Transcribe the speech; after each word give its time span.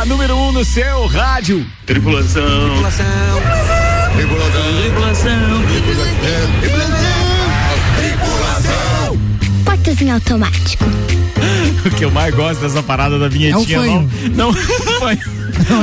a 0.00 0.06
número 0.06 0.34
1 0.34 0.48
um 0.48 0.52
no 0.52 0.64
seu 0.64 1.06
rádio. 1.06 1.66
Tripulação. 1.84 2.42
Tripulação. 2.42 3.04
Tripulação. 4.16 5.62
Tripulação. 5.68 6.16
Tripulação. 7.98 9.18
Portas 9.62 10.00
em 10.00 10.10
automático. 10.10 10.84
O 11.84 11.90
que 11.90 12.04
eu 12.04 12.10
mais 12.10 12.34
gosto 12.34 12.60
dessa 12.60 12.82
parada 12.82 13.18
da 13.18 13.26
vinhetinha. 13.28 13.78
É 13.78 14.28
não, 14.34 14.52
não, 14.52 14.52
foi. 15.00 15.18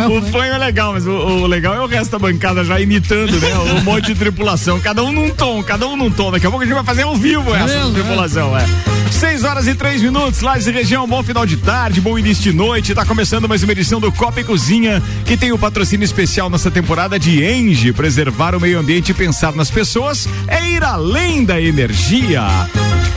É 0.04 0.08
o 0.08 0.22
fanho 0.22 0.54
é 0.54 0.58
legal, 0.58 0.94
mas 0.94 1.06
o, 1.06 1.12
o, 1.12 1.48
legal 1.48 1.74
é 1.76 1.82
o 1.82 1.88
resto 1.88 2.12
da 2.12 2.20
bancada 2.20 2.64
já 2.64 2.80
imitando, 2.80 3.40
né? 3.40 3.50
Um 3.80 3.84
monte 3.84 4.08
de 4.08 4.16
tripulação, 4.16 4.80
cada 4.80 5.04
um 5.04 5.12
num 5.12 5.30
tom, 5.30 5.64
cada 5.64 5.88
um 5.88 5.96
num 5.96 6.10
tom. 6.10 6.32
Daqui 6.32 6.46
a 6.46 6.50
pouco 6.50 6.64
a 6.64 6.66
gente 6.66 6.76
vai 6.76 6.84
fazer 6.84 7.04
ao 7.04 7.16
vivo 7.16 7.54
essa 7.54 7.68
mesmo, 7.68 7.94
tripulação, 7.94 8.58
é. 8.58 8.66
Seis 9.12 9.44
horas 9.44 9.68
e 9.68 9.74
três 9.74 10.02
minutos, 10.02 10.42
lá 10.42 10.60
e 10.60 10.72
região, 10.72 11.08
bom 11.08 11.24
final 11.24 11.46
de 11.46 11.58
tarde, 11.58 12.02
bom 12.02 12.20
início 12.20 12.44
de 12.44 12.54
noite. 12.54 12.94
Tá 12.94 13.06
começando 13.06 13.48
mais 13.48 13.64
uma 13.64 13.72
edição 13.72 14.00
do 14.00 14.12
Copa 14.12 14.42
e 14.42 14.44
Cozinha, 14.44 15.02
que 15.26 15.38
tem 15.38 15.52
o 15.52 15.58
patrocínio 15.58 16.06
especial 16.06 16.50
nessa 16.50 16.70
temporada 16.70 17.18
de 17.18 17.44
Enge. 17.44 17.94
Preservar 17.94 18.54
o 18.56 18.60
meio 18.60 18.80
ambiente 18.80 19.10
e 19.10 19.14
pensar 19.14 19.54
nas 19.54 19.72
pessoas 19.72 20.28
é 20.48 20.64
ir 20.72 20.84
além 20.84 21.46
da 21.46 21.60
energia. 21.60 22.44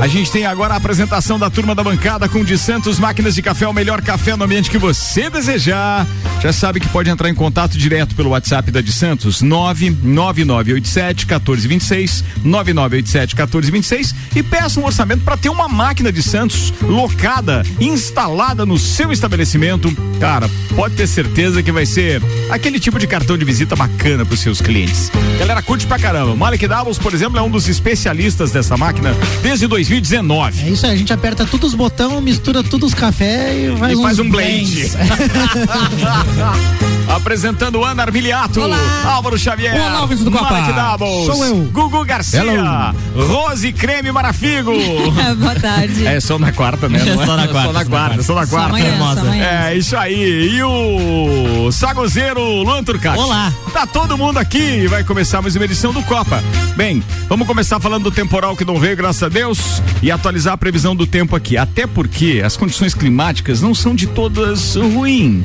A 0.01 0.07
gente 0.07 0.33
tem 0.33 0.47
agora 0.47 0.73
a 0.73 0.79
apresentação 0.79 1.39
da 1.39 1.51
turma 1.51 1.75
da 1.75 1.85
bancada 1.85 2.27
com 2.27 2.43
de 2.43 2.57
Santos 2.57 2.99
Máquinas 2.99 3.35
de 3.35 3.43
Café, 3.43 3.69
o 3.69 3.73
melhor 3.75 4.01
café 4.01 4.35
no 4.35 4.45
ambiente 4.45 4.71
que 4.71 4.79
você 4.79 5.29
desejar. 5.29 6.07
Já 6.41 6.55
sabe 6.55 6.81
que 6.81 6.89
pode 6.89 7.11
entrar 7.11 7.29
em 7.29 7.35
contato 7.35 7.77
direto 7.77 8.15
pelo 8.15 8.31
WhatsApp 8.31 8.71
da 8.71 8.81
de 8.81 8.95
Santos, 8.95 9.43
99987 9.43 11.27
1426, 11.27 12.25
9987 12.43 13.35
1426 13.35 14.15
e 14.37 14.43
peça 14.43 14.81
um 14.81 14.87
orçamento 14.87 15.23
para 15.23 15.37
ter 15.37 15.51
uma 15.51 15.69
máquina 15.69 16.11
de 16.11 16.23
Santos 16.23 16.73
locada, 16.81 17.63
instalada 17.79 18.65
no 18.65 18.79
seu 18.79 19.13
estabelecimento. 19.13 19.95
Cara, 20.19 20.49
pode 20.75 20.95
ter 20.95 21.07
certeza 21.07 21.63
que 21.63 21.71
vai 21.71 21.85
ser 21.85 22.23
aquele 22.49 22.81
tipo 22.81 22.99
de 22.99 23.07
cartão 23.07 23.37
de 23.37 23.45
visita 23.45 23.77
bacana 23.77 24.25
para 24.25 24.33
os 24.33 24.41
seus 24.41 24.63
clientes. 24.63 25.13
Galera, 25.39 25.61
curte 25.61 25.87
pra 25.87 25.99
caramba. 25.99 26.35
Malik 26.35 26.67
Davos, 26.67 26.99
por 26.99 27.13
exemplo, 27.13 27.39
é 27.39 27.43
um 27.43 27.51
dos 27.51 27.69
especialistas 27.69 28.51
dessa 28.51 28.79
máquina 28.79 29.15
desde 29.43 29.67
2019. 29.91 30.67
É 30.67 30.71
isso 30.71 30.87
aí, 30.87 30.93
a 30.93 30.97
gente 30.97 31.13
aperta 31.13 31.45
todos 31.45 31.71
os 31.71 31.75
botões, 31.75 32.23
mistura 32.23 32.63
todos 32.63 32.93
os 32.93 32.95
cafés 32.95 33.75
e 33.75 33.77
faz, 33.77 33.99
e 33.99 34.03
faz 34.03 34.19
um 34.21 34.31
blend. 34.31 34.91
Apresentando 37.15 37.85
Ana 37.85 38.05
Armiliato, 38.05 38.61
Álvaro 39.05 39.37
Xavier, 39.37 39.75
Olá, 39.75 40.03
ouvintes 40.03 40.25
do 40.25 40.31
Copa. 40.31 40.61
Davos, 40.73 41.27
Sou 41.27 41.45
eu. 41.45 41.57
Gugu 41.73 42.05
Garcia, 42.05 42.41
Hello. 42.45 43.27
Rose 43.27 43.73
Creme 43.73 44.13
Marafigo. 44.13 44.73
Boa 45.39 45.55
tarde. 45.57 46.07
É 46.07 46.21
só 46.21 46.39
na 46.39 46.53
quarta, 46.53 46.89
né? 46.89 47.03
Não 47.05 47.23
é? 47.23 47.27
Só 47.27 47.37
na 47.37 47.49
quarta, 47.49 47.67
Só 47.67 47.73
na 47.73 47.73
só 47.73 47.73
na 47.73 47.85
quarta, 47.85 48.23
só 48.23 48.35
na 48.35 48.47
Só 48.47 48.57
quarta. 48.57 48.69
amanhã, 48.69 48.99
só 48.99 49.21
amanhã. 49.23 49.45
É, 49.45 49.77
isso 49.77 49.97
aí. 49.97 50.51
E 50.57 50.63
o 50.63 51.71
Sagozeiro 51.73 52.41
Luan 52.63 52.85
Turcati. 52.85 53.19
Olá. 53.19 53.53
Tá 53.73 53.87
todo 53.87 54.17
mundo 54.17 54.39
aqui 54.39 54.59
e 54.85 54.87
vai 54.87 55.03
começar 55.03 55.43
mais 55.43 55.57
uma 55.57 55.65
edição 55.65 55.93
do 55.93 56.03
Copa. 56.03 56.43
Bem, 56.77 57.03
vamos 57.29 57.47
começar 57.47 57.81
falando 57.81 58.05
do 58.05 58.11
temporal 58.13 58.57
que 58.57 58.65
não 58.65 58.79
veio, 58.79 58.97
graças 58.97 59.23
a 59.23 59.29
Deus, 59.29 59.83
e 60.01 60.11
atualizar 60.11 60.55
a 60.55 60.57
previsão 60.57 60.95
do 60.95 61.07
tempo 61.07 61.35
aqui. 61.35 61.57
Até 61.57 61.87
porque 61.89 62.41
as 62.45 62.57
condições 62.57 62.95
climáticas 62.95 63.61
não 63.61 63.75
são 63.75 63.95
de 63.95 64.07
todas 64.07 64.77
ruins. 64.77 65.45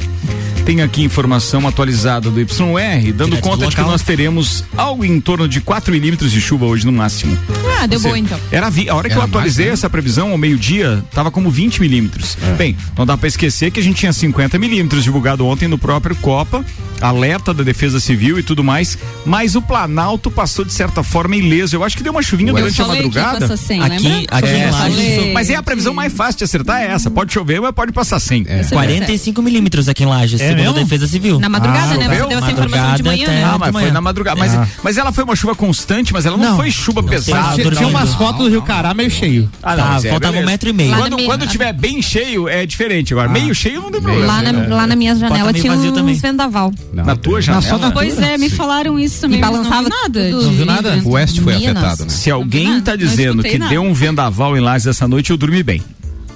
Tem 0.66 0.82
aqui 0.82 1.04
informação 1.04 1.68
atualizada 1.68 2.32
do 2.32 2.40
YR, 2.42 3.14
dando 3.14 3.30
Direto 3.30 3.44
conta 3.44 3.66
do 3.66 3.70
de 3.70 3.76
que 3.76 3.82
nós 3.84 4.02
teremos 4.02 4.64
algo 4.76 5.06
em 5.06 5.22
torno 5.22 5.48
de 5.48 5.62
4 5.62 5.92
milímetros 5.94 6.32
de 6.32 6.42
chuva 6.42 6.66
hoje 6.66 6.88
no 6.88 6.92
máximo. 6.92 7.38
Ah, 7.80 7.86
deu 7.86 8.00
boa 8.00 8.18
então. 8.18 8.40
Era 8.52 8.68
vi- 8.72 8.90
a 8.90 8.96
hora 8.96 9.08
que 9.08 9.14
Era 9.14 9.22
eu 9.22 9.26
atualizei 9.26 9.70
essa 9.70 9.88
previsão 9.88 10.32
ao 10.32 10.38
meio-dia, 10.40 11.04
tava 11.14 11.30
como 11.30 11.52
20 11.52 11.80
milímetros. 11.82 12.36
Bem, 12.58 12.76
não 12.98 13.06
dá 13.06 13.16
para 13.16 13.28
esquecer 13.28 13.70
que 13.70 13.80
a 13.80 13.84
gente 13.84 13.98
tinha 13.98 14.12
50 14.12 14.58
milímetros 14.58 15.04
divulgado 15.04 15.46
ontem 15.46 15.68
no 15.68 15.78
próprio 15.78 16.16
Copa, 16.16 16.66
alerta 17.00 17.54
da 17.54 17.62
Defesa 17.62 18.00
Civil 18.00 18.40
e 18.40 18.44
tudo 18.44 18.64
mais, 18.64 18.98
mas 19.24 19.56
o 19.56 19.62
Planalto 19.62 20.32
passou 20.32 20.66
de 20.66 20.74
certa 20.74 21.04
forma 21.04 21.36
ileso. 21.36 21.76
Eu 21.76 21.84
acho 21.84 21.96
que 21.96 22.02
deu 22.02 22.12
uma 22.12 22.24
chuvinha 22.24 22.50
Eu 22.50 22.56
durante 22.56 22.82
a 22.82 22.88
madrugada. 22.88 23.40
passar 23.42 23.58
100, 23.58 23.82
Aqui- 23.84 24.26
aqui 24.32 24.48
É, 24.48 24.72
Falei 24.72 25.32
Mas 25.34 25.50
é 25.52 25.56
a 25.56 25.62
previsão 25.62 25.94
mais 25.94 26.12
fácil 26.12 26.40
de 26.40 26.44
acertar 26.46 26.82
é 26.82 26.88
essa. 26.88 27.12
Pode 27.12 27.32
chover, 27.32 27.62
mas 27.62 27.72
pode 27.76 27.92
passar 27.92 28.20
100. 28.20 28.46
Você 28.64 28.74
45 28.74 29.42
milímetros 29.44 29.88
aqui 29.88 30.02
em 30.04 30.08
Lages, 30.08 30.42
É 30.42 30.55
segundo 30.56 30.76
mesmo? 30.76 30.90
Defesa 30.90 31.08
Civil. 31.08 31.40
Na 31.40 31.50
madrugada, 31.50 31.94
Ah, 31.94 31.98
né? 31.98 32.08
Você 32.10 32.26
deu 32.28 32.38
essa 32.40 32.52
informação 32.52 32.96
de 32.96 33.04
manhã, 33.04 33.28
né? 33.28 33.44
Ah, 33.44 33.58
mas 33.58 33.72
foi 33.72 33.92
na 33.92 34.02
madrugada. 34.02 34.40
Mas, 34.40 34.54
Ah. 34.56 34.68
mas 34.84 34.98
ela 34.98 35.12
foi 35.12 35.24
uma 35.24 35.36
chuva 35.36 35.56
constante, 35.56 36.14
mas 36.14 36.26
ela 36.26 36.38
não, 36.38 36.50
Não. 36.52 36.56
foi 36.58 36.72
chuva 36.72 37.02
Não 37.02 37.10
sei, 37.10 37.18
pesada. 37.18 37.42
mas 37.48 37.56
Tinha, 37.56 37.72
tinha 37.72 37.88
umas 37.88 38.14
fotos 38.16 38.44
do 38.46 38.50
Rio 38.50 38.62
Cará 38.62 38.94
meio 38.94 39.10
cheio. 39.10 39.50
Ah, 39.62 39.76
Tá, 39.76 39.86
mas 39.86 40.06
é, 40.06 40.10
faltava 40.10 40.38
um 40.38 40.46
metro 40.46 40.70
e 40.70 40.74
meio. 40.74 40.96
Quando, 40.96 41.16
minha- 41.16 41.28
quando 41.28 41.48
tiver 41.48 41.74
bem 41.74 42.02
cheio, 42.02 42.48
é 42.48 42.66
diferente. 42.66 43.14
Agora, 43.14 43.30
meio 43.30 43.54
cheio 43.54 43.82
não 43.82 43.92
tem 43.92 44.02
problema. 44.02 44.26
Lá 44.26 44.42
na, 44.42 44.76
lá 44.76 44.88
na 44.88 44.96
minha 44.96 45.16
janela 45.16 45.52
tinha 45.54 45.74
uns 45.74 45.92
também. 45.94 46.16
vendaval. 46.16 46.72
Na 46.94 47.16
tua 47.16 47.36
Na 47.36 47.42
janela? 47.62 47.92
Pois 47.92 48.20
é, 48.20 48.38
me 48.38 48.50
falaram 48.50 49.00
isso 49.00 49.22
também. 49.22 49.38
E 49.38 49.42
não 49.42 49.52
balançava 49.52 49.90
nada. 49.90 50.30
Não 50.30 50.52
viu 50.52 50.66
nada? 50.66 51.02
O 51.04 51.12
oeste 51.12 51.42
foi 51.42 51.56
afetado, 51.56 52.04
né? 52.04 52.10
Se 52.10 52.30
alguém 52.32 52.80
tá 52.82 52.92
não 52.92 52.98
dizendo 52.98 53.44
que 53.44 53.58
deu 53.58 53.82
um 53.84 53.94
vendaval 53.94 54.56
em 54.58 54.60
Lages 54.60 54.88
essa 54.88 55.08
noite, 55.08 55.32
eu 55.32 55.38
dormi 55.38 55.64
bem. 55.64 55.82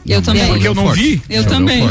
Eu 0.09 0.22
também. 0.22 0.47
Porque 0.47 0.68
eu 0.68 0.74
não 0.74 0.92
vi. 0.92 1.22
Eu 1.30 1.46
também. 1.46 1.84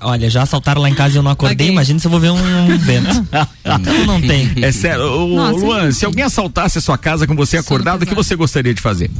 Olha, 0.00 0.30
já 0.30 0.42
assaltaram 0.42 0.80
lá 0.80 0.88
em 0.88 0.94
casa 0.94 1.14
e 1.14 1.18
eu 1.18 1.22
não 1.22 1.32
acordei. 1.32 1.56
Paguei. 1.56 1.72
Imagina 1.72 1.98
se 1.98 2.06
eu 2.06 2.10
vou 2.10 2.20
ver 2.20 2.30
um 2.30 2.78
vento. 2.78 3.26
então 3.64 4.06
não 4.06 4.20
tem. 4.20 4.50
É 4.62 4.70
sério. 4.70 5.04
Ô, 5.04 5.36
Nossa, 5.36 5.58
Luan, 5.58 5.90
se 5.90 6.04
alguém 6.04 6.24
assaltasse 6.24 6.78
a 6.78 6.80
sua 6.80 6.96
casa 6.96 7.26
com 7.26 7.34
você 7.34 7.56
acordado, 7.56 8.02
o 8.02 8.06
que 8.06 8.14
você 8.14 8.36
gostaria 8.36 8.72
de 8.72 8.80
fazer? 8.80 9.10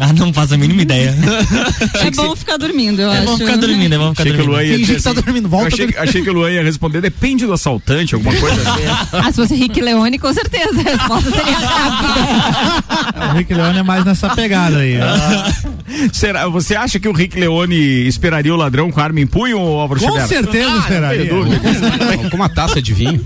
Ah, 0.00 0.12
não 0.12 0.32
faço 0.32 0.54
a 0.54 0.56
mínima 0.56 0.82
ideia. 0.82 1.14
É 2.00 2.10
bom 2.12 2.34
ficar 2.36 2.56
dormindo, 2.56 3.00
eu 3.02 3.12
É 3.12 3.18
acho. 3.18 3.26
bom 3.26 3.38
ficar 3.38 3.56
dormindo, 3.56 3.92
é 3.94 3.98
bom 3.98 4.10
ficar 4.14 4.22
Achei 4.22 4.32
que 4.34 4.40
o 4.42 4.46
dormindo. 4.46 4.76
Finge 4.76 4.94
que 4.96 5.02
tá 5.02 5.10
assim- 5.10 5.20
dormindo, 5.20 5.48
volta 5.48 5.66
achei, 5.68 5.86
dormindo. 5.86 5.98
achei 6.08 6.22
que 6.22 6.30
o 6.30 6.32
Luan 6.32 6.50
ia 6.50 6.62
responder, 6.62 7.00
depende 7.00 7.44
do 7.46 7.52
assaltante, 7.52 8.14
alguma 8.14 8.34
coisa 8.36 8.60
assim. 8.70 8.82
Ah, 9.18 9.26
se 9.30 9.36
fosse 9.36 9.54
Rick 9.54 9.80
Leone, 9.80 10.18
com 10.18 10.32
certeza. 10.32 10.80
A 10.80 10.82
resposta 10.82 11.30
seria 11.30 11.58
rápida. 11.58 13.32
O 13.32 13.36
Rick 13.36 13.52
Leone 13.54 13.78
é 13.78 13.82
mais 13.82 14.04
nessa 14.04 14.30
pegada 14.34 14.78
aí. 14.78 14.94
Será, 16.12 16.46
você 16.48 16.76
acha 16.76 16.98
que 17.00 17.08
o 17.08 17.12
Rick 17.12 17.38
Leone 17.38 18.06
esperaria 18.06 18.52
o 18.54 18.56
ladrão 18.56 18.90
com 18.90 19.00
arma 19.00 19.20
em 19.20 19.26
punho 19.26 19.58
ou 19.58 19.80
Álvaro 19.80 20.00
Com 20.00 20.26
certeza 20.26 20.70
Ah, 20.72 20.78
esperaria. 20.78 21.30
Com 22.30 22.36
uma 22.36 22.48
taça 22.48 22.80
de 22.80 22.92
vinho. 22.94 23.24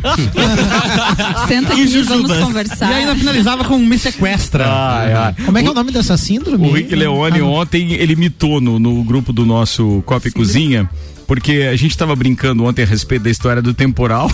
Senta 1.48 1.72
aqui, 1.72 1.82
E 1.82 2.02
vamos 2.02 2.32
conversar. 2.38 2.90
E 2.90 2.94
ainda 2.94 3.14
finalizava 3.14 3.64
com 3.64 3.78
me 3.78 3.98
sequestra. 3.98 4.64
Ai, 4.66 5.12
ai. 5.12 5.34
Como 5.44 5.58
é 5.58 5.62
que 5.62 5.68
é 5.68 5.70
o 5.70 5.74
nome 5.74 5.92
dessa 5.92 6.16
síndrome? 6.16 6.61
O 6.68 6.72
Rick 6.72 6.94
Leone 6.94 7.40
Ah, 7.40 7.44
ontem, 7.44 7.92
ele 7.92 8.14
mitou 8.16 8.60
no, 8.60 8.78
no 8.78 9.02
grupo 9.02 9.32
do 9.32 9.44
nosso 9.44 10.02
Copa 10.06 10.28
e 10.28 10.30
Cozinha, 10.30 10.88
porque 11.34 11.66
a 11.72 11.74
gente 11.76 11.96
tava 11.96 12.14
brincando 12.14 12.62
ontem 12.62 12.82
a 12.82 12.86
respeito 12.86 13.22
da 13.22 13.30
história 13.30 13.62
do 13.62 13.72
temporal. 13.72 14.30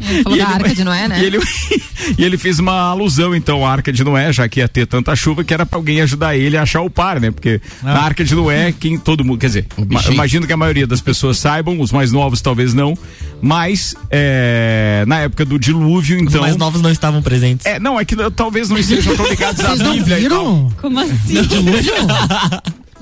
Ele 0.00 0.22
falou 0.22 0.38
E 0.38 0.40
da 0.40 0.44
ele- 0.44 0.54
Arca 0.54 0.74
de 0.76 0.84
Noé, 0.84 1.08
né? 1.08 1.20
E 1.20 1.24
ele, 1.24 1.38
e 2.16 2.24
ele 2.24 2.38
fez 2.38 2.60
uma 2.60 2.72
alusão, 2.90 3.34
então, 3.34 3.66
à 3.66 3.72
Arca 3.72 3.92
de 3.92 4.04
Noé, 4.04 4.32
já 4.32 4.48
que 4.48 4.60
ia 4.60 4.68
ter 4.68 4.86
tanta 4.86 5.14
chuva, 5.16 5.42
que 5.42 5.52
era 5.52 5.66
pra 5.66 5.76
alguém 5.76 6.00
ajudar 6.00 6.36
ele 6.36 6.56
a 6.56 6.62
achar 6.62 6.82
o 6.82 6.88
par, 6.90 7.20
né? 7.20 7.32
Porque 7.32 7.60
Ah. 7.82 7.94
na 7.94 8.00
Arca 8.02 8.24
de 8.24 8.32
Noé, 8.32 8.72
quem 8.78 8.96
todo 8.96 9.24
mundo, 9.24 9.40
quer 9.40 9.48
dizer, 9.48 9.66
ma- 9.90 10.00
imagino 10.08 10.46
que 10.46 10.52
a 10.52 10.56
maioria 10.56 10.86
das 10.86 11.00
pessoas 11.00 11.36
saibam, 11.36 11.80
os 11.80 11.90
mais 11.90 12.12
novos 12.12 12.40
talvez 12.40 12.72
não, 12.74 12.96
mas 13.42 13.94
é, 14.08 15.02
na 15.08 15.18
época 15.20 15.44
do 15.44 15.58
dilúvio, 15.58 16.16
Os 16.16 16.22
então. 16.22 16.40
mais 16.42 16.56
novos 16.56 16.80
não 16.80 16.92
estavam 16.92 17.20
presentes. 17.20 17.66
É, 17.66 17.80
não, 17.80 17.98
é 17.98 18.04
que 18.04 18.14
talvez 18.30 18.68
não 18.70 18.78
estejam 18.78 19.16
tão 19.16 19.26
ligados 19.28 19.60
à 19.64 19.74
Bíblia. 19.74 20.16
viram? 20.16 20.72
Como 20.80 20.98
assim? 21.00 21.42
Dilúvio? 21.42 21.92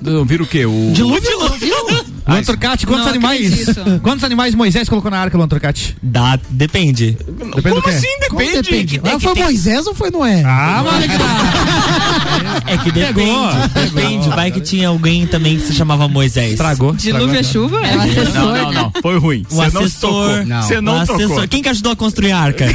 Não 0.03 0.25
viram 0.27 0.45
o 0.45 0.49
quê? 0.49 0.67
O... 0.67 0.91
Dilúvio? 0.93 1.39
Luan 1.39 2.05
Turcati, 2.45 2.87
quantos 2.87 3.05
Não 3.05 3.13
animais? 3.13 3.69
acredito. 3.69 4.01
Quantos 4.03 4.25
animais 4.25 4.55
Moisés 4.55 4.89
colocou 4.89 5.11
na 5.11 5.19
arca, 5.21 5.37
Luan 5.39 5.47
Turcati? 5.49 5.97
Dá, 6.03 6.39
depende. 6.51 7.13
Depende 7.27 7.63
Como 7.63 7.75
do 7.77 7.83
quê? 7.83 7.91
assim? 7.91 8.07
Como 8.29 8.41
Depende. 8.41 8.63
depende? 8.63 9.01
É 9.05 9.09
Ah, 9.11 9.17
que 9.17 9.21
foi 9.21 9.35
tem- 9.35 9.45
Moisés 9.45 9.87
ou 9.87 9.95
foi 9.95 10.11
Noé? 10.11 10.43
Ah, 10.45 10.83
mano. 10.85 11.05
É 12.67 12.77
que 12.79 12.91
depende. 12.91 13.15
Pegou, 13.15 13.51
Depende. 13.85 14.29
Vai 14.31 14.51
que 14.51 14.61
tinha 14.61 14.89
alguém 14.89 15.27
também 15.27 15.57
que 15.57 15.67
se 15.67 15.73
chamava 15.75 16.09
Moisés. 16.09 16.53
Estragou. 16.53 16.93
Dilúvio 16.95 17.39
é 17.39 17.43
chuva? 17.43 17.85
É 17.87 17.97
o 17.97 18.01
assessor. 18.01 18.35
Não, 18.35 18.57
não, 18.57 18.73
não. 18.73 18.93
Foi 19.01 19.19
ruim. 19.19 19.47
O 19.51 19.55
Você 19.55 19.71
não 19.73 19.81
assessor. 19.83 20.47
Não. 20.47 20.63
Você 20.63 20.81
não 20.81 20.93
o 20.95 21.01
assessor. 21.01 21.29
tocou. 21.29 21.49
Quem 21.49 21.63
que 21.63 21.69
ajudou 21.69 21.93
a 21.93 21.97
construir 21.97 22.33
a 22.33 22.39
arca? 22.39 22.67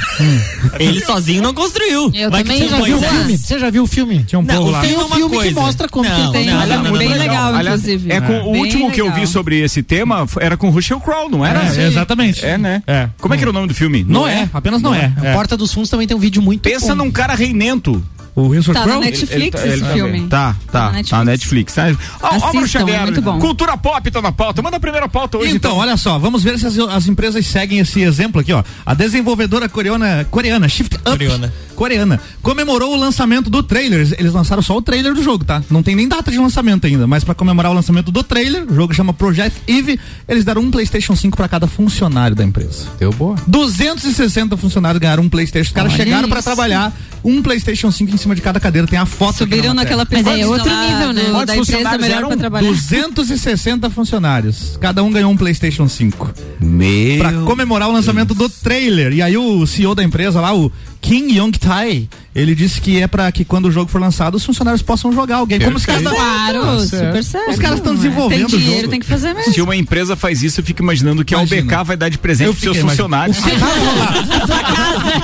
Ele 0.79 1.03
sozinho 1.05 1.41
não 1.41 1.53
construiu. 1.53 2.11
Eu 2.13 2.31
Vai 2.31 2.43
também 2.43 2.57
que 2.61 2.67
Você 2.69 2.75
tinha 2.75 2.79
já 2.79 2.85
viu 2.85 2.97
o 2.97 3.01
filme? 3.01 3.37
Você 3.37 3.59
já 3.59 3.69
viu 3.69 3.83
o 3.83 3.87
filme? 3.87 4.23
Tinha 4.23 4.39
um 4.39 4.43
Não, 4.43 4.55
povo 4.55 4.71
lá. 4.71 4.81
filme 4.81 4.95
Tem 4.95 5.03
é 5.03 5.05
um 5.05 5.09
filme 5.29 5.47
que 5.47 5.53
mostra 5.53 5.89
como 5.89 6.07
Não, 6.09 6.15
que 6.27 6.31
tem. 6.31 6.45
não, 6.47 6.83
não, 6.83 6.97
bem 6.97 7.13
legal, 7.13 7.55
inclusive. 7.61 8.11
É 8.11 8.21
com, 8.21 8.33
o 8.43 8.57
último 8.57 8.91
que 8.91 9.01
eu 9.01 9.05
vi 9.07 9.11
legal. 9.21 9.27
Sobre 9.41 9.59
esse 9.59 9.81
tema 9.81 10.25
era 10.39 10.55
com 10.55 10.67
o 10.67 10.69
Russell 10.69 10.99
Crowe, 10.99 11.27
não 11.29 11.43
era? 11.43 11.63
É, 11.63 11.87
exatamente. 11.87 12.45
É, 12.45 12.57
né? 12.59 12.83
É. 12.85 13.09
Como 13.19 13.33
é 13.33 13.37
que 13.37 13.43
era 13.43 13.49
o 13.49 13.53
nome 13.53 13.67
do 13.67 13.73
filme? 13.73 14.05
Não 14.07 14.27
é, 14.27 14.47
apenas 14.53 14.81
não 14.83 14.93
é. 14.93 15.11
É. 15.23 15.33
Porta 15.33 15.57
dos 15.57 15.73
Fundos 15.73 15.89
também 15.89 16.07
tem 16.07 16.15
um 16.15 16.19
vídeo 16.19 16.41
muito 16.41 16.61
Pensa 16.61 16.89
bom. 16.89 17.05
num 17.05 17.11
cara 17.11 17.33
reinento. 17.33 18.03
O 18.33 18.47
Winsor 18.49 18.73
Tá 18.73 18.81
na 18.81 18.85
Crowe? 18.87 19.05
Netflix 19.05 19.31
Ele- 19.33 19.43
ele 19.65 19.73
esse 19.75 19.83
tá 19.83 19.93
filme. 19.93 20.27
Tá, 20.27 20.55
tá, 20.71 20.87
Tá 20.87 20.91
na 20.93 21.03
tá 21.03 21.17
na 21.17 21.25
Netflix. 21.25 21.73
Tá. 21.73 21.87
Álvaro 22.21 22.63
é 22.65 22.67
Xavier, 22.67 23.01
muito 23.01 23.21
bom. 23.21 23.39
Cultura 23.39 23.75
pop 23.77 24.09
tá 24.09 24.21
na 24.21 24.31
pauta. 24.31 24.61
Manda 24.61 24.77
a 24.77 24.79
primeira 24.79 25.09
pauta 25.09 25.37
hoje, 25.37 25.49
Então, 25.53 25.71
então. 25.71 25.81
olha 25.81 25.97
só, 25.97 26.17
vamos 26.17 26.41
ver 26.43 26.57
se 26.57 26.65
as, 26.65 26.77
as 26.79 27.07
empresas 27.07 27.45
seguem 27.45 27.79
esse 27.79 27.99
exemplo 28.01 28.39
aqui, 28.39 28.53
ó. 28.53 28.63
A 28.85 28.93
desenvolvedora 28.93 29.67
coreana, 29.67 30.25
coreana 30.31 30.69
Shift 30.69 30.95
Up, 30.95 31.03
Coreana. 31.09 31.53
coreana, 31.75 32.21
comemorou 32.41 32.93
o 32.93 32.99
lançamento 32.99 33.49
do 33.49 33.61
trailer. 33.61 34.07
Eles 34.17 34.31
lançaram 34.31 34.61
só 34.61 34.77
o 34.77 34.81
trailer 34.81 35.13
do 35.13 35.21
jogo, 35.21 35.43
tá? 35.43 35.61
Não 35.69 35.83
tem 35.83 35.93
nem 35.95 36.07
data 36.07 36.31
de 36.31 36.37
lançamento 36.37 36.87
ainda, 36.87 37.05
mas 37.05 37.25
pra 37.25 37.35
comemorar 37.35 37.71
o 37.71 37.75
lançamento 37.75 38.11
do 38.11 38.23
trailer, 38.23 38.63
o 38.71 38.73
jogo 38.73 38.93
chama 38.93 39.13
Project 39.13 39.61
Eve, 39.67 39.99
eles 40.27 40.45
deram 40.45 40.61
um 40.61 40.71
PlayStation 40.71 41.15
5 41.17 41.35
pra 41.35 41.49
cada 41.49 41.67
funcionário 41.67 42.35
da 42.35 42.43
empresa. 42.45 42.87
Deu 42.97 43.11
boa. 43.11 43.35
260 43.45 44.55
funcionários 44.55 45.01
ganharam 45.01 45.23
um 45.23 45.29
PlayStation. 45.29 45.69
Os 45.69 45.73
caras 45.75 45.93
chegaram 45.93 46.29
pra 46.29 46.39
isso. 46.39 46.47
trabalhar 46.47 46.93
um 47.23 47.41
PlayStation 47.41 47.91
5 47.91 48.13
em 48.13 48.17
cima 48.21 48.35
de 48.35 48.41
cada 48.41 48.59
cadeira. 48.59 48.87
Tem 48.87 48.99
a 48.99 49.05
foto 49.05 49.43
aqui 49.43 49.55
Subiram 49.55 49.73
naquela 49.73 50.05
Mas 50.09 50.23
pesquisa 50.23 50.39
é 50.39 50.47
outro 50.47 50.69
nível, 50.69 51.13
né? 51.13 51.23
Quantos 51.23 51.45
da 51.45 51.55
empresa 51.55 51.55
funcionários 51.57 52.01
melhor 52.01 52.17
eram? 52.17 52.27
pra 52.29 52.37
trabalhar. 52.37 52.67
260 52.67 53.89
funcionários. 53.89 54.77
Cada 54.79 55.03
um 55.03 55.11
ganhou 55.11 55.31
um 55.31 55.37
PlayStation 55.37 55.87
5. 55.87 56.33
Meu. 56.59 57.19
Pra 57.19 57.33
comemorar 57.41 57.89
o 57.89 57.91
lançamento 57.91 58.33
do 58.33 58.47
trailer. 58.49 59.13
E 59.13 59.21
aí 59.21 59.37
o 59.37 59.65
CEO 59.65 59.95
da 59.95 60.03
empresa 60.03 60.39
lá, 60.39 60.55
o 60.55 60.71
Kim 61.01 61.31
Young 61.35 61.51
Tai, 61.51 62.07
ele 62.33 62.55
disse 62.55 62.79
que 62.79 63.01
é 63.01 63.07
pra 63.07 63.31
que 63.31 63.43
quando 63.43 63.65
o 63.65 63.71
jogo 63.71 63.91
for 63.91 63.99
lançado, 63.99 64.35
os 64.35 64.45
funcionários 64.45 64.81
possam 64.81 65.11
jogar 65.11 65.41
o 65.41 65.45
game. 65.45 65.63
Como 65.65 65.77
os 65.77 65.85
caras 65.85 66.01
Claro, 66.03 66.79
super 66.81 67.23
certo. 67.23 67.49
Os 67.51 67.59
caras 67.59 67.77
estão 67.79 67.93
Tem 67.93 68.01
desenvolvendo 68.03 68.45
o 68.53 68.57
dinheiro, 68.57 68.75
jogo. 68.81 68.89
tem 68.89 68.99
que 68.99 69.05
fazer 69.05 69.33
mesmo. 69.33 69.53
Se 69.53 69.61
uma 69.61 69.75
empresa 69.75 70.15
faz 70.15 70.41
isso, 70.41 70.61
eu 70.61 70.63
fico 70.63 70.81
imaginando 70.81 71.25
que 71.25 71.33
Imagina. 71.33 71.61
a 71.61 71.63
UBK 71.63 71.83
vai 71.87 71.97
dar 71.97 72.09
de 72.09 72.17
presente 72.17 72.47
Eu 72.47 72.53
pros 72.53 72.63
seus 72.63 72.77
funcionários. 72.77 73.37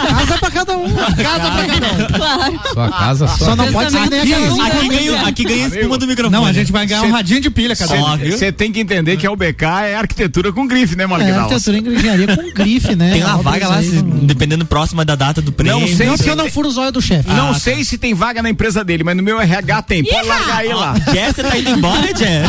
Casa 0.08 0.38
pra 0.40 0.52
cada 0.52 0.78
um. 0.78 0.90
Casa 0.94 1.52
pra 1.52 1.66
cada 1.66 1.88
um. 1.88 2.08
Claro. 2.18 2.60
Sua 2.74 2.90
casa 2.90 3.28
só. 3.28 3.46
Só 3.46 3.56
não 3.56 3.72
pode 3.72 3.92
ser 3.92 4.02
que 4.02 4.10
nem 4.10 4.22
Aqui, 4.68 4.90
ganha, 4.90 5.22
aqui 5.28 5.44
ganha 5.44 5.68
espuma 5.68 5.98
do 5.98 6.08
microfone. 6.08 6.36
Não, 6.36 6.46
a 6.46 6.54
gente 6.54 6.72
vai 6.72 6.86
ganhar 6.86 7.04
um 7.04 7.12
radinho 7.12 7.40
de 7.42 7.50
pilha, 7.50 7.76
cada 7.76 7.94
um. 7.96 8.18
Você 8.18 8.52
tem 8.52 8.72
que 8.72 8.80
entender 8.80 9.18
que 9.18 9.26
a 9.26 9.32
UBK 9.32 9.64
é 9.86 9.96
arquitetura 9.96 10.52
com 10.52 10.68
grife, 10.68 10.96
né, 10.96 11.04
É, 11.04 11.08
Marquinhos? 11.08 11.38
arquitetura 11.38 11.78
e 11.78 11.96
engenharia 11.96 12.36
com 12.36 12.52
grife, 12.54 12.96
né? 12.96 13.12
Tem 13.14 13.24
uma 13.24 13.38
vaga 13.38 13.68
lá, 13.68 13.80
dependendo 14.24 14.66
próxima 14.66 15.06
da 15.06 15.16
data 15.16 15.42
do 15.42 15.52
prêmio. 15.52 15.80
Não 15.80 15.88
sei 15.88 16.08
porque 16.08 16.30
eu 16.30 16.36
não 16.36 16.50
furo 16.50 16.68
os 16.68 16.78
olhos 16.78 16.97
do 16.98 17.02
chefe. 17.02 17.30
Não 17.30 17.54
sei 17.54 17.84
se 17.84 17.98
tem 17.98 18.14
vaga 18.14 18.42
na 18.42 18.50
empresa 18.50 18.84
dele, 18.84 19.04
mas 19.04 19.16
no 19.16 19.24
meu 19.24 19.40
RH 19.40 19.82
tem. 19.84 20.04
Pode 20.04 20.28
largar 20.28 20.58
aí 20.58 20.74
lá. 20.74 20.96
Jé, 21.14 21.32
você 21.32 21.44
tá 21.44 21.58
indo 21.58 21.70
embora, 21.72 22.08
Jé? 22.16 22.44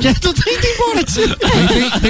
Já 0.00 0.14
tô 0.14 0.30
indo 0.30 0.66
embora, 0.74 1.04
tio. 1.04 1.36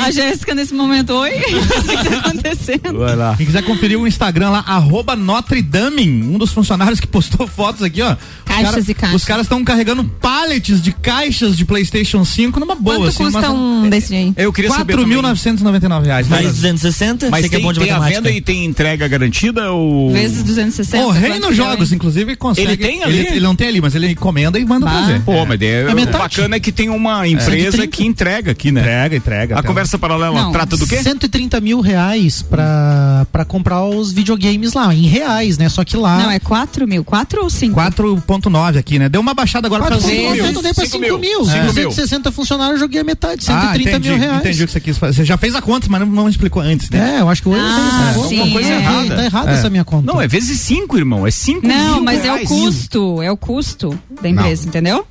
A 0.03 0.11
Jéssica 0.11 0.55
nesse 0.55 0.75
momento, 0.75 1.11
oi? 1.15 1.31
O 1.87 2.03
que 2.03 2.09
tá 2.11 2.17
acontecendo? 2.19 2.99
Vai 2.99 3.17
lá. 3.17 3.35
Quem 3.37 3.47
quiser 3.47 3.63
conferir 3.63 3.99
o 3.99 4.07
Instagram 4.07 4.51
lá, 4.51 4.65
arroba 4.67 5.15
Notre 5.17 5.63
Dame, 5.63 6.07
um 6.23 6.39
dos 6.39 6.53
funcionários 6.53 7.01
que 7.01 7.07
postou 7.07 7.47
fotos 7.49 7.83
aqui, 7.83 8.03
ó. 8.03 8.17
Caixas 8.45 8.71
cara- 8.71 8.85
e 8.89 8.95
caixas. 8.95 9.17
Os 9.17 9.25
caras 9.25 9.43
estão 9.47 9.65
carregando 9.65 10.05
pallets 10.05 10.81
de 10.83 10.93
caixas 10.93 11.57
de 11.57 11.65
PlayStation 11.65 12.25
5 12.25 12.59
numa 12.61 12.75
boa, 12.75 12.97
Quanto 12.97 13.09
assim. 13.09 13.25
custa 13.25 13.41
mas- 13.41 13.51
um 13.51 13.89
desse 13.89 14.15
aí? 14.15 14.33
Eu 14.37 14.53
queria 14.53 14.71
saber. 14.71 14.97
também. 14.97 15.19
4.999 15.19 16.05
reais. 16.05 16.29
Mais 16.29 16.45
Mas 16.47 16.55
260? 16.55 17.31
Mas 17.31 17.43
você 17.43 17.49
que 17.49 17.57
é 17.57 17.61
bom 17.61 17.73
de 17.73 17.81
tem 17.81 17.91
a 17.91 17.99
venda 18.01 18.31
e 18.31 18.41
tem 18.41 18.65
entrega 18.65 19.07
garantida 19.09 19.71
ou. 19.73 20.13
Vezes 20.13 20.43
260. 20.47 21.05
o 21.07 21.11
Reino 21.11 21.49
que 21.49 21.55
Jogos, 21.55 21.93
inclusive, 21.93 22.37
consegue. 22.37 22.67
Ele 22.69 22.77
tem 22.77 23.03
ali? 23.03 23.19
Ele, 23.19 23.29
ele 23.29 23.41
não 23.41 23.55
tem 23.57 23.69
ali, 23.69 23.81
mas 23.81 23.95
ele 23.95 24.11
encomenda 24.11 24.59
e 24.59 24.65
manda 24.65 24.87
Bah. 24.87 24.93
trazer. 24.93 25.21
Pô, 25.23 25.45
mas 25.47 25.61
é, 25.63 25.87
o 25.91 25.95
metade. 25.95 26.19
bacana 26.19 26.57
é 26.57 26.61
que 26.61 26.71
tem 26.73 26.89
uma 26.89 27.27
empresa 27.27 27.51
130. 27.79 27.87
que 27.89 28.05
entrega 28.07 28.51
aqui, 28.53 28.71
né? 28.73 28.81
Entrega, 28.81 29.17
entrega. 29.17 29.59
A 29.59 29.63
conversa 29.63 29.99
paralela 29.99 30.41
Não. 30.43 30.53
trata 30.53 30.77
do 30.77 30.87
quê? 30.87 31.03
130 31.03 31.61
mil 31.61 31.81
reais 31.81 32.43
pra, 32.43 33.27
pra 33.33 33.45
comprar 33.45 33.85
os 33.85 34.13
videogames 34.13 34.73
lá, 34.73 34.95
em 34.95 35.07
reais, 35.07 35.59
né? 35.59 35.69
Só 35.69 35.85
que 35.85 35.97
lá. 35.97 36.19
Não, 36.19 36.31
é 36.31 36.39
4 36.39 36.87
mil. 36.87 37.05
4 37.05 37.43
ou 37.43 37.51
5? 37.51 37.75
4.9 37.81 38.79
aqui, 38.79 38.99
né? 38.99 39.09
Deu 39.09 39.21
uma 39.21 39.35
baixada 39.35 39.67
agora 39.67 39.83
pra 39.85 39.97
4 39.97 40.09
vezes. 40.09 40.23
mil, 40.35 40.47
eu 40.55 40.63
dei 40.63 40.75
pra 40.75 40.85
5 40.85 40.97
Cinco 40.97 40.99
mil. 40.99 41.19
mil. 41.19 41.45
Cinco 41.45 41.73
mil. 41.75 41.91
160 41.93 42.33
funcionários, 42.33 42.75
eu 42.77 42.81
joguei 42.81 43.01
a 43.01 43.05
metade, 43.05 43.45
130 43.45 43.71
ah, 43.73 43.77
entendi, 43.93 44.09
mil 44.11 44.19
reais. 44.19 44.41
Entendi 44.41 44.63
o 44.63 44.67
que 44.67 44.73
você 44.73 44.81
quis 44.81 44.99
fazer. 44.99 45.15
Você 45.17 45.25
já 45.25 45.37
fez 45.37 45.55
a 45.55 45.63
conta, 45.63 45.87
mas 45.91 46.01
não, 46.01 46.07
não 46.09 46.29
explicou 46.29 46.63
antes, 46.63 46.89
né? 46.91 47.17
É, 47.17 47.21
eu 47.21 47.29
acho 47.29 47.43
que 47.43 47.49
hoje 47.49 47.61
Ah, 47.63 48.13
alguma 48.17 48.51
coisa 48.51 48.69
é. 48.69 48.77
errada. 48.77 49.17
Tá 49.17 49.25
errada 49.25 49.51
É. 49.51 49.55
essa 49.55 49.71
minha 49.71 49.85
conta. 49.85 50.13
Não, 50.13 50.21
é 50.21 50.27
vezes 50.37 50.61
cinco, 50.61 50.99
irmão. 50.99 51.27
É 51.27 51.31
cinco 51.31 51.67
Não, 51.67 52.03
mas 52.03 52.25
é 52.25 52.33
o 52.33 52.45
custo. 52.45 53.23
É 53.23 53.31
o 53.31 53.37
custo 53.37 53.99
da 54.21 54.29
empresa, 54.29 54.69
entendeu? 54.69 55.07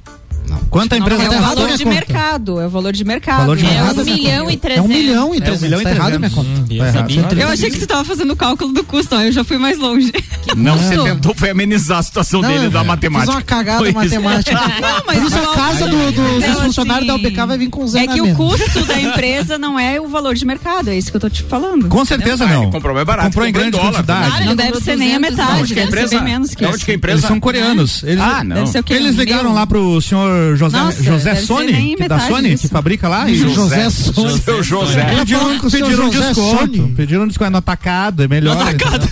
Quanto 0.69 0.93
a 0.93 0.97
empresa 0.97 1.23
é 1.23 1.25
tá 1.25 1.31
o 1.31 1.33
errado 1.35 1.51
a 1.51 1.55
valor 1.55 1.77
de 1.77 1.83
conta. 1.83 1.95
mercado. 1.95 2.59
É 2.59 2.67
o 2.67 2.69
valor 2.69 2.93
de 2.93 3.03
mercado. 3.05 3.39
Valor 3.39 3.57
de 3.57 3.65
é 3.65 3.69
mercado 3.69 3.97
um 3.97 4.01
é 4.01 4.03
minha 4.03 4.15
milhão 4.17 4.49
e 4.49 4.53
É 4.53 4.55
um 4.55 4.59
300. 4.59 4.89
milhão 4.89 5.33
e 5.33 5.37
É 5.37 5.39
um 5.39 5.41
300. 5.41 5.61
milhão 5.61 5.81
e 5.81 5.83
tá 5.83 5.89
errada 5.91 6.15
a 6.15 6.19
minha 6.19 6.29
300. 6.29 6.35
conta. 6.35 6.49
Hum, 6.73 6.77
Tá 6.77 6.85
errado. 7.15 7.39
Eu 7.39 7.47
achei 7.49 7.69
que 7.71 7.79
você 7.79 7.85
tava 7.87 8.03
fazendo 8.05 8.31
o 8.31 8.35
cálculo 8.35 8.73
do 8.73 8.83
custo, 8.83 9.15
ó, 9.15 9.21
eu 9.21 9.31
já 9.31 9.43
fui 9.43 9.57
mais 9.57 9.77
longe. 9.77 10.11
Não, 10.55 10.77
você 10.77 10.95
Não. 10.95 11.03
tentou 11.05 11.33
foi 11.35 11.49
amenizar 11.49 11.99
a 11.99 12.03
situação 12.03 12.41
Não, 12.41 12.49
dele 12.49 12.65
é, 12.65 12.69
da 12.69 12.79
Fiz 12.79 12.87
matemática. 12.87 13.31
uma 13.31 13.41
cagada 13.41 13.91
matemática. 13.91 14.53
Não, 14.81 15.03
mas 15.07 15.17
Por 15.19 15.27
isso 15.27 15.37
a 15.37 15.55
casa 15.55 15.87
do, 15.87 16.11
do, 16.11 16.21
Então, 16.37 16.51
dos 16.53 16.61
funcionários 16.63 17.09
assim, 17.09 17.21
da 17.21 17.29
UBK 17.29 17.45
vai 17.47 17.57
vir 17.57 17.69
com 17.69 17.87
zero 17.87 18.11
É 18.11 18.13
que 18.13 18.21
o 18.21 18.35
custo 18.35 18.85
da 18.85 18.99
empresa 19.01 19.57
não 19.57 19.79
é 19.79 19.99
o 19.99 20.07
valor 20.07 20.35
de 20.35 20.45
mercado, 20.45 20.89
é 20.89 20.97
isso 20.97 21.09
que 21.09 21.17
eu 21.17 21.21
tô 21.21 21.29
te 21.29 21.43
falando. 21.43 21.87
Com 21.87 22.05
certeza 22.05 22.45
Ah, 22.45 22.47
não. 22.47 22.69
comprou 22.71 22.93
mais 22.93 23.05
barato, 23.07 23.27
Comprou 23.29 23.47
em 23.47 23.51
grande 23.51 23.77
quantidade. 23.77 24.45
Não 24.45 24.55
deve 24.55 24.79
ser 24.81 24.95
nem 24.95 25.15
a 25.15 25.19
200, 25.19 25.37
metade, 25.37 25.67
que 25.69 25.75
deve 25.75 25.87
empresa, 25.87 26.07
ser 26.09 26.15
bem 26.15 26.23
menos 26.25 26.53
que 26.55 26.65
isso. 26.65 26.85
que 26.85 26.91
Eles 26.91 27.21
são 27.21 27.39
coreanos. 27.39 28.03
Eles, 28.03 28.21
Ah, 28.23 28.43
não. 28.43 28.63
O 28.65 28.93
eles 28.93 29.15
Um 29.15 29.19
ligaram 29.19 29.53
lá 29.53 29.65
pro 29.65 29.99
senhor 30.01 30.29
José, 30.55 30.77
Nossa, 30.77 31.03
José 31.03 31.35
Sony, 31.35 31.95
da 32.07 32.19
Sony, 32.19 32.49
disso. 32.51 32.63
que 32.63 32.67
fabrica 32.69 33.07
lá. 33.07 33.29
E 33.29 33.35
José 33.35 33.89
Sony. 33.89 34.39
Seu 34.39 34.63
José. 34.63 35.03
Pediram, 35.19 35.59
com 35.59 35.69
seu 35.69 35.85
pediram 35.85 36.07
um 36.07 36.11
José 36.11 36.27
desconto. 36.27 36.57
Sony. 36.59 36.93
Pediram 36.95 37.23
um 37.23 37.27
desconto 37.27 37.51
no 37.51 37.57
atacado, 37.57 38.23
é 38.23 38.27
melhor. 38.27 38.57
atacado. 38.61 39.09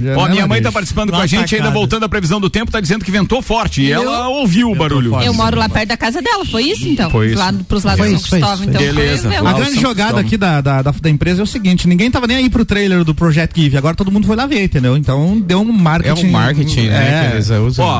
Já 0.00 0.16
Ó, 0.16 0.26
é 0.26 0.30
minha 0.30 0.46
mãe 0.46 0.62
tá 0.62 0.70
participando 0.70 1.10
com 1.10 1.16
No 1.16 1.22
a 1.22 1.26
gente, 1.26 1.54
ainda 1.56 1.70
voltando 1.70 2.04
à 2.04 2.08
previsão 2.08 2.40
do 2.40 2.48
tempo, 2.48 2.70
tá 2.70 2.80
dizendo 2.80 3.04
que 3.04 3.10
ventou 3.10 3.42
forte. 3.42 3.82
E 3.82 3.90
ela 3.92 4.28
ouviu 4.28 4.70
o 4.70 4.74
barulho. 4.74 5.10
forte. 5.10 5.26
Eu 5.26 5.34
moro 5.34 5.58
lá 5.58 5.68
perto 5.68 5.88
da 5.88 5.96
casa 5.96 6.22
dela, 6.22 6.44
foi 6.44 6.64
isso 6.64 6.86
então? 6.86 7.10
Foi 7.10 7.28
isso. 7.28 7.38
Lá 7.38 7.52
pros 7.66 7.84
lados 7.84 7.98
Foi 7.98 8.14
isso, 8.14 8.28
foi 8.28 8.38
então. 8.38 8.56
Beleza. 8.56 9.28
A 9.28 9.52
grande 9.52 9.80
jogada 9.80 9.94
Cristóvão. 9.94 10.20
aqui 10.20 10.36
da, 10.36 10.60
da, 10.60 11.10
empresa 11.10 11.40
é 11.40 11.44
o 11.44 11.46
seguinte: 11.46 11.88
ninguém 11.88 12.10
tava 12.10 12.26
nem 12.26 12.36
aí 12.36 12.50
pro 12.50 12.64
trailer 12.64 13.04
do 13.04 13.14
Project 13.14 13.64
Eve, 13.64 13.76
agora 13.76 13.94
todo 13.96 14.10
mundo 14.10 14.26
foi 14.26 14.36
lá 14.36 14.46
ver, 14.46 14.62
entendeu? 14.64 14.96
Então 14.96 15.38
deu 15.40 15.60
um 15.60 15.72
marketing. 15.72 16.26
É 16.26 16.28
um 16.28 16.30
marketing, 16.30 16.86
né? 16.88 17.32
É. 17.36 17.40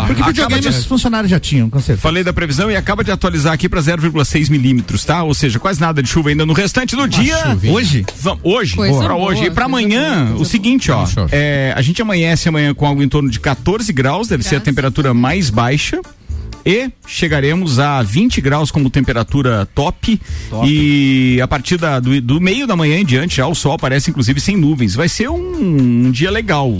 Porque 0.06 0.22
Acaba 0.22 0.26
videogame 0.28 0.60
de- 0.60 0.68
os 0.68 0.84
funcionários 0.84 1.30
já 1.30 1.40
tinham, 1.40 1.68
com 1.68 1.78
certeza. 1.80 2.00
Falei 2.00 2.22
da 2.22 2.32
previsão 2.32 2.57
e 2.70 2.76
acaba 2.76 3.02
de 3.04 3.10
atualizar 3.10 3.52
aqui 3.52 3.68
pra 3.68 3.80
0,6 3.80 4.50
milímetros, 4.50 5.04
tá? 5.04 5.22
Ou 5.22 5.34
seja, 5.34 5.58
quase 5.58 5.80
nada 5.80 6.02
de 6.02 6.08
chuva 6.08 6.30
ainda 6.30 6.44
no 6.44 6.52
restante 6.52 6.96
do 6.96 7.06
dia. 7.06 7.36
chuvinha. 7.38 7.72
Hoje? 7.72 8.06
Hoje, 8.42 8.76
boa, 8.76 9.14
hoje. 9.14 9.44
E 9.44 9.50
pra 9.50 9.64
coisa 9.64 9.78
amanhã, 9.78 10.26
boa, 10.26 10.42
o 10.42 10.44
seguinte, 10.44 10.90
ó. 10.90 11.06
É, 11.30 11.72
a 11.76 11.82
gente 11.82 12.00
amanhece 12.02 12.48
amanhã 12.48 12.74
com 12.74 12.86
algo 12.86 13.02
em 13.02 13.08
torno 13.08 13.30
de 13.30 13.38
14 13.40 13.92
graus, 13.92 14.28
deve 14.28 14.42
ser 14.42 14.56
a 14.56 14.60
temperatura 14.60 15.12
mais 15.14 15.50
baixa. 15.50 16.00
E 16.66 16.90
chegaremos 17.06 17.78
a 17.78 18.02
20 18.02 18.40
graus 18.42 18.70
como 18.70 18.90
temperatura 18.90 19.66
top. 19.74 20.20
E 20.66 21.40
a 21.42 21.48
partir 21.48 21.78
da- 21.78 21.98
do, 21.98 22.20
do 22.20 22.40
meio 22.40 22.66
da 22.66 22.76
manhã 22.76 22.98
em 22.98 23.04
diante, 23.06 23.36
já 23.36 23.46
o 23.46 23.54
sol 23.54 23.72
aparece 23.72 24.10
inclusive 24.10 24.38
sem 24.40 24.54
nuvens. 24.56 24.94
Vai 24.94 25.08
ser 25.08 25.30
um, 25.30 25.36
um 26.06 26.10
dia 26.10 26.30
legal 26.30 26.76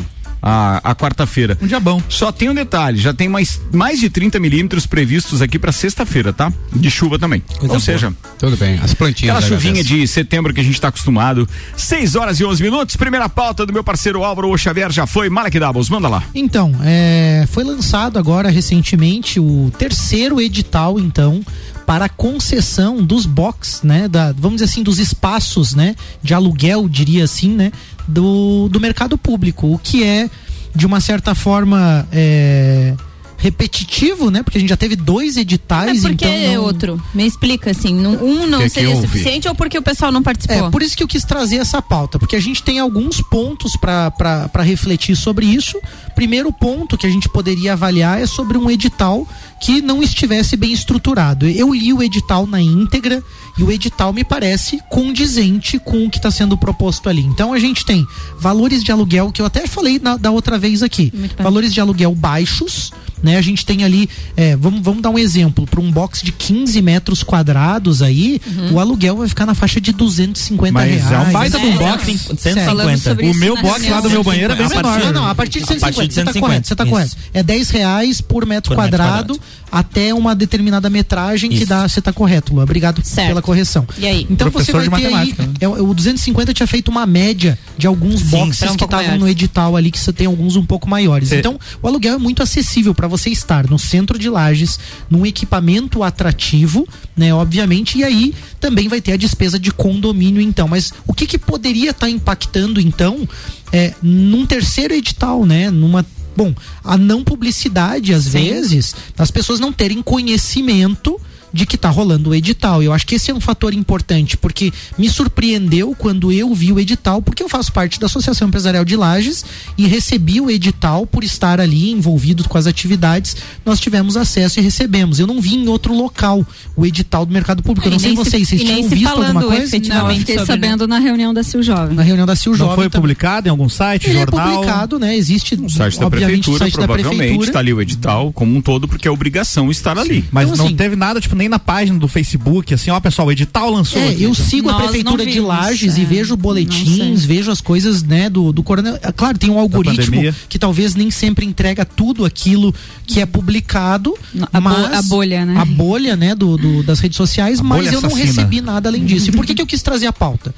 a, 0.49 0.81
a 0.83 0.95
quarta-feira. 0.95 1.59
Um 1.61 1.67
dia 1.67 1.79
bom. 1.79 2.01
Só 2.09 2.33
tem 2.33 2.49
um 2.49 2.55
detalhe, 2.55 2.99
já 2.99 3.13
tem 3.13 3.29
mais, 3.29 3.61
mais 3.73 4.01
de 4.01 4.09
30 4.09 4.41
milímetros 4.41 4.87
previstos 4.87 5.43
aqui 5.43 5.59
pra 5.59 5.71
sexta-feira, 5.73 6.33
tá? 6.33 6.51
De 6.75 6.91
chuva 6.91 7.19
também. 7.19 7.43
Ou 7.69 7.79
seja, 7.79 8.13
Tudo 8.39 8.57
bem. 8.57 8.79
As 8.83 8.95
plantinhas. 8.95 9.37
Aquela 9.37 9.49
chuvinha 9.49 9.85
de 9.85 10.07
setembro 10.07 10.55
que 10.55 10.61
a 10.61 10.65
gente 10.65 10.81
tá 10.81 10.89
acostumado. 10.89 11.47
6 11.77 12.17
horas 12.17 12.41
e 12.41 12.45
11 12.45 12.63
minutos. 12.63 12.97
Primeira 12.97 13.29
pauta 13.29 13.67
do 13.67 13.73
meu 13.73 13.85
parceiro 13.85 14.25
Álvaro 14.25 14.57
Xavier 14.57 14.91
já 14.91 15.07
foi. 15.07 15.29
Malek 15.29 15.59
Doubles, 15.59 15.91
manda 15.91 16.09
lá. 16.09 16.23
Então, 16.35 16.73
é, 16.83 17.47
foi 17.51 17.65
lançado 17.65 18.19
agora 18.19 18.49
recentemente 18.49 19.39
o 19.39 19.71
terceiro 19.77 20.41
edital, 20.41 20.99
então, 20.99 21.45
para 21.87 22.07
a 22.07 22.09
concessão 22.09 23.03
dos 23.03 23.27
box, 23.27 23.81
né? 23.85 24.09
Da, 24.09 24.33
vamos 24.33 24.61
dizer 24.61 24.65
assim, 24.71 24.83
dos 24.83 24.99
espaços, 24.99 25.75
né? 25.75 25.95
De 26.23 26.33
aluguel, 26.33 26.89
diria 26.89 27.25
assim, 27.25 27.51
né? 27.51 27.71
Do, 28.09 28.69
do 28.71 28.81
mercado 28.81 29.19
público. 29.19 29.73
O 29.73 29.79
que 29.79 30.03
é, 30.03 30.31
de 30.75 30.87
uma 30.87 30.99
certa 31.01 31.35
forma, 31.35 32.09
é, 32.11 32.95
repetitivo, 33.37 34.31
né? 34.31 34.43
Porque 34.43 34.59
a 34.59 34.61
gente 34.61 34.71
já 34.71 34.77
teve 34.77 34.97
dois 34.97 35.37
editais, 35.37 35.93
Mas 35.93 36.01
por 36.03 36.15
que 36.17 36.27
então. 36.27 36.55
não- 36.55 36.63
outro? 36.65 37.03
Me 37.15 37.25
explica 37.27 37.71
assim. 37.71 37.95
não- 37.95 38.15
um 38.15 38.47
não 38.47 38.59
Que 38.59 38.65
que 38.65 38.71
seria 38.71 38.91
houve? 38.91 39.07
suficiente 39.07 39.47
ou 39.49 39.55
porque 39.55 39.79
o 39.79 39.83
pessoal 39.83 40.11
não 40.11 40.23
participou? 40.23 40.67
É, 40.67 40.71
por 40.71 40.83
isso 40.83 40.97
que 40.97 41.03
eu 41.03 41.09
quis 41.09 41.25
trazer 41.25 41.57
essa 41.57 41.81
pauta, 41.81 42.19
porque 42.19 42.35
a 42.35 42.41
gente 42.41 42.63
tem 42.63 42.79
alguns 42.81 43.21
pontos 43.21 43.77
para 43.77 44.63
refletir 44.63 45.15
sobre 45.17 45.47
isso. 45.47 45.79
Primeiro 46.15 46.53
ponto 46.53 46.99
que 46.99 47.07
a 47.07 47.11
gente 47.11 47.29
poderia 47.29 47.75
avaliar 47.75 48.21
é 48.21 48.27
sobre 48.27 48.59
um 48.59 48.69
edital 48.71 49.27
que 49.61 49.81
não 49.81 50.03
estivesse 50.03 50.57
bem 50.57 50.73
estruturado. 50.73 51.47
Eu 51.49 51.73
li 51.73 51.93
o 51.93 52.03
edital 52.03 52.47
na 52.47 52.61
íntegra 52.61 53.23
e 53.59 53.63
o 53.63 53.71
edital 53.73 54.13
me 54.13 54.23
parece 54.25 54.81
condizente 54.89 55.79
com 55.79 56.07
o 56.07 56.11
que 56.11 56.19
está 56.19 56.31
sendo 56.31 56.57
proposto 56.57 57.09
ali. 57.09 57.23
Então 57.23 57.53
a 57.53 57.59
gente 57.59 57.85
tem 57.85 58.07
valores 58.39 58.85
de 58.85 58.93
aluguel 58.93 59.33
que 59.33 59.43
eu 59.43 59.47
até 59.47 59.67
falei 59.67 59.99
na- 59.99 60.17
da 60.17 60.31
outra 60.31 60.59
vez 60.59 60.83
aqui, 60.83 61.13
valores 61.43 61.75
de 61.75 61.81
aluguel 61.81 62.15
baixos 62.15 62.93
né? 63.23 63.37
A 63.37 63.43
gente 63.43 63.65
tem 63.67 63.85
ali, 63.85 64.09
é, 64.37 64.57
vamos, 64.57 64.81
vamos 64.83 65.03
dar 65.03 65.11
um 65.11 65.19
exemplo, 65.19 65.67
para 65.67 65.81
um 65.81 65.91
box 65.91 66.23
de 66.23 66.33
15 66.33 66.81
metros 66.83 67.23
quadrados 67.23 68.03
aí, 68.03 68.41
o 68.73 68.79
aluguel 68.81 69.17
vai 69.17 69.29
ficar 69.29 69.47
na 69.47 69.55
faixa 69.55 69.81
de 69.81 69.93
250 69.93 70.73
Mas 70.73 70.91
reais. 71.05 71.13
é 71.13 71.19
um 71.29 71.33
baita 71.33 71.59
de 71.59 71.67
um 71.67 71.77
box. 71.77 72.29
Sério. 72.39 72.65
Falamos 72.65 73.03
sobre 73.03 73.27
O 73.27 73.31
isso 73.31 73.41
meu 73.41 73.55
na 73.55 73.63
box 73.63 73.89
lá 73.89 74.01
do 74.01 74.11
meu 74.11 74.23
banheiro 74.23 74.53
é 74.53 74.57
bem 74.57 74.67
A 74.67 74.71
partir- 74.71 74.87
menor. 74.89 75.05
Não, 75.13 75.23
não, 75.23 75.29
a 75.29 75.35
partir 75.35 75.59
de 75.61 75.65
A 75.65 75.67
partir 75.81 75.97
150, 75.97 76.09
de 76.09 76.15
você 76.15 76.25
tá 76.25 76.33
150, 76.33 76.41
correto, 76.47 76.69
você 76.69 76.77
tá 76.77 76.85
isso. 76.85 76.93
correto. 76.93 77.17
É 77.35 77.43
10 77.43 77.71
reais 77.71 78.21
por 78.21 78.47
metro, 78.47 78.75
Por 78.75 78.83
metro 78.83 78.99
quadrado, 78.99 79.41
até 79.71 80.15
uma 80.15 80.35
determinada 80.35 80.89
metragem 80.89 81.51
que 81.51 81.65
dá, 81.67 81.87
você 81.89 82.01
tá 82.01 82.13
correto, 82.13 82.55
Lu. 82.55 82.63
Obrigado 82.63 83.01
Certo. 83.05 83.29
pela 83.29 83.43
correção. 83.43 83.87
E 83.99 84.07
aí? 84.07 84.27
Então 84.31 84.47
você 84.51 84.73
Professor 84.73 84.91
vai 84.91 85.01
de 85.01 85.07
ter 85.09 85.15
aí, 85.15 85.15
matemática, 85.29 85.43
né? 85.47 85.53
é, 85.61 85.69
o 85.69 85.93
250 85.95 86.55
tinha 86.55 86.67
feito 86.67 86.89
uma 86.91 87.07
média 87.07 87.59
de 87.77 87.87
alguns 87.87 88.21
Sim, 88.21 88.27
boxes 88.31 88.63
um 88.63 88.73
que 88.73 88.79
pouco 88.79 88.95
estavam 88.97 89.19
no 89.19 89.29
edital 89.29 89.77
ali, 89.77 89.91
que 89.91 89.99
você 89.99 90.13
tem 90.13 90.27
alguns 90.27 90.57
um 90.57 90.65
pouco 90.65 90.89
maiores. 90.89 91.33
Então, 91.33 91.59
o 91.83 91.87
aluguel 91.89 92.15
é 92.15 92.19
muito 92.19 92.43
acessível 92.43 92.95
para 92.95 93.08
você 93.09 93.31
estar 93.31 93.69
no 93.69 93.79
centro 93.79 94.19
de 94.19 94.29
Lages, 94.29 94.79
num 95.11 95.27
equipamento 95.27 96.03
atrativo, 96.03 96.87
né, 97.17 97.33
obviamente, 97.35 97.99
e 97.99 98.05
aí 98.05 98.35
também 98.61 98.89
vai 98.89 99.01
ter 99.01 99.13
a 99.13 99.17
despesa 99.17 99.59
de 99.59 99.73
condomínio 99.73 100.41
então. 100.41 100.69
Mas 100.69 100.93
o 101.07 101.15
que 101.15 101.27
que 101.27 101.39
poderia 101.39 101.91
estar 101.91 102.09
impactando 102.09 102.81
então 102.81 103.29
é 103.73 103.95
num 104.03 104.47
terceiro 104.47 104.95
edital, 104.95 105.45
né, 105.45 105.71
numa 105.71 106.05
Bom, 106.37 106.55
a 106.85 106.97
não 106.97 107.25
publicidade, 107.25 108.15
às 108.15 108.29
vezes, 108.29 108.95
as 109.19 109.29
pessoas 109.29 109.59
não 109.59 109.73
terem 109.73 110.01
conhecimento 110.01 111.21
de 111.53 111.67
que 111.67 111.77
tá 111.77 111.89
rolando 111.89 112.31
o 112.31 112.35
edital. 112.35 112.83
Eu 112.83 112.93
acho 112.93 113.07
que 113.07 113.15
esse 113.15 113.31
é 113.31 113.35
um 113.35 113.41
fator 113.41 113.73
importante, 113.75 114.37
porque 114.37 114.73
me 114.97 115.09
surpreendeu 115.09 115.95
quando 115.97 116.31
eu 116.33 116.53
vi 116.55 116.73
o 116.73 116.79
edital, 116.81 117.23
porque 117.23 117.43
eu 117.43 117.49
faço 117.49 117.73
parte 117.73 117.99
da 118.01 118.07
Associação 118.07 118.49
Empresarial 118.49 118.85
de 118.85 118.97
Lages 118.97 119.45
e 119.77 119.87
recebi 119.87 120.41
o 120.41 120.51
edital 120.51 121.07
por 121.07 121.23
estar 121.25 121.61
ali 121.61 121.91
envolvido 121.91 122.47
com 122.49 122.59
as 122.59 122.67
atividades. 122.67 123.37
Nós 123.65 123.81
tivemos 123.81 124.17
acesso 124.17 124.59
e 124.59 124.63
recebemos. 124.63 125.19
Eu 125.19 125.27
não 125.27 125.41
vi 125.41 125.55
em 125.55 125.69
outro 125.69 125.95
local 125.95 126.47
o 126.77 126.85
edital 126.87 127.25
do 127.27 127.33
mercado 127.33 127.63
público. 127.63 127.87
Eu 127.89 127.93
não 127.93 127.99
sei 127.99 128.15
nem 128.15 128.25
se- 128.25 128.31
vocês, 128.31 128.49
vocês 128.49 128.63
nem 128.63 128.75
tinham 128.77 128.89
se 128.89 128.95
visto 128.95 129.09
falando 129.11 129.27
alguma 129.37 129.47
coisa? 129.47 129.65
efetivamente. 129.65 130.03
Não, 130.05 130.11
eu 130.13 130.19
fiquei 130.19 130.39
sobre, 130.39 130.55
né? 130.57 130.61
sabendo 130.69 130.87
na 130.89 130.99
reunião 130.99 131.33
da 131.35 131.43
Sil 131.43 131.63
Jovem. 131.63 131.95
Na 131.97 132.03
reunião 132.03 132.27
da 132.27 132.37
Sil 132.37 132.53
Não 132.53 132.59
Jovem 132.59 132.75
foi 132.77 132.85
também. 132.91 133.01
publicado 133.03 133.49
em 133.49 133.51
algum 133.51 133.69
site, 133.69 134.09
Ele 134.09 134.19
é 134.19 134.21
jornal? 134.21 134.53
publicado, 134.55 134.99
né? 134.99 135.17
Existe, 135.17 135.57
No 135.57 135.69
site 135.71 135.99
da 135.99 136.07
obviamente, 136.07 136.43
prefeitura, 136.45 136.57
o 136.57 136.59
site 136.59 136.73
da 136.77 136.79
provavelmente, 136.87 137.17
prefeitura. 137.19 137.49
está 137.49 137.59
ali 137.59 137.73
o 137.73 137.81
edital 137.81 138.33
como 138.33 138.57
um 138.57 138.61
todo, 138.61 138.87
porque 138.89 139.07
é 139.09 139.11
obrigação 139.11 139.71
estar 139.71 139.99
ali. 139.99 140.25
Mas 140.31 140.45
Então, 140.47 140.57
não 140.59 140.67
assim- 140.67 140.77
teve 140.77 140.97
nada, 140.97 141.21
tipo, 141.21 141.35
nem 141.39 141.49
na 141.49 141.59
página 141.59 141.99
do 141.99 142.07
Facebook, 142.09 142.75
assim, 142.75 142.91
ó, 142.91 143.01
pessoal, 143.01 143.29
o 143.29 143.33
edital 143.33 143.71
lançou. 143.71 144.01
É, 144.03 144.09
aqui. 144.11 144.23
eu 144.25 144.35
sigo 144.35 144.69
a 144.69 144.73
Nós 144.73 144.83
prefeitura 144.83 145.17
não 145.19 145.25
de 145.25 145.33
vimos, 145.33 145.49
Lages 145.49 145.97
e 145.97 146.03
é. 146.03 146.05
vejo 146.05 146.31
Não 146.31 146.37
boletins, 146.37 147.25
vejo 147.25 147.51
as 147.51 147.61
coisas, 147.61 148.03
né, 148.03 148.29
do, 148.29 148.53
do 148.53 148.63
coronel. 148.63 148.99
É, 149.03 149.13
Claro, 149.13 149.39
tem 149.39 149.49
um 149.49 149.59
algoritmo 149.59 150.21
que 150.49 150.59
talvez 150.59 150.95
nem 150.95 151.11
sempre 151.11 151.47
entrega 151.47 151.85
tudo 151.85 152.25
aquilo 152.25 152.75
que 153.07 153.21
é 153.21 153.27
publicado. 153.27 154.15
A 154.53 154.61
bo- 154.61 154.69
mas 154.69 154.93
a 154.93 155.03
bolha, 155.03 155.47
né? 155.47 155.59
A 155.59 155.65
bolha, 155.65 156.17
né, 156.17 156.35
do, 156.35 156.57
do- 156.59 156.83
das 156.83 157.01
redes 157.01 157.17
sociais, 157.17 157.61
A 157.61 157.63
mas 157.63 157.87
eu 157.87 158.01
não 158.01 158.09
assassina. 158.09 158.27
recebi 158.27 158.61
nada 158.61 158.89
além 158.89 159.05
disso. 159.07 159.29
E 159.31 159.33
por 159.33 159.47
que, 159.47 159.55
que 159.55 159.63
eu 159.63 159.67
quis 159.67 159.81
trazer 159.81 160.07
a 160.07 160.13
pauta? 160.13 160.55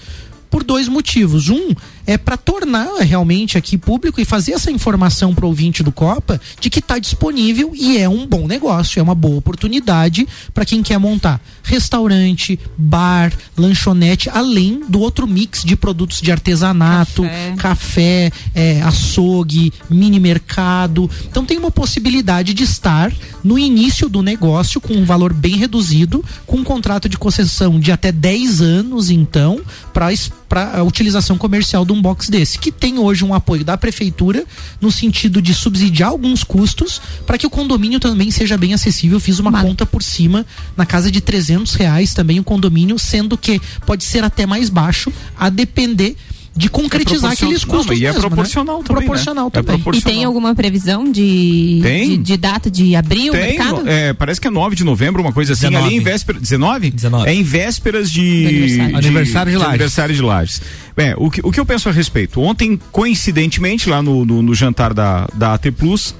Por 0.50 0.64
dois 0.64 0.88
motivos. 0.88 1.49
Um 1.49 1.68
é 2.10 2.18
para 2.18 2.36
tornar 2.36 3.02
realmente 3.02 3.56
aqui 3.56 3.78
público 3.78 4.20
e 4.20 4.24
fazer 4.24 4.50
essa 4.52 4.68
informação 4.68 5.32
para 5.32 5.44
o 5.44 5.48
ouvinte 5.48 5.80
do 5.80 5.92
Copa 5.92 6.40
de 6.60 6.68
que 6.68 6.80
está 6.80 6.98
disponível 6.98 7.70
e 7.72 7.98
é 7.98 8.08
um 8.08 8.26
bom 8.26 8.48
negócio, 8.48 8.98
é 8.98 9.02
uma 9.02 9.14
boa 9.14 9.36
oportunidade 9.36 10.26
para 10.52 10.64
quem 10.64 10.82
quer 10.82 10.98
montar 10.98 11.40
restaurante, 11.62 12.58
bar, 12.76 13.32
lanchonete, 13.56 14.28
além 14.28 14.82
do 14.88 14.98
outro 14.98 15.24
mix 15.24 15.62
de 15.62 15.76
produtos 15.76 16.20
de 16.20 16.32
artesanato, 16.32 17.22
Café. 17.22 17.54
café, 17.56 18.32
é, 18.56 18.82
açougue, 18.82 19.72
mini 19.88 20.18
mercado. 20.18 21.08
Então 21.26 21.44
tem 21.44 21.58
uma 21.58 21.70
possibilidade 21.70 22.52
de 22.52 22.64
estar 22.64 23.12
no 23.44 23.56
início 23.56 24.08
do 24.08 24.20
negócio 24.20 24.80
com 24.80 24.94
um 24.94 25.04
valor 25.04 25.32
bem 25.32 25.56
reduzido, 25.56 26.24
com 26.44 26.56
um 26.56 26.64
contrato 26.64 27.08
de 27.08 27.16
concessão 27.16 27.78
de 27.78 27.92
até 27.92 28.10
10 28.10 28.60
anos, 28.60 29.10
então, 29.10 29.60
para 29.92 30.78
a 30.78 30.82
utilização 30.82 31.38
comercial 31.38 31.84
de 31.84 31.92
um 31.92 32.00
box 32.00 32.30
desse, 32.30 32.59
que 32.59 32.73
tem 32.73 32.99
hoje 32.99 33.25
um 33.25 33.35
apoio 33.35 33.64
da 33.64 33.76
prefeitura 33.76 34.45
no 34.80 34.90
sentido 34.90 35.40
de 35.40 35.54
subsidiar 35.54 36.11
alguns 36.11 36.42
custos 36.42 37.00
para 37.26 37.38
que 37.38 37.47
o 37.47 37.50
condomínio 37.50 38.00
também 38.00 38.30
seja 38.30 38.57
bem 38.57 38.75
acessível. 38.75 39.16
Eu 39.16 39.21
fiz 39.21 39.38
uma 39.38 39.62
conta 39.62 39.85
por 39.85 40.02
cima, 40.02 40.47
na 40.76 40.87
casa 40.87 41.11
de 41.11 41.21
300 41.21 41.75
reais 41.75 42.14
também 42.14 42.38
o 42.38 42.45
condomínio, 42.45 42.99
sendo 42.99 43.37
que 43.37 43.61
pode 43.85 44.04
ser 44.04 44.25
até 44.25 44.47
mais 44.47 44.69
baixo, 44.69 45.12
a 45.37 45.49
depender 45.49 46.16
de 46.57 46.69
concretizar 46.69 47.21
proporcion- 47.30 47.47
aqueles 47.47 47.64
Não, 47.64 47.75
custos 47.76 47.99
e 47.99 48.04
é 48.04 48.09
mesmo, 48.09 48.23
né? 48.23 48.26
proporcional 48.28 48.83
também, 48.83 49.00
né? 49.02 49.07
Proporcional 49.07 49.47
É 49.47 49.50
também. 49.50 49.75
E 49.76 49.78
proporcional. 49.78 50.14
tem 50.16 50.25
alguma 50.25 50.54
previsão 50.54 51.11
de, 51.11 51.78
Tem. 51.83 52.09
de, 52.09 52.16
de 52.19 52.37
data 52.37 52.71
de 52.71 52.97
abrir 52.97 53.30
o 53.30 53.33
Tem, 53.33 53.40
mercado? 53.57 53.88
é, 53.88 54.12
parece 54.12 54.40
que 54.40 54.49
é 54.49 54.50
9 54.50 54.75
de 54.76 54.85
novembro, 54.85 55.23
uma 55.23 55.33
coisa 55.33 55.52
assim, 55.52 55.69
19. 55.69 55.87
ali 55.88 55.97
em 55.97 56.00
véspera, 56.00 56.38
19? 56.40 56.90
19. 56.90 57.28
É 57.28 57.35
em 57.35 57.42
vésperas 57.42 58.11
de 58.11 58.45
aniversário. 58.47 58.97
Aniversário 58.97 59.52
de 59.52 59.57
Lages. 59.59 59.69
aniversário 59.71 60.14
de 60.14 60.23
Lages. 60.23 60.62
É, 60.97 61.14
o 61.16 61.30
que, 61.30 61.40
o 61.42 61.52
que 61.52 61.61
eu 61.61 61.64
penso 61.64 61.88
a 61.88 61.92
respeito? 61.92 62.40
Ontem, 62.40 62.78
coincidentemente, 62.92 63.88
lá 63.88 64.02
no, 64.02 64.25
no, 64.25 64.42
no 64.42 64.54
jantar 64.54 64.92
da, 64.92 65.28
da 65.35 65.54
AT 65.54 65.71
Plus, 65.73 66.14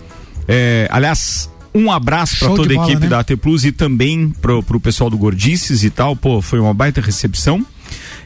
é, 0.49 0.89
aliás, 0.91 1.51
um 1.75 1.91
abraço 1.91 2.39
para 2.39 2.49
de 2.51 2.57
toda 2.57 2.73
a 2.73 2.77
bola, 2.77 2.87
equipe 2.89 3.03
né? 3.03 3.09
da 3.09 3.19
AT 3.21 3.37
Plus 3.37 3.65
e 3.65 3.73
também 3.73 4.31
pro, 4.41 4.63
pro 4.63 4.81
pessoal 4.81 5.11
do 5.11 5.19
Gordices 5.19 5.85
e 5.85 5.91
tal, 5.91 6.15
pô, 6.17 6.41
foi 6.41 6.59
uma 6.61 6.73
baita 6.75 7.01
recepção. 7.01 7.65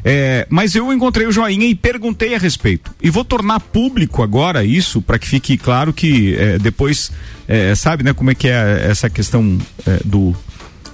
É, 0.05 0.47
mas 0.51 0.75
eu 0.75 0.93
encontrei 0.93 1.27
o 1.27 1.33
joinha 1.33 1.67
e 1.67 1.75
perguntei 1.75 2.35
a 2.35 2.39
respeito. 2.39 2.95
E 3.03 3.09
vou 3.09 3.25
tornar 3.25 3.59
público 3.59 4.23
agora 4.23 4.63
isso, 4.63 5.01
para 5.01 5.19
que 5.19 5.27
fique 5.27 5.57
claro 5.57 5.95
que 5.95 6.35
é, 6.37 6.59
depois, 6.59 7.11
é, 7.49 7.75
sabe, 7.75 8.05
né, 8.05 8.13
como 8.13 8.31
é 8.31 8.35
que 8.35 8.47
é 8.47 8.87
essa 8.91 9.09
questão 9.09 9.59
é, 9.87 10.01
do. 10.05 10.37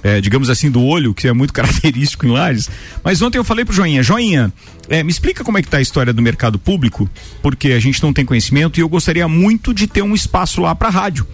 é, 0.01 0.21
digamos 0.21 0.49
assim, 0.49 0.71
do 0.71 0.81
olho, 0.81 1.13
que 1.13 1.27
é 1.27 1.33
muito 1.33 1.51
característico 1.53 2.25
em 2.25 2.31
Lages. 2.31 2.69
Mas 3.03 3.21
ontem 3.21 3.37
eu 3.37 3.43
falei 3.43 3.65
pro 3.65 3.73
Joinha, 3.73 4.01
Joinha, 4.01 4.53
é, 4.87 5.03
me 5.03 5.11
explica 5.11 5.43
como 5.43 5.57
é 5.57 5.61
que 5.61 5.67
tá 5.67 5.77
a 5.77 5.81
história 5.81 6.13
do 6.13 6.21
mercado 6.21 6.57
público, 6.57 7.09
porque 7.41 7.73
a 7.73 7.79
gente 7.81 8.01
não 8.01 8.13
tem 8.13 8.23
conhecimento 8.23 8.79
e 8.79 8.81
eu 8.81 8.87
gostaria 8.87 9.27
muito 9.27 9.73
de 9.73 9.87
ter 9.87 10.01
um 10.01 10.15
espaço 10.15 10.61
lá 10.61 10.73
para 10.73 10.87
rádio 10.87 11.27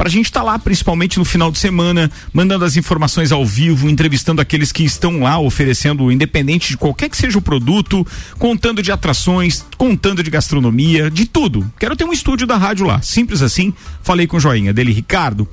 para 0.00 0.08
a 0.08 0.10
gente 0.10 0.24
estar 0.24 0.42
lá, 0.42 0.58
principalmente 0.58 1.18
no 1.18 1.26
final 1.26 1.52
de 1.52 1.58
semana, 1.58 2.10
mandando 2.32 2.64
as 2.64 2.74
informações 2.74 3.32
ao 3.32 3.44
vivo, 3.44 3.86
entrevistando 3.86 4.40
aqueles 4.40 4.72
que 4.72 4.82
estão 4.82 5.20
lá 5.20 5.38
oferecendo, 5.38 6.10
independente 6.10 6.70
de 6.70 6.78
qualquer 6.78 7.10
que 7.10 7.18
seja 7.18 7.36
o 7.36 7.42
produto, 7.42 8.06
contando 8.38 8.82
de 8.82 8.90
atrações, 8.90 9.62
contando 9.76 10.22
de 10.22 10.30
gastronomia, 10.30 11.10
de 11.10 11.26
tudo. 11.26 11.70
Quero 11.78 11.94
ter 11.94 12.04
um 12.04 12.14
estúdio 12.14 12.46
da 12.46 12.56
rádio 12.56 12.86
lá, 12.86 13.02
simples 13.02 13.42
assim. 13.42 13.74
Falei 14.02 14.26
com 14.26 14.38
o 14.38 14.40
joinha 14.40 14.72
dele, 14.72 14.90
Ricardo. 14.90 15.46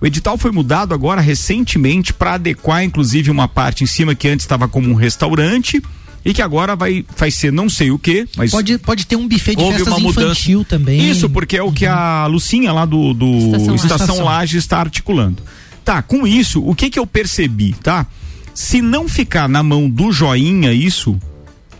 O 0.00 0.06
edital 0.06 0.38
foi 0.38 0.52
mudado 0.52 0.94
agora 0.94 1.20
recentemente 1.20 2.14
para 2.14 2.34
adequar, 2.34 2.84
inclusive, 2.84 3.32
uma 3.32 3.48
parte 3.48 3.82
em 3.82 3.88
cima 3.88 4.14
que 4.14 4.28
antes 4.28 4.44
estava 4.44 4.68
como 4.68 4.88
um 4.88 4.94
restaurante 4.94 5.82
e 6.24 6.34
que 6.34 6.42
agora 6.42 6.76
vai, 6.76 7.04
vai 7.16 7.30
ser 7.30 7.52
não 7.52 7.68
sei 7.68 7.90
o 7.90 7.98
que, 7.98 8.26
mas 8.36 8.50
Pode, 8.50 8.78
pode 8.78 9.06
ter 9.06 9.16
um 9.16 9.26
buffet 9.26 9.56
de 9.56 9.62
houve 9.62 9.76
festas 9.78 9.94
uma 9.94 10.00
mudança. 10.00 10.32
infantil 10.32 10.64
também. 10.64 11.08
Isso, 11.10 11.30
porque 11.30 11.56
é 11.56 11.62
o 11.62 11.72
que 11.72 11.86
a 11.86 12.26
Lucinha 12.26 12.72
lá 12.72 12.84
do, 12.84 13.14
do 13.14 13.38
Estação 13.38 13.74
Estação, 13.74 14.16
Laje. 14.16 14.24
Laje 14.24 14.58
está 14.58 14.78
articulando. 14.78 15.42
Tá, 15.84 16.02
com 16.02 16.26
isso, 16.26 16.62
o 16.62 16.74
que 16.74 16.90
que 16.90 16.98
eu 16.98 17.06
percebi, 17.06 17.72
tá? 17.72 18.06
Se 18.52 18.82
não 18.82 19.08
ficar 19.08 19.48
na 19.48 19.62
mão 19.62 19.88
do 19.88 20.12
joinha 20.12 20.72
isso, 20.72 21.18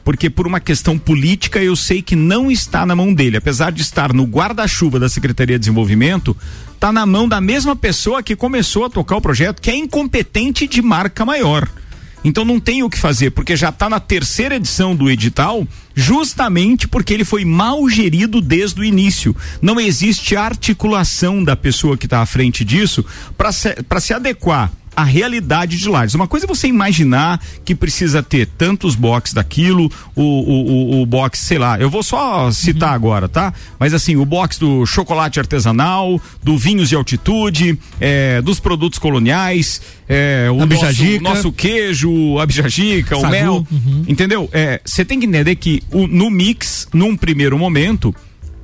porque 0.02 0.30
por 0.30 0.46
uma 0.46 0.60
questão 0.60 0.96
política 0.98 1.62
eu 1.62 1.76
sei 1.76 2.00
que 2.00 2.16
não 2.16 2.50
está 2.50 2.86
na 2.86 2.96
mão 2.96 3.12
dele, 3.12 3.36
apesar 3.36 3.70
de 3.70 3.82
estar 3.82 4.14
no 4.14 4.24
guarda-chuva 4.24 4.98
da 4.98 5.08
Secretaria 5.08 5.58
de 5.58 5.64
Desenvolvimento, 5.64 6.34
tá 6.80 6.90
na 6.90 7.04
mão 7.04 7.28
da 7.28 7.40
mesma 7.40 7.76
pessoa 7.76 8.22
que 8.22 8.34
começou 8.34 8.86
a 8.86 8.88
tocar 8.88 9.16
o 9.16 9.20
projeto, 9.20 9.60
que 9.60 9.70
é 9.70 9.76
incompetente 9.76 10.66
de 10.66 10.80
marca 10.80 11.26
maior. 11.26 11.68
Então 12.24 12.44
não 12.44 12.58
tem 12.58 12.82
o 12.82 12.90
que 12.90 12.98
fazer, 12.98 13.30
porque 13.30 13.56
já 13.56 13.68
está 13.68 13.88
na 13.88 14.00
terceira 14.00 14.56
edição 14.56 14.94
do 14.94 15.10
edital, 15.10 15.66
justamente 15.94 16.88
porque 16.88 17.14
ele 17.14 17.24
foi 17.24 17.44
mal 17.44 17.88
gerido 17.88 18.40
desde 18.40 18.80
o 18.80 18.84
início. 18.84 19.34
Não 19.62 19.80
existe 19.80 20.36
articulação 20.36 21.42
da 21.42 21.56
pessoa 21.56 21.96
que 21.96 22.06
está 22.06 22.20
à 22.20 22.26
frente 22.26 22.64
disso 22.64 23.04
para 23.36 23.52
se, 23.52 23.74
se 24.00 24.12
adequar 24.14 24.72
à 24.94 25.04
realidade 25.04 25.76
de 25.78 25.88
Lages. 25.88 26.14
Uma 26.14 26.26
coisa 26.26 26.46
é 26.46 26.48
você 26.48 26.68
imaginar 26.68 27.40
que 27.64 27.74
precisa 27.74 28.22
ter 28.22 28.46
tantos 28.46 28.94
boxes 28.94 29.34
daquilo, 29.34 29.90
o, 30.14 30.22
o, 30.22 30.98
o, 30.98 31.02
o 31.02 31.06
box, 31.06 31.38
sei 31.38 31.58
lá, 31.58 31.78
eu 31.78 31.88
vou 31.88 32.02
só 32.02 32.50
citar 32.50 32.92
agora, 32.94 33.28
tá? 33.28 33.52
Mas 33.78 33.94
assim, 33.94 34.16
o 34.16 34.24
box 34.24 34.58
do 34.58 34.84
chocolate 34.86 35.38
artesanal, 35.38 36.20
do 36.42 36.56
vinhos 36.56 36.88
de 36.88 36.94
altitude, 36.94 37.78
é, 38.00 38.42
dos 38.42 38.60
produtos 38.60 38.98
coloniais, 38.98 39.80
é, 40.08 40.48
o 40.50 40.66
nosso, 40.66 41.20
nosso 41.20 41.52
queijo, 41.52 42.38
a 42.38 42.46
bijajica, 42.46 43.16
o 43.16 43.28
mel, 43.28 43.66
entendeu? 44.06 44.48
É, 44.52 44.80
Você 44.84 45.04
tem 45.04 45.20
que 45.20 45.26
entender 45.26 45.54
que 45.56 45.82
o, 45.90 46.06
no 46.06 46.30
mix, 46.30 46.88
num 46.92 47.16
primeiro 47.16 47.58
momento, 47.58 48.14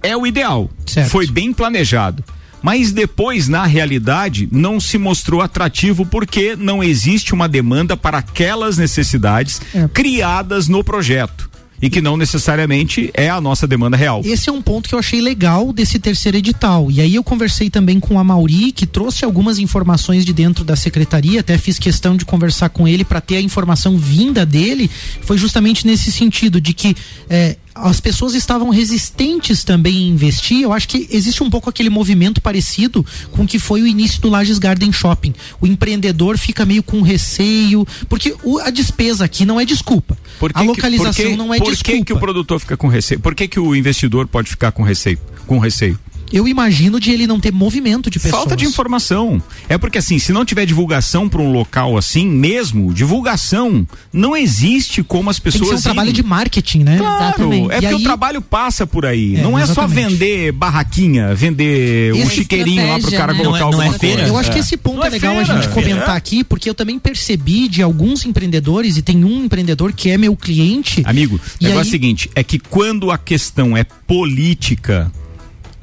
é 0.02 0.16
o 0.16 0.26
ideal. 0.26 0.70
Certo. 0.86 1.10
Foi 1.10 1.26
bem 1.26 1.52
planejado. 1.52 2.22
Mas 2.64 2.92
depois, 2.92 3.46
na 3.46 3.66
realidade, 3.66 4.48
não 4.50 4.80
se 4.80 4.96
mostrou 4.96 5.42
atrativo 5.42 6.06
porque 6.06 6.56
não 6.56 6.82
existe 6.82 7.34
uma 7.34 7.46
demanda 7.46 7.94
para 7.94 8.16
aquelas 8.16 8.78
necessidades 8.78 9.60
É. 9.74 9.86
criadas 9.88 10.66
no 10.66 10.82
projeto. 10.82 11.50
e 11.82 11.90
que 11.90 12.00
não 12.00 12.16
necessariamente 12.16 13.10
é 13.12 13.28
a 13.28 13.40
nossa 13.42 13.66
demanda 13.66 13.94
real. 13.94 14.22
Esse 14.24 14.48
é 14.48 14.52
um 14.52 14.62
ponto 14.62 14.88
que 14.88 14.94
eu 14.94 14.98
achei 14.98 15.20
legal 15.20 15.70
desse 15.70 15.98
terceiro 15.98 16.38
edital. 16.38 16.90
E 16.90 16.98
aí 17.00 17.14
eu 17.16 17.22
conversei 17.22 17.68
também 17.68 18.00
com 18.00 18.18
a 18.18 18.24
Mauri, 18.24 18.72
que 18.72 18.86
trouxe 18.86 19.22
algumas 19.24 19.58
informações 19.58 20.24
de 20.24 20.32
dentro 20.32 20.64
da 20.64 20.76
secretaria, 20.76 21.40
até 21.40 21.58
fiz 21.58 21.78
questão 21.78 22.16
de 22.16 22.24
conversar 22.24 22.70
com 22.70 22.88
ele 22.88 23.04
para 23.04 23.20
ter 23.20 23.36
a 23.36 23.40
informação 23.40 23.98
vinda 23.98 24.46
dele. 24.46 24.90
Foi 25.22 25.36
justamente 25.36 25.86
nesse 25.86 26.10
sentido 26.10 26.58
de 26.58 26.72
que 26.72 26.96
é, 27.28 27.56
as 27.74 27.98
pessoas 28.00 28.34
estavam 28.34 28.70
resistentes 28.70 29.64
também 29.64 29.94
em 29.96 30.08
investir. 30.10 30.60
Eu 30.62 30.72
acho 30.72 30.86
que 30.88 31.08
existe 31.10 31.42
um 31.42 31.50
pouco 31.50 31.68
aquele 31.68 31.90
movimento 31.90 32.40
parecido 32.40 33.04
com 33.32 33.42
o 33.42 33.46
que 33.46 33.58
foi 33.58 33.82
o 33.82 33.86
início 33.86 34.20
do 34.20 34.28
Lages 34.28 34.58
Garden 34.58 34.92
Shopping. 34.92 35.34
O 35.60 35.66
empreendedor 35.66 36.38
fica 36.38 36.64
meio 36.64 36.82
com 36.82 37.00
receio, 37.02 37.86
porque 38.08 38.34
o- 38.42 38.58
a 38.60 38.70
despesa 38.70 39.24
aqui 39.24 39.44
não 39.44 39.58
é 39.60 39.64
desculpa. 39.64 40.16
Por 40.38 40.52
que 40.52 40.58
a 40.58 40.62
que- 40.62 40.66
localização 40.68 41.12
por 41.24 41.30
que- 41.30 41.36
não 41.36 41.52
é 41.54 41.58
por 41.58 41.70
desculpa. 41.72 41.98
que, 41.98 42.04
que 42.04 42.12
o 42.12 42.18
produtor 42.20 42.60
fica 42.60 42.76
com 42.76 42.86
receio? 42.86 43.18
Por 43.20 43.34
que, 43.34 43.48
que 43.48 43.58
o 43.58 43.74
investidor 43.74 44.26
pode 44.28 44.48
ficar 44.50 44.70
com 44.72 44.82
receio? 44.82 45.18
Com 45.46 45.58
receio? 45.58 45.98
Eu 46.34 46.48
imagino 46.48 46.98
de 46.98 47.12
ele 47.12 47.26
não 47.28 47.38
ter 47.38 47.52
movimento 47.52 48.10
de 48.10 48.18
pessoas. 48.18 48.40
Falta 48.40 48.56
de 48.56 48.64
informação. 48.66 49.40
É 49.68 49.78
porque 49.78 49.98
assim, 49.98 50.18
se 50.18 50.32
não 50.32 50.44
tiver 50.44 50.66
divulgação 50.66 51.28
para 51.28 51.40
um 51.40 51.52
local 51.52 51.96
assim, 51.96 52.26
mesmo, 52.28 52.92
divulgação, 52.92 53.86
não 54.12 54.36
existe 54.36 55.02
como 55.02 55.30
as 55.30 55.38
Tem 55.38 55.52
que 55.52 55.58
pessoas. 55.58 55.80
ser 55.80 55.88
um 55.88 55.92
trabalho 55.92 56.08
irem. 56.10 56.22
de 56.22 56.28
marketing, 56.28 56.78
né? 56.80 56.96
Claro, 56.98 57.24
Exatamente. 57.24 57.62
é 57.62 57.76
E 57.76 57.80
porque 57.80 57.86
aí- 57.86 57.94
o 57.94 58.02
trabalho 58.02 58.42
passa 58.42 58.86
por 58.86 59.06
aí. 59.06 59.36
É, 59.36 59.42
não 59.42 59.56
é 59.58 59.64
só 59.64 59.84
exatamente. 59.84 60.10
vender 60.16 60.52
barraquinha, 60.52 61.34
vender 61.34 62.12
um 62.14 62.18
Esse- 62.22 62.34
chiqueirinho 62.34 62.86
lá 62.88 62.98
pro 62.98 63.10
cara 63.12 63.32
né? 63.32 63.38
colocar 63.38 63.60
Não 63.60 63.68
é- 63.68 63.70
não 63.72 63.82
é 63.82 63.84
alguma 63.86 63.98
feira? 64.00 64.16
coisa. 64.16 64.30
Eu 64.32 64.36
acho 64.38 64.50
que 64.50 64.58
esse 64.58 64.76
ponto 64.76 64.96
Não 64.96 65.04
é 65.04 65.06
é 65.06 65.10
legal 65.10 65.38
a 65.38 65.44
feira, 65.44 65.62
gente 65.62 65.72
comentar 65.72 66.14
é. 66.14 66.18
aqui, 66.18 66.42
porque 66.42 66.68
eu 66.68 66.74
também 66.74 66.98
percebi 66.98 67.68
de 67.68 67.80
alguns 67.80 68.24
empreendedores, 68.26 68.96
e 68.96 69.02
tem 69.02 69.24
um 69.24 69.44
empreendedor 69.44 69.92
que 69.92 70.10
é 70.10 70.18
meu 70.18 70.34
cliente. 70.36 71.00
Amigo, 71.06 71.36
o 71.36 71.40
E 71.60 71.64
negócio 71.68 71.78
é 71.78 71.82
aí- 71.82 71.88
o 71.88 71.90
seguinte, 71.90 72.30
é 72.34 72.42
que 72.42 72.58
quando 72.58 73.10
a 73.12 73.18
questão 73.18 73.76
é 73.76 73.84
política, 73.84 75.12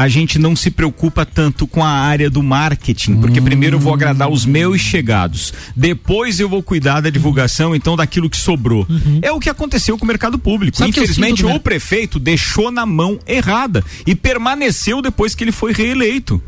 a 0.02 0.08
gente 0.08 0.40
não 0.40 0.56
se 0.56 0.72
preocupa 0.72 1.26
tanto 1.26 1.68
com 1.68 1.84
a 1.84 1.90
área 1.90 2.30
do 2.30 2.42
marketing, 2.42 3.18
porque 3.18 3.40
Hum. 3.40 3.44
primeiro 3.44 3.76
eu 3.76 3.80
vou 3.80 3.94
agradar 3.94 4.30
os 4.30 4.46
meus 4.46 4.82
chegados, 4.82 5.54
depois 5.76 6.40
eu 6.40 6.50
vou 6.50 6.64
cuidar 6.64 7.02
da 7.02 7.10
divulgação, 7.10 7.76
então 7.76 7.96
daquilo 7.96 8.30
que 8.30 8.38
sobrou. 8.38 8.88
É 9.22 9.32
o 9.32 9.40
que 9.40 9.50
aconteceu 9.50 9.98
com 9.98 10.04
o 10.06 10.08
mercado 10.08 10.40
público. 10.40 10.76
Uhum. 10.78 10.80
Sabe 10.88 10.90
Infelizmente, 10.90 11.46
o 11.46 11.60
prefeito 11.60 12.20
deixou 12.20 12.72
na 12.72 12.86
mão 12.86 13.20
errada 13.28 13.84
e 14.08 14.16
permaneceu 14.16 15.02
depois 15.02 15.36
que 15.36 15.44
ele 15.44 15.52
foi 15.52 15.72
reeleito. 15.74 16.42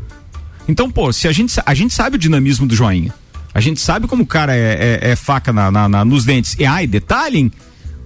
Então, 0.66 0.90
pô, 0.90 1.12
se 1.12 1.28
a 1.28 1.32
gente, 1.32 1.54
a 1.64 1.74
gente 1.74 1.92
sabe 1.94 2.16
o 2.16 2.18
dinamismo 2.18 2.66
do 2.66 2.74
joinha. 2.74 3.12
A 3.52 3.60
gente 3.60 3.80
sabe 3.80 4.06
como 4.08 4.24
o 4.24 4.26
cara 4.26 4.56
é, 4.56 4.98
é- 5.02 5.10
é 5.12 5.16
faca 5.16 5.52
na- 5.52 5.70
na- 5.70 5.88
na- 5.88 6.04
nos 6.04 6.24
dentes. 6.24 6.56
E 6.58 6.64
ai, 6.64 6.86
detalhem, 6.86 7.52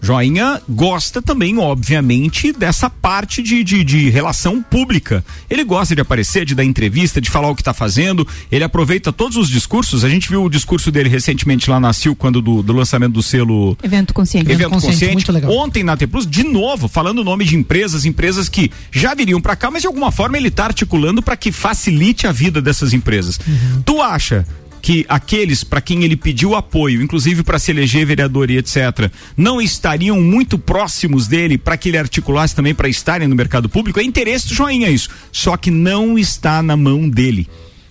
Joinha 0.01 0.61
gosta 0.69 1.21
também, 1.21 1.59
obviamente, 1.59 2.53
dessa 2.53 2.89
parte 2.89 3.43
de, 3.43 3.63
de, 3.65 3.85
de 3.85 4.11
relação 4.11 4.63
pública. 4.63 5.25
Ele 5.51 5.65
gosta 5.65 5.95
de 5.95 6.01
aparecer, 6.01 6.45
de 6.45 6.55
dar 6.55 6.65
entrevista, 6.65 7.21
de 7.21 7.31
falar 7.31 7.51
o 7.51 7.55
que 7.55 7.63
está 7.63 7.75
fazendo. 7.75 8.27
Ele 8.51 8.65
aproveita 8.65 9.13
todos 9.13 9.37
os 9.37 9.49
discursos. 9.49 10.05
A 10.05 10.09
gente 10.09 10.29
viu 10.29 10.45
o 10.45 10.49
discurso 10.51 10.91
dele 10.91 11.09
recentemente 11.09 11.69
lá 11.69 11.81
na 11.81 11.93
CIL, 11.93 12.15
quando 12.15 12.41
do, 12.41 12.63
do 12.63 12.73
lançamento 12.73 13.13
do 13.13 13.23
selo 13.23 13.77
Evento 13.83 14.15
consciente. 14.15 14.51
Evento 14.51 14.71
Consciente, 14.71 14.95
Consciente. 14.95 15.15
muito 15.15 15.33
legal. 15.33 15.51
Ontem 15.53 15.83
na 15.83 15.97
T 15.97 16.07
Plus, 16.07 16.27
de 16.27 16.45
novo, 16.45 16.89
falando 16.89 17.19
o 17.21 17.25
nome 17.25 17.45
de 17.45 17.57
empresas, 17.57 18.05
empresas 18.05 18.49
que 18.49 18.71
já 18.91 19.15
viriam 19.15 19.41
para 19.41 19.57
cá, 19.57 19.71
mas 19.71 19.83
de 19.83 19.87
alguma 19.87 20.11
forma 20.11 20.37
ele 20.37 20.49
está 20.49 20.67
articulando 20.67 21.23
para 21.23 21.37
que 21.37 21.51
facilite 21.53 22.27
a 22.27 22.33
vida 22.33 22.61
dessas 22.63 22.93
empresas. 22.93 23.39
Uhum. 23.47 23.83
Tu 23.83 24.03
acha 24.03 24.47
que 24.81 25.05
aqueles 25.09 25.65
para 25.65 25.81
quem 25.81 26.05
ele 26.05 26.17
pediu 26.17 26.55
apoio, 26.55 27.03
inclusive 27.03 27.43
para 27.43 27.59
se 27.59 27.71
eleger 27.71 28.07
vereador 28.07 28.51
e 28.51 28.59
etc, 28.59 29.11
não 29.37 29.61
estariam 29.61 30.21
muito 30.21 30.59
próximos 30.59 31.27
dele 31.27 31.59
para 31.59 31.77
que 31.77 31.89
ele 31.89 31.99
articulasse 31.99 32.55
também 32.55 32.75
para 32.75 32.89
estarem 32.89 33.29
no 33.29 33.37
mercado 33.37 33.69
público? 33.69 34.01
É 34.01 34.03
interesse 34.03 34.49
do 34.49 34.55
joinha 34.55 34.89
isso. 34.89 35.09
Só 35.33 35.57
que 35.57 35.71
não 35.71 36.19
está 36.19 36.63
na 36.63 36.77
mão 36.77 37.09
dele. 37.09 37.49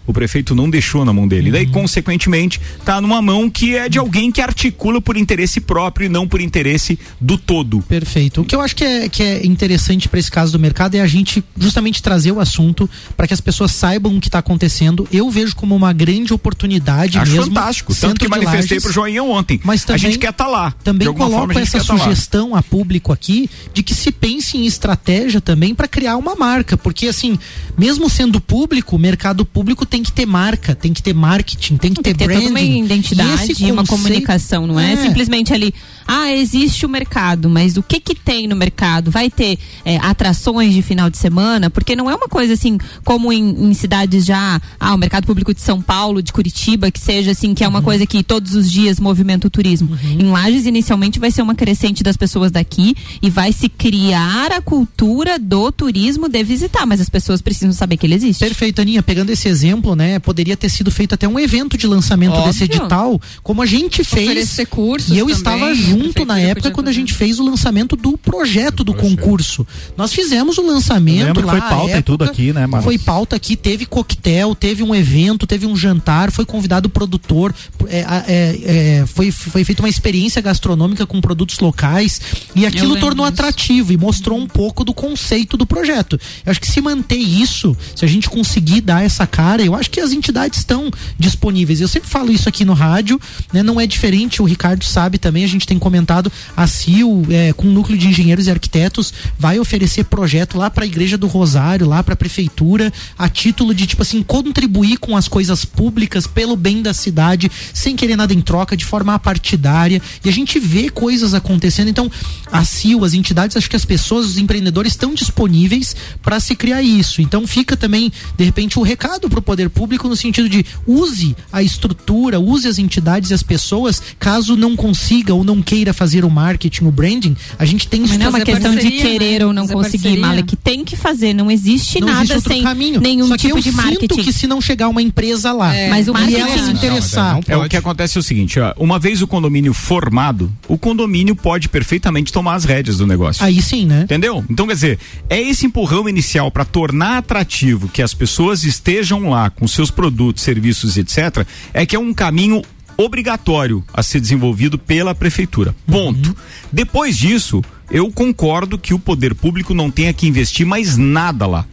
O 0.07 0.13
prefeito 0.13 0.55
não 0.55 0.69
deixou 0.69 1.03
na 1.05 1.11
mão 1.13 1.27
dele. 1.27 1.47
Uhum. 1.47 1.51
Daí, 1.51 1.67
consequentemente, 1.67 2.59
tá 2.85 2.99
numa 3.01 3.21
mão 3.21 3.49
que 3.49 3.75
é 3.75 3.89
de 3.89 3.99
alguém 3.99 4.31
que 4.31 4.41
articula 4.41 5.01
por 5.01 5.17
interesse 5.17 5.59
próprio 5.59 6.05
e 6.05 6.09
não 6.09 6.27
por 6.27 6.39
interesse 6.41 6.97
do 7.19 7.37
todo. 7.37 7.81
Perfeito. 7.81 8.41
O 8.41 8.45
que 8.45 8.55
eu 8.55 8.61
acho 8.61 8.75
que 8.75 8.83
é, 8.85 9.09
que 9.09 9.21
é 9.21 9.45
interessante 9.45 10.07
para 10.07 10.19
esse 10.19 10.31
caso 10.31 10.51
do 10.53 10.59
mercado 10.59 10.95
é 10.95 11.01
a 11.01 11.07
gente 11.07 11.43
justamente 11.57 12.01
trazer 12.01 12.31
o 12.31 12.39
assunto 12.39 12.89
para 13.15 13.27
que 13.27 13.33
as 13.33 13.41
pessoas 13.41 13.71
saibam 13.71 14.15
o 14.15 14.21
que 14.21 14.29
está 14.29 14.39
acontecendo. 14.39 15.07
Eu 15.11 15.29
vejo 15.29 15.55
como 15.55 15.75
uma 15.75 15.91
grande 15.91 16.33
oportunidade 16.33 17.17
Acho 17.19 17.31
mesmo. 17.31 17.47
fantástico. 17.47 17.93
Tanto 17.93 18.19
que 18.19 18.27
manifestei 18.29 18.77
Lages. 18.77 18.83
pro 18.83 18.93
Joinha 18.93 19.23
ontem. 19.23 19.59
Mas 19.63 19.83
a 19.83 19.87
também- 19.87 19.99
gente 19.99 20.19
quer 20.19 20.29
estar 20.29 20.47
lá. 20.47 20.71
Também 20.83 21.07
coloco 21.13 21.31
forma, 21.31 21.53
a 21.59 21.61
essa 21.61 21.79
tá 21.79 21.83
sugestão 21.83 22.55
a 22.55 22.63
público 22.63 23.11
aqui 23.11 23.49
de 23.73 23.83
que 23.83 23.93
se 23.93 24.11
pense 24.11 24.57
em 24.57 24.65
estratégia 24.65 25.41
também 25.41 25.75
para 25.75 25.87
criar 25.87 26.15
uma 26.17 26.35
marca, 26.35 26.77
porque 26.77 27.07
assim, 27.07 27.37
mesmo 27.77 28.09
sendo 28.09 28.39
público, 28.39 28.95
o 28.95 28.99
mercado 28.99 29.45
público 29.45 29.85
tem 29.85 29.96
que 30.03 30.11
ter 30.11 30.25
marca, 30.25 30.75
tem 30.75 30.93
que 30.93 31.01
ter 31.01 31.13
marketing, 31.13 31.77
tem 31.77 31.93
que 31.93 32.01
ter 32.01 32.13
Tem 32.13 32.13
que 32.13 32.19
ter 32.19 32.35
toda 32.35 32.39
uma 32.49 32.59
branding. 32.59 32.83
identidade 32.85 33.53
E 33.63 33.71
uma 33.71 33.85
comunicação, 33.85 34.67
não 34.67 34.79
é? 34.79 34.95
simplesmente 34.97 35.53
ali, 35.53 35.73
ah, 36.07 36.31
existe 36.33 36.85
o 36.85 36.89
mercado, 36.89 37.49
mas 37.49 37.77
o 37.77 37.83
que 37.83 37.99
que 37.99 38.15
tem 38.15 38.47
no 38.47 38.55
mercado? 38.55 39.11
Vai 39.11 39.29
ter 39.29 39.57
é, 39.85 39.97
atrações 39.97 40.73
de 40.73 40.81
final 40.81 41.09
de 41.09 41.17
semana? 41.17 41.69
Porque 41.69 41.95
não 41.95 42.09
é 42.09 42.15
uma 42.15 42.27
coisa 42.27 42.53
assim 42.53 42.77
como 43.03 43.31
em, 43.31 43.49
em 43.69 43.73
cidades 43.73 44.25
já, 44.25 44.61
ah, 44.79 44.93
o 44.95 44.97
mercado 44.97 45.25
público 45.25 45.53
de 45.53 45.61
São 45.61 45.81
Paulo, 45.81 46.21
de 46.21 46.31
Curitiba, 46.33 46.89
que 46.91 46.99
seja 46.99 47.31
assim, 47.31 47.53
que 47.53 47.63
é 47.63 47.67
Uhum. 47.67 47.73
uma 47.73 47.81
coisa 47.81 48.05
que 48.05 48.23
todos 48.23 48.55
os 48.55 48.71
dias 48.71 48.99
movimenta 48.99 49.47
o 49.47 49.49
turismo. 49.49 49.89
Em 50.03 50.31
Lages, 50.31 50.65
inicialmente, 50.65 51.19
vai 51.19 51.29
ser 51.31 51.41
uma 51.41 51.53
crescente 51.53 52.01
das 52.03 52.15
pessoas 52.15 52.49
daqui 52.51 52.95
e 53.21 53.29
vai 53.29 53.51
se 53.51 53.67
criar 53.67 54.51
a 54.53 54.61
cultura 54.61 55.37
do 55.37 55.71
turismo 55.71 56.29
de 56.29 56.43
visitar, 56.43 56.85
mas 56.85 57.01
as 57.01 57.09
pessoas 57.09 57.41
precisam 57.41 57.73
saber 57.73 57.97
que 57.97 58.05
ele 58.05 58.15
existe. 58.15 58.39
Perfeito, 58.39 58.81
Aninha. 58.81 59.03
Pegando 59.03 59.29
esse 59.31 59.47
exemplo, 59.49 59.95
né? 59.95 60.19
Poderia 60.19 60.55
ter 60.55 60.69
sido 60.69 60.89
feito 60.91 61.13
até 61.13 61.27
um 61.27 61.37
evento 61.39 61.77
de 61.77 61.85
lançamento 61.87 62.33
Óbvio. 62.33 62.47
desse 62.51 62.63
edital, 62.63 63.19
como 63.43 63.61
a 63.61 63.65
gente 63.65 64.03
fez. 64.03 64.27
Oferecer 64.27 64.65
cursos 64.67 65.11
E 65.11 65.17
eu 65.17 65.25
também, 65.25 65.37
estava 65.37 65.65
a 65.67 65.73
junto 65.97 66.25
na 66.25 66.39
época 66.39 66.71
quando 66.71 66.87
a 66.87 66.91
gente 66.91 67.13
fez 67.13 67.39
o 67.39 67.43
lançamento 67.43 67.95
do 67.95 68.17
projeto 68.17 68.83
do 68.83 68.93
concurso. 68.93 69.65
Nós 69.95 70.13
fizemos 70.13 70.57
o 70.57 70.65
lançamento 70.65 71.41
lá. 71.41 71.51
foi 71.51 71.61
pauta 71.61 71.97
e 71.97 72.01
tudo 72.01 72.23
época. 72.23 72.31
aqui, 72.41 72.53
né, 72.53 72.67
Marcos? 72.67 72.85
Foi 72.85 72.97
pauta 72.97 73.35
aqui, 73.35 73.55
teve 73.55 73.85
coquetel, 73.85 74.55
teve 74.55 74.83
um 74.83 74.93
evento, 74.93 75.47
teve 75.47 75.65
um 75.65 75.75
jantar, 75.75 76.31
foi 76.31 76.45
convidado 76.45 76.87
o 76.87 76.89
produtor, 76.89 77.53
é, 77.87 77.99
é, 77.99 78.61
é, 79.01 79.05
foi, 79.05 79.31
foi 79.31 79.63
feita 79.63 79.81
uma 79.81 79.89
experiência 79.89 80.41
gastronômica 80.41 81.05
com 81.05 81.19
produtos 81.21 81.59
locais 81.59 82.21
e 82.55 82.65
aquilo 82.65 82.97
tornou 82.99 83.29
disso. 83.29 83.41
atrativo 83.41 83.91
e 83.91 83.97
mostrou 83.97 84.37
um 84.37 84.47
pouco 84.47 84.83
do 84.83 84.93
conceito 84.93 85.57
do 85.57 85.65
projeto. 85.65 86.19
Eu 86.45 86.51
acho 86.51 86.59
que 86.59 86.67
se 86.67 86.81
manter 86.81 87.17
isso, 87.17 87.75
se 87.95 88.05
a 88.05 88.07
gente 88.07 88.29
conseguir 88.29 88.81
dar 88.81 89.03
essa 89.03 89.25
cara, 89.25 89.63
eu 89.63 89.75
acho 89.75 89.89
que 89.89 89.99
as 89.99 90.11
entidades 90.11 90.59
estão 90.59 90.91
disponíveis. 91.17 91.81
Eu 91.81 91.87
sempre 91.87 92.09
falo 92.09 92.31
isso 92.31 92.47
aqui 92.47 92.65
no 92.65 92.73
rádio, 92.73 93.19
né? 93.51 93.63
Não 93.63 93.79
é 93.79 93.87
diferente, 93.87 94.41
o 94.41 94.45
Ricardo 94.45 94.83
sabe 94.83 95.17
também, 95.17 95.43
a 95.43 95.47
gente 95.47 95.67
tem 95.67 95.77
comentado, 95.87 96.31
a 96.55 96.67
CIL, 96.67 97.25
é, 97.29 97.53
com 97.53 97.67
o 97.67 97.71
núcleo 97.71 97.97
de 97.97 98.07
engenheiros 98.07 98.47
e 98.47 98.51
arquitetos, 98.51 99.13
vai 99.39 99.57
oferecer 99.57 100.03
projeto 100.03 100.57
lá 100.57 100.69
para 100.69 100.83
a 100.83 100.87
Igreja 100.87 101.17
do 101.17 101.27
Rosário, 101.27 101.87
lá 101.87 102.03
para 102.03 102.13
a 102.13 102.17
prefeitura, 102.17 102.91
a 103.17 103.29
título 103.29 103.73
de, 103.73 103.87
tipo 103.87 104.01
assim, 104.01 104.21
contribuir 104.21 104.97
com 104.97 105.15
as 105.15 105.27
coisas 105.29 105.63
públicas 105.63 106.27
pelo 106.27 106.57
bem 106.57 106.81
da 106.81 106.93
cidade, 106.93 107.49
sem 107.73 107.95
querer 107.95 108.17
nada 108.17 108.33
em 108.33 108.41
troca, 108.41 108.75
de 108.75 108.83
forma 108.83 109.13
apartidária. 109.13 110.01
E 110.23 110.27
a 110.27 110.33
gente 110.33 110.59
vê 110.59 110.89
coisas 110.89 111.33
acontecendo. 111.33 111.89
Então, 111.89 112.11
a 112.51 112.65
CIL, 112.65 113.05
as 113.05 113.13
entidades, 113.13 113.55
acho 113.55 113.69
que 113.69 113.75
as 113.75 113.85
pessoas, 113.85 114.25
os 114.25 114.37
empreendedores 114.37 114.91
estão 114.91 115.13
disponíveis 115.13 115.95
para 116.21 116.39
se 116.39 116.53
criar 116.53 116.81
isso. 116.81 117.21
Então, 117.21 117.47
fica 117.47 117.77
também, 117.77 118.11
de 118.37 118.43
repente, 118.43 118.77
o 118.77 118.81
recado 118.81 119.29
para 119.29 119.39
o 119.39 119.41
poder 119.41 119.69
público 119.69 120.09
no 120.09 120.15
sentido 120.15 120.49
de 120.49 120.65
use 120.85 121.35
a 121.51 121.63
estrutura, 121.63 122.39
use 122.39 122.67
as 122.67 122.77
entidades 122.77 123.31
e 123.31 123.33
as 123.33 123.43
pessoas, 123.43 124.01
caso 124.19 124.57
não 124.57 124.75
consiga 124.75 125.33
ou 125.33 125.43
não 125.43 125.61
queira 125.61 125.76
fazer 125.93 126.25
o 126.25 126.29
marketing, 126.29 126.85
o 126.85 126.91
branding, 126.91 127.35
a 127.57 127.65
gente 127.65 127.87
tem 127.87 128.01
Mas 128.01 128.17
não 128.17 128.25
é 128.27 128.29
uma 128.29 128.41
questão 128.41 128.75
de 128.75 128.89
querer 128.91 129.39
né? 129.39 129.45
ou 129.45 129.53
não 129.53 129.63
Fazer 129.63 129.73
conseguir, 129.73 130.03
parceria. 130.03 130.25
Malek. 130.27 130.55
Tem 130.57 130.83
que 130.83 130.95
fazer, 130.95 131.33
não 131.33 131.49
existe 131.51 131.99
não 131.99 132.07
nada 132.07 132.19
existe 132.21 132.35
outro 132.35 132.53
sem 132.53 132.63
caminho. 132.63 132.99
nenhum 133.01 133.27
Só 133.27 133.35
que 133.35 133.41
tipo 133.47 133.57
eu 133.57 133.61
de 133.61 133.71
sinto 133.71 133.75
marketing. 133.83 134.23
que 134.23 134.33
se 134.33 134.47
não 134.47 134.59
chegar 134.61 134.87
uma 134.89 135.01
empresa 135.01 135.51
lá, 135.53 135.73
É, 135.75 135.89
Mas 135.89 136.07
o 136.07 136.11
e 136.11 136.13
marketing- 136.13 136.39
ela 136.39 136.49
se 136.57 136.61
Não, 136.61 136.71
interessar, 136.71 137.33
não, 137.35 137.41
É 137.47 137.57
o 137.57 137.69
que 137.69 137.77
acontece 137.77 138.17
é 138.17 138.19
o 138.19 138.23
seguinte, 138.23 138.59
ó, 138.59 138.73
uma 138.77 138.97
vez 138.99 139.21
o 139.21 139.27
condomínio 139.27 139.73
formado, 139.73 140.51
o 140.67 140.77
condomínio 140.77 141.35
pode 141.35 141.69
perfeitamente 141.69 142.31
tomar 142.31 142.55
as 142.55 142.65
rédeas 142.65 142.97
do 142.97 143.05
negócio. 143.07 143.43
aí 143.43 143.61
sim, 143.61 143.85
né? 143.85 144.01
Entendeu? 144.03 144.43
Então, 144.49 144.65
quer 144.67 144.73
dizer, 144.73 144.99
é 145.29 145.41
esse 145.41 145.65
empurrão 145.65 146.07
inicial 146.09 146.49
para 146.51 146.65
tornar 146.65 147.17
atrativo 147.17 147.87
que 147.89 148.01
as 148.01 148.13
pessoas 148.13 148.63
estejam 148.63 149.29
lá 149.29 149.49
com 149.49 149.67
seus 149.67 149.91
produtos, 149.91 150.43
serviços, 150.43 150.97
etc., 150.97 151.45
é 151.73 151.85
que 151.85 151.95
é 151.95 151.99
um 151.99 152.13
caminho 152.13 152.61
obrigatório 152.97 153.83
a 153.93 154.01
ser 154.01 154.19
desenvolvido 154.19 154.77
pela 154.77 155.13
prefeitura. 155.13 155.75
Ponto. 155.85 156.35
Depois 156.71 157.17
disso, 157.17 157.63
eu 157.89 158.11
concordo 158.11 158.77
que 158.77 158.93
o 158.93 158.99
poder 158.99 159.35
público 159.35 159.73
não 159.73 159.89
tenha 159.91 160.11
que 160.11 160.27
investir 160.27 160.65
mais 160.65 160.97
nada 160.97 161.45
lá. 161.45 161.65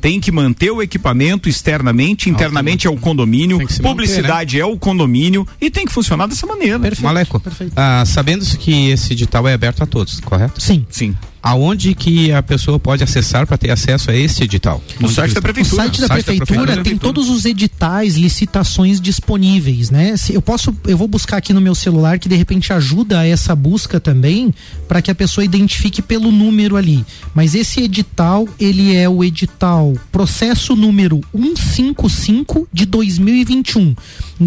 tem 0.00 0.20
que 0.20 0.30
manter 0.30 0.70
o 0.70 0.80
equipamento 0.82 1.48
externamente, 1.48 2.30
internamente 2.30 2.86
é 2.86 2.90
o 2.90 2.96
condomínio, 2.96 3.56
se 3.68 3.82
manter, 3.82 3.82
publicidade 3.82 4.60
é 4.60 4.64
o 4.64 4.78
condomínio 4.78 5.46
e 5.60 5.68
tem 5.68 5.84
que 5.84 5.92
funcionar 5.92 6.26
dessa 6.28 6.46
maneira. 6.46 6.78
Maleco, 7.02 7.42
ah, 7.74 8.04
sabendo-se 8.06 8.56
que 8.56 8.90
esse 8.90 9.14
edital 9.14 9.48
é 9.48 9.54
aberto 9.54 9.82
a 9.82 9.86
todos, 9.86 10.20
correto? 10.20 10.62
Sim. 10.62 10.86
Sim. 10.88 11.16
Aonde 11.46 11.94
que 11.94 12.32
a 12.32 12.42
pessoa 12.42 12.76
pode 12.76 13.04
acessar 13.04 13.46
para 13.46 13.56
ter 13.56 13.70
acesso 13.70 14.10
a 14.10 14.16
esse 14.16 14.42
edital? 14.42 14.82
No 14.98 15.08
site 15.08 15.32
da 15.32 15.38
está? 15.38 15.38
O 15.38 15.42
prefeitura. 15.42 15.82
site 15.82 16.00
da 16.00 16.06
site 16.08 16.08
da 16.08 16.24
prefeitura 16.24 16.62
prefeitura. 16.62 16.82
tem 16.82 16.98
todos 16.98 17.30
os 17.30 17.44
editais, 17.44 18.16
licitações 18.16 19.00
disponíveis, 19.00 19.88
né? 19.88 20.16
Se 20.16 20.34
eu 20.34 20.42
posso, 20.42 20.76
eu 20.88 20.98
vou 20.98 21.06
buscar 21.06 21.36
aqui 21.36 21.52
no 21.52 21.60
meu 21.60 21.72
celular 21.72 22.18
que 22.18 22.28
de 22.28 22.34
repente 22.34 22.72
ajuda 22.72 23.20
a 23.20 23.26
essa 23.28 23.54
busca 23.54 24.00
também 24.00 24.52
para 24.88 25.00
que 25.00 25.08
a 25.08 25.14
pessoa 25.14 25.44
identifique 25.44 26.02
pelo 26.02 26.32
número 26.32 26.74
ali. 26.74 27.06
Mas 27.32 27.54
esse 27.54 27.80
edital, 27.80 28.48
ele 28.58 28.96
é 28.96 29.08
o 29.08 29.22
edital 29.22 29.94
processo 30.10 30.74
número 30.74 31.20
155 31.32 32.66
de 32.72 32.86
2021. 32.86 33.94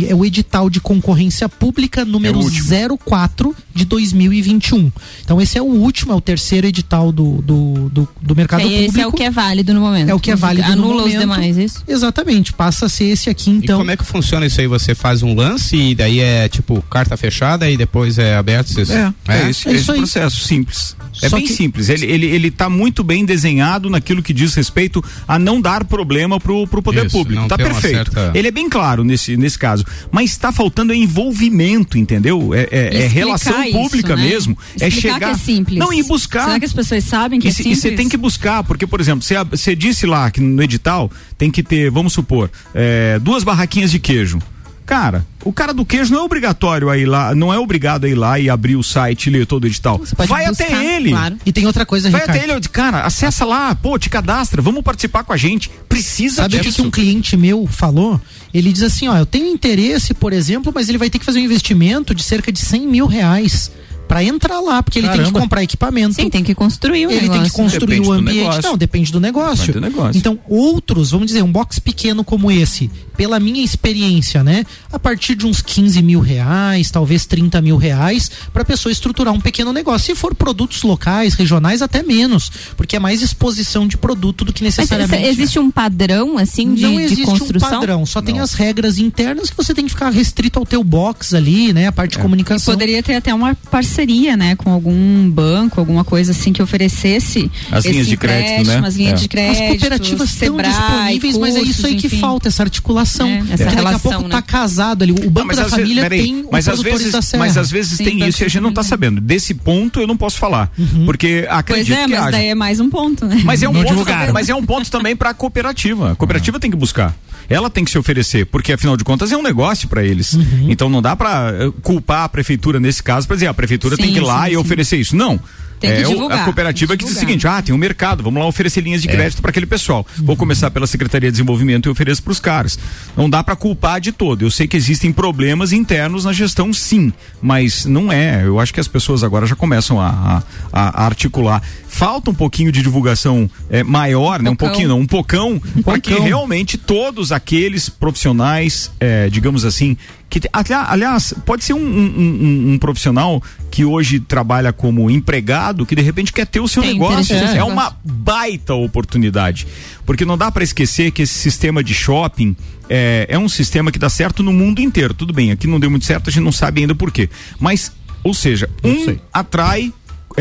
É 0.05 0.13
o 0.13 0.25
edital 0.25 0.69
de 0.69 0.81
concorrência 0.81 1.47
pública 1.47 2.03
número 2.03 2.39
último. 2.39 2.97
04 3.05 3.55
de 3.73 3.85
2021. 3.85 4.91
Então 5.23 5.39
esse 5.41 5.57
é 5.57 5.61
o 5.61 5.65
último, 5.65 6.11
é 6.11 6.15
o 6.15 6.21
terceiro 6.21 6.67
edital 6.67 6.88
do, 6.89 7.41
do, 7.41 7.89
do, 7.89 8.07
do 8.21 8.35
mercado 8.35 8.61
Que 8.61 8.65
público. 8.67 8.91
esse 8.91 9.01
é 9.01 9.07
o 9.07 9.11
que 9.11 9.23
é 9.23 9.29
válido 9.31 9.73
no 9.73 9.81
momento. 9.81 10.09
É 10.09 10.13
o 10.13 10.19
que 10.19 10.31
é 10.31 10.35
válido 10.35 10.67
no 10.67 10.73
Anula 10.73 10.95
os 10.95 11.01
momento. 11.13 11.19
demais, 11.19 11.57
isso? 11.57 11.83
Exatamente, 11.87 12.51
passa 12.53 12.87
a 12.87 12.89
ser 12.89 13.05
esse 13.05 13.29
aqui 13.29 13.51
E 13.51 13.57
então. 13.57 13.77
como 13.77 13.91
é 13.91 13.95
que 13.97 14.03
funciona 14.03 14.45
isso 14.45 14.59
aí? 14.59 14.67
Você 14.67 14.95
faz 14.95 15.21
um 15.23 15.33
lance 15.35 15.75
e 15.77 15.93
daí 15.95 16.19
é 16.19 16.49
tipo 16.49 16.81
carta 16.89 17.15
fechada 17.15 17.69
e 17.69 17.77
depois 17.77 18.17
é 18.17 18.35
aberto? 18.35 18.73
Vocês... 18.73 18.89
É, 18.89 19.13
é, 19.27 19.49
esse, 19.49 19.67
É 19.67 19.71
esse 19.71 19.81
isso 19.81 19.91
aí. 19.91 19.97
processo 19.99 20.37
simples. 20.45 20.95
É 21.21 21.29
Só 21.29 21.35
bem 21.37 21.45
que- 21.45 21.53
simples. 21.53 21.89
Ele, 21.89 22.05
ele, 22.05 22.25
ele 22.25 22.51
tá 22.51 22.69
muito 22.69 23.03
bem 23.03 23.25
desenhado 23.25 23.89
naquilo 23.89 24.23
que 24.23 24.33
diz 24.33 24.53
respeito 24.55 25.03
a 25.27 25.37
não 25.37 25.59
dar 25.61 25.83
problema 25.83 26.39
pro, 26.39 26.65
pro 26.67 26.81
poder 26.81 27.05
Isso, 27.05 27.17
público. 27.17 27.47
Tá 27.47 27.57
perfeito. 27.57 28.11
certa- 28.13 28.31
Ele 28.33 28.47
é 28.47 28.51
bem 28.51 28.69
claro 28.69 29.03
nesse, 29.03 29.35
nesse 29.37 29.57
caso. 29.59 29.83
Mas 30.11 30.31
está 30.31 30.51
faltando 30.51 30.93
é 30.93 30.95
envolvimento, 30.95 31.97
entendeu? 31.97 32.53
É, 32.53 32.67
é- 32.71 33.03
é 33.03 33.07
relação 33.07 33.63
isso, 33.63 33.71
pública 33.77 34.15
né? 34.15 34.23
mesmo. 34.23 34.57
é 34.79 34.87
Explicar 34.87 35.13
chegar. 35.15 35.19
que 35.19 35.35
é 35.35 35.37
simples. 35.37 35.77
Não, 35.79 35.91
e 35.93 36.01
buscar. 36.03 36.45
As 36.69 36.73
pessoas 36.73 37.03
sabem 37.03 37.39
que 37.39 37.47
E 37.47 37.49
é 37.49 37.53
se- 37.53 37.61
e 37.61 37.63
simples? 37.63 37.81
você 37.81 37.91
tem 37.91 38.07
que 38.07 38.17
buscar, 38.17 38.63
porque, 38.63 38.85
por 38.87 38.99
exemplo, 39.01 39.23
você, 39.51 39.75
disse 39.75 40.05
lá 40.05 40.29
que 40.31 40.39
no 40.39 40.61
edital 40.63 41.11
tem 41.37 41.49
que 41.51 41.63
ter, 41.63 41.89
vamos 41.91 42.13
supor, 42.13 42.49
é, 42.73 43.17
duas 43.19 43.43
barraquinhas 43.43 43.91
de 43.91 43.99
queijo. 43.99 44.39
Cara, 44.85 45.23
o 45.45 45.53
cara 45.53 45.71
do 45.71 45.85
queijo 45.85 46.11
não 46.11 46.21
é 46.21 46.23
obrigatório 46.23 46.89
a 46.89 46.97
ir 46.97 47.05
lá, 47.05 47.35
não 47.35 47.53
é 47.53 47.59
obrigado 47.59 48.05
a 48.05 48.09
ir 48.09 48.15
lá 48.15 48.39
e 48.39 48.49
abrir 48.49 48.75
o 48.75 48.81
site 48.81 49.27
e 49.27 49.29
ler 49.29 49.45
todo 49.45 49.65
o 49.65 49.67
edital. 49.67 49.99
Você 49.99 50.15
pode 50.15 50.27
Vai 50.27 50.47
buscar, 50.47 50.63
até 50.65 50.95
ele. 50.95 51.11
Claro. 51.11 51.37
E 51.45 51.51
tem 51.51 51.67
outra 51.67 51.85
coisa, 51.85 52.09
Vai 52.09 52.21
Ricardo. 52.21 52.37
até 52.39 52.51
ele, 52.51 52.59
cara, 52.69 53.01
acessa 53.03 53.45
lá, 53.45 53.75
pô, 53.75 53.99
te 53.99 54.09
cadastra, 54.09 54.63
vamos 54.63 54.81
participar 54.83 55.23
com 55.23 55.31
a 55.31 55.37
gente. 55.37 55.69
Precisa 55.87 56.37
Sabe 56.41 56.55
o 56.55 56.59
que, 56.59 56.63
disso. 56.69 56.81
que 56.81 56.87
um 56.87 56.89
cliente 56.91 57.37
meu 57.37 57.67
falou? 57.67 58.19
Ele 58.51 58.73
diz 58.73 58.81
assim, 58.81 59.07
ó, 59.07 59.15
eu 59.15 59.27
tenho 59.27 59.45
interesse, 59.47 60.15
por 60.15 60.33
exemplo, 60.33 60.71
mas 60.73 60.89
ele 60.89 60.97
vai 60.97 61.07
ter 61.09 61.19
que 61.19 61.25
fazer 61.25 61.39
um 61.39 61.43
investimento 61.43 62.15
de 62.15 62.23
cerca 62.23 62.51
de 62.51 62.57
100 62.59 62.87
mil 62.87 63.05
reais 63.05 63.71
para 64.09 64.23
entrar 64.23 64.59
lá, 64.59 64.81
porque 64.81 64.97
ele 64.97 65.07
tem 65.07 65.17
que 65.17 65.21
Caramba. 65.21 65.39
comprar 65.39 65.61
equipamento. 65.61 66.15
Sim, 66.15 66.31
tem 66.31 66.43
que 66.43 66.55
construir 66.55 67.05
o 67.05 67.11
ele 67.11 67.21
negócio. 67.21 67.41
tem 67.41 67.51
que 67.51 67.55
construir 67.55 67.99
Depende 67.99 68.09
o 68.09 68.11
ambiente. 68.11 68.63
Não, 68.63 68.75
depende 68.75 69.11
do 69.11 69.19
negócio. 69.19 69.67
Depende 69.67 69.79
do 69.79 69.81
negócio. 69.81 70.17
Então, 70.17 70.39
outros, 70.49 71.11
vamos 71.11 71.27
dizer, 71.27 71.43
um 71.43 71.51
box 71.51 71.77
pequeno 71.77 72.23
como 72.23 72.49
esse, 72.49 72.89
pela 73.19 73.37
minha 73.37 73.61
experiência, 73.61 74.41
né? 74.45 74.63
A 74.93 74.97
partir 74.97 75.35
de 75.35 75.45
uns 75.45 75.61
15 75.61 76.01
mil 76.01 76.21
reais, 76.21 76.89
talvez 76.89 77.25
30 77.25 77.61
mil 77.61 77.75
reais, 77.75 78.31
para 78.53 78.61
a 78.61 78.65
pessoa 78.65 78.93
estruturar 78.93 79.33
um 79.33 79.41
pequeno 79.41 79.73
negócio. 79.73 80.05
Se 80.05 80.15
for 80.15 80.33
produtos 80.33 80.83
locais, 80.83 81.33
regionais, 81.33 81.81
até 81.81 82.01
menos, 82.01 82.49
porque 82.77 82.95
é 82.95 82.99
mais 82.99 83.21
exposição 83.21 83.85
de 83.85 83.97
produto 83.97 84.45
do 84.45 84.53
que 84.53 84.63
Mas 84.63 84.77
necessariamente. 84.77 85.27
existe 85.27 85.59
um 85.59 85.69
padrão, 85.69 86.37
assim, 86.37 86.73
de, 86.73 86.81
não 86.83 86.95
de 86.95 87.01
existe 87.01 87.25
construção? 87.25 87.67
um 87.67 87.71
padrão, 87.81 88.05
só 88.05 88.21
tem 88.21 88.39
as 88.39 88.53
regras 88.53 88.97
internas 88.97 89.49
que 89.49 89.57
você 89.57 89.73
tem 89.73 89.83
que 89.83 89.91
ficar 89.91 90.11
restrito 90.11 90.57
ao 90.57 90.65
teu 90.65 90.81
box 90.81 91.33
ali, 91.35 91.73
né? 91.73 91.87
A 91.87 91.91
parte 91.91 92.13
É. 92.13 92.15
de 92.15 92.21
comunicação. 92.23 92.73
Poderia 92.73 93.03
ter 93.03 93.15
até 93.15 93.33
uma 93.33 93.53
parceria, 93.69 94.37
né, 94.37 94.55
com 94.55 94.71
algum 94.71 95.29
banco, 95.29 95.77
alguma 95.77 96.05
coisa 96.05 96.31
assim 96.31 96.53
que 96.53 96.61
oferecesse 96.63 97.51
As 97.69 97.83
linhas 97.83 98.07
de 98.07 98.15
crédito, 98.15 98.61
empréstimo, 98.61 98.81
né? 98.81 98.87
As 98.87 98.95
linhas 98.95 99.11
É. 99.11 99.15
de 99.15 99.23
As 99.23 99.27
crédito, 99.27 99.67
cooperativas 99.67 100.29
estão 100.29 100.55
disponíveis, 100.55 101.37
mas 101.37 101.55
é 101.57 101.61
isso 101.63 101.85
aí 101.85 101.91
cursos, 101.95 102.01
que 102.01 102.07
enfim. 102.07 102.19
falta, 102.21 102.47
essa 102.47 102.63
articulação. 102.63 103.08
É, 103.27 103.37
essa 103.37 103.47
Porque 103.47 103.63
daqui 103.63 103.75
a 103.75 103.77
relação, 103.79 104.11
pouco 104.11 104.27
né? 104.27 104.29
tá 104.35 104.41
casado 104.41 105.03
ali. 105.03 105.11
O 105.11 105.15
Não, 105.23 105.29
Banco 105.31 105.47
mas 105.47 105.57
da 105.57 105.63
às 105.63 105.69
vezes- 105.71 105.81
Família 105.83 106.03
peraí, 106.03 106.23
tem 106.23 106.45
mas 106.51 106.67
os 106.67 106.73
às 106.73 106.81
vezes, 106.81 107.11
da 107.11 107.21
Serra. 107.21 107.43
mas 107.43 107.57
às 107.57 107.71
vezes 107.71 107.97
Sim, 107.97 108.03
tem 108.05 108.27
isso 108.27 108.43
e 108.43 108.45
a 108.45 108.47
gente 108.49 108.61
não 108.61 108.71
tá 108.73 108.83
sabendo. 108.83 109.19
Desse 109.21 109.53
ponto 109.53 109.99
eu 109.99 110.07
não 110.07 110.15
posso 110.17 110.37
falar, 110.37 110.71
porque 111.05 111.43
Pois 111.47 111.57
acredito 111.59 111.93
é, 111.93 112.03
que 112.05 112.09
mas 112.11 112.19
haja. 112.21 112.31
daí 112.31 112.47
é 112.47 112.55
mais 112.55 112.79
um 112.79 112.89
ponto, 112.89 113.25
né? 113.25 113.41
Mas 113.43 113.63
é 113.63 113.69
um 113.69 113.73
Não 113.73 113.83
ponto, 113.83 114.05
também, 114.05 114.31
mas 114.33 114.49
é 114.49 114.55
um 114.55 114.65
ponto 114.65 114.89
também 114.91 115.15
para 115.15 115.29
a 115.31 115.33
cooperativa. 115.33 116.11
A 116.11 116.15
cooperativa 116.15 116.59
tem 116.59 116.69
que 116.69 116.77
buscar. 116.77 117.15
Ela 117.49 117.69
tem 117.69 117.83
que 117.83 117.89
se 117.89 117.97
oferecer, 117.97 118.45
porque 118.45 118.73
afinal 118.73 118.95
de 118.95 119.03
contas 119.03 119.31
é 119.31 119.37
um 119.37 119.41
negócio 119.41 119.87
para 119.87 120.03
eles. 120.03 120.33
Uhum. 120.33 120.67
Então 120.69 120.87
não 120.89 121.01
dá 121.01 121.15
para 121.15 121.51
culpar 121.81 122.23
a 122.25 122.29
prefeitura 122.29 122.79
nesse 122.79 123.01
caso 123.01 123.25
para 123.25 123.35
dizer 123.37 123.47
a 123.47 123.53
prefeitura 123.53 123.97
tem 123.97 124.07
Sim, 124.07 124.13
que 124.13 124.19
ir 124.19 124.21
lá 124.23 124.43
sim, 124.43 124.47
e 124.49 124.51
sim. 124.51 124.57
oferecer 124.57 124.97
isso. 124.97 125.15
Não. 125.15 125.39
Tem 125.79 125.91
que 125.91 125.95
é 125.97 126.03
divulgar, 126.03 126.39
a 126.41 126.43
cooperativa 126.43 126.93
que 126.97 126.99
que 126.99 127.05
diz 127.05 127.15
o 127.15 127.19
seguinte: 127.19 127.47
ah, 127.47 127.61
tem 127.61 127.73
um 127.73 127.77
mercado, 127.77 128.21
vamos 128.23 128.39
lá 128.39 128.45
oferecer 128.47 128.81
linhas 128.81 129.01
de 129.01 129.07
crédito 129.07 129.41
para 129.41 129.49
aquele 129.51 129.65
pessoal. 129.65 130.05
Vou 130.17 130.35
começar 130.35 130.69
pela 130.71 130.85
Secretaria 130.85 131.29
de 131.29 131.33
Desenvolvimento 131.33 131.87
e 131.87 131.89
ofereço 131.89 132.21
para 132.21 132.31
os 132.31 132.39
caras. 132.39 132.77
Não 133.15 133.29
dá 133.29 133.43
para 133.43 133.55
culpar 133.55 134.01
de 134.01 134.11
todo. 134.11 134.41
Eu 134.41 134.51
sei 134.51 134.67
que 134.67 134.75
existem 134.75 135.11
problemas 135.13 135.71
internos 135.71 136.25
na 136.25 136.33
gestão, 136.33 136.73
sim, 136.73 137.13
mas 137.41 137.85
não 137.85 138.11
é. 138.11 138.43
Eu 138.45 138.59
acho 138.59 138.73
que 138.73 138.79
as 138.79 138.87
pessoas 138.87 139.23
agora 139.23 139.45
já 139.47 139.55
começam 139.55 139.99
a, 140.01 140.43
a- 140.73 141.01
a 141.01 141.05
articular. 141.05 141.61
Falta 141.91 142.29
um 142.29 142.33
pouquinho 142.35 142.71
de 142.71 142.81
divulgação 142.83 143.49
é, 143.69 143.83
maior, 143.83 144.41
né? 144.41 144.49
Um 144.49 144.55
pouquinho, 144.55 144.87
não, 144.89 144.99
um 144.99 145.07
pocão, 145.07 145.59
para 145.83 145.99
que 145.99 146.13
realmente 146.13 146.77
todos 146.77 147.31
aqueles 147.31 147.89
profissionais, 147.89 148.91
é, 148.99 149.27
digamos 149.29 149.65
assim, 149.65 149.97
que 150.29 150.39
aliás 150.53 151.33
pode 151.45 151.63
ser 151.63 151.73
um, 151.73 151.79
um- 151.79 151.81
um- 151.81 152.73
um 152.73 152.77
profissional 152.77 153.41
que 153.71 153.83
hoje 153.83 154.19
trabalha 154.19 154.71
como 154.71 155.09
empregado 155.09 155.85
que 155.87 155.95
de 155.95 156.03
repente 156.03 156.31
quer 156.31 156.45
ter 156.45 156.59
o 156.59 156.67
seu 156.67 156.83
Tem 156.83 156.93
negócio. 156.93 157.35
é, 157.35 157.53
seu 157.53 157.65
uma 157.65 157.97
baita 158.05 158.75
oportunidade. 158.75 159.65
Porque 160.05 160.23
não 160.25 160.37
dá 160.37 160.51
para 160.51 160.63
esquecer 160.63 161.09
que 161.11 161.23
esse 161.23 161.33
sistema 161.33 161.83
de 161.83 161.93
shopping 161.95 162.55
é, 162.87 163.25
é 163.27 163.39
um 163.39 163.49
sistema 163.49 163.91
que 163.91 163.97
dá 163.97 164.09
certo 164.09 164.43
no 164.43 164.53
mundo 164.53 164.79
inteiro. 164.79 165.13
Tudo 165.15 165.33
bem 165.33 165.51
aqui 165.51 165.65
não 165.65 165.79
deu 165.79 165.89
muito 165.89 166.05
certo 166.05 166.29
a 166.29 166.31
gente 166.31 166.43
não 166.43 166.51
sabe 166.51 166.81
ainda 166.81 166.93
por 166.93 167.11
quê. 167.11 167.27
Mas 167.59 167.91
ou 168.23 168.33
seja 168.33 168.69
um 168.83 169.15
atrai 169.33 169.91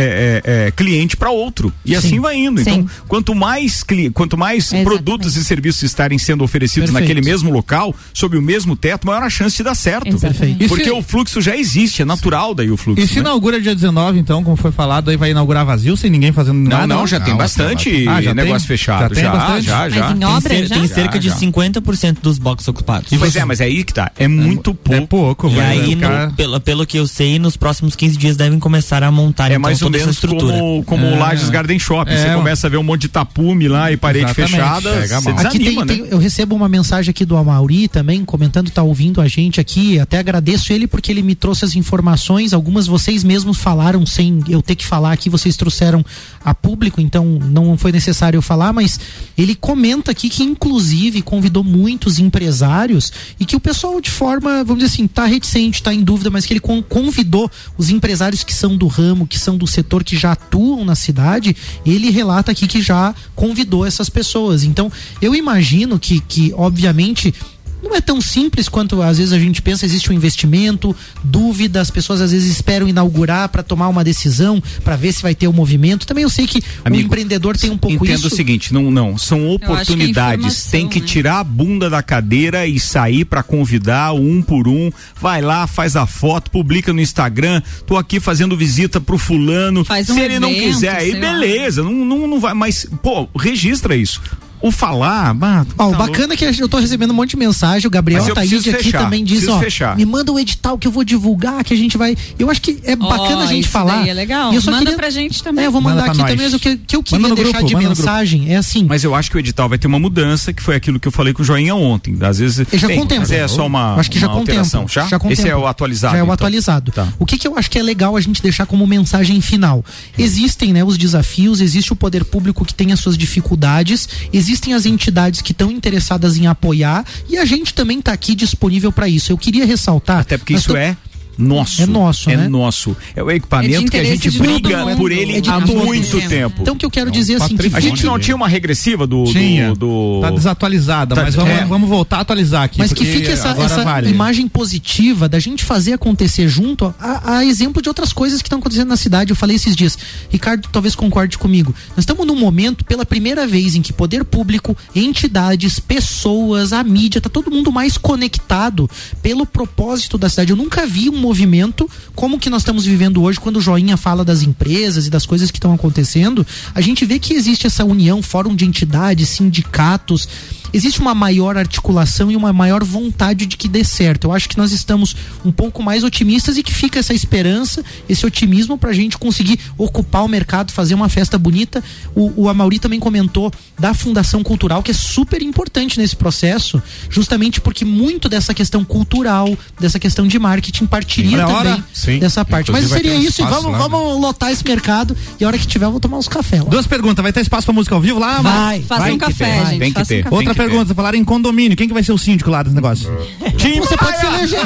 é, 0.00 0.42
é, 0.44 0.66
é, 0.66 0.70
cliente 0.70 1.16
para 1.16 1.30
outro 1.30 1.72
e 1.84 1.94
assim 1.96 2.20
vai 2.20 2.36
indo. 2.36 2.62
Sim. 2.62 2.70
Então, 2.70 2.86
quanto 3.06 3.34
mais 3.34 3.82
cli- 3.82 4.10
quanto 4.10 4.36
mais 4.36 4.64
Exatamente. 4.64 4.86
produtos 4.86 5.36
e 5.36 5.44
serviços 5.44 5.82
estarem 5.82 6.18
sendo 6.18 6.44
oferecidos 6.44 6.90
Perfeito. 6.90 7.08
naquele 7.14 7.24
mesmo 7.26 7.50
local, 7.50 7.94
sob 8.12 8.36
o 8.36 8.42
mesmo 8.42 8.76
teto, 8.76 9.06
maior 9.06 9.22
a 9.22 9.30
chance 9.30 9.56
de 9.56 9.62
dar 9.62 9.74
certo. 9.74 10.08
Exatamente. 10.08 10.64
E 10.64 10.68
Porque 10.68 10.84
se- 10.84 10.90
o 10.90 11.02
fluxo 11.02 11.40
já 11.40 11.56
existe, 11.56 12.02
é 12.02 12.04
natural 12.04 12.54
daí 12.54 12.70
o 12.70 12.76
fluxo. 12.76 13.02
E 13.02 13.06
se 13.08 13.14
né? 13.16 13.20
inaugura 13.20 13.60
dia 13.60 13.74
19, 13.74 14.18
então, 14.18 14.42
como 14.44 14.56
foi 14.56 14.72
falado, 14.72 15.10
aí 15.10 15.16
vai 15.16 15.30
inaugurar 15.30 15.64
vazio, 15.64 15.96
sem 15.96 16.10
ninguém 16.10 16.32
fazendo 16.32 16.56
Não, 16.58 16.68
nada? 16.70 16.86
não, 16.86 17.06
já 17.06 17.18
tem 17.20 17.30
Não, 17.32 17.38
bastante 17.38 18.06
Ah, 18.08 18.20
já 18.22 18.34
negócio 18.34 18.66
tem? 18.68 18.76
fechado. 18.76 19.00
Já 19.02 19.08
tem 19.10 19.22
Já, 19.24 19.32
bastante? 19.32 19.64
já, 19.64 19.78
Mas 19.78 19.94
já. 19.94 20.10
em 20.10 20.18
Tem, 20.18 20.28
obra 20.28 20.66
já? 20.66 20.74
tem 20.74 20.86
Já, 20.86 20.94
cerca 20.94 21.18
de 21.18 21.28
já. 21.28 21.34
50% 21.36 22.20
dos 22.22 22.38
boxes 22.38 22.68
ocupados. 22.68 23.10
Pois 23.18 23.34
é, 23.36 23.44
mas 23.44 23.60
é 23.60 23.64
aí 23.64 23.82
que 23.84 23.92
tá. 23.94 24.10
É 24.18 24.28
muito 24.28 24.74
pouco. 24.74 25.02
É 25.02 25.06
pouco, 25.06 25.48
E 25.48 25.54
vai 25.54 25.66
aí, 25.80 25.94
no- 25.94 26.32
pelo, 26.34 26.60
pelo 26.60 26.86
que 26.86 26.98
eu 26.98 27.06
sei, 27.06 27.38
nos 27.38 27.56
próximos 27.56 27.94
15 27.96 28.16
dias 28.16 28.36
devem 28.36 28.58
começar 28.58 29.02
a 29.02 29.10
montar 29.10 29.44
É 29.46 29.54
então, 29.54 29.60
mais 29.60 29.82
ou 29.82 29.87
toda 29.90 29.96
essa 29.96 30.06
menos 30.06 30.16
estrutura. 30.16 30.52
como, 30.58 30.84
como 30.84 31.06
o 31.06 31.18
Lages 31.18 31.50
Garden 31.50 31.78
Shopping. 31.78 32.12
É, 32.12 32.28
você 32.28 32.34
começa 32.34 32.66
a 32.66 32.70
ver 32.70 32.76
um 32.76 32.82
monte 32.82 33.02
de 33.02 33.08
tapume 33.08 33.68
lá 33.68 33.90
e 33.92 33.96
parede 33.96 34.26
Exatamente. 34.26 34.50
fechada. 34.52 35.38
Aqui 35.48 35.58
tem, 35.58 35.76
né? 35.76 35.84
tem- 35.86 36.06
eu 36.10 36.18
recebo 36.18 36.54
uma 36.54 36.68
mensagem 36.68 37.10
aqui 37.10 37.24
do 37.24 37.36
Amauri 37.36 37.88
também, 37.88 38.24
comentando, 38.24 38.70
tá 38.70 38.82
ouvindo 38.82 39.20
a 39.20 39.28
gente 39.28 39.60
aqui. 39.60 39.98
Até 39.98 40.18
agradeço 40.18 40.72
ele 40.72 40.86
porque 40.86 41.10
ele 41.12 41.22
me 41.22 41.34
trouxe 41.34 41.64
as 41.64 41.74
informações. 41.74 42.52
Algumas 42.52 42.86
vocês 42.86 43.24
mesmos 43.24 43.58
falaram 43.58 44.04
sem 44.06 44.40
eu 44.48 44.62
ter 44.62 44.74
que 44.74 44.84
falar 44.86 45.12
aqui, 45.12 45.28
vocês 45.28 45.56
trouxeram 45.56 46.04
a 46.44 46.54
público, 46.54 47.00
então 47.00 47.24
não 47.26 47.76
foi 47.76 47.92
necessário 47.92 48.36
eu 48.38 48.42
falar, 48.42 48.72
mas 48.72 48.98
ele 49.36 49.54
comenta 49.54 50.10
aqui 50.10 50.28
que, 50.28 50.42
inclusive, 50.42 51.22
convidou 51.22 51.62
muitos 51.64 52.18
empresários 52.18 53.12
e 53.38 53.44
que 53.44 53.56
o 53.56 53.60
pessoal, 53.60 54.00
de 54.00 54.10
forma, 54.10 54.64
vamos 54.64 54.82
dizer 54.82 54.94
assim, 54.94 55.06
tá 55.06 55.24
reticente, 55.26 55.82
tá 55.82 55.92
em 55.92 56.02
dúvida, 56.02 56.30
mas 56.30 56.44
que 56.46 56.52
ele 56.52 56.60
con- 56.60 56.82
convidou 56.82 57.50
os 57.76 57.90
empresários 57.90 58.42
que 58.42 58.54
são 58.54 58.76
do 58.76 58.86
ramo, 58.86 59.26
que 59.26 59.38
são 59.38 59.56
do 59.56 59.66
setor, 59.66 59.77
que 60.04 60.16
já 60.16 60.32
atuam 60.32 60.84
na 60.84 60.94
cidade. 60.94 61.56
Ele 61.84 62.10
relata 62.10 62.52
aqui 62.52 62.66
que 62.66 62.82
já 62.82 63.14
convidou 63.34 63.84
essas 63.86 64.08
pessoas. 64.08 64.64
Então, 64.64 64.90
eu 65.20 65.34
imagino 65.34 65.98
que, 65.98 66.20
que 66.20 66.52
obviamente, 66.56 67.34
não 67.82 67.94
é 67.94 68.00
tão 68.00 68.20
simples 68.20 68.68
quanto 68.68 69.00
às 69.02 69.18
vezes 69.18 69.32
a 69.32 69.38
gente 69.38 69.62
pensa, 69.62 69.84
existe 69.84 70.10
um 70.10 70.14
investimento, 70.14 70.94
dúvida, 71.22 71.80
as 71.80 71.90
pessoas 71.90 72.20
às 72.20 72.32
vezes 72.32 72.50
esperam 72.50 72.88
inaugurar 72.88 73.48
para 73.48 73.62
tomar 73.62 73.88
uma 73.88 74.02
decisão, 74.02 74.62
para 74.82 74.96
ver 74.96 75.12
se 75.12 75.22
vai 75.22 75.34
ter 75.34 75.48
o 75.48 75.52
movimento. 75.52 76.06
Também 76.06 76.22
eu 76.24 76.30
sei 76.30 76.46
que 76.46 76.62
Amigo, 76.84 77.02
o 77.02 77.06
empreendedor 77.06 77.56
tem 77.56 77.70
um 77.70 77.78
pouco 77.78 78.04
Entendo 78.04 78.18
isso. 78.18 78.26
o 78.28 78.36
seguinte, 78.36 78.72
não, 78.72 78.90
não, 78.90 79.16
são 79.16 79.38
acho 79.38 79.58
que 79.58 79.64
é 79.64 79.70
oportunidades. 79.72 80.64
tem 80.64 80.88
que 80.88 81.00
né? 81.00 81.06
tirar 81.06 81.40
a 81.40 81.44
bunda 81.44 81.88
da 81.88 82.02
cadeira 82.02 82.66
e 82.66 82.80
sair 82.80 83.24
pra 83.24 83.42
convidar 83.42 84.12
um 84.12 84.42
por 84.42 84.68
um. 84.68 84.90
Vai 85.20 85.40
lá, 85.40 85.66
faz 85.66 85.96
a 85.96 86.06
foto, 86.06 86.50
publica 86.50 86.92
no 86.92 87.00
Instagram. 87.00 87.62
Tô 87.86 87.96
aqui 87.96 88.20
fazendo 88.20 88.56
visita 88.56 89.00
pro 89.00 89.18
fulano. 89.18 89.84
Faz 89.84 90.10
um 90.10 90.14
Se 90.14 90.20
ele 90.20 90.38
não 90.38 90.50
evento, 90.50 90.64
quiser, 90.64 90.96
aí 90.96 91.14
beleza, 91.14 91.82
não, 91.82 91.92
não, 91.92 92.26
não 92.26 92.40
vai, 92.40 92.54
mas 92.54 92.86
pô, 93.02 93.28
registra 93.38 93.94
isso. 93.96 94.20
O 94.60 94.70
falar. 94.70 95.34
bah, 95.34 95.66
Ó, 95.76 95.88
o 95.88 95.90
tá 95.92 95.98
bacana 95.98 96.34
é 96.34 96.36
que 96.36 96.44
eu 96.44 96.68
tô 96.68 96.78
recebendo 96.78 97.10
um 97.10 97.14
monte 97.14 97.30
de 97.30 97.36
mensagem, 97.36 97.86
o 97.86 97.90
Gabriel 97.90 98.24
eu 98.24 98.32
Ataíde 98.32 98.54
preciso 98.56 98.74
aqui 98.76 98.84
fechar, 98.84 99.02
também 99.04 99.24
diz, 99.24 99.38
preciso 99.38 99.56
ó, 99.56 99.60
fechar. 99.60 99.96
me 99.96 100.04
manda 100.04 100.32
o 100.32 100.38
edital 100.38 100.76
que 100.78 100.86
eu 100.86 100.92
vou 100.92 101.04
divulgar, 101.04 101.62
que 101.64 101.72
a 101.72 101.76
gente 101.76 101.96
vai. 101.96 102.16
Eu 102.38 102.50
acho 102.50 102.60
que 102.60 102.78
é 102.84 102.96
bacana 102.96 103.44
a 103.44 103.46
gente 103.46 103.68
falar. 103.68 103.98
daí 104.00 104.08
é 104.10 104.14
legal. 104.14 104.52
E 104.52 104.56
eu 104.56 104.62
só 104.62 104.70
Manda 104.70 104.84
queria- 104.84 104.96
pra 104.98 105.10
gente 105.10 105.42
também. 105.42 105.64
É, 105.64 105.66
eu 105.68 105.72
vou 105.72 105.80
Manda 105.80 105.96
mandar 105.96 106.10
aqui 106.10 106.18
nós. 106.18 106.30
também, 106.30 106.44
mas 106.46 106.54
o 106.54 106.58
que, 106.58 106.76
que 106.76 106.96
eu 106.96 107.02
queria 107.02 107.28
no 107.28 107.34
deixar 107.34 107.58
grupo, 107.58 107.66
de 107.68 107.76
mensagem 107.88 108.52
é 108.52 108.56
assim. 108.56 108.84
Mas 108.88 109.04
eu 109.04 109.14
acho 109.14 109.30
que 109.30 109.36
o 109.36 109.40
edital 109.40 109.68
vai 109.68 109.78
ter 109.78 109.86
uma 109.86 109.98
mudança, 109.98 110.52
que 110.52 110.62
foi 110.62 110.74
aquilo 110.76 110.98
que 110.98 111.08
eu 111.08 111.12
falei 111.12 111.32
com 111.32 111.42
o 111.42 111.44
Joinha 111.44 111.74
ontem. 111.74 112.16
Às 112.20 112.38
vezes. 112.38 112.58
Ele 112.58 112.68
já 112.78 112.88
Bem, 112.88 112.98
contempla. 112.98 113.20
mas 113.20 113.30
é 113.32 113.46
só 113.48 113.66
uma. 113.66 113.94
Eu 113.94 114.00
acho 114.00 114.10
que 114.10 114.18
já 114.18 114.26
uma 114.28 114.36
alteração. 114.38 114.82
contempla. 114.82 115.08
Já? 115.08 115.18
contempla. 115.18 115.32
Esse 115.32 115.48
é 115.48 115.56
o 115.56 115.66
atualizado. 115.66 116.12
Já 116.14 116.18
é 116.18 116.22
o 116.22 116.24
então. 116.24 116.34
atualizado. 116.34 116.92
Tá. 116.92 117.08
O 117.18 117.24
que, 117.26 117.38
que 117.38 117.46
eu 117.46 117.56
acho 117.56 117.70
que 117.70 117.78
é 117.78 117.82
legal 117.82 118.16
a 118.16 118.20
gente 118.20 118.42
deixar 118.42 118.66
como 118.66 118.86
mensagem 118.86 119.40
final? 119.40 119.84
Existem 120.16 120.72
né, 120.72 120.82
os 120.84 120.96
desafios, 120.98 121.60
existe 121.60 121.92
o 121.92 121.96
poder 121.96 122.24
público 122.24 122.64
que 122.64 122.74
tem 122.74 122.92
as 122.92 123.00
suas 123.00 123.16
dificuldades, 123.16 124.08
existem 124.48 124.72
as 124.74 124.86
entidades 124.86 125.42
que 125.42 125.52
estão 125.52 125.70
interessadas 125.70 126.36
em 126.38 126.46
apoiar 126.46 127.04
e 127.28 127.36
a 127.36 127.44
gente 127.44 127.74
também 127.74 127.98
está 127.98 128.12
aqui 128.12 128.34
disponível 128.34 128.90
para 128.90 129.06
isso. 129.08 129.30
Eu 129.30 129.36
queria 129.38 129.66
ressaltar. 129.66 130.20
Até 130.20 130.38
porque 130.38 130.54
isso 130.54 130.68
tam- 130.72 130.76
é 130.78 130.96
nosso. 131.38 131.82
É 131.82 131.86
nosso, 131.86 132.30
É 132.30 132.36
né? 132.36 132.48
nosso. 132.48 132.96
É 133.14 133.22
o 133.22 133.30
equipamento 133.30 133.86
É 133.86 133.90
que 133.90 133.96
a 133.96 134.04
gente 134.04 134.30
briga 134.38 134.84
mundo. 134.84 134.96
por 134.96 135.12
ele 135.12 135.36
É 135.38 135.42
há 135.50 135.60
muito 135.60 136.20
tempo. 136.28 136.62
Então 136.62 136.74
o 136.74 136.76
que 136.76 136.84
eu 136.84 136.90
quero 136.90 137.10
dizer 137.10 137.40
assim, 137.40 137.56
que 137.56 137.70
a 137.74 137.80
gente 137.80 138.04
não 138.04 138.18
tinha 138.18 138.34
uma 138.36 138.48
regressiva 138.48 139.06
do. 139.06 139.24
do- 139.24 139.32
Tinha. 139.32 139.74
do... 139.74 140.18
Tá 140.20 140.30
desatualizada, 140.30 141.14
Tá- 141.14 141.22
mas 141.22 141.34
vamos, 141.34 141.50
é. 141.52 141.64
vamos 141.64 141.88
voltar 141.88 142.18
a 142.18 142.20
atualizar 142.20 142.62
aqui. 142.64 142.78
Mas 142.78 142.92
que 142.92 143.04
fique 143.04 143.28
essa, 143.30 143.50
essa 143.50 143.84
vale. 143.84 144.10
imagem 144.10 144.48
positiva 144.48 145.28
da 145.28 145.38
gente 145.38 145.64
fazer 145.64 145.92
acontecer 145.92 146.48
junto 146.48 146.92
a, 146.98 147.36
a 147.38 147.44
exemplo 147.44 147.80
de 147.80 147.88
outras 147.88 148.12
coisas 148.12 148.42
que 148.42 148.46
estão 148.48 148.58
acontecendo 148.58 148.88
na 148.88 148.96
cidade. 148.96 149.30
Eu 149.30 149.36
falei 149.36 149.56
esses 149.56 149.76
dias. 149.76 149.96
Ricardo 150.30 150.68
talvez 150.72 150.94
concorde 150.94 151.38
comigo. 151.38 151.74
Nós 151.90 152.00
estamos 152.00 152.26
num 152.26 152.36
momento, 152.36 152.84
pela 152.84 153.04
primeira 153.06 153.46
vez, 153.46 153.74
em 153.74 153.82
que 153.82 153.92
poder 153.92 154.24
público, 154.24 154.76
entidades, 154.94 155.78
pessoas, 155.80 156.72
a 156.72 156.82
mídia, 156.82 157.20
tá 157.20 157.28
todo 157.28 157.50
mundo 157.50 157.70
mais 157.72 157.96
conectado 157.96 158.88
pelo 159.22 159.46
propósito 159.46 160.18
da 160.18 160.28
cidade. 160.28 160.50
Eu 160.50 160.56
nunca 160.56 160.86
vi 160.86 161.08
um 161.08 161.16
movimento 161.28 161.88
como 162.14 162.38
que 162.38 162.48
nós 162.48 162.62
estamos 162.62 162.86
vivendo 162.86 163.22
hoje, 163.22 163.38
quando 163.38 163.58
o 163.58 163.60
Joinha 163.60 163.96
fala 163.96 164.24
das 164.24 164.42
empresas 164.42 165.06
e 165.06 165.10
das 165.10 165.26
coisas 165.26 165.50
que 165.50 165.58
estão 165.58 165.74
acontecendo. 165.74 166.46
A 166.74 166.80
gente 166.80 167.04
vê 167.04 167.18
que 167.18 167.34
existe 167.34 167.66
essa 167.66 167.84
união, 167.84 168.22
fórum 168.22 168.56
de 168.56 168.64
entidades, 168.64 169.28
sindicatos 169.28 170.26
existe 170.72 171.00
uma 171.00 171.14
maior 171.14 171.56
articulação 171.56 172.30
e 172.30 172.36
uma 172.36 172.52
maior 172.52 172.84
vontade 172.84 173.46
de 173.46 173.56
que 173.56 173.68
dê 173.68 173.84
certo. 173.84 174.28
Eu 174.28 174.32
acho 174.32 174.48
que 174.48 174.58
nós 174.58 174.72
estamos 174.72 175.16
um 175.44 175.52
pouco 175.52 175.82
mais 175.82 176.04
otimistas 176.04 176.56
e 176.56 176.62
que 176.62 176.74
fica 176.74 176.98
essa 176.98 177.14
esperança, 177.14 177.84
esse 178.08 178.24
otimismo 178.24 178.76
para 178.78 178.90
a 178.90 178.94
gente 178.94 179.18
conseguir 179.18 179.58
ocupar 179.76 180.24
o 180.24 180.28
mercado, 180.28 180.72
fazer 180.72 180.94
uma 180.94 181.08
festa 181.08 181.38
bonita. 181.38 181.82
O, 182.14 182.44
o 182.44 182.48
Amauri 182.48 182.78
também 182.78 183.00
comentou 183.00 183.52
da 183.78 183.94
Fundação 183.94 184.42
Cultural, 184.42 184.82
que 184.82 184.90
é 184.90 184.94
super 184.94 185.42
importante 185.42 185.98
nesse 185.98 186.16
processo, 186.16 186.82
justamente 187.10 187.60
porque 187.60 187.84
muito 187.84 188.28
dessa 188.28 188.52
questão 188.54 188.84
cultural, 188.84 189.56
dessa 189.78 189.98
questão 189.98 190.26
de 190.26 190.38
marketing 190.38 190.86
partiria 190.86 191.38
também 191.38 191.54
hora. 191.54 191.84
Sim. 191.92 192.18
dessa 192.18 192.44
parte. 192.44 192.70
Inclusive 192.70 192.92
Mas 192.92 193.02
seria 193.02 193.18
um 193.18 193.22
isso, 193.22 193.42
e 193.42 193.44
vamos, 193.44 193.72
lá, 193.72 193.78
vamos 193.78 194.20
lotar 194.20 194.50
esse 194.50 194.64
mercado 194.64 195.16
e 195.38 195.44
a 195.44 195.48
hora 195.48 195.58
que 195.58 195.66
tiver 195.66 195.86
eu 195.86 195.90
vou 195.90 196.00
tomar 196.00 196.18
uns 196.18 196.28
cafés 196.28 196.62
lá. 196.62 196.68
Duas 196.68 196.86
perguntas, 196.86 197.22
vai 197.22 197.32
ter 197.32 197.40
espaço 197.40 197.64
pra 197.66 197.74
música 197.74 197.94
ao 197.94 198.00
vivo 198.00 198.18
lá? 198.18 198.40
Vai. 198.40 198.80
Vai 198.80 199.12
um 199.12 199.18
que 199.18 199.26
café, 199.26 199.44
ter, 199.44 199.66
gente. 199.66 199.78
tem 199.78 199.92
que 199.92 200.00
um 200.00 200.04
ter. 200.04 200.26
Outra. 200.30 200.54
Pergunta, 200.58 200.92
falaram 200.92 201.16
em 201.16 201.24
condomínio, 201.24 201.76
quem 201.76 201.86
que 201.86 201.94
vai 201.94 202.02
ser 202.02 202.10
o 202.10 202.18
síndico 202.18 202.50
lá 202.50 202.64
desse 202.64 202.74
negócio? 202.74 203.08
Tim 203.56 203.78
Você 203.78 203.96
pode 203.96 204.18
se 204.18 204.26
eleger. 204.26 204.60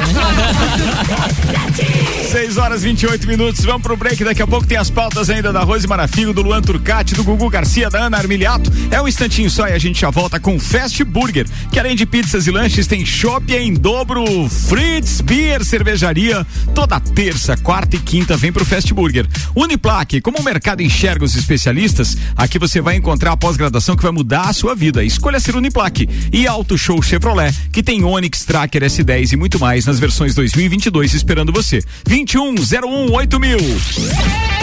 6 2.31 2.57
horas 2.57 2.81
28 2.81 3.27
minutos, 3.27 3.63
vamos 3.63 3.83
pro 3.83 3.95
break. 3.95 4.23
Daqui 4.23 4.41
a 4.41 4.47
pouco 4.47 4.65
tem 4.65 4.75
as 4.75 4.89
pautas 4.89 5.29
ainda 5.29 5.53
da 5.53 5.61
Rose 5.61 5.87
Marafigo, 5.87 6.33
do 6.33 6.41
Luan 6.41 6.63
Turcati, 6.63 7.13
do 7.13 7.23
Gugu 7.23 7.47
Garcia, 7.47 7.91
da 7.91 8.05
Ana 8.05 8.17
Armiliato. 8.17 8.71
É 8.89 8.99
um 8.99 9.07
instantinho 9.07 9.51
só 9.51 9.67
e 9.67 9.73
a 9.73 9.77
gente 9.77 10.01
já 10.01 10.09
volta 10.09 10.39
com 10.39 10.59
Fast 10.59 11.03
Burger, 11.03 11.45
que 11.71 11.79
além 11.79 11.95
de 11.95 12.07
pizzas 12.07 12.47
e 12.47 12.51
lanches, 12.51 12.87
tem 12.87 13.05
shopping 13.05 13.53
em 13.53 13.73
dobro, 13.75 14.25
Fritz 14.49 15.21
Beer 15.21 15.63
Cervejaria. 15.63 16.45
Toda 16.73 16.99
terça, 16.99 17.55
quarta 17.57 17.97
e 17.97 17.99
quinta 17.99 18.35
vem 18.35 18.51
pro 18.51 18.65
Fast 18.65 18.91
Burger. 18.95 19.27
Uniplaque, 19.55 20.19
como 20.19 20.39
o 20.39 20.43
mercado 20.43 20.81
enxerga 20.81 21.23
os 21.23 21.35
especialistas, 21.35 22.17
aqui 22.35 22.57
você 22.57 22.81
vai 22.81 22.95
encontrar 22.95 23.33
a 23.33 23.37
pós-graduação 23.37 23.95
que 23.95 24.01
vai 24.01 24.11
mudar 24.11 24.49
a 24.49 24.53
sua 24.53 24.73
vida. 24.73 25.03
Escolha 25.03 25.39
ser 25.39 25.55
Uniplaque. 25.55 25.82
E 26.31 26.47
Auto 26.47 26.77
Show 26.77 27.01
Chevrolet, 27.01 27.53
que 27.71 27.83
tem 27.83 28.03
Onix, 28.03 28.45
Tracker, 28.45 28.83
S10 28.83 29.33
e 29.33 29.35
muito 29.35 29.59
mais 29.59 29.85
nas 29.85 29.99
versões 29.99 30.33
2022 30.35 31.13
esperando 31.13 31.51
você. 31.51 31.83
21 32.07 32.55
01 32.55 33.11
8000. 33.11 34.62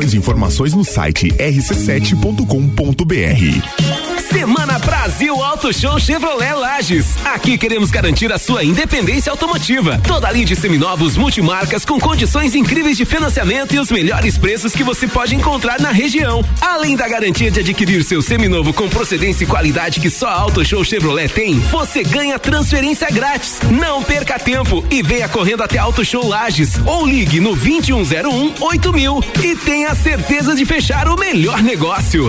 informações 0.13 0.73
no 0.73 0.83
site 0.83 1.29
rc7.com.br. 1.29 4.00
Semana 4.41 4.79
Brasil 4.79 5.35
Auto 5.43 5.71
Show 5.71 5.99
Chevrolet 5.99 6.55
Lages. 6.55 7.15
Aqui 7.23 7.59
queremos 7.59 7.91
garantir 7.91 8.33
a 8.33 8.39
sua 8.39 8.63
independência 8.63 9.29
automotiva. 9.29 10.01
Toda 10.07 10.31
linha 10.31 10.47
de 10.47 10.55
seminovos 10.55 11.15
multimarcas 11.15 11.85
com 11.85 11.99
condições 11.99 12.55
incríveis 12.55 12.97
de 12.97 13.05
financiamento 13.05 13.75
e 13.75 13.79
os 13.79 13.91
melhores 13.91 14.39
preços 14.39 14.73
que 14.73 14.83
você 14.83 15.07
pode 15.07 15.35
encontrar 15.35 15.79
na 15.79 15.91
região. 15.91 16.43
Além 16.59 16.95
da 16.95 17.07
garantia 17.07 17.51
de 17.51 17.59
adquirir 17.59 18.03
seu 18.03 18.19
seminovo 18.19 18.73
com 18.73 18.89
procedência 18.89 19.43
e 19.43 19.47
qualidade 19.47 19.99
que 19.99 20.09
só 20.09 20.29
Auto 20.29 20.65
Show 20.65 20.83
Chevrolet 20.83 21.29
tem, 21.29 21.59
você 21.59 22.01
ganha 22.01 22.39
transferência 22.39 23.11
grátis. 23.11 23.59
Não 23.69 24.01
perca 24.01 24.39
tempo 24.39 24.83
e 24.89 25.03
venha 25.03 25.29
correndo 25.29 25.61
até 25.61 25.77
Auto 25.77 26.03
Show 26.03 26.27
Lages 26.27 26.79
ou 26.83 27.05
ligue 27.05 27.39
no 27.39 27.55
2101 27.55 28.55
8000 28.59 29.23
e 29.43 29.55
tenha 29.55 29.93
certeza 29.93 30.55
de 30.55 30.65
fechar 30.65 31.07
o 31.07 31.15
melhor 31.15 31.61
negócio. 31.61 32.25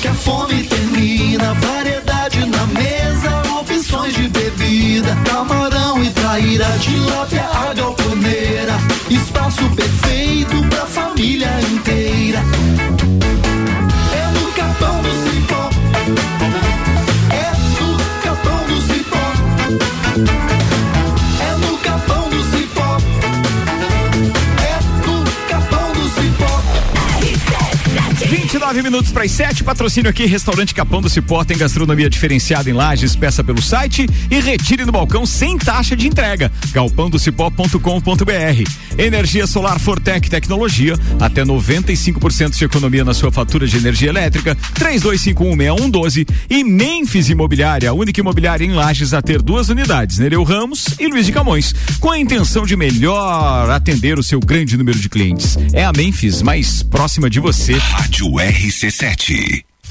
que 0.00 0.08
a 0.08 0.14
fome 0.14 0.62
termina. 0.62 1.52
Variedade 1.52 2.46
na 2.46 2.66
mesa, 2.68 3.01
opções 3.92 4.14
de 4.14 4.28
bebida. 4.28 5.14
Camarão 5.24 6.02
e 6.02 6.08
traíra, 6.10 6.66
tilápia, 6.80 7.44
a 7.44 7.74
galponeira. 7.74 8.72
Espaço 9.10 9.68
perfeito 9.76 10.56
pra 10.68 10.86
família 10.86 11.50
inteira. 11.70 12.40
É 14.14 14.38
no 14.38 14.52
capão 14.52 15.02
do 15.02 15.31
29 28.52 28.82
minutos 28.82 29.10
para 29.10 29.24
as 29.24 29.30
7. 29.30 29.64
Patrocínio 29.64 30.10
aqui, 30.10 30.26
Restaurante 30.26 30.74
Capão 30.74 31.00
do 31.00 31.08
Cipó 31.08 31.42
tem 31.42 31.56
gastronomia 31.56 32.10
diferenciada 32.10 32.68
em 32.68 32.74
lajes. 32.74 33.16
Peça 33.16 33.42
pelo 33.42 33.62
site 33.62 34.06
e 34.30 34.40
retire 34.40 34.84
no 34.84 34.92
balcão 34.92 35.24
sem 35.24 35.56
taxa 35.56 35.96
de 35.96 36.06
entrega. 36.06 36.52
galpãodocipó.com.br. 36.70 38.70
Energia 38.98 39.46
solar 39.46 39.80
Fortec 39.80 40.28
Tecnologia. 40.28 40.98
Até 41.18 41.42
95% 41.42 42.58
de 42.58 42.64
economia 42.64 43.02
na 43.02 43.14
sua 43.14 43.32
fatura 43.32 43.66
de 43.66 43.74
energia 43.74 44.10
elétrica. 44.10 44.54
32516112. 44.74 46.28
E 46.50 46.62
Memphis 46.62 47.30
Imobiliária, 47.30 47.88
a 47.88 47.94
única 47.94 48.20
imobiliária 48.20 48.66
em 48.66 48.72
lajes 48.72 49.14
a 49.14 49.22
ter 49.22 49.40
duas 49.40 49.70
unidades. 49.70 50.18
Nereu 50.18 50.42
Ramos 50.42 50.88
e 51.00 51.06
Luiz 51.06 51.24
de 51.24 51.32
Camões. 51.32 51.74
Com 51.98 52.10
a 52.10 52.18
intenção 52.18 52.66
de 52.66 52.76
melhor 52.76 53.70
atender 53.70 54.18
o 54.18 54.22
seu 54.22 54.40
grande 54.40 54.76
número 54.76 54.98
de 54.98 55.08
clientes. 55.08 55.56
É 55.72 55.86
a 55.86 55.92
Memphis 55.96 56.42
mais 56.42 56.82
próxima 56.82 57.30
de 57.30 57.40
você. 57.40 57.78
Rádio 57.78 58.41
RC7. 58.42 59.71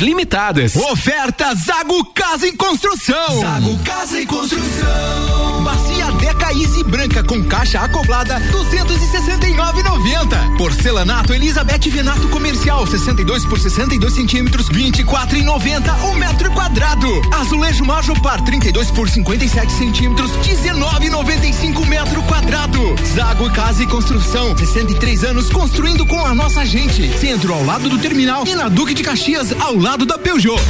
limitadas. 0.00 0.74
Oferta 0.76 1.54
Zago 1.54 2.04
Casa 2.06 2.48
em 2.48 2.56
Construção. 2.56 3.40
Zago 3.40 3.78
Casa 3.84 4.20
e 4.20 4.26
Construção. 4.26 5.62
Bacia 5.62 6.10
Deca 6.12 6.52
Easy 6.52 6.82
branca 6.84 7.22
com 7.22 7.42
caixa 7.44 7.80
acoplada 7.80 8.40
269,90. 8.50 10.56
Porcelanato 10.56 11.32
Elizabeth 11.32 11.90
Venato 11.90 12.28
comercial 12.28 12.86
62 12.86 13.44
por 13.46 13.58
62 13.58 14.12
centímetros 14.12 14.68
24,90 14.68 16.10
o 16.10 16.14
metro 16.14 16.50
quadrado. 16.52 17.08
Azulejo 17.34 17.84
Majopar 17.84 18.42
32 18.42 18.90
por 18.90 19.08
57 19.08 19.72
centímetros 19.72 20.30
19,95 20.38 21.86
metro 21.86 22.22
quadrado. 22.22 22.94
Zago 23.14 23.50
Casa 23.52 23.82
e 23.82 23.86
Construção 23.86 24.56
63 24.56 25.24
anos 25.24 25.50
construindo 25.50 26.06
com 26.06 26.24
a 26.24 26.34
nossa 26.34 26.64
gente. 26.66 27.08
Centro 27.18 27.54
ao 27.54 27.64
lado 27.64 27.88
do 27.88 27.98
terminal 27.98 28.44
e 28.46 28.54
na 28.54 28.68
Duque 28.68 28.94
de 28.94 29.02
Caxias 29.02 29.52
ao 29.60 29.76
lado 29.82 30.06
da 30.06 30.16
Peugeot. 30.16 30.62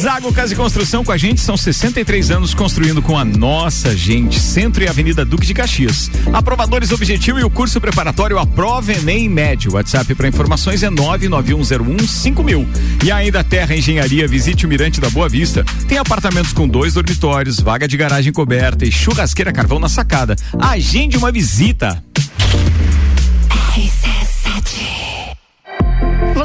Zago 0.00 0.32
Casa 0.32 0.52
e 0.52 0.56
Construção 0.56 1.04
com 1.04 1.10
a 1.10 1.16
gente 1.16 1.40
são 1.40 1.56
63 1.56 2.30
anos 2.30 2.54
construindo 2.54 3.02
com 3.02 3.18
a 3.18 3.24
nossa 3.24 3.96
gente. 3.96 4.38
Centro 4.38 4.84
e 4.84 4.88
Avenida 4.88 5.24
Duque 5.24 5.44
de 5.44 5.52
Caxias. 5.52 6.08
Aprovadores 6.32 6.92
Objetivo 6.92 7.40
e 7.40 7.44
o 7.44 7.50
curso 7.50 7.80
preparatório 7.80 8.38
Aprova 8.38 8.92
Enem 8.92 9.28
Médio. 9.28 9.74
WhatsApp 9.74 10.14
para 10.14 10.28
informações 10.28 10.84
é 10.84 10.90
991015000. 10.90 12.66
E 13.04 13.10
ainda 13.10 13.42
Terra 13.42 13.74
Engenharia, 13.74 14.28
visite 14.28 14.64
o 14.64 14.68
Mirante 14.68 15.00
da 15.00 15.10
Boa 15.10 15.28
Vista. 15.28 15.64
Tem 15.88 15.98
apartamentos 15.98 16.52
com 16.52 16.68
dois 16.68 16.94
dormitórios, 16.94 17.58
vaga 17.58 17.88
de 17.88 17.96
garagem 17.96 18.32
coberta 18.32 18.84
e 18.86 18.92
churrasqueira 18.92 19.52
carvão 19.52 19.80
na 19.80 19.88
sacada. 19.88 20.36
Agende 20.56 21.16
uma 21.16 21.32
visita. 21.32 22.00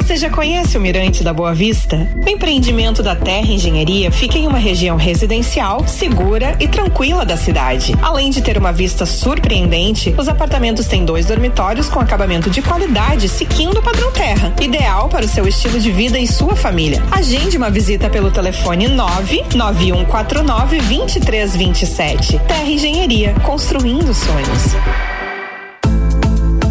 Você 0.08 0.16
já 0.16 0.30
conhece 0.30 0.78
o 0.78 0.80
Mirante 0.80 1.22
da 1.22 1.34
Boa 1.34 1.52
Vista? 1.52 2.08
O 2.24 2.30
empreendimento 2.30 3.02
da 3.02 3.14
Terra 3.14 3.46
Engenharia 3.46 4.10
fica 4.10 4.38
em 4.38 4.46
uma 4.46 4.56
região 4.56 4.96
residencial, 4.96 5.86
segura 5.86 6.56
e 6.58 6.66
tranquila 6.66 7.26
da 7.26 7.36
cidade. 7.36 7.94
Além 8.00 8.30
de 8.30 8.40
ter 8.40 8.56
uma 8.56 8.72
vista 8.72 9.04
surpreendente, 9.04 10.14
os 10.16 10.26
apartamentos 10.26 10.86
têm 10.86 11.04
dois 11.04 11.26
dormitórios 11.26 11.90
com 11.90 12.00
acabamento 12.00 12.48
de 12.48 12.62
qualidade, 12.62 13.28
seguindo 13.28 13.80
o 13.80 13.82
padrão 13.82 14.10
Terra, 14.10 14.50
ideal 14.62 15.10
para 15.10 15.26
o 15.26 15.28
seu 15.28 15.46
estilo 15.46 15.78
de 15.78 15.90
vida 15.92 16.18
e 16.18 16.26
sua 16.26 16.56
família. 16.56 17.02
Agende 17.10 17.58
uma 17.58 17.68
visita 17.68 18.08
pelo 18.08 18.30
telefone 18.30 18.88
99149 18.88 20.78
2327. 20.78 22.38
Terra 22.48 22.62
Engenharia, 22.62 23.34
construindo 23.44 24.14
sonhos. 24.14 25.17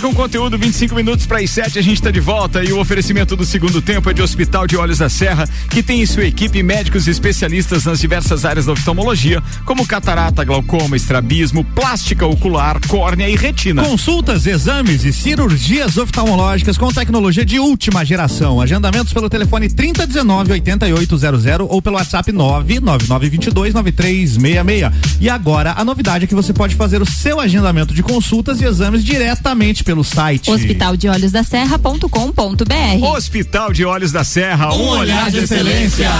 Com 0.00 0.12
conteúdo, 0.12 0.58
25 0.58 0.94
minutos 0.94 1.24
para 1.24 1.38
as 1.38 1.48
7, 1.50 1.78
a 1.78 1.82
gente 1.82 1.94
está 1.94 2.10
de 2.10 2.20
volta 2.20 2.62
e 2.62 2.72
o 2.72 2.80
oferecimento 2.80 3.34
do 3.36 3.44
segundo 3.44 3.80
tempo 3.80 4.10
é 4.10 4.12
de 4.12 4.20
Hospital 4.20 4.66
de 4.66 4.76
Olhos 4.76 4.98
da 4.98 5.08
Serra, 5.08 5.48
que 5.70 5.82
tem 5.82 6.02
em 6.02 6.06
sua 6.06 6.24
equipe 6.24 6.62
médicos 6.62 7.06
especialistas 7.06 7.84
nas 7.84 8.00
diversas 8.00 8.44
áreas 8.44 8.66
da 8.66 8.72
oftalmologia, 8.72 9.42
como 9.64 9.86
catarata, 9.86 10.44
glaucoma, 10.44 10.96
estrabismo, 10.96 11.64
plástica 11.64 12.26
ocular, 12.26 12.78
córnea 12.86 13.28
e 13.30 13.36
retina. 13.36 13.82
Consultas, 13.82 14.46
exames 14.46 15.04
e 15.04 15.12
cirurgias 15.12 15.96
oftalmológicas 15.96 16.76
com 16.76 16.92
tecnologia 16.92 17.44
de 17.44 17.58
última 17.58 18.04
geração. 18.04 18.60
Agendamentos 18.60 19.12
pelo 19.12 19.30
telefone 19.30 19.68
3019 19.70 20.52
8800 20.52 21.44
ou 21.68 21.80
pelo 21.80 21.96
WhatsApp 21.96 22.32
99922 22.32 23.72
9366. 23.72 25.20
E 25.20 25.30
agora 25.30 25.74
a 25.76 25.84
novidade 25.84 26.24
é 26.24 26.26
que 26.26 26.34
você 26.34 26.52
pode 26.52 26.74
fazer 26.74 27.00
o 27.00 27.06
seu 27.06 27.38
agendamento 27.38 27.94
de 27.94 28.02
consultas 28.02 28.60
e 28.60 28.64
exames 28.64 29.04
diretamente 29.04 29.83
pelo 29.84 30.02
site. 30.02 30.50
Hospital 30.50 30.96
de 30.96 31.08
Olhos 31.08 31.30
da 31.30 31.44
Serra.com.br. 31.44 33.04
Hospital 33.04 33.72
de 33.72 33.84
Olhos 33.84 34.10
da 34.10 34.24
Serra, 34.24 34.74
um, 34.74 34.82
Um 34.82 34.88
olhar 34.98 35.30
de 35.30 35.38
excelência. 35.38 36.10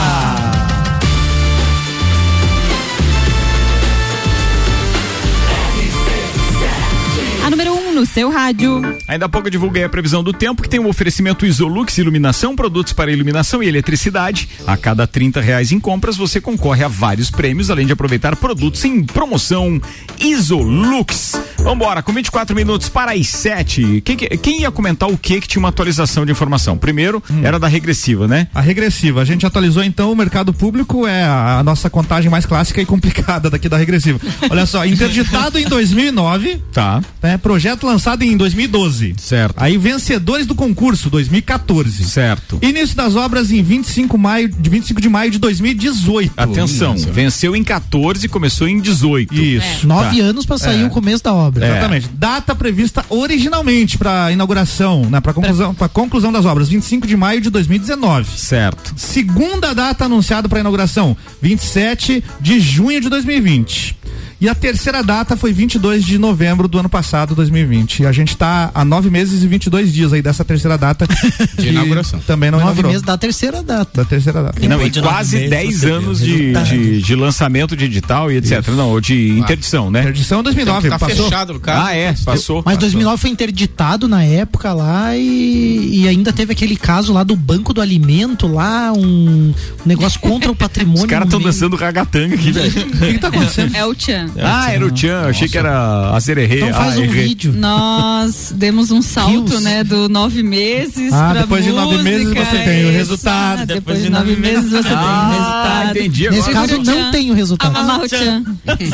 A 7.44 7.50
número 7.50 7.73
1 7.73 7.73
no 7.94 8.04
seu 8.04 8.30
rádio. 8.30 8.82
Ainda 9.08 9.26
há 9.26 9.28
pouco 9.28 9.46
eu 9.46 9.50
divulguei 9.52 9.84
a 9.84 9.88
previsão 9.88 10.22
do 10.22 10.32
tempo, 10.32 10.62
que 10.62 10.68
tem 10.68 10.80
o 10.80 10.88
oferecimento 10.88 11.46
Isolux 11.46 11.96
Iluminação, 11.98 12.56
produtos 12.56 12.92
para 12.92 13.10
iluminação 13.12 13.62
e 13.62 13.68
eletricidade. 13.68 14.48
A 14.66 14.76
cada 14.76 15.06
30 15.06 15.40
reais 15.40 15.70
em 15.72 15.78
compras, 15.80 16.16
você 16.16 16.40
concorre 16.40 16.82
a 16.84 16.88
vários 16.88 17.30
prêmios, 17.30 17.70
além 17.70 17.86
de 17.86 17.92
aproveitar 17.92 18.36
produtos 18.36 18.84
em 18.84 19.02
promoção 19.04 19.80
Isolux. 20.20 21.32
Vambora, 21.58 22.02
com 22.02 22.12
24 22.12 22.54
minutos 22.54 22.88
para 22.88 23.12
as 23.12 23.28
7. 23.28 24.02
Quem, 24.04 24.16
que- 24.16 24.28
quem 24.36 24.60
ia 24.62 24.70
comentar 24.70 25.08
o 25.08 25.16
que 25.16 25.40
que 25.40 25.48
tinha 25.48 25.60
uma 25.60 25.68
atualização 25.68 26.26
de 26.26 26.32
informação? 26.32 26.76
Primeiro, 26.76 27.22
era 27.42 27.58
da 27.58 27.68
regressiva, 27.68 28.26
né? 28.28 28.48
A 28.54 28.60
regressiva. 28.60 29.20
A 29.22 29.24
gente 29.24 29.46
atualizou 29.46 29.82
então 29.82 30.10
o 30.12 30.16
mercado 30.16 30.52
público, 30.52 31.06
é 31.06 31.22
a, 31.24 31.58
a 31.58 31.62
nossa 31.62 31.88
contagem 31.88 32.30
mais 32.30 32.44
clássica 32.46 32.80
e 32.82 32.86
complicada 32.86 33.48
daqui 33.48 33.68
da 33.68 33.76
regressiva. 33.76 34.18
Olha 34.50 34.66
só, 34.66 34.84
interditado 34.86 35.58
em 35.58 35.66
2009. 35.66 36.60
Tá. 36.72 37.00
Né, 37.22 37.38
projeto 37.38 37.83
lançado 37.84 38.22
em 38.22 38.36
2012. 38.36 39.14
Certo. 39.18 39.54
Aí 39.56 39.76
vencedores 39.78 40.46
do 40.46 40.54
concurso, 40.54 41.08
2014. 41.10 42.04
Certo. 42.04 42.58
Início 42.62 42.96
das 42.96 43.14
obras 43.16 43.50
em 43.52 43.62
25, 43.62 44.16
maio, 44.18 44.48
de 44.48 44.70
25 44.70 45.00
de 45.00 45.08
maio 45.08 45.30
de 45.30 45.38
2018. 45.38 46.32
Atenção, 46.36 46.96
venceu 46.96 47.54
em 47.54 47.62
14 47.64 48.26
e 48.26 48.28
começou 48.28 48.68
em 48.68 48.80
18. 48.80 49.34
Isso. 49.34 49.86
Nove 49.86 50.18
Tá. 50.18 50.24
anos 50.24 50.46
pra 50.46 50.58
sair 50.58 50.82
É. 50.82 50.86
o 50.86 50.90
começo 50.90 51.22
da 51.24 51.32
obra. 51.32 51.66
Exatamente. 51.66 52.08
Data 52.14 52.54
prevista 52.54 53.04
originalmente 53.08 53.98
para 53.98 54.30
inauguração, 54.32 55.02
né, 55.10 55.20
para 55.20 55.32
conclusão, 55.32 55.74
para 55.74 55.88
conclusão 55.88 56.32
das 56.32 56.44
obras, 56.44 56.68
25 56.68 57.06
de 57.06 57.16
maio 57.16 57.40
de 57.40 57.50
2019. 57.50 58.28
Certo. 58.38 58.94
Segunda 58.96 59.74
data 59.74 60.04
anunciada 60.04 60.48
para 60.48 60.60
inauguração, 60.60 61.16
27 61.42 62.22
de 62.40 62.60
junho 62.60 63.00
de 63.00 63.08
2020. 63.08 63.96
E 64.40 64.48
a 64.48 64.54
terceira 64.54 65.02
data 65.02 65.36
foi 65.36 65.52
22 65.52 66.04
de 66.04 66.18
novembro 66.18 66.68
do 66.68 66.78
ano 66.78 66.88
passado, 66.88 67.34
2020. 67.34 68.00
E 68.02 68.06
a 68.06 68.12
gente 68.12 68.30
está 68.30 68.70
há 68.74 68.84
nove 68.84 69.08
meses 69.08 69.42
e 69.42 69.46
22 69.46 69.92
dias 69.92 70.12
aí 70.12 70.20
dessa 70.20 70.44
terceira 70.44 70.76
data 70.76 71.06
de 71.58 71.68
inauguração. 71.68 72.20
Também 72.26 72.50
não 72.50 72.58
Nove 72.58 72.70
inaugurou. 72.72 72.90
meses 72.92 73.06
da 73.06 73.16
terceira 73.16 73.62
data. 73.62 74.02
Da 74.02 74.04
terceira 74.04 74.42
data. 74.42 74.68
Não, 74.68 74.82
e 74.84 74.90
de 74.90 75.00
nove 75.00 75.12
quase 75.14 75.36
meses 75.36 75.50
10 75.50 75.74
você 75.74 75.86
vê 75.86 75.92
o 75.92 75.94
anos 75.96 76.18
de, 76.20 76.52
de, 76.52 77.02
de 77.02 77.14
lançamento 77.16 77.76
de 77.76 77.84
edital 77.86 78.30
e 78.30 78.36
etc. 78.36 78.66
Não, 78.68 78.90
ou 78.90 79.00
de 79.00 79.38
interdição, 79.38 79.90
né? 79.90 80.00
Interdição 80.00 80.42
2009, 80.42 80.88
Tá 80.90 80.98
passou. 80.98 81.24
fechado 81.24 81.54
no 81.54 81.60
caso. 81.60 81.86
Ah, 81.86 81.94
é, 81.96 82.12
passou. 82.24 82.62
Mas 82.66 82.76
2009 82.78 83.16
foi 83.20 83.30
interditado 83.30 84.08
na 84.08 84.24
época 84.24 84.72
lá 84.72 85.16
e, 85.16 86.00
e 86.02 86.08
ainda 86.08 86.32
teve 86.32 86.52
aquele 86.52 86.76
caso 86.76 87.12
lá 87.12 87.22
do 87.22 87.36
Banco 87.36 87.72
do 87.72 87.80
Alimento 87.80 88.46
lá, 88.46 88.92
um 88.92 89.54
negócio 89.86 90.18
contra 90.20 90.50
o 90.50 90.54
patrimônio. 90.56 91.04
Os 91.04 91.10
caras 91.10 91.26
estão 91.28 91.40
dançando 91.40 91.76
ragatanga 91.76 92.34
aqui, 92.34 92.52
velho. 92.52 92.74
O 92.94 93.06
que, 93.06 93.12
que 93.14 93.18
tá 93.18 93.28
acontecendo? 93.28 93.74
É 93.76 93.84
o 93.84 93.94
Tchan. 93.94 94.30
Ah, 94.42 94.72
era 94.72 94.84
o 94.86 94.90
Tchan, 94.90 95.22
eu 95.24 95.28
achei 95.30 95.48
que 95.48 95.56
era 95.58 96.10
a 96.14 96.20
Sererê. 96.20 96.56
Então 96.56 96.72
faz 96.74 96.96
ah, 96.96 97.00
um 97.00 97.04
errei. 97.04 97.28
vídeo. 97.28 97.52
Nós 97.52 98.52
demos 98.56 98.90
um 98.90 99.00
salto, 99.02 99.50
Rios. 99.50 99.62
né, 99.62 99.84
do 99.84 100.08
nove 100.08 100.42
meses 100.42 101.12
Ah, 101.12 101.30
pra 101.32 101.40
depois 101.42 101.64
de 101.64 101.70
nove 101.72 102.02
meses 102.02 102.32
você 102.32 102.58
tem 102.58 102.86
o 102.86 102.92
resultado. 102.92 103.66
Depois 103.66 104.02
de 104.02 104.10
nove 104.10 104.36
meses 104.36 104.70
você 104.70 104.82
tem 104.82 104.92
o 104.92 104.96
Ah, 104.96 105.30
resultado. 105.30 105.98
entendi 105.98 106.30
Nesse 106.30 106.50
agora. 106.50 106.68
caso 106.68 106.82
não 106.82 107.10
tem 107.10 107.30
o 107.30 107.34
resultado. 107.34 107.76
Amarra 107.76 108.02
o 108.04 108.08
tchan. 108.08 108.42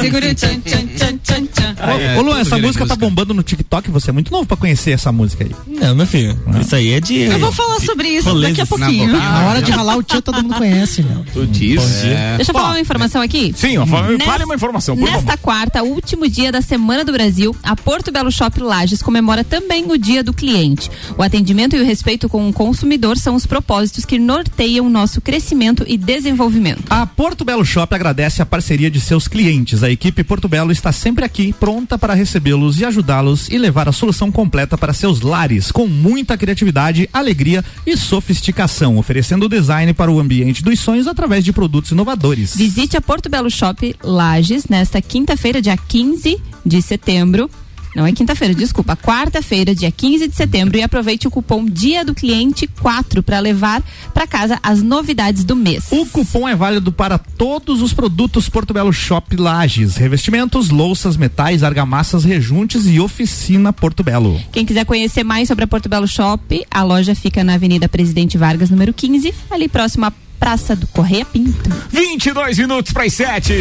Segura 0.00 0.30
o 0.30 0.34
tchan, 0.34 0.60
tchan, 0.60 0.86
tchan, 0.96 1.18
tchan, 1.22 1.46
tchan. 1.46 1.74
Ô, 2.16 2.18
ô, 2.18 2.22
Luan, 2.22 2.40
essa 2.40 2.58
música 2.58 2.86
tá 2.86 2.94
bombando 2.96 3.32
no 3.32 3.42
TikTok, 3.42 3.90
você 3.90 4.10
é 4.10 4.12
muito 4.12 4.30
novo 4.30 4.46
pra 4.46 4.56
conhecer 4.56 4.90
essa 4.92 5.10
música 5.10 5.44
aí. 5.44 5.50
Não, 5.66 5.94
meu 5.94 6.06
filho. 6.06 6.38
Isso 6.60 6.74
aí 6.76 6.92
é 6.92 7.00
de. 7.00 7.20
Eu 7.22 7.38
vou 7.38 7.52
falar 7.52 7.80
sobre 7.80 8.08
isso 8.08 8.38
daqui 8.40 8.60
a 8.60 8.66
pouquinho. 8.66 9.12
Na 9.12 9.46
hora 9.48 9.62
de 9.62 9.70
ralar 9.70 9.96
o 9.96 10.02
tchan, 10.02 10.20
todo 10.20 10.42
mundo 10.42 10.54
conhece, 10.56 11.02
meu. 11.02 11.24
Tu 11.32 11.46
diz. 11.46 12.04
É. 12.04 12.36
Deixa 12.36 12.50
eu 12.50 12.54
falar 12.54 12.70
uma 12.70 12.80
informação 12.80 13.22
aqui. 13.22 13.52
Sim, 13.56 13.76
fale 14.24 14.44
uma 14.44 14.54
informação, 14.54 14.96
por 14.96 15.08
Nesta 15.20 15.36
quarta, 15.36 15.82
último 15.82 16.26
dia 16.26 16.50
da 16.50 16.62
Semana 16.62 17.04
do 17.04 17.12
Brasil, 17.12 17.54
a 17.62 17.76
Porto 17.76 18.10
Belo 18.10 18.32
Shop 18.32 18.58
Lages 18.58 19.02
comemora 19.02 19.44
também 19.44 19.84
o 19.84 19.98
Dia 19.98 20.24
do 20.24 20.32
Cliente. 20.32 20.90
O 21.18 21.22
atendimento 21.22 21.76
e 21.76 21.78
o 21.78 21.84
respeito 21.84 22.26
com 22.26 22.48
o 22.48 22.52
consumidor 22.54 23.18
são 23.18 23.34
os 23.34 23.44
propósitos 23.44 24.06
que 24.06 24.18
norteiam 24.18 24.88
nosso 24.88 25.20
crescimento 25.20 25.84
e 25.86 25.98
desenvolvimento. 25.98 26.84
A 26.88 27.04
Porto 27.04 27.44
Belo 27.44 27.66
Shop 27.66 27.94
agradece 27.94 28.40
a 28.40 28.46
parceria 28.46 28.90
de 28.90 28.98
seus 28.98 29.28
clientes. 29.28 29.82
A 29.82 29.90
equipe 29.90 30.24
Porto 30.24 30.48
Belo 30.48 30.72
está 30.72 30.90
sempre 30.90 31.22
aqui, 31.22 31.52
pronta 31.52 31.98
para 31.98 32.14
recebê-los 32.14 32.80
e 32.80 32.86
ajudá-los 32.86 33.50
e 33.50 33.58
levar 33.58 33.90
a 33.90 33.92
solução 33.92 34.32
completa 34.32 34.78
para 34.78 34.94
seus 34.94 35.20
lares, 35.20 35.70
com 35.70 35.86
muita 35.86 36.38
criatividade, 36.38 37.10
alegria 37.12 37.62
e 37.86 37.94
sofisticação, 37.94 38.96
oferecendo 38.96 39.44
o 39.44 39.50
design 39.50 39.92
para 39.92 40.10
o 40.10 40.18
ambiente 40.18 40.64
dos 40.64 40.80
sonhos 40.80 41.06
através 41.06 41.44
de 41.44 41.52
produtos 41.52 41.90
inovadores. 41.90 42.56
Visite 42.56 42.96
a 42.96 43.02
Porto 43.02 43.28
Belo 43.28 43.50
Shop 43.50 43.94
Lages 44.02 44.64
nesta 44.66 45.09
quinta-feira, 45.10 45.60
dia 45.60 45.76
15 45.76 46.40
de 46.64 46.80
setembro. 46.80 47.50
Não 47.96 48.06
é 48.06 48.12
quinta-feira, 48.12 48.54
desculpa, 48.54 48.94
quarta-feira, 48.94 49.74
dia 49.74 49.90
15 49.90 50.28
de 50.28 50.36
setembro 50.36 50.78
e 50.78 50.82
aproveite 50.82 51.26
o 51.26 51.30
cupom 51.30 51.64
Dia 51.64 52.04
do 52.04 52.14
Cliente 52.14 52.68
4 52.80 53.20
para 53.20 53.40
levar 53.40 53.82
para 54.14 54.28
casa 54.28 54.60
as 54.62 54.80
novidades 54.80 55.42
do 55.42 55.56
mês. 55.56 55.88
O 55.90 56.06
cupom 56.06 56.48
é 56.48 56.54
válido 56.54 56.92
para 56.92 57.18
todos 57.18 57.82
os 57.82 57.92
produtos 57.92 58.48
Porto 58.48 58.72
Belo 58.72 58.92
Shop 58.92 59.34
Lages, 59.34 59.96
revestimentos, 59.96 60.70
louças, 60.70 61.16
metais, 61.16 61.64
argamassas, 61.64 62.22
rejuntes 62.22 62.86
e 62.86 63.00
oficina 63.00 63.72
Porto 63.72 64.04
Belo. 64.04 64.40
Quem 64.52 64.64
quiser 64.64 64.84
conhecer 64.84 65.24
mais 65.24 65.48
sobre 65.48 65.64
a 65.64 65.66
Porto 65.66 65.88
Belo 65.88 66.06
Shop, 66.06 66.64
a 66.70 66.82
loja 66.84 67.16
fica 67.16 67.42
na 67.42 67.54
Avenida 67.54 67.88
Presidente 67.88 68.38
Vargas, 68.38 68.70
número 68.70 68.94
15, 68.94 69.34
ali 69.50 69.66
próximo 69.66 70.04
à 70.04 70.12
Praça 70.40 70.74
do 70.74 70.86
Correia 70.86 71.24
Pinto. 71.24 71.70
22 71.90 72.58
minutos 72.58 72.92
para 72.92 73.04
as 73.04 73.12
7. 73.12 73.58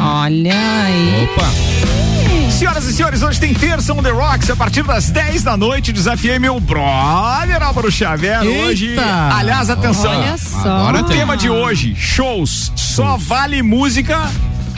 Olha 0.00 0.54
aí. 0.84 1.24
Opa. 1.30 2.50
Senhoras 2.50 2.84
e 2.86 2.92
senhores, 2.94 3.22
hoje 3.22 3.38
tem 3.40 3.52
terça 3.52 3.92
on 3.92 4.02
The 4.02 4.10
Rocks 4.10 4.48
a 4.48 4.56
partir 4.56 4.82
das 4.84 5.10
10 5.10 5.42
da 5.42 5.56
noite. 5.56 5.92
Desafiei 5.92 6.38
meu 6.38 6.58
brother 6.58 7.62
Álvaro 7.62 7.90
Xavier. 7.92 8.42
Eita! 8.42 8.66
Hoje, 8.66 8.96
aliás, 8.98 9.68
atenção. 9.68 10.10
Olha 10.10 10.38
só. 10.38 10.58
Agora 10.70 11.00
O 11.00 11.04
tem. 11.04 11.18
tema 11.18 11.36
de 11.36 11.50
hoje: 11.50 11.94
shows. 11.94 12.72
Só 12.76 13.16
vale 13.18 13.62
música 13.62 14.30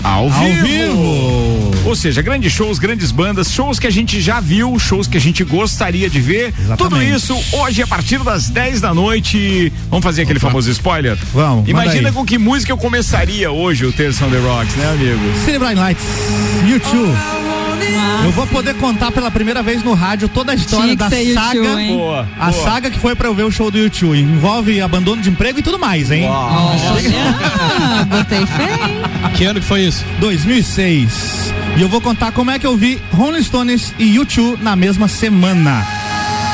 ao 0.06 0.30
vivo. 0.30 0.60
Ao 0.60 0.64
vivo. 0.64 1.88
Ou 1.88 1.94
seja, 1.94 2.22
grandes 2.22 2.52
shows, 2.52 2.78
grandes 2.78 3.10
bandas, 3.12 3.50
shows 3.50 3.78
que 3.78 3.86
a 3.86 3.90
gente 3.90 4.20
já 4.20 4.40
viu, 4.40 4.78
shows 4.78 5.06
que 5.06 5.16
a 5.16 5.20
gente 5.20 5.44
gostaria 5.44 6.08
de 6.08 6.20
ver. 6.20 6.52
Exatamente. 6.58 6.78
Tudo 6.78 7.02
isso 7.02 7.36
hoje 7.52 7.82
a 7.82 7.86
partir 7.86 8.18
das 8.22 8.48
10 8.48 8.80
da 8.80 8.94
noite. 8.94 9.72
Vamos 9.88 10.04
fazer 10.04 10.22
aquele 10.22 10.40
famoso 10.40 10.70
spoiler? 10.70 11.16
Vamos, 11.32 11.68
Imagina 11.68 12.12
com 12.12 12.24
que 12.24 12.38
música 12.38 12.72
eu 12.72 12.78
começaria 12.78 13.50
hoje 13.50 13.84
o 13.84 13.92
Terça 13.92 14.24
on 14.26 14.30
The 14.30 14.38
Rocks, 14.38 14.74
né, 14.76 14.90
amigo? 14.90 15.20
City 15.44 15.58
Lights, 15.58 16.04
YouTube. 16.66 17.45
Eu 18.24 18.32
vou 18.32 18.46
poder 18.46 18.74
contar 18.74 19.12
pela 19.12 19.30
primeira 19.30 19.62
vez 19.62 19.82
no 19.82 19.94
rádio 19.94 20.28
toda 20.28 20.52
a 20.52 20.54
história 20.54 20.96
da 20.96 21.08
saga. 21.08 21.60
U2, 21.60 21.78
hein? 21.78 21.96
Boa. 21.96 22.28
A 22.38 22.50
boa. 22.50 22.64
saga 22.64 22.90
que 22.90 22.98
foi 22.98 23.14
pra 23.14 23.28
eu 23.28 23.34
ver 23.34 23.44
o 23.44 23.50
show 23.50 23.70
do 23.70 23.78
YouTube. 23.78 24.18
Envolve 24.18 24.80
abandono 24.80 25.22
de 25.22 25.30
emprego 25.30 25.58
e 25.58 25.62
tudo 25.62 25.78
mais, 25.78 26.10
hein? 26.10 26.26
Olha, 26.28 28.04
botei 28.06 28.44
fé, 28.46 28.72
hein? 28.72 29.02
Que 29.34 29.44
ano 29.44 29.60
que 29.60 29.66
foi 29.66 29.82
isso? 29.82 30.04
2006. 30.18 31.54
E 31.76 31.82
eu 31.82 31.88
vou 31.88 32.00
contar 32.00 32.32
como 32.32 32.50
é 32.50 32.58
que 32.58 32.66
eu 32.66 32.76
vi 32.76 33.00
Rolling 33.12 33.42
Stones 33.42 33.94
e 33.98 34.16
YouTube 34.16 34.58
na 34.62 34.74
mesma 34.74 35.08
semana. 35.08 35.86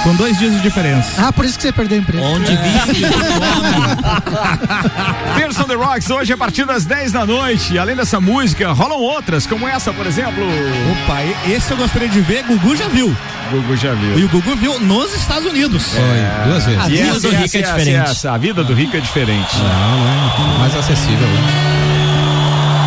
Com 0.03 0.15
dois 0.17 0.37
dias 0.39 0.53
de 0.53 0.61
diferença. 0.61 1.27
Ah, 1.29 1.33
por 1.33 1.45
isso 1.45 1.57
que 1.57 1.63
você 1.63 1.73
perdeu 1.73 1.99
o 1.99 2.03
emprego. 2.03 2.25
Onde 2.25 2.57
vive 2.57 3.07
Terça 5.37 5.63
on 5.63 5.67
The 5.69 5.75
Rocks 5.75 6.11
hoje 6.11 6.33
a 6.33 6.37
partir 6.37 6.65
das 6.65 6.85
10 6.85 7.13
da 7.13 7.25
noite. 7.25 7.79
Além 7.79 7.95
dessa 7.95 8.21
música, 8.21 8.73
rolam 8.73 8.99
outras, 8.99 9.47
como 9.47 9.69
essa, 9.69 9.93
por 9.93 10.05
exemplo. 10.07 10.43
Opa, 10.45 11.23
esse 11.49 11.71
eu 11.71 11.77
gostaria 11.77 12.09
de 12.09 12.21
ver. 12.21 12.43
Gugu 12.45 12.75
já 12.77 12.89
viu. 12.89 13.15
Gugu 13.53 13.77
já 13.77 13.93
viu. 13.95 14.19
E 14.19 14.25
o 14.25 14.29
Gugu 14.29 14.57
viu 14.57 14.81
nos 14.81 15.15
Estados 15.15 15.49
Unidos. 15.49 15.85
Foi 15.95 16.03
duas 16.51 16.65
vezes. 16.65 16.81
A 16.81 16.87
E 16.89 16.91
vida 16.91 17.03
essa, 17.09 17.21
do 17.21 17.29
essa, 17.29 17.37
rico 17.37 17.57
é 17.57 17.61
essa, 17.61 17.79
diferente. 17.79 18.29
A 18.29 18.39
vida 18.39 18.65
do 18.65 18.75
rico 18.75 18.97
é 18.97 19.01
diferente. 19.01 19.57
Não, 19.59 20.49
não. 20.49 20.59
Mais 20.59 20.75
acessível. 20.75 21.29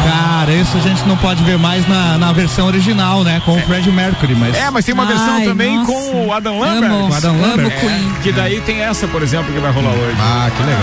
Cara, 0.10 0.52
isso 0.54 0.78
a 0.78 0.82
gente 0.82 1.06
não 1.08 1.18
pode 1.18 1.44
ver 1.44 1.58
mais 1.58 1.88
na, 1.88 2.18
na 2.18 2.32
versão 2.32 2.68
original, 2.68 3.24
né? 3.24 3.42
Com 3.44 3.58
o 3.58 3.62
Fred 3.62 3.92
Mercury, 3.92 4.36
mas. 4.36 4.56
É, 4.56 4.70
mas 4.70 4.86
tem 4.86 4.94
uma 4.94 5.06
versão 5.06 5.36
Ai, 5.36 5.46
também 5.46 5.78
nossa. 5.78 5.92
com 5.92 6.28
o 6.28 6.34
Adam 6.34 6.60
Lambert. 6.60 6.92
Amo, 6.92 7.08
Com 7.08 7.16
Adam 7.16 7.32
amo 7.36 7.48
Lambert. 7.48 7.80
Queen. 7.80 8.14
Que 8.22 8.32
daí 8.32 8.62
tem 8.62 8.82
essa, 8.82 9.08
por 9.08 9.22
exemplo, 9.24 9.52
que 9.54 9.60
vai 9.60 9.72
rolar 9.72 9.92
hoje. 9.92 10.18
Ah, 10.20 10.50
que 10.56 10.64
legal. 10.64 10.82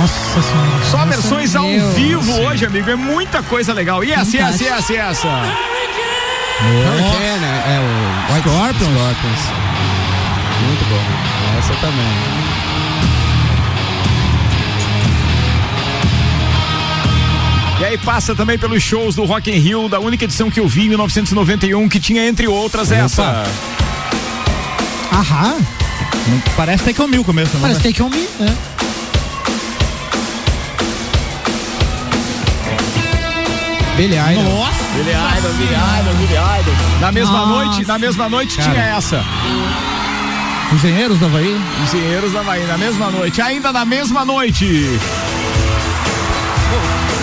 Nossa 0.00 0.42
senhora. 0.42 0.84
Só 0.90 1.04
versões 1.04 1.56
ao 1.56 1.66
Deus. 1.66 1.94
vivo 1.94 2.32
hoje, 2.42 2.66
amigo. 2.66 2.90
É 2.90 2.96
muita 2.96 3.42
coisa 3.42 3.72
legal. 3.72 4.02
E 4.02 4.12
essa, 4.12 4.36
e 4.36 4.40
essa, 4.40 4.62
e 4.62 4.66
essa, 4.66 4.92
e 4.92 4.96
essa. 4.96 5.28
Hurricane, 6.58 7.44
é 7.44 7.78
o 7.80 8.34
White 8.34 8.48
Scorpions. 8.48 8.92
Scorpions. 8.94 9.40
Muito 10.66 10.84
bom. 10.88 11.58
Essa 11.58 11.74
também. 11.74 12.46
E 17.78 17.84
aí 17.84 17.98
passa 17.98 18.34
também 18.34 18.58
pelos 18.58 18.82
shows 18.82 19.14
do 19.14 19.24
Rock 19.24 19.50
in 19.50 19.58
Rio, 19.58 19.88
da 19.88 20.00
única 20.00 20.24
edição 20.24 20.50
que 20.50 20.58
eu 20.58 20.66
vi 20.66 20.86
em 20.86 20.88
1991, 20.88 21.88
que 21.88 22.00
tinha 22.00 22.26
entre 22.26 22.48
outras 22.48 22.90
essa. 22.90 23.44
Aham. 25.12 25.56
Parece 26.56 26.84
Take 26.84 27.00
On 27.02 27.06
Me 27.06 27.18
o 27.18 27.24
começo, 27.24 27.54
né? 27.56 27.60
Parece 27.62 27.82
Take 27.82 28.02
On 28.02 28.08
Me, 28.08 28.26
né? 28.40 28.56
Billy 33.96 34.16
Idol. 34.16 34.44
Nossa! 34.44 34.84
Billy 34.94 35.10
Idol, 35.10 35.52
Billy 35.52 35.74
Idol, 35.74 36.14
Billy 36.14 36.34
Idol. 36.34 37.00
Na 37.00 37.12
mesma 37.12 37.32
Nossa. 37.32 37.64
noite, 37.64 37.86
na 37.86 37.98
mesma 37.98 38.28
noite 38.28 38.56
Cara. 38.56 38.70
tinha 38.70 38.84
essa. 38.84 39.24
Engenheiros 40.72 41.18
do 41.18 41.26
Havaí. 41.26 41.60
Engenheiros 41.84 42.32
da 42.32 42.40
Havaí, 42.40 42.66
na 42.66 42.76
mesma 42.76 43.10
noite. 43.10 43.40
Ainda 43.40 43.72
na 43.72 43.84
mesma 43.84 44.24
noite. 44.24 44.98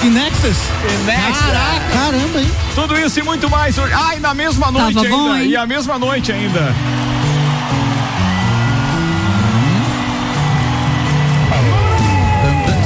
Inexus. 0.04 0.58
Inexus. 1.02 1.46
Caramba, 1.94 2.42
hein? 2.42 2.52
Tudo 2.76 2.98
isso 3.00 3.20
e 3.20 3.24
muito 3.24 3.50
mais. 3.50 3.78
Ai, 3.80 4.20
na 4.20 4.34
mesma 4.34 4.70
noite 4.72 4.94
Tava 4.96 5.06
ainda. 5.06 5.18
bom, 5.18 5.38
e 5.38 5.56
a 5.56 5.66
mesma 5.66 5.98
noite 5.98 6.32
ainda. 6.32 6.74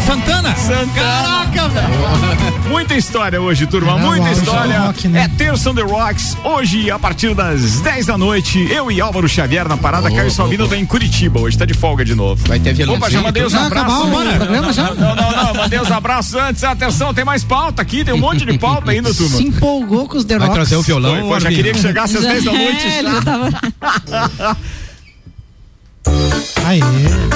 Santana. 0.07 0.55
Santana. 0.55 0.87
Caraca, 0.95 1.67
velho. 1.67 2.69
Muita 2.69 2.95
história 2.95 3.41
hoje, 3.41 3.67
turma. 3.67 3.87
Caramba, 3.93 4.07
Muita 4.07 4.29
é 4.29 4.31
história. 4.31 4.79
rock, 4.79 5.07
né? 5.09 5.23
É 5.23 5.27
Terça 5.27 5.69
on 5.69 5.75
the 5.75 5.81
Rocks. 5.81 6.37
Hoje, 6.45 6.89
a 6.89 6.97
partir 6.97 7.33
das 7.35 7.81
10 7.81 8.05
da 8.05 8.17
noite, 8.17 8.67
eu 8.71 8.89
e 8.89 9.01
Álvaro 9.01 9.27
Xavier 9.27 9.67
na 9.67 9.75
parada. 9.75 10.09
Caio 10.09 10.31
Salvino 10.31 10.65
tá 10.67 10.77
em 10.77 10.85
Curitiba 10.85 11.41
hoje, 11.41 11.57
tá 11.57 11.65
de 11.65 11.73
folga 11.73 12.05
de 12.05 12.15
novo. 12.15 12.41
Vai 12.47 12.57
ter 12.59 12.73
violãozinho 12.73 13.05
Opa, 13.05 13.11
já 13.11 13.21
mandei 13.21 13.43
os 13.43 13.51
Vai 13.51 13.65
abraços. 13.65 14.09
programa 14.09 14.73
já? 14.73 14.93
Não, 14.93 15.15
não, 15.15 15.31
não. 15.31 15.53
Mandei 15.55 15.79
os 15.79 15.91
abraços 15.91 16.35
antes. 16.35 16.63
Atenção, 16.63 17.13
tem 17.13 17.25
mais 17.25 17.43
pauta 17.43 17.81
aqui. 17.81 18.05
Tem 18.05 18.13
um 18.13 18.17
monte 18.19 18.45
de 18.45 18.57
pauta 18.57 18.91
ainda, 18.91 19.13
turma. 19.13 19.35
Se 19.37 19.43
empolgou 19.43 20.07
com 20.07 20.17
os 20.17 20.23
The 20.23 20.37
Vai 20.37 20.47
Rocks. 20.47 20.55
trazer 20.69 20.75
o 20.77 20.81
violão. 20.83 21.15
Foi, 21.19 21.27
foi, 21.29 21.39
já 21.41 21.49
queria 21.49 21.73
que 21.73 21.79
chegasse 21.81 22.15
às 22.17 22.23
10 22.23 22.43
da 22.45 22.51
noite. 22.53 22.87
É, 22.87 22.99
ele 22.99 23.11
já 23.11 23.21
tava... 23.21 24.57
Aê. 26.65 26.79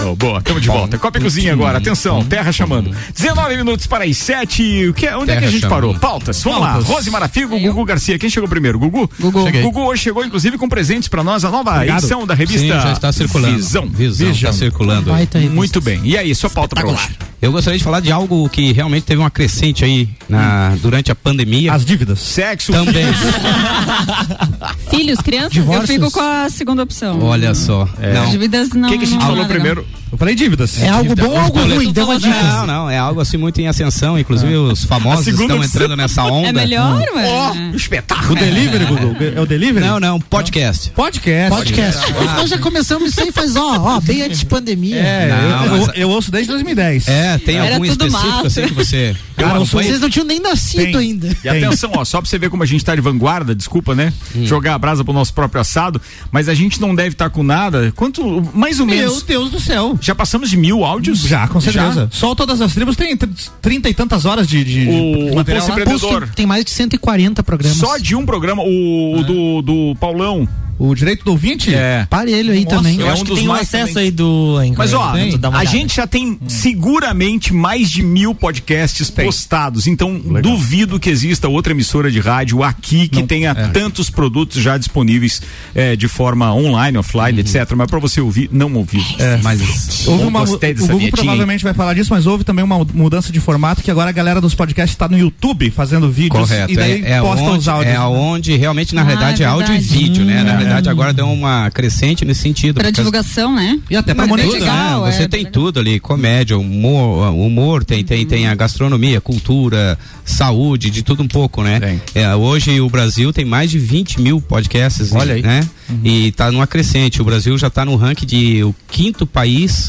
Oh, 0.06 0.16
boa, 0.16 0.42
tamo 0.42 0.60
de 0.60 0.68
volta. 0.68 0.98
Copa 0.98 1.18
e 1.18 1.22
Cozinha 1.22 1.54
agora, 1.54 1.78
atenção, 1.78 2.24
terra 2.26 2.52
chamando. 2.52 2.94
19 3.16 3.56
minutos 3.58 3.88
para 3.88 4.04
as 4.04 4.18
7. 4.18 4.88
O 4.90 4.94
que, 4.94 5.06
é- 5.08 5.16
onde 5.16 5.32
é 5.32 5.38
que 5.38 5.46
a 5.46 5.50
gente 5.50 5.62
chamando. 5.62 5.74
parou? 5.76 5.96
Pautas, 6.00 6.44
vamos 6.44 6.60
Pautas. 6.60 6.88
lá. 6.90 6.96
Rose 6.96 7.10
Marafigo, 7.10 7.58
Gugu 7.60 7.86
Garcia. 7.86 8.20
Quem 8.20 8.30
chegou 8.30 8.50
primeiro? 8.50 8.78
Gugu? 8.80 9.10
Gugu. 9.20 9.44
Cheguei. 9.46 9.62
Gugu 9.62 9.82
hoje 9.82 10.04
chegou, 10.04 10.26
inclusive, 10.26 10.58
com 10.58 10.68
presentes 10.68 11.08
para 11.08 11.24
nós, 11.24 11.46
a 11.46 11.50
nova 11.52 11.76
Obrigado. 11.76 12.00
edição 12.00 12.26
da 12.28 12.34
revista 12.34 12.62
Sim, 12.62 12.68
já 12.68 12.92
está 12.92 13.12
circulando. 13.12 13.56
Visão. 13.56 13.88
Visão, 13.88 14.30
está 14.32 14.52
circulando. 14.54 15.12
Muito 15.54 15.80
bem. 15.80 16.02
E 16.04 16.18
aí, 16.18 16.34
sua 16.36 16.50
pauta 16.50 16.76
para 16.76 16.88
hoje? 16.88 17.10
Eu 17.42 17.52
gostaria 17.52 17.78
de 17.78 17.84
falar 17.84 18.02
de 18.02 18.12
algo 18.12 18.48
que 18.50 18.72
realmente 18.72 19.04
teve 19.04 19.20
uma 19.20 19.32
crescente 19.32 19.84
aí 19.84 20.08
na, 20.30 20.76
durante 20.80 21.12
a 21.12 21.16
pandemia. 21.16 21.74
As 21.74 21.84
dívidas. 21.84 22.20
Sexo. 22.20 22.72
Também. 22.72 23.06
Filhos, 24.92 25.20
crianças? 25.20 25.56
Eu 25.56 25.64
Divórcios. 25.64 25.90
fico 25.90 26.12
com 26.12 26.20
a 26.20 26.50
segunda 26.52 26.84
opção. 26.84 27.20
Olha 27.24 27.56
só. 27.56 27.90
É. 28.00 28.14
Não. 28.14 28.30
Dívidas 28.30 28.70
não. 28.70 28.88
O 28.88 28.92
que, 28.92 29.00
que 29.00 29.06
a 29.06 29.08
gente 29.08 29.20
não 29.20 29.28
falou 29.28 29.48
nada, 29.48 29.76
não. 29.76 30.01
Eu 30.12 30.18
falei 30.18 30.36
dívidas. 30.36 30.82
É 30.82 30.90
algo 30.90 31.16
bom 31.16 31.28
ou 31.30 31.38
algo 31.40 31.60
ruim? 31.60 31.92
Dê 31.94 32.02
uma 32.02 32.18
dica. 32.20 32.44
Não, 32.44 32.68
não, 32.68 32.90
é 32.90 32.98
algo 32.98 33.22
assim 33.22 33.38
muito 33.38 33.62
em 33.62 33.68
ascensão, 33.68 34.20
inclusive 34.20 34.54
os 34.56 34.84
famosos 34.84 35.26
estão 35.28 35.64
entrando 35.64 35.96
nessa 35.96 36.24
onda. 36.26 36.50
É 36.50 36.52
melhor, 36.52 37.02
Ó, 37.14 37.16
ué? 37.16 37.72
espetáculo. 37.74 38.34
O 38.34 38.36
delivery, 38.36 38.86
Gugu? 38.86 39.16
É 39.38 39.40
o 39.40 39.46
delivery? 39.46 39.86
Não, 39.86 40.00
não, 40.02 40.20
podcast. 40.20 40.90
Podcast. 40.92 41.50
Podcast. 41.50 42.14
Nós 42.36 42.50
já 42.50 42.58
começamos 42.58 43.12
isso 43.12 43.22
aí 43.22 43.32
faz, 43.32 43.56
ó, 43.56 43.78
ó, 43.80 44.00
bem 44.02 44.22
antes 44.24 44.40
de 44.40 44.46
pandemia. 44.48 44.98
É, 44.98 45.30
Não, 45.30 45.66
eu, 45.66 45.72
mas- 45.72 45.88
eu, 45.88 45.94
eu 45.94 46.10
ouço 46.10 46.30
desde 46.30 46.52
2010. 46.52 47.08
É, 47.08 47.38
tem 47.38 47.58
Era 47.58 47.76
algum 47.76 47.88
tudo 47.88 48.06
específico 48.06 48.36
mato. 48.36 48.48
assim 48.48 48.68
que 48.68 48.74
você. 48.74 49.16
Cara, 49.38 49.58
eu 49.60 49.66
Vocês 49.66 50.00
não 50.02 50.10
tinham 50.10 50.26
nem 50.28 50.40
nascido 50.40 50.84
Tem. 50.84 50.96
ainda. 50.98 51.36
E 51.44 51.50
atenção, 51.50 51.90
ó, 51.96 52.06
só 52.06 52.20
pra 52.22 52.30
você 52.30 52.38
ver 52.38 52.50
como 52.50 52.62
a 52.62 52.66
gente 52.66 52.84
tá 52.86 52.94
de 52.94 53.02
vanguarda, 53.02 53.56
desculpa, 53.56 53.96
né? 53.96 54.14
Hum. 54.36 54.46
Jogar 54.46 54.76
a 54.76 54.78
brasa 54.78 55.04
pro 55.04 55.14
nosso 55.14 55.34
próprio 55.34 55.60
assado, 55.62 56.00
mas 56.32 56.48
a 56.48 56.54
gente 56.54 56.80
não 56.82 56.94
deve 56.94 57.10
estar 57.16 57.30
com 57.32 57.42
nada. 57.42 57.92
Quanto, 57.96 58.44
mais 58.54 58.80
ou 58.80 58.86
Meu 58.86 58.96
menos. 58.96 59.24
Deus 59.24 59.50
do 59.50 59.60
céu. 59.60 59.98
Já 60.02 60.14
passamos 60.16 60.50
de 60.50 60.58
mil 60.58 60.84
áudios? 60.84 61.20
Já, 61.20 61.48
com 61.48 61.62
certeza. 61.62 62.10
Já? 62.12 62.18
Só 62.18 62.36
todas 62.36 62.60
as 62.60 62.74
tribos 62.74 62.96
tem 62.98 63.16
tr- 63.16 63.28
trinta 63.62 63.88
e 63.88 63.94
tantas 63.94 64.26
horas 64.26 64.48
de, 64.48 64.64
de, 64.64 64.80
O- 64.90 65.26
de 65.28 65.32
o 65.32 65.36
material. 65.36 65.68
Pulse 65.86 66.08
tem, 66.08 66.20
tem 66.38 66.46
mais 66.46 66.66
de 66.66 66.72
140 66.72 67.44
programas. 67.44 67.78
Só 67.78 67.98
de 67.98 68.16
um 68.16 68.26
programa, 68.26 68.64
o, 68.64 69.20
o 69.20 69.24
do, 69.24 69.62
do 69.62 69.96
Paulão. 70.00 70.48
O 70.80 70.96
direito 70.96 71.24
do 71.24 71.30
ouvinte? 71.32 71.72
É. 71.76 72.08
Parelho 72.10 72.52
aí 72.52 72.64
Nossa, 72.64 72.78
também. 72.78 73.00
Eu 73.00 73.06
É 73.06 73.12
acho 73.12 73.22
um 73.22 73.26
que 73.26 73.36
tem 73.36 73.48
um 73.48 73.54
acesso 73.54 73.88
também. 73.94 74.06
aí 74.06 74.12
do. 74.12 74.56
Mas 74.76 74.94
ó, 74.94 75.12
Tem? 75.12 75.36
Uma 75.36 75.60
a 75.60 75.64
gente 75.64 75.96
já 75.96 76.08
tem 76.08 76.40
seguramente 76.48 77.54
mais 77.54 77.88
de 77.92 78.02
mil 78.02 78.34
podcasts 78.34 79.12
postados. 79.12 79.86
Então, 79.86 80.18
duvido 80.42 81.00
que 81.00 81.08
exista 81.08 81.48
outra 81.48 81.72
emissora 81.74 82.10
de 82.10 82.20
rádio 82.20 82.64
aqui 82.64 83.08
que 83.08 83.22
tenha 83.22 83.54
tantos 83.54 84.10
produtos 84.10 84.60
já 84.64 84.76
disponíveis 84.76 85.40
eh, 85.76 85.96
de 85.96 86.08
forma 86.08 86.52
online, 86.52 86.98
offline, 86.98 87.40
etc. 87.42 87.74
Mas 87.76 87.88
pra 87.88 88.00
você 88.00 88.20
ouvir, 88.20 88.50
não 88.52 88.74
ouvir. 88.74 89.06
É. 89.20 89.38
Mas 89.44 89.60
Houve 90.08 90.24
uma, 90.26 90.40
gostei 90.42 90.72
o 90.72 90.74
dessa 90.76 90.88
Google 90.88 91.00
vinhetinha, 91.00 91.06
hein? 91.06 91.12
provavelmente 91.12 91.64
vai 91.64 91.74
falar 91.74 91.94
disso, 91.94 92.10
mas 92.14 92.26
houve 92.28 92.44
também 92.44 92.64
uma 92.64 92.86
mudança 92.94 93.32
de 93.32 93.40
formato 93.40 93.82
que 93.82 93.92
agora 93.92 94.10
a 94.10 94.14
galera 94.14 94.40
dos 94.42 94.56
podcasts 94.56 94.94
está 94.94 95.08
no 95.08 95.18
YouTube 95.18 95.70
fazendo 95.72 96.10
vídeos 96.12 96.48
Correto. 96.50 96.72
e 96.72 96.76
daí 96.76 97.04
é, 97.04 97.12
é 97.14 97.22
posta 97.22 97.46
onde, 97.46 97.60
os 97.60 97.68
áudios. 97.68 97.94
é 97.94 97.98
aonde 97.98 98.56
realmente, 98.58 98.94
na 98.96 99.02
Ah, 99.02 99.06
verdade, 99.06 99.44
é 99.44 99.46
é 99.46 99.50
áudio 99.50 99.76
e 99.76 99.80
vídeo, 99.80 100.24
né? 100.26 100.44
Na 100.44 100.54
Hum. 100.54 100.58
verdade, 100.58 100.90
agora 100.90 101.14
deu 101.14 101.28
uma 101.30 101.70
crescente 101.72 102.24
nesse 102.26 102.42
sentido. 102.42 102.76
Causa- 102.80 102.92
divulgação, 102.92 103.56
né? 103.56 103.80
E 103.90 103.96
até 103.96 104.14
pra 104.14 104.28
Mas 104.28 104.30
monetizar. 104.30 105.00
né? 105.02 105.12
Você 105.12 105.24
é, 105.24 105.28
tem 105.28 105.40
legal. 105.40 105.52
tudo 105.54 105.80
ali, 105.80 106.00
comédia, 106.00 106.58
humor, 106.58 107.34
humor 107.34 107.84
tem, 107.84 108.04
tem, 108.04 108.26
tem 108.26 108.48
a 108.48 108.56
gastronomia, 108.56 109.20
cultura, 109.22 109.98
saúde, 110.26 110.90
de 110.90 111.02
tudo 111.04 111.24
um 111.24 111.28
pouco, 111.28 111.64
né? 111.64 112.00
É, 112.14 112.34
hoje 112.36 112.80
o 112.80 112.90
Brasil 112.90 113.32
tem 113.34 113.46
mais 113.46 113.70
de 113.72 113.80
20 113.80 114.22
mil 114.22 114.40
podcasts, 114.42 115.14
Olha 115.14 115.34
aí. 115.36 115.42
né? 115.42 115.62
E 116.04 116.32
tá 116.32 116.52
numa 116.52 116.66
crescente. 116.68 117.22
O 117.22 117.26
Brasil 117.26 117.58
já 117.58 117.70
tá 117.70 117.84
no 117.84 117.96
ranking 117.96 118.26
de 118.26 118.64
o 118.64 118.74
quinto 118.90 119.26
país 119.26 119.81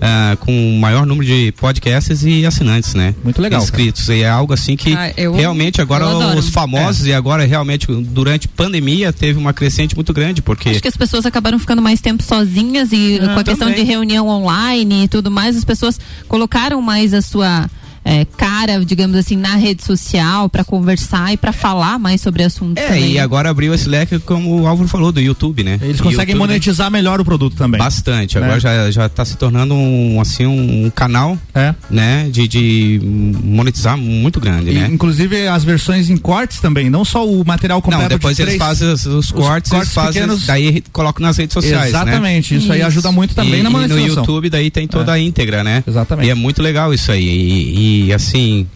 ah, 0.00 0.36
com 0.40 0.52
o 0.76 0.78
maior 0.80 1.04
número 1.06 1.26
de 1.26 1.52
podcasts 1.52 2.22
e 2.24 2.44
assinantes, 2.46 2.94
né? 2.94 3.14
Muito 3.22 3.40
legal, 3.40 3.62
Inscritos. 3.62 4.08
E 4.08 4.22
é 4.22 4.28
algo 4.28 4.52
assim 4.52 4.76
que 4.76 4.92
Ah, 4.94 5.12
eu- 5.16 5.34
realmente 5.34 5.80
agora 5.80 6.06
os 6.36 6.48
famosos 6.48 7.06
e 7.06 7.12
agora 7.12 7.44
realmente 7.44 7.86
durante 7.86 8.48
pandemia 8.48 9.12
teve 9.12 9.38
uma 9.38 9.52
crescente 9.52 9.94
muito 9.94 10.12
grande, 10.12 10.40
porque 10.42 10.70
Acho 10.70 10.80
que 10.82 10.88
as 10.88 10.96
pessoas 10.96 11.26
acabaram 11.26 11.58
ficando 11.58 11.82
mais 11.82 12.00
tempo 12.00 12.22
sozinhas 12.22 12.90
e 12.92 13.18
Ah, 13.22 13.34
com 13.34 13.40
a 13.40 13.44
questão 13.44 13.68
também. 13.68 13.84
de 13.84 13.90
reunião 13.90 14.26
online 14.28 15.04
e 15.04 15.08
tudo 15.08 15.30
mais, 15.30 15.56
as 15.56 15.64
pessoas 15.64 15.98
colocaram 16.28 16.80
mais 16.80 17.12
a 17.14 17.20
sua 17.22 17.68
é, 18.04 18.24
cara, 18.24 18.82
digamos 18.84 19.16
assim, 19.16 19.36
na 19.36 19.56
rede 19.56 19.84
social 19.84 20.48
para 20.48 20.64
conversar 20.64 21.32
e 21.32 21.36
para 21.36 21.52
falar 21.52 21.98
mais 21.98 22.20
sobre 22.20 22.42
assuntos. 22.42 22.82
É, 22.82 22.86
também. 22.88 23.12
e 23.12 23.18
agora 23.18 23.50
abriu 23.50 23.72
esse 23.74 23.88
leque, 23.88 24.18
como 24.20 24.62
o 24.62 24.66
Álvaro 24.66 24.88
falou, 24.88 25.12
do 25.12 25.20
YouTube, 25.20 25.62
né? 25.62 25.78
Eles 25.82 26.00
conseguem 26.00 26.34
YouTube, 26.34 26.38
monetizar 26.38 26.90
melhor 26.90 27.20
o 27.20 27.24
produto 27.24 27.56
também. 27.56 27.78
Bastante. 27.78 28.38
Né? 28.38 28.44
Agora 28.44 28.60
já, 28.60 28.90
já 28.90 29.08
tá 29.08 29.24
se 29.24 29.36
tornando 29.36 29.74
um, 29.74 30.20
assim, 30.20 30.46
um 30.46 30.90
canal, 30.90 31.38
É. 31.54 31.74
né? 31.90 32.28
De, 32.30 32.48
de 32.48 33.00
monetizar 33.44 33.96
muito 33.96 34.40
grande, 34.40 34.70
E, 34.70 34.74
né? 34.74 34.88
Inclusive 34.90 35.46
as 35.48 35.62
versões 35.64 36.08
em 36.10 36.16
cortes 36.16 36.58
também, 36.60 36.88
não 36.90 37.04
só 37.04 37.26
o 37.26 37.44
material 37.46 37.80
completo 37.82 38.02
Não, 38.04 38.08
depois 38.08 38.36
de 38.36 38.42
eles 38.42 38.54
três- 38.56 38.68
fazem 38.68 38.88
os, 38.92 39.06
os 39.06 39.30
cortes, 39.30 39.70
eles 39.72 39.92
fazem, 39.92 40.22
pequenos. 40.22 40.46
daí 40.46 40.82
colocam 40.92 41.24
nas 41.26 41.36
redes 41.36 41.52
sociais, 41.54 41.92
né? 41.92 42.00
Exatamente, 42.00 42.56
isso, 42.56 42.72
aí 42.72 42.82
ajuda 42.82 43.12
muito 43.12 43.34
também 43.34 43.60
e, 43.60 43.62
na 43.62 43.68
e 43.70 43.72
no 43.72 43.78
monetização. 43.78 44.08
YouTube 44.24 44.48
daí 44.50 44.70
tem 44.70 44.86
toda 44.88 45.12
a 45.12 45.18
íntegra, 45.20 45.62
né? 45.62 45.84
Exatamente. 45.86 46.26
E 46.26 46.30
é 46.30 46.34
muito 46.34 46.62
legal 46.62 46.92
isso 46.94 47.12
aí. 47.12 47.20
E, 47.24 47.76
e, 47.78 47.89
assim, 48.14 48.66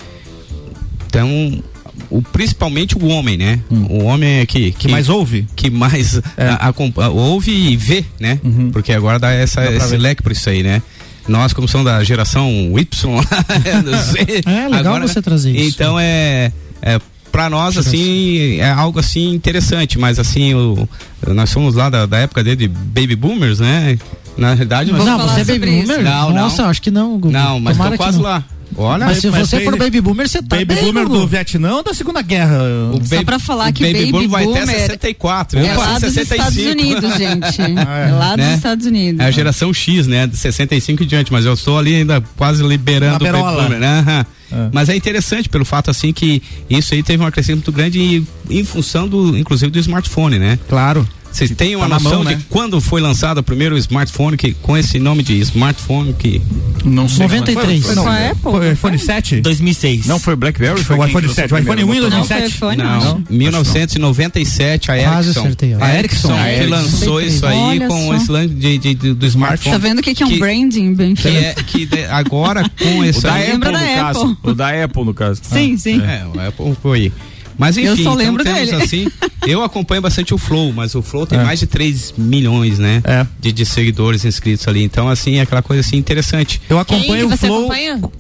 então, 1.07 1.63
o, 2.11 2.21
principalmente 2.23 2.97
o 2.97 3.07
homem, 3.07 3.37
né? 3.37 3.61
O 3.71 4.05
homem 4.05 4.41
é 4.41 4.47
que, 4.47 4.73
que, 4.73 4.89
Hum. 4.89 4.91
mais 4.91 5.09
ouve? 5.09 5.47
Que 5.55 5.71
mais 5.71 6.21
a- 6.37 6.69
acompa- 6.69 7.09
ouve 7.09 7.51
e 7.53 7.77
vê, 7.77 8.05
né? 8.21 8.39
Porque 8.73 8.93
agora 8.93 9.19
dá, 9.19 9.31
essa, 9.33 9.61
Uhum. 9.61 9.67
Dá 9.67 9.73
esse 9.77 9.89
ver. 9.91 9.99
leque 9.99 10.23
por 10.23 10.33
isso 10.33 10.49
aí, 10.51 10.63
né? 10.63 10.83
Nós, 11.27 11.53
como 11.53 11.67
somos 11.67 11.87
da 11.87 12.03
geração 12.05 12.51
Y, 12.79 13.21
É 14.47 14.69
legal 14.69 15.01
você 15.01 15.23
trazer 15.23 15.53
isso. 15.53 15.69
Então 15.69 15.99
é, 15.99 16.53
é 16.83 17.01
para 17.33 17.49
nós 17.51 17.77
assim 17.79 18.59
é 18.61 18.71
algo 18.71 18.99
assim 19.01 19.33
interessante, 19.33 19.99
mas 19.99 20.19
assim 20.19 20.55
o, 20.55 20.89
nós 21.29 21.51
somos 21.51 21.75
lá 21.75 21.89
da, 21.89 22.07
da 22.07 22.19
época 22.19 22.45
dele 22.45 22.57
de 22.57 22.69
baby 22.69 23.17
boomers, 23.17 23.59
né? 23.59 23.99
Na 24.37 24.49
realidade, 24.49 24.91
nós 24.93 25.05
Não, 25.05 25.19
você 25.29 25.41
é 25.41 25.45
baby 25.45 25.81
boomer? 25.83 26.03
Não, 26.03 26.31
não. 26.31 26.35
Nossa, 26.43 26.67
acho 26.67 26.83
que 26.83 26.91
não, 26.91 27.13
Gugu. 27.13 27.31
Não, 27.31 27.61
mas 27.61 27.77
Tomara 27.77 27.93
tô 27.93 27.97
que 27.97 28.03
quase 28.05 28.19
lá. 28.21 28.45
Olha, 28.77 29.07
Mas 29.07 29.19
se 29.19 29.31
mas 29.31 29.49
você 29.49 29.57
baby- 29.57 29.65
for 29.71 29.79
baby 29.79 30.01
boomer, 30.01 30.29
você 30.29 30.43
tá 30.43 30.57
Baby 30.57 30.75
bem, 30.75 30.85
boomer 30.85 31.09
do 31.09 31.27
Vietnã 31.27 31.75
ou 31.77 31.83
da 31.83 31.95
Segunda 31.95 32.21
Guerra? 32.23 32.59
Só 33.05 33.23
pra 33.25 33.39
falar 33.39 33.73
que 33.73 33.85
o 33.85 33.87
baby, 33.87 33.99
baby 33.99 34.13
boom 34.13 34.29
vai 34.29 34.43
até 34.45 34.61
boomer 34.61 34.77
64. 34.81 35.59
É 35.59 35.63
eu 35.73 35.79
lá 35.79 35.87
passei 35.87 36.09
dos 36.09 36.15
65. 36.15 36.43
Estados 36.43 36.73
Unidos, 36.73 37.17
gente. 37.17 37.63
Ah, 37.87 37.99
É 38.09 38.13
lá 38.13 38.37
dos 38.37 38.45
Né? 38.47 38.55
Estados 38.55 38.87
Unidos. 38.87 39.21
É 39.21 39.25
a 39.25 39.31
geração 39.31 39.73
X, 39.73 40.07
né? 40.07 40.27
De 40.27 40.37
65 40.37 41.03
em 41.03 41.07
diante, 41.07 41.33
mas 41.33 41.45
eu 41.45 41.53
estou 41.55 41.79
ali 41.79 41.95
ainda 41.95 42.23
quase 42.37 42.63
liberando 42.63 43.25
o 43.25 43.33
baby 43.33 43.39
boomer, 43.63 43.79
né? 43.79 44.27
É. 44.53 44.69
Mas 44.73 44.89
é 44.89 44.95
interessante 44.97 45.49
pelo 45.49 45.65
fato 45.65 45.91
assim 45.91 46.13
que 46.13 46.43
isso 46.71 46.95
aí 46.95 47.03
teve 47.03 47.23
uma 47.23 47.31
crescente 47.33 47.57
muito 47.57 47.73
grande 47.73 47.99
e, 47.99 48.27
em 48.51 48.65
função 48.65 49.09
do, 49.09 49.37
inclusive 49.37 49.71
do 49.71 49.79
smartphone, 49.79 50.39
né? 50.39 50.59
Claro. 50.69 51.09
Vocês 51.35 51.51
têm 51.51 51.75
uma 51.75 51.85
Tá 51.87 51.89
na 51.89 51.95
noção 52.01 52.23
mão, 52.23 52.25
de 52.33 52.37
né? 52.37 52.43
quando 52.49 52.81
foi 52.81 53.01
lançado 53.01 53.39
o 53.39 53.43
primeiro 53.43 53.77
smartphone 53.77 54.37
que, 54.37 54.55
com 54.55 54.77
esse 54.77 55.01
nome 55.01 55.23
de 55.23 55.37
smartphone 55.41 56.13
que 56.13 56.41
Não 56.85 57.09
sei. 57.09 57.25
93. 57.27 57.85
Foi, 57.85 57.95
não, 57.97 58.03
Com 58.05 58.09
a 58.09 58.17
Apple, 58.29 58.41
foi 58.43 58.61
não 58.67 58.73
iPhone 58.73 58.99
7? 58.99 59.41
2006. 59.41 60.07
Não 60.07 60.19
foi 60.21 60.37
Blackberry? 60.37 60.85
Foi 60.85 60.97
o 60.97 61.05
iPhone 61.05 61.27
que 61.27 61.35
7. 61.35 61.53
lançou 61.53 61.59
O 61.59 61.61
iPhone 61.61 61.83
1 61.83 61.85
em 61.85 61.89
primeiro? 61.91 62.11
Não, 62.17 62.25
foi 62.25 62.37
2007? 62.39 62.55
iPhone, 62.57 62.77
não, 62.77 63.05
não. 63.05 63.25
1997 63.31 64.91
a 64.91 64.95
Quase 64.97 65.29
Ericsson 65.29 65.41
acertei, 65.41 65.75
a 65.75 65.99
Ericsson 65.99 66.33
A 66.35 66.45
que 66.45 66.51
Ericsson. 66.51 66.71
lançou 66.71 67.21
isso 67.21 67.47
aí 67.47 67.57
Olha 67.59 67.89
com 67.89 68.07
só. 68.07 68.15
esse 68.15 68.31
lance 68.33 68.55
de, 68.55 68.79
de- 68.79 68.95
de- 68.95 69.15
do 69.15 69.27
smartphone 69.27 69.73
Tá 69.75 69.79
vendo 69.79 69.99
o 69.99 70.03
que, 70.03 70.15
que 70.15 70.23
é 70.23 70.27
um 70.27 70.29
Que- 70.31 70.39
branding 70.39 70.95
bem 70.95 71.15
que 71.15 71.23
feito? 71.23 71.61
é 71.61 71.63
que 71.65 71.87
de- 71.87 72.05
agora 72.05 72.69
com 72.79 72.99
O 73.01 73.05
esse 73.05 73.23
da 73.23 73.33
aí- 73.35 73.43
Apple, 73.43 73.53
Lembra 73.55 73.73
no 73.73 73.79
da 73.79 73.85
caso. 73.95 74.21
Apple. 74.23 74.51
O 74.51 74.55
da 74.55 74.85
Apple, 74.85 75.05
no 75.05 75.15
caso. 75.15 75.41
Sim, 75.43 75.77
sim. 75.77 76.01
É, 76.01 76.25
o 76.27 76.41
Apple 76.49 76.77
foi. 76.83 77.13
Mas 77.59 77.77
enfim, 77.77 77.89
Eu 77.89 77.97
só 77.97 78.03
então 78.03 78.15
lembro 78.15 78.43
temos 78.45 78.71
dele. 78.71 78.83
assim. 78.83 79.07
Eu 79.47 79.63
acompanho 79.63 80.01
bastante 80.01 80.33
o 80.33 80.39
Flow, 80.39 80.73
mas 80.73 80.95
o 80.95 81.03
Flow 81.03 81.27
tem 81.27 81.39
É. 81.39 81.45
mais 81.45 81.61
de 81.61 81.67
3 81.67 82.15
milhões, 82.17 82.79
né? 82.79 83.03
É. 83.05 83.27
De, 83.39 83.53
de 83.53 83.67
seguidores 83.67 84.25
inscritos 84.25 84.67
ali. 84.67 84.83
Então, 84.83 85.07
assim, 85.07 85.37
é 85.37 85.43
aquela 85.43 85.61
coisa 85.61 85.81
assim 85.81 85.97
interessante. 85.99 86.63
Eu 86.69 86.79
acompanho 86.79 87.29
o 87.31 87.37
Flow. 87.37 87.71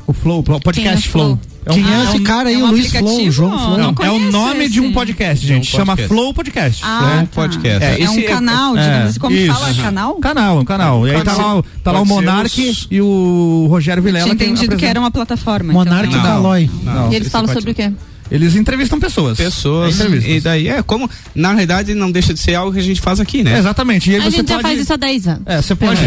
O 0.07 0.13
Flow, 0.13 0.41
o 0.41 0.43
podcast 0.61 0.73
Quem 0.73 0.87
é 0.87 0.97
Flow. 0.99 1.25
Flow? 1.25 1.39
um- 1.67 1.73
Quem 1.73 1.83
é 1.95 2.05
esse 2.05 2.21
cara 2.21 2.51
aí, 2.51 2.57
é 2.57 2.59
o 2.59 2.67
um 2.67 2.71
Luiz 2.73 2.93
Flow, 2.93 3.27
o 3.27 3.31
João 3.31 3.59
Flow? 3.59 3.79
Não, 3.79 3.93
Não 3.93 4.05
é 4.05 4.11
o 4.11 4.19
nome 4.31 4.69
de 4.69 4.81
um 4.83 4.85
esse. 4.85 4.93
podcast, 4.93 5.47
gente. 5.47 5.61
um 5.63 5.65
Chama 5.79 5.97
podcast. 5.97 6.09
Flow 6.15 6.35
Podcast. 6.35 6.83
Ah, 6.85 6.99
Flow 6.99 7.17
tá. 7.23 7.27
podcast. 7.33 8.03
É, 8.03 8.11
um 8.11 8.23
canal, 8.25 8.77
digamos 8.77 9.09
assim, 9.09 9.19
como 9.21 9.47
fala, 9.47 9.71
isso. 9.71 9.81
canal? 9.81 10.15
Canal, 10.17 10.59
um 10.61 10.65
canal. 10.67 11.07
E 11.07 11.11
aí 11.11 11.17
Pode 11.17 11.25
tá 11.25 11.35
ser- 11.37 11.41
lá, 11.43 11.59
o- 11.59 11.63
tá 11.83 11.93
lá 11.93 12.01
o 12.03 12.05
Monark 12.07 12.69
os- 12.69 12.87
e 12.91 13.01
o 13.01 13.67
Rogério 13.71 14.03
Vilela. 14.03 14.25
Tinha 14.25 14.37
que 14.37 14.45
entendido 14.45 14.69
que 14.69 14.75
apresenta. 14.75 14.91
era 14.91 15.01
uma 15.01 15.11
plataforma. 15.11 15.73
Monark 15.73 16.09
então, 16.09 16.21
e. 16.21 16.23
Calói. 16.23 16.71
E 17.11 17.15
eles 17.15 17.29
falam 17.33 17.51
sobre 17.51 17.71
o 17.71 17.75
quê? 17.75 17.91
Eles 18.31 18.57
entrevistam 18.57 18.99
pessoas. 18.99 19.37
Pessoas. 19.39 20.01
É 20.01 20.05
entrevistas. 20.05 20.37
e 20.37 20.41
daí 20.41 20.69
é 20.69 20.83
como, 20.83 21.09
na 21.35 21.49
realidade, 21.53 21.95
não 21.95 22.11
deixa 22.11 22.33
de 22.35 22.41
ser 22.41 22.55
algo 22.55 22.73
que 22.73 22.79
a 22.79 22.83
gente 22.83 23.01
faz 23.01 23.21
aqui, 23.21 23.43
né? 23.43 23.55
É, 23.55 23.59
exatamente. 23.59 24.11
E 24.11 24.15
aí 24.15 24.21
A 24.21 24.25
você 24.25 24.37
gente 24.39 24.49
já 24.49 24.55
pode... 24.57 24.69
faz 24.69 24.81
isso 24.81 24.93
há 24.93 24.97
10 24.97 25.29
anos. 25.29 25.43
É, 25.47 25.63
você 25.63 25.75
pode, 25.75 26.01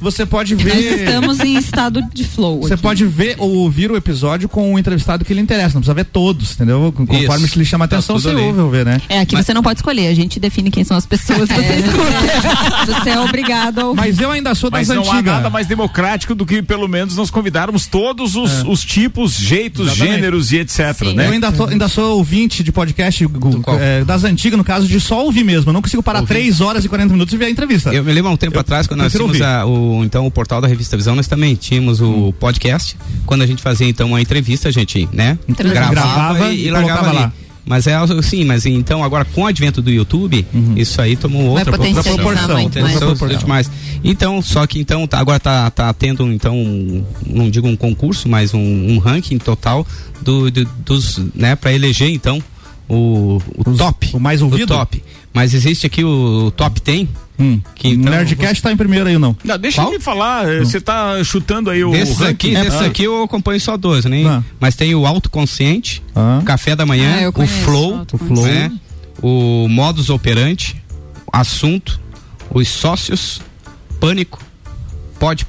você 0.00 0.26
pode 0.26 0.54
ver. 0.54 0.74
Nós 0.74 0.84
estamos 1.00 1.40
em 1.40 1.56
estado 1.56 2.02
de 2.12 2.24
flow. 2.24 2.60
Você 2.62 2.74
aqui. 2.74 2.82
pode 2.82 3.04
ver 3.06 3.36
ou 3.38 3.50
ouvir 3.56 3.90
o 3.90 3.96
episódio 3.96 4.48
com 4.48 4.72
o 4.74 4.78
entrevistado 4.78 5.24
que 5.24 5.34
lhe 5.34 5.40
interessa. 5.40 5.74
Não 5.74 5.80
precisa 5.80 5.94
ver 5.94 6.04
todos, 6.06 6.52
entendeu? 6.52 6.92
Conforme 6.96 7.46
Isso. 7.46 7.58
lhe 7.58 7.64
chama 7.64 7.84
a 7.84 7.88
Tá 7.88 7.96
atenção, 7.96 8.16
tudo 8.16 8.22
você 8.24 8.30
ali. 8.30 8.40
ouve 8.40 8.60
ou 8.60 8.70
vê, 8.70 8.84
né? 8.84 9.00
É, 9.08 9.20
aqui 9.20 9.34
você 9.36 9.52
não 9.52 9.62
pode 9.62 9.78
escolher, 9.78 10.08
a 10.08 10.14
gente 10.14 10.38
define 10.40 10.70
quem 10.70 10.84
são 10.84 10.96
as 10.96 11.06
pessoas 11.06 11.48
que 11.48 11.54
você 11.60 11.74
escuta. 11.74 13.02
Você 13.02 13.10
é 13.10 13.20
obrigado 13.20 13.78
a 13.80 13.84
ouvir. 13.86 14.00
Mas 14.00 14.18
eu 14.20 14.30
ainda 14.30 14.54
sou 14.54 14.70
das 14.70 14.86
Mas 14.86 14.96
não 14.96 15.02
há 15.04 15.14
antigas. 15.14 15.34
nada 15.34 15.50
mais 15.50 15.66
democrático 15.66 16.34
do 16.34 16.46
que 16.46 16.62
pelo 16.62 16.88
menos 16.88 17.16
nós 17.16 17.30
convidarmos 17.30 17.86
todos 17.86 18.36
os, 18.36 18.50
É. 18.64 18.68
os 18.68 18.84
tipos, 18.84 19.32
jeitos, 19.34 19.86
Exatamente. 19.88 20.14
gêneros 20.14 20.52
e 20.52 20.56
etc, 20.58 20.94
Sim. 20.98 21.14
né? 21.14 21.26
Eu 21.28 21.32
ainda, 21.32 21.52
tô- 21.52 21.63
ainda 21.68 21.88
sou 21.88 22.18
ouvinte 22.18 22.62
de 22.62 22.70
podcast 22.72 23.26
é, 23.80 24.04
das 24.04 24.24
antigas, 24.24 24.56
no 24.58 24.64
caso, 24.64 24.86
de 24.86 24.98
só 25.00 25.24
ouvir 25.24 25.44
mesmo. 25.44 25.70
Eu 25.70 25.72
não 25.74 25.82
consigo 25.82 26.02
parar 26.02 26.22
3 26.22 26.60
horas 26.60 26.84
e 26.84 26.88
40 26.88 27.12
minutos 27.12 27.32
e 27.34 27.36
ver 27.36 27.46
a 27.46 27.50
entrevista. 27.50 27.92
Eu 27.94 28.04
me 28.04 28.12
lembro 28.12 28.30
há 28.30 28.34
um 28.34 28.36
tempo 28.36 28.56
Eu 28.56 28.60
atrás, 28.60 28.86
quando 28.86 29.00
nós 29.00 29.12
tínhamos 29.12 29.32
ouvir. 29.40 29.44
a- 29.44 29.66
o, 29.66 30.04
então, 30.04 30.26
o 30.26 30.30
portal 30.30 30.60
da 30.60 30.68
revista 30.68 30.96
Visão, 30.96 31.14
nós 31.14 31.26
também 31.26 31.54
tínhamos 31.54 32.00
o 32.00 32.32
podcast. 32.38 32.96
Quando 33.26 33.42
a 33.42 33.46
gente 33.46 33.62
fazia 33.62 33.88
então 33.88 34.08
uma 34.08 34.20
entrevista, 34.20 34.68
a 34.68 34.72
gente, 34.72 35.08
né, 35.12 35.38
Gravava 35.48 35.90
gravava 35.94 36.52
e, 36.52 36.68
e 36.68 36.70
colocava 36.70 37.08
ali. 37.10 37.18
lá. 37.18 37.32
Mas 37.66 37.86
é 37.86 37.94
algo 37.94 38.18
assim, 38.18 38.44
mas 38.44 38.66
então 38.66 39.02
agora 39.02 39.24
com 39.24 39.42
o 39.42 39.46
advento 39.46 39.80
do 39.80 39.90
YouTube, 39.90 40.46
isso 40.76 41.00
aí 41.00 41.16
tomou 41.16 41.42
outra 41.46 41.72
potencializar 41.72 42.14
proporção. 42.14 42.60
muito 42.60 42.78
mais. 42.80 42.92
Outra 42.94 43.08
Proporção. 43.08 43.38
demais. 43.38 43.70
Então, 44.04 44.42
só 44.42 44.66
que 44.66 44.78
então 44.78 45.06
tá- 45.06 45.18
agora 45.18 45.40
tá, 45.40 45.70
tá 45.70 45.92
tendo 45.94 46.30
então, 46.30 46.54
um- 46.56 47.02
não 47.26 47.48
digo 47.48 47.66
um 47.66 47.74
concurso, 47.76 48.28
mas 48.28 48.52
um, 48.52 48.58
um 48.60 48.98
ranking 48.98 49.38
total 49.38 49.86
do, 50.20 50.50
do- 50.50 50.68
dos, 50.84 51.18
né, 51.34 51.56
para 51.56 51.72
eleger 51.72 52.10
então 52.10 52.38
o, 52.86 53.40
o 53.56 53.70
Os- 53.70 53.78
top, 53.78 54.10
o 54.12 54.20
mais 54.20 54.42
o 54.42 54.44
ouvido? 54.44 54.68
top. 54.68 55.02
Mas 55.32 55.54
existe 55.54 55.86
aqui 55.86 56.04
o 56.04 56.52
top 56.54 56.80
10, 56.82 57.08
Hum. 57.38 57.60
que 57.74 57.88
o 57.88 57.92
então, 57.94 58.12
Nerdcast 58.12 58.62
tá 58.62 58.70
em 58.70 58.76
primeiro 58.76 59.08
aí 59.08 59.18
não? 59.18 59.36
Não, 59.44 59.58
deixa 59.58 59.82
Qual? 59.82 59.92
ele 59.92 60.00
falar, 60.00 60.48
eh, 60.48 60.60
você 60.60 60.80
tá 60.80 61.22
chutando 61.24 61.68
aí 61.68 61.82
o 61.82 61.90
Desses 61.90 62.16
ranking. 62.18 62.54
aqui, 62.54 62.64
desses 62.64 62.80
Ah. 62.80 62.86
aqui 62.86 63.04
eu 63.04 63.22
acompanho 63.24 63.60
só 63.60 63.76
dois, 63.76 64.04
né? 64.04 64.24
Ah. 64.26 64.42
Mas 64.60 64.76
tem 64.76 64.94
o 64.94 65.04
autoconsciente, 65.06 66.00
Ah. 66.14 66.38
o 66.40 66.44
café 66.44 66.76
da 66.76 66.86
manhã, 66.86 67.16
Ah, 67.16 67.22
eu 67.22 67.30
o 67.30 67.46
flow, 67.46 68.04
o. 68.12 68.18
Flow. 68.18 68.44
né? 68.46 68.70
O 69.20 69.66
modus 69.68 70.10
operante, 70.10 70.76
assunto, 71.32 72.00
os 72.50 72.68
sócios, 72.68 73.40
pânico, 73.98 74.40
pode 75.18 75.44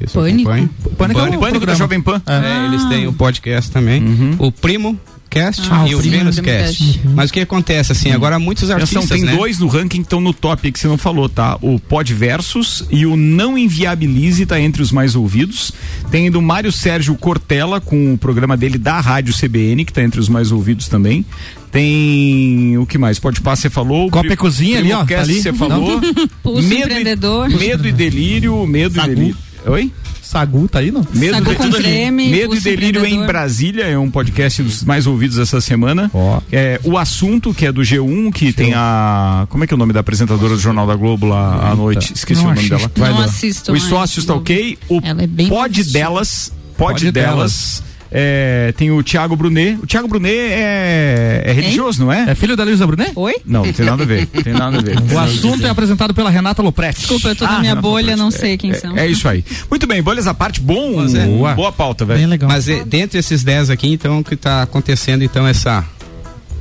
eu 0.00 0.08
Pânico? 0.12 0.50
acompanho. 0.50 0.70
Pânico 0.96 1.20
é 1.20 1.38
Pânico 1.38 1.66
da. 1.66 1.74
Jovem 1.74 2.00
Pan. 2.00 2.22
É, 2.26 2.66
eles 2.66 2.84
têm 2.84 3.06
o 3.06 3.12
podcast 3.12 3.70
também. 3.70 4.02
O 4.38 4.52
Primo 4.52 4.98
Cast 5.36 5.68
Ah, 5.70 5.86
e 5.88 5.94
o 5.94 5.98
Vênus 5.98 6.40
Cast. 6.40 6.82
Cast. 6.84 7.00
Mas 7.14 7.30
o 7.30 7.32
que 7.32 7.40
acontece, 7.40 7.92
assim, 7.92 8.10
agora 8.10 8.38
muitos 8.38 8.70
Atenção, 8.70 9.00
artistas, 9.00 9.18
tem 9.20 9.26
né? 9.28 9.36
dois 9.36 9.58
no 9.58 9.66
ranking 9.66 9.98
que 9.98 10.06
estão 10.06 10.20
no 10.20 10.32
top 10.32 10.70
que 10.72 10.78
você 10.78 10.88
não 10.88 10.98
falou, 10.98 11.28
tá? 11.28 11.58
O 11.60 11.78
Pod 11.78 12.12
Versus 12.14 12.84
e 12.90 13.04
o 13.06 13.16
Não 13.16 13.56
Inviabilize 13.58 14.44
tá 14.46 14.60
entre 14.60 14.82
os 14.82 14.90
mais 14.90 15.14
ouvidos. 15.14 15.72
Tem 16.10 16.24
ainda 16.24 16.38
o 16.38 16.42
Mário 16.42 16.72
Sérgio 16.72 17.14
Cortella 17.16 17.80
com 17.80 18.14
o 18.14 18.18
programa 18.18 18.56
dele 18.56 18.78
da 18.78 19.00
Rádio 19.00 19.34
CBN, 19.34 19.84
que 19.84 19.92
tá 19.92 20.02
entre 20.02 20.20
os 20.20 20.28
mais 20.28 20.50
ouvidos 20.52 20.88
também. 20.88 21.24
Tem 21.70 22.78
o 22.78 22.86
que 22.86 22.96
mais? 22.96 23.18
Pode 23.18 23.40
Pá, 23.40 23.54
você 23.54 23.68
falou. 23.68 24.10
Copa 24.10 24.32
e 24.32 24.36
Cozinha 24.36 24.78
ali, 24.78 24.92
ó, 24.92 25.04
tá 25.04 25.20
ali. 25.20 25.42
Você 25.42 25.52
falou. 25.52 26.00
Pulso 26.42 26.66
medo, 26.66 26.82
empreendedor. 26.84 27.50
E, 27.50 27.56
medo 27.56 27.86
e 27.86 27.92
delírio, 27.92 28.66
medo 28.66 28.94
Sagu. 28.94 29.12
e 29.12 29.14
delírio. 29.14 29.36
Oi? 29.66 29.92
Sagu 30.26 30.66
tá 30.68 30.80
aí, 30.80 30.90
não? 30.90 31.06
Medo, 31.14 31.34
Sagu 31.34 31.50
de- 31.50 31.56
com 31.56 31.70
creme, 31.70 32.28
Medo 32.28 32.54
e 32.56 32.60
Delírio 32.60 33.04
em. 33.06 33.24
Brasília 33.24 33.84
é 33.84 33.96
um 33.98 34.10
podcast 34.10 34.62
dos 34.62 34.82
mais 34.82 35.06
ouvidos 35.06 35.38
essa 35.38 35.60
semana. 35.60 36.10
Ó. 36.12 36.40
É, 36.50 36.80
o 36.84 36.98
assunto 36.98 37.54
que 37.54 37.64
é 37.66 37.70
do 37.72 37.80
G1, 37.82 38.32
que 38.32 38.52
tem 38.52 38.72
a. 38.74 39.46
Como 39.48 39.62
é 39.62 39.66
que 39.66 39.72
é 39.72 39.76
o 39.76 39.78
nome 39.78 39.92
da 39.92 40.00
apresentadora 40.00 40.54
do 40.54 40.60
Jornal 40.60 40.86
da 40.86 40.94
Globo 40.96 41.26
lá 41.26 41.70
à 41.70 41.74
noite? 41.76 42.12
Esqueci 42.14 42.42
Não 42.42 42.50
o 42.50 42.54
nome 42.54 42.68
dela. 42.68 42.82
Não 42.96 43.04
Vai, 43.04 43.12
Lua. 43.12 43.24
assisto. 43.24 43.72
Os 43.72 43.82
sócios 43.84 44.24
tá 44.24 44.34
ok. 44.34 44.76
O 44.88 45.00
Ela 45.02 45.22
é 45.22 45.26
bem 45.26 45.48
pod 45.48 45.80
assistida. 45.80 45.98
delas. 46.00 46.52
Pod, 46.76 46.92
Pod 47.00 47.10
delas. 47.12 47.82
É, 48.10 48.72
tem 48.76 48.90
o 48.90 49.02
Thiago 49.02 49.36
Brunet. 49.36 49.78
O 49.82 49.86
Thiago 49.86 50.08
Brunet 50.08 50.34
é, 50.34 51.42
é 51.46 51.52
religioso, 51.52 52.04
não 52.04 52.12
é? 52.12 52.30
É 52.30 52.34
filho 52.34 52.56
da 52.56 52.64
Luísa 52.64 52.86
Brunet? 52.86 53.12
Oi? 53.14 53.34
Não, 53.44 53.64
não 53.64 53.72
tem 53.72 53.86
nada 53.86 54.02
a 54.02 54.06
ver. 54.06 54.26
Tem 54.26 54.52
nada 54.52 54.78
a 54.78 54.80
ver. 54.82 54.96
O 55.12 55.18
assunto 55.18 55.66
é 55.66 55.70
apresentado 55.70 56.14
pela 56.14 56.30
Renata 56.30 56.62
Lopretti. 56.62 57.00
Desculpa, 57.00 57.28
eu 57.28 57.36
tô 57.36 57.44
Ah, 57.44 57.52
na 57.52 57.58
minha 57.60 57.70
Renato 57.72 57.82
bolha, 57.88 58.16
Lopretti. 58.16 58.20
não 58.22 58.30
sei 58.30 58.56
quem 58.56 58.74
são. 58.74 58.96
É, 58.96 59.06
é 59.06 59.08
isso 59.08 59.28
aí. 59.28 59.44
Muito 59.70 59.86
bem, 59.86 60.02
bolhas 60.02 60.26
à 60.26 60.34
parte. 60.34 60.60
Bom, 60.60 61.04
é. 61.04 61.26
boa. 61.26 61.54
boa 61.54 61.72
pauta, 61.72 62.04
velho. 62.04 62.18
Bem 62.20 62.28
legal. 62.28 62.48
Mas 62.48 62.68
é, 62.68 62.84
dentre 62.84 63.18
esses 63.18 63.42
10 63.42 63.70
aqui, 63.70 63.88
então, 63.92 64.22
que 64.22 64.36
tá 64.36 64.62
acontecendo, 64.62 65.22
então, 65.22 65.46
essa 65.46 65.84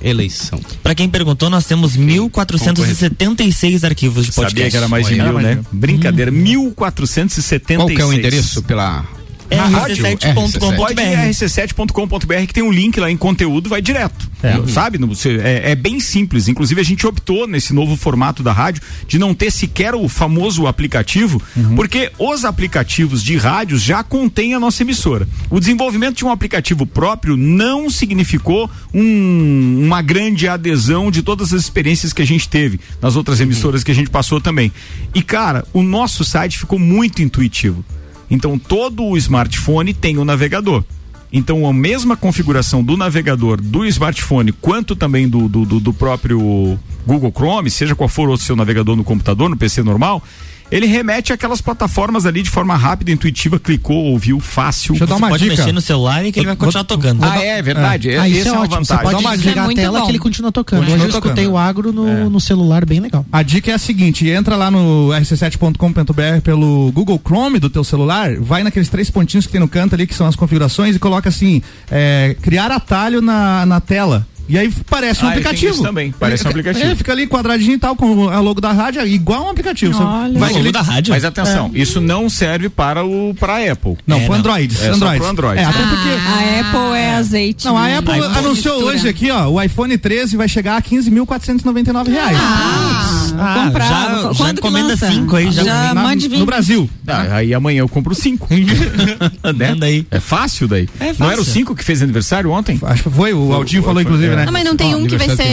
eleição. 0.02 0.60
Pra 0.84 0.94
quem 0.94 1.10
perguntou, 1.10 1.50
nós 1.50 1.66
temos 1.66 1.96
1476 1.96 3.84
arquivos 3.84 4.26
de 4.26 4.32
podcast. 4.32 4.56
Sabia 4.60 4.70
que 4.72 4.78
era 4.78 4.88
mais 4.88 5.08
de 5.08 5.14
Olha, 5.14 5.32
mil, 5.32 5.42
né? 5.42 5.60
Brincadeira, 5.72 6.30
1476. 6.32 7.78
Qual 7.78 7.88
que 7.88 8.02
é 8.02 8.06
o 8.06 8.14
endereço 8.14 8.62
pela 8.64 9.04
É 9.04 9.25
rc7.com.br. 9.50 10.76
Pode 10.76 11.02
ir 11.02 11.30
rc7.com.br 11.30 12.46
que 12.48 12.54
tem 12.54 12.64
um 12.64 12.72
link 12.72 13.00
lá 13.00 13.10
em 13.12 13.18
conteúdo, 13.18 13.70
vai 13.70 13.82
direto. 13.82 14.30
É. 14.44 14.68
Sabe? 14.68 14.98
Não- 14.98 15.08
você- 15.08 15.40
é, 15.44 15.72
é 15.72 15.76
bem 15.76 16.00
simples. 16.00 16.48
Inclusive, 16.48 16.80
a 16.80 16.84
gente 16.84 17.06
optou 17.08 17.48
nesse 17.48 17.74
novo 17.74 17.96
formato 17.96 18.44
da 18.44 18.52
rádio 18.52 18.82
de 19.08 19.18
não 19.18 19.34
ter 19.34 19.52
sequer 19.52 19.96
o 19.96 20.08
famoso 20.08 20.68
aplicativo, 20.68 21.42
porque 21.76 22.12
os 22.20 22.46
aplicativos 22.46 23.24
de 23.24 23.38
rádios 23.38 23.82
já 23.82 24.04
contêm 24.04 24.54
a 24.54 24.60
nossa 24.60 24.84
emissora. 24.84 25.28
O 25.50 25.60
desenvolvimento 25.60 26.18
de 26.18 26.26
um 26.26 26.30
aplicativo 26.32 26.86
próprio 26.86 27.36
não 27.38 27.90
significou 27.90 28.70
um- 28.94 29.82
uma 29.86 30.02
grande 30.02 30.48
adesão 30.48 31.10
de 31.10 31.22
todas 31.22 31.54
as 31.54 31.62
experiências 31.62 32.14
que 32.14 32.22
a 32.22 32.26
gente 32.28 32.48
teve 32.48 32.80
nas 33.02 33.16
outras 33.16 33.40
emissoras 33.40 33.84
que 33.84 33.92
a 33.92 33.96
gente 33.96 34.10
passou 34.10 34.40
também. 34.40 34.72
E, 35.14 35.22
cara, 35.22 35.66
o 35.74 35.82
nosso 35.82 36.24
site 36.24 36.58
ficou 36.60 36.78
muito 36.78 37.22
intuitivo. 37.22 37.84
Então 38.30 38.58
todo 38.58 39.04
o 39.04 39.18
smartphone 39.18 39.94
tem 39.94 40.18
o 40.18 40.26
navegador. 40.26 40.84
Então 41.32 41.68
a 41.68 41.74
mesma 41.74 42.16
configuração 42.16 42.84
do 42.84 42.96
navegador 42.96 43.60
do 43.62 43.86
smartphone 43.86 44.52
quanto 44.54 44.96
também 44.96 45.28
do, 45.28 45.48
do- 45.50 45.80
do 45.80 45.94
próprio 45.94 46.80
Google 47.06 47.32
Chrome, 47.36 47.70
seja 47.70 47.96
qual 47.96 48.08
for 48.08 48.30
o 48.30 48.38
seu 48.38 48.56
navegador 48.56 48.96
no 48.96 49.04
computador, 49.04 49.50
no 49.50 49.58
PC 49.58 49.84
normal, 49.84 50.24
ele 50.72 50.86
remete 50.86 51.32
àquelas 51.32 51.62
plataformas 51.62 52.26
ali 52.26 52.42
de 52.42 52.50
forma 52.50 52.76
rápida, 52.76 53.12
intuitiva, 53.12 53.60
clicou, 53.60 54.06
ouviu, 54.06 54.40
fácil. 54.40 54.94
Deixa 54.94 55.04
eu 55.04 55.08
dar 55.08 55.16
uma 55.18 55.30
Pode 55.30 55.44
dica. 55.44 55.56
mexer 55.56 55.72
no 55.72 55.82
celular 55.82 56.26
e 56.26 56.32
que 56.32 56.40
ele 56.40 56.48
vai 56.48 56.56
continuar 56.56 56.84
tocando. 56.84 57.24
Ah, 57.24 57.38
é 57.44 57.62
verdade. 57.62 58.10
É. 58.10 58.18
Ah, 58.18 58.28
isso 58.28 58.40
Essa 58.40 58.50
é 58.50 58.52
é 58.52 58.54
uma 58.54 58.62
ótimo. 58.64 58.86
Você 58.86 58.94
vantagem. 58.94 59.12
pode 59.12 59.24
Dá 59.24 59.30
uma 59.30 59.38
desligar 59.38 59.66
a 59.66 59.74
tela 59.74 59.92
Muito 59.92 60.06
que 60.06 60.12
ele 60.12 60.18
bom. 60.18 60.24
continua 60.24 60.52
tocando. 60.52 60.80
Continua 60.80 60.98
Hoje 61.06 61.06
eu 61.06 61.20
escutei 61.20 61.48
o 61.48 61.58
agro 61.58 61.92
no, 61.94 62.30
no 62.30 62.40
celular, 62.40 62.86
bem 62.86 63.00
legal. 63.00 63.26
A 63.32 63.44
dica 63.44 63.72
é 63.72 63.74
a 63.74 63.78
seguinte, 63.78 64.28
entra 64.28 64.56
lá 64.56 64.70
no 64.72 65.10
rc7.com.br 65.10 66.42
pelo 66.44 66.92
Google 66.92 67.20
Chrome 67.24 67.60
do 67.60 67.70
teu 67.70 67.84
celular, 67.84 68.36
vai 68.40 68.64
naqueles 68.64 68.90
três 68.90 69.10
pontinhos 69.10 69.46
que 69.46 69.52
tem 69.52 69.62
no 69.62 69.68
canto 69.68 69.96
ali, 69.96 70.08
que 70.08 70.14
são 70.16 70.28
as 70.28 70.36
configurações, 70.36 70.96
e 70.96 71.00
coloca 71.00 71.30
assim, 71.30 71.62
é, 71.90 72.36
criar 72.42 72.72
atalho 72.72 73.22
na, 73.22 73.66
na 73.66 73.80
tela. 73.80 74.26
E 74.48 74.58
aí 74.58 74.72
parece 74.90 75.24
um 75.24 75.28
Ah, 75.28 75.32
aplicativo. 75.32 75.82
também, 75.84 76.14
parece 76.20 76.44
um 76.44 76.50
Ele- 76.52 76.60
aplicativo. 76.60 76.92
É, 76.92 76.96
fica 76.96 77.12
ali 77.12 77.28
quadradinho 77.28 77.74
e 77.74 77.78
tal, 77.80 77.96
com 77.96 78.30
a 78.30 78.40
logo 78.40 78.62
da 78.62 78.72
rádio, 78.72 79.02
é 79.02 79.08
igual 79.08 79.46
um 79.46 79.50
aplicativo. 79.50 79.98
Olha. 80.02 80.38
vai 80.40 80.54
logo 80.54 80.72
da 80.72 80.82
rádio? 80.82 81.12
Mas 81.14 81.26
atenção, 81.26 81.72
isso 81.74 82.00
não 82.02 82.30
serve 82.30 82.70
para 82.70 83.04
o 83.04 83.34
para 83.40 83.56
a 83.56 83.72
Apple. 83.72 83.98
Não, 84.06 84.18
É, 84.18 84.20
pro 84.22 84.30
não. 84.34 84.40
Android. 84.40 84.76
É 84.76 84.88
só 84.88 84.94
Android. 84.94 85.18
pro 85.20 85.28
Android. 85.28 85.60
É, 85.62 85.64
até 85.66 85.80
porque. 85.80 86.10
A 86.10 86.60
Apple 86.62 86.98
é 86.98 87.16
azeite. 87.16 87.66
Não, 87.66 87.78
a 87.78 87.84
né? 87.88 87.98
Apple 87.98 88.18
iPhone 88.18 88.38
anunciou 88.38 88.76
mistura. 88.76 88.96
hoje 88.96 89.08
aqui, 89.10 89.32
ó, 89.32 89.48
o 89.50 89.62
iPhone 89.62 89.98
13 89.98 90.36
vai 90.38 90.48
chegar 90.48 90.78
a 90.78 90.82
15.499 90.82 92.10
reais. 92.12 92.38
Ah, 92.40 93.32
Ah, 93.38 93.64
comprar. 93.66 93.88
já- 93.90 94.06
Qu- 94.06 94.22
já 94.22 94.34
Quando 94.36 94.54
que 94.54 94.60
encomenda 94.68 94.88
lança? 94.90 95.12
cinco 95.12 95.36
aí, 95.36 95.52
já. 95.52 95.64
já 95.64 95.94
Na- 95.94 96.04
mande 96.04 96.28
vir. 96.28 96.40
no 96.40 96.46
Brasil. 96.46 96.90
Ah, 97.08 97.36
aí 97.36 97.54
amanhã 97.54 97.80
eu 97.80 97.90
compro 97.90 98.14
cinco. 98.16 98.48
Manda 99.44 99.86
aí. 99.86 100.06
É 100.12 100.20
fácil 100.20 100.68
daí. 100.68 100.88
É 101.00 101.08
Não 101.08 101.14
fácil. 101.16 101.32
era 101.34 101.42
o 101.42 101.46
cinco 101.46 101.76
que 101.76 101.84
fez 101.84 102.02
aniversário 102.02 102.50
ontem? 102.52 102.80
Acho 102.84 103.04
que 103.04 103.10
foi, 103.10 103.34
o 103.34 103.54
Aldinho 103.54 103.82
falou, 103.82 103.96
foi, 103.96 104.04
inclusive, 104.04 104.34
é. 104.34 104.35
Né? 104.36 104.46
Não, 104.46 104.54
mas 104.54 104.64
não 104.66 104.76
tem 104.76 104.96
um 104.96 105.06
que 105.08 105.18
vai 105.18 105.36
ser 105.36 105.44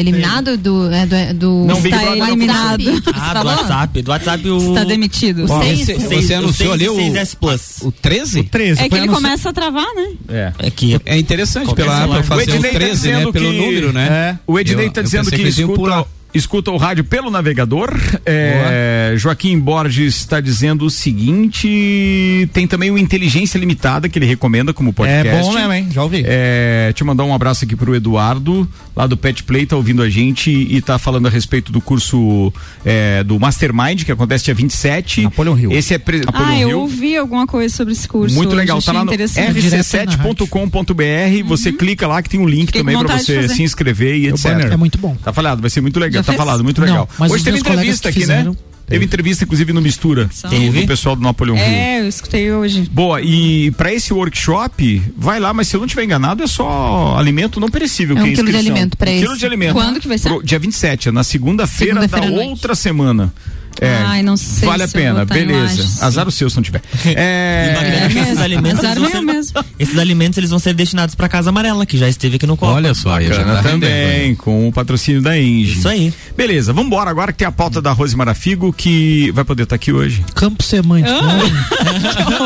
eliminado 0.00 0.56
do. 0.56 0.90
É, 0.92 1.06
do, 1.06 1.34
do 1.38 1.64
Não, 1.66 1.80
Big 1.80 1.88
está 1.94 1.98
Brother 2.00 2.18
não 2.18 2.26
eliminado. 2.28 2.82
Ah, 3.14 3.34
do? 3.42 3.46
WhatsApp. 3.46 4.02
Do 4.02 4.10
WhatsApp 4.10 4.48
o. 4.48 4.58
Está 4.68 4.84
demitido. 4.84 5.44
O 5.44 5.48
seis? 5.62 5.78
Você, 5.80 5.98
seis- 6.00 6.26
você 6.26 6.34
o 6.34 6.38
anunciou 6.38 6.72
ali 6.72 6.88
o, 6.88 6.96
6S 6.96 7.36
Plus. 7.38 7.76
o 7.82 7.92
13? 7.92 8.42
13. 8.44 8.80
É 8.82 8.88
que 8.88 8.94
ele 8.94 9.04
anunci- 9.04 9.14
começa 9.22 9.48
a 9.50 9.52
travar, 9.52 9.86
né? 9.94 10.08
É. 10.28 10.52
É 10.58 10.70
que 10.70 11.00
É 11.04 11.18
interessante 11.18 11.66
Qualquer 11.66 11.82
pela 11.84 12.08
pra 12.08 12.22
fazer 12.22 12.40
O 12.40 12.54
Ednei 12.54 12.58
o 12.58 12.72
tá 12.72 12.78
13, 12.78 13.08
né? 13.08 13.14
dizendo 13.14 13.32
Pelo 13.32 13.50
que- 13.50 13.58
número, 13.58 13.92
né? 13.92 14.08
É. 14.08 14.38
O 14.46 14.58
Ednei 14.58 14.86
está 14.86 15.02
dizendo 15.02 15.30
que, 15.30 15.42
escuta. 15.42 16.04
Escuta 16.34 16.70
o 16.70 16.76
rádio 16.76 17.04
pelo 17.04 17.30
navegador. 17.30 17.92
É, 18.26 19.14
Joaquim 19.16 19.58
Borges 19.58 20.16
está 20.16 20.40
dizendo 20.40 20.84
o 20.86 20.90
seguinte: 20.90 22.48
tem 22.52 22.66
também 22.66 22.90
o 22.90 22.98
Inteligência 22.98 23.58
Limitada, 23.58 24.08
que 24.08 24.18
ele 24.18 24.26
recomenda 24.26 24.72
como 24.72 24.92
podcast. 24.92 25.28
É 25.28 25.40
bom 25.40 25.52
mesmo, 25.52 25.72
hein? 25.72 25.88
Já 25.90 26.02
ouvi. 26.02 26.22
É, 26.26 26.92
te 26.94 27.04
mandar 27.04 27.24
um 27.24 27.34
abraço 27.34 27.64
aqui 27.64 27.74
pro 27.76 27.94
Eduardo, 27.94 28.68
lá 28.96 29.06
do 29.06 29.16
Pet 29.16 29.42
Play, 29.44 29.66
tá 29.66 29.76
ouvindo 29.76 30.02
a 30.02 30.08
gente 30.10 30.50
e 30.50 30.80
tá 30.80 30.98
falando 30.98 31.26
a 31.26 31.30
respeito 31.30 31.70
do 31.72 31.80
curso 31.80 32.52
é, 32.84 33.22
do 33.24 33.38
Mastermind, 33.38 34.04
que 34.04 34.12
acontece 34.12 34.44
dia 34.44 34.54
27. 34.54 35.22
Napoleon 35.22 35.56
Hill. 35.58 35.72
Esse 35.72 35.94
é 35.94 35.98
pre... 35.98 36.20
Napoleon 36.20 36.46
Ah, 36.48 36.58
eu 36.60 36.68
Hill. 36.70 36.80
ouvi 36.80 37.16
alguma 37.16 37.46
coisa 37.46 37.74
sobre 37.74 37.92
esse 37.92 38.06
curso. 38.08 38.34
Muito 38.34 38.54
legal, 38.54 38.80
tá 38.82 38.92
lá 38.92 39.04
no 39.04 39.10
interessante. 39.12 39.52
rc7.com.br. 39.60 41.48
Você 41.48 41.72
clica 41.72 42.06
lá 42.06 42.22
que 42.22 42.28
tem 42.28 42.40
um 42.40 42.46
link 42.48 42.66
Fiquei 42.66 42.82
também 42.82 42.96
de 42.98 43.04
você 43.12 43.48
se 43.48 43.62
inscrever 43.62 44.16
e 44.16 44.26
É 44.26 44.30
etc. 44.30 44.44
banner. 44.44 44.72
É 44.72 44.76
muito 44.76 44.98
bom. 44.98 45.16
Tá 45.22 45.32
falado, 45.32 45.60
vai 45.60 45.70
ser 45.70 45.80
muito 45.80 45.98
legal. 45.98 46.21
Tá 46.22 46.32
fez? 46.32 46.36
falado, 46.38 46.62
muito 46.64 46.80
Não, 46.80 46.86
legal. 46.88 47.08
mas 47.18 47.32
Hoje 47.32 47.44
teve 47.44 47.58
entrevista 47.58 48.08
aqui, 48.08 48.20
né? 48.20 48.24
fizeram, 48.38 48.56
Teve 48.84 49.04
entrevista, 49.06 49.44
inclusive, 49.44 49.72
no 49.72 49.80
Mistura. 49.80 50.28
Teve. 50.50 50.82
Do 50.82 50.86
pessoal 50.86 51.16
do 51.16 51.22
Napoleon 51.22 51.54
Hill. 51.54 51.62
É, 51.62 52.00
eu 52.00 52.08
escutei 52.08 52.52
hoje. 52.52 52.82
Boa, 52.92 53.22
e 53.22 53.70
pra 53.70 53.90
esse 53.90 54.12
workshop, 54.12 55.00
vai 55.16 55.40
lá, 55.40 55.54
mas 55.54 55.68
se 55.68 55.76
eu 55.76 55.78
não 55.80 55.86
estiver 55.86 56.04
enganado, 56.04 56.42
é 56.42 56.46
só 56.46 57.16
alimento 57.16 57.58
não 57.58 57.68
perecível. 57.70 58.18
É 58.18 58.22
que 58.22 58.28
um 58.30 58.34
quilo 58.34 58.50
de 58.50 58.56
alimento 58.56 58.96
pra 58.98 59.10
um 59.10 59.14
quilo 59.18 59.30
esse. 59.30 59.40
de 59.40 59.46
alimento. 59.46 59.72
Quando 59.72 59.98
que 59.98 60.06
vai 60.08 60.18
ser? 60.18 60.28
Pro- 60.28 60.42
dia 60.42 60.58
27, 60.58 61.08
é 61.08 61.12
na 61.12 61.24
segunda-feira 61.24 62.06
da 62.06 62.18
à 62.18 62.20
noite. 62.20 62.48
outra 62.50 62.74
semana. 62.74 63.32
É, 63.80 63.96
Ai, 64.04 64.22
não 64.22 64.36
sei 64.36 64.68
Vale 64.68 64.82
a 64.84 64.88
se 64.88 64.96
eu 64.96 65.02
pena, 65.02 65.26
tá 65.26 65.34
beleza. 65.34 66.04
Azar 66.04 66.28
o 66.28 66.30
seu 66.30 66.48
se 66.48 66.56
não 66.56 66.62
tiver. 66.62 66.82
É, 67.04 68.08
que 68.12 68.18
esses 68.18 68.38
alimentos, 68.38 68.78
Azar 68.84 68.96
eles 68.96 69.10
vão 69.12 69.22
meu 69.22 69.32
ser, 69.32 69.36
mesmo. 69.36 69.64
esses 69.78 69.98
alimentos 69.98 70.38
eles 70.38 70.50
vão 70.50 70.58
ser 70.58 70.74
destinados 70.74 71.14
para 71.14 71.28
Casa 71.28 71.50
Amarela, 71.50 71.84
que 71.86 71.96
já 71.96 72.08
esteve 72.08 72.36
aqui 72.36 72.46
no 72.46 72.56
Copa. 72.56 72.72
Olha 72.74 72.94
só, 72.94 73.16
aí 73.16 73.28
Bacana 73.28 73.56
tá 73.56 73.62
também, 73.62 74.34
com 74.34 74.68
o 74.68 74.72
patrocínio 74.72 75.22
da 75.22 75.38
Engie. 75.38 75.78
Isso 75.78 75.88
aí. 75.88 76.12
Beleza, 76.36 76.72
vamos 76.72 76.86
embora 76.88 77.10
agora 77.10 77.32
que 77.32 77.38
tem 77.38 77.48
a 77.48 77.52
pauta 77.52 77.80
da 77.82 77.92
Rose 77.92 78.16
Marafigo, 78.16 78.72
que 78.72 79.30
vai 79.32 79.44
poder 79.44 79.64
estar 79.64 79.76
aqui 79.76 79.92
hoje. 79.92 80.24
Campo 80.34 80.62
semântico. 80.62 81.12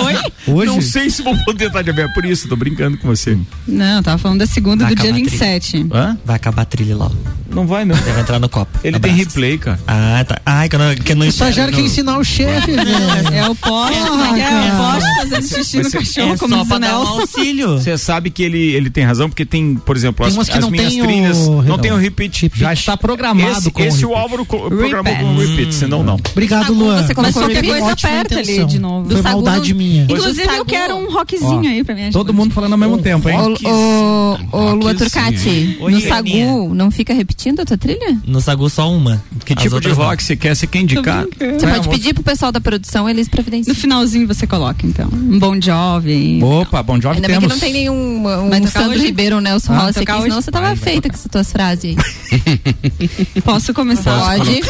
Oi? 0.05 0.55
Hoje? 0.55 0.66
Não 0.72 0.81
sei 0.81 1.11
se 1.11 1.22
vou 1.22 1.37
poder 1.45 1.66
estar 1.68 1.83
de 1.83 1.91
aberto, 1.91 2.14
por 2.14 2.24
isso, 2.24 2.49
tô 2.49 2.57
brincando 2.57 2.97
com 2.99 3.09
você. 3.09 3.37
Não, 3.66 4.03
tava 4.03 4.18
falando 4.18 4.39
da 4.41 4.47
segunda 4.47 4.85
Vai 4.85 4.95
do 4.95 5.01
dia 5.01 5.11
acabar 5.11 5.20
a 5.27 5.31
27. 5.31 5.87
Hã? 5.93 6.18
Vai 6.24 6.37
acabar 6.37 6.62
a 6.62 6.64
trilha 6.64 6.97
lá. 6.97 7.11
Não 7.51 7.66
vai, 7.66 7.85
não. 7.85 7.97
Deve 7.97 8.20
entrar 8.20 8.39
no 8.39 8.49
Copa. 8.49 8.79
Ele 8.83 8.99
tem 8.99 9.12
Abraços. 9.12 9.35
replay, 9.35 9.59
cara. 9.59 9.81
Ah, 9.87 10.24
tá. 10.27 10.41
Ai, 10.45 10.68
que 10.68 10.74
eu 10.77 10.79
não, 10.81 10.95
que 10.95 11.14
não 11.17 11.27
O 11.27 11.29
estagiário 11.29 11.75
quer 11.75 11.81
ensinar 11.83 12.19
o 12.19 12.25
chefe, 12.25 12.73
velho. 12.77 13.35
É 13.35 13.49
o 13.49 13.55
poste, 13.55 13.99
Porra, 14.01 14.39
é 14.39 14.73
o 14.73 14.77
poste 14.77 15.14
fazendo 15.17 15.47
xixi 15.49 15.77
no 15.83 15.91
cachorro, 15.91 16.33
É 16.35 16.37
como 16.37 16.55
só 16.57 16.64
pra 16.64 16.79
dar 16.79 16.99
um 17.01 17.07
auxílio. 17.07 17.79
Você 17.79 17.99
sabe 17.99 18.31
que 18.31 18.43
ele, 18.43 18.59
ele 18.75 18.91
tem 18.91 19.05
razão, 19.05 19.29
porque 19.29 19.45
tem, 19.45 19.75
por 19.75 19.97
exemplo, 19.97 20.27
Tem 20.29 20.39
as, 20.41 20.49
as 20.51 20.69
minhas 20.71 20.93
tem 20.93 21.03
o- 21.03 21.05
trilhas. 21.05 21.49
Não 21.67 21.79
tem 21.79 21.93
o 21.93 21.97
repeat. 21.97 22.51
Já 22.55 22.73
está 22.73 22.97
programado 22.97 23.59
Esse, 23.59 23.71
com 23.71 23.83
esse 23.83 24.05
o 24.05 24.11
o 24.11 24.12
repeat. 24.12 24.23
Álvaro 24.23 24.45
co- 24.47 24.59
programou 24.71 25.12
Repeat. 25.12 25.21
com 25.21 25.35
o 25.35 25.39
repeat, 25.39 25.75
senão 25.75 26.03
não. 26.03 26.17
Obrigado, 26.33 26.67
Sagu, 26.67 26.75
Luan. 26.79 27.03
você 27.07 27.14
colocou 27.14 27.43
qualquer 27.43 27.55
repeat? 27.64 27.79
coisa 27.81 27.93
aperta 27.93 28.39
ali 28.39 28.64
de 28.64 28.79
novo. 28.79 29.11
Foi 29.11 29.23
maldade 29.23 29.75
minha. 29.75 30.03
Inclusive, 30.05 30.43
eu 30.57 30.64
quero 30.64 30.95
um 30.97 31.11
rockzinho 31.12 31.69
aí 31.71 31.83
pra 31.85 31.95
minha 31.95 32.11
Todo 32.11 32.33
mundo 32.35 32.53
falando 32.53 32.73
ao 32.73 32.79
mesmo 32.79 32.99
tempo, 32.99 33.29
hein? 33.29 33.37
Ô, 33.39 34.37
ô, 34.53 34.59
ô, 34.59 34.71
Lua 34.75 34.95
Turcati, 34.95 35.77
no. 35.81 36.01
Sagu 36.01 36.75
não 36.75 36.91
fica 36.91 37.12
repetindo 37.14 37.61
a 37.61 37.64
tua 37.64 37.77
trilha? 37.79 38.19
No 38.27 38.41
Sagu 38.41 38.69
só 38.71 38.91
uma. 38.91 39.23
Que 39.45 39.55
tipo 39.55 39.81
de 39.81 39.89
rock 39.91 40.23
você 40.23 40.37
quer? 40.37 40.55
Você 40.55 40.67
quer 40.67 40.81
indicar? 40.81 41.06
Você 41.07 41.67
É, 41.67 41.71
pode 41.75 41.89
pedir 41.89 42.15
pro 42.15 42.23
pessoal 42.23 42.51
da 42.53 42.61
produção, 42.61 43.09
eles 43.09 43.27
No 43.27 43.31
providenciam. 43.33 43.75
finalzinho 43.75 44.27
você 44.27 44.47
coloca, 44.47 44.87
então. 44.87 45.09
Um 45.13 45.39
bom 45.39 45.57
job. 45.59 46.41
Opa, 46.43 46.83
bom 46.83 46.99
job 46.99 47.15
Ainda 47.17 47.29
bem 47.29 47.39
temos. 47.39 47.55
que 47.55 47.61
não 47.61 47.61
tem 47.61 47.73
nenhum 47.73 48.27
um 48.27 48.51
tocar 48.51 48.69
Sandro 48.69 48.91
hoje? 48.97 49.07
Ribeiro, 49.07 49.41
Nelson 49.41 49.73
Ah, 49.73 49.79
Rossi 49.87 50.01
aqui, 50.01 50.23
senão 50.23 50.41
você 50.43 50.51
tava 50.51 50.75
feita 50.77 51.09
com 51.09 51.15
essas 51.15 51.31
tuas 51.31 51.53
frases 51.53 51.85
aí. 51.85 51.97
Posso 53.45 53.73
começar? 53.73 54.19
Pode. 54.21 54.61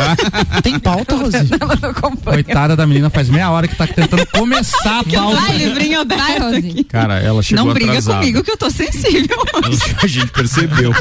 Tem 0.63 0.79
pauta, 0.79 1.17
Rosi? 1.17 1.37
Coitada 2.25 2.77
da 2.77 2.87
menina, 2.87 3.11
faz 3.11 3.29
meia 3.29 3.51
hora 3.51 3.67
que 3.69 3.77
tá 3.77 3.87
tentando 3.87 4.27
começar 4.27 5.01
a 5.01 5.05
pauta. 5.05 5.41
Vai, 5.41 5.57
livrinho 5.57 6.05
Vai, 6.07 6.39
Rosi. 6.39 6.85
Cara, 6.85 7.19
ela 7.21 7.43
chegou 7.43 7.65
Não 7.65 7.73
briga 7.73 7.91
atrasada. 7.93 8.19
comigo 8.21 8.43
que 8.43 8.51
eu 8.51 8.57
tô 8.57 8.71
sensível. 8.71 9.37
A 10.03 10.07
gente 10.07 10.29
percebeu. 10.29 10.93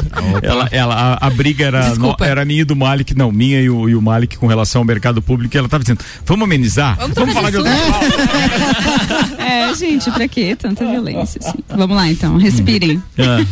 ela, 0.42 0.68
ela, 0.70 0.94
a, 1.20 1.26
a 1.26 1.30
briga 1.30 1.64
era, 1.66 1.82
no, 1.84 1.88
Desculpa. 1.90 2.26
era 2.26 2.44
minha 2.44 2.62
e 2.62 2.64
do 2.64 2.74
Malik, 2.76 3.14
não, 3.14 3.30
minha 3.30 3.60
e 3.60 3.68
o, 3.70 3.88
e 3.88 3.94
o 3.94 4.02
Malik 4.02 4.36
com 4.36 4.46
relação 4.46 4.80
ao 4.80 4.84
mercado 4.84 5.20
público. 5.26 5.54
E 5.54 5.58
ela 5.58 5.68
tava 5.68 5.82
dizendo: 5.84 6.00
vamos 6.24 6.44
amenizar? 6.44 6.96
Vamos 6.96 7.14
trocar 7.14 7.32
falar 7.34 7.50
de 7.50 7.56
outra. 7.58 7.72
É, 9.38 9.72
gente, 9.74 10.10
pra 10.10 10.26
que 10.26 10.56
tanta 10.56 10.84
violência? 10.84 11.40
assim? 11.44 11.58
Vamos 11.68 11.96
lá, 11.96 12.10
então, 12.10 12.36
respirem. 12.36 13.00
Ah, 13.18 13.44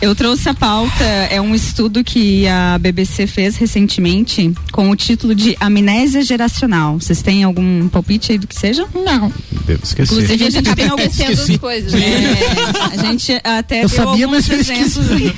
Eu 0.00 0.14
trouxe 0.14 0.48
a 0.48 0.54
pauta, 0.54 1.04
é 1.04 1.40
um 1.40 1.54
estudo 1.54 2.04
que 2.04 2.46
a 2.48 2.78
BBC 2.78 3.26
fez 3.26 3.56
recentemente 3.56 4.52
com 4.72 4.90
o 4.90 4.96
título 4.96 5.34
de 5.34 5.56
Amnésia 5.60 6.22
Geracional. 6.22 7.00
Vocês 7.00 7.22
têm 7.22 7.44
algum 7.44 7.88
palpite 7.88 8.32
aí 8.32 8.38
do 8.38 8.46
que 8.46 8.54
seja? 8.58 8.86
Não. 8.94 9.32
Devo 9.66 9.82
esquecer. 9.84 10.12
Inclusive, 10.14 10.44
a 10.46 10.50
gente 10.50 10.68
Acaba 10.68 10.82
alguns. 10.92 11.06
esquecendo 11.18 11.52
as 11.52 11.58
coisas. 11.58 11.92
né? 11.92 12.00
É, 12.00 12.98
a 13.00 13.02
gente 13.06 13.32
até 13.44 13.84
Eu 13.84 13.88
sabia, 13.88 14.26
alguns 14.26 14.48
mas 14.48 14.68
eu 14.96 15.02
aí. 15.12 15.34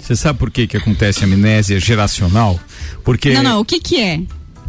Você 0.00 0.16
sabe 0.16 0.38
por 0.38 0.50
que 0.50 0.66
que 0.66 0.76
acontece 0.76 1.24
amnésia 1.24 1.78
geracional? 1.80 2.58
Porque 3.04 3.32
Não, 3.34 3.42
não, 3.42 3.60
o 3.60 3.64
que 3.64 3.78
que 3.80 4.00
é? 4.00 4.20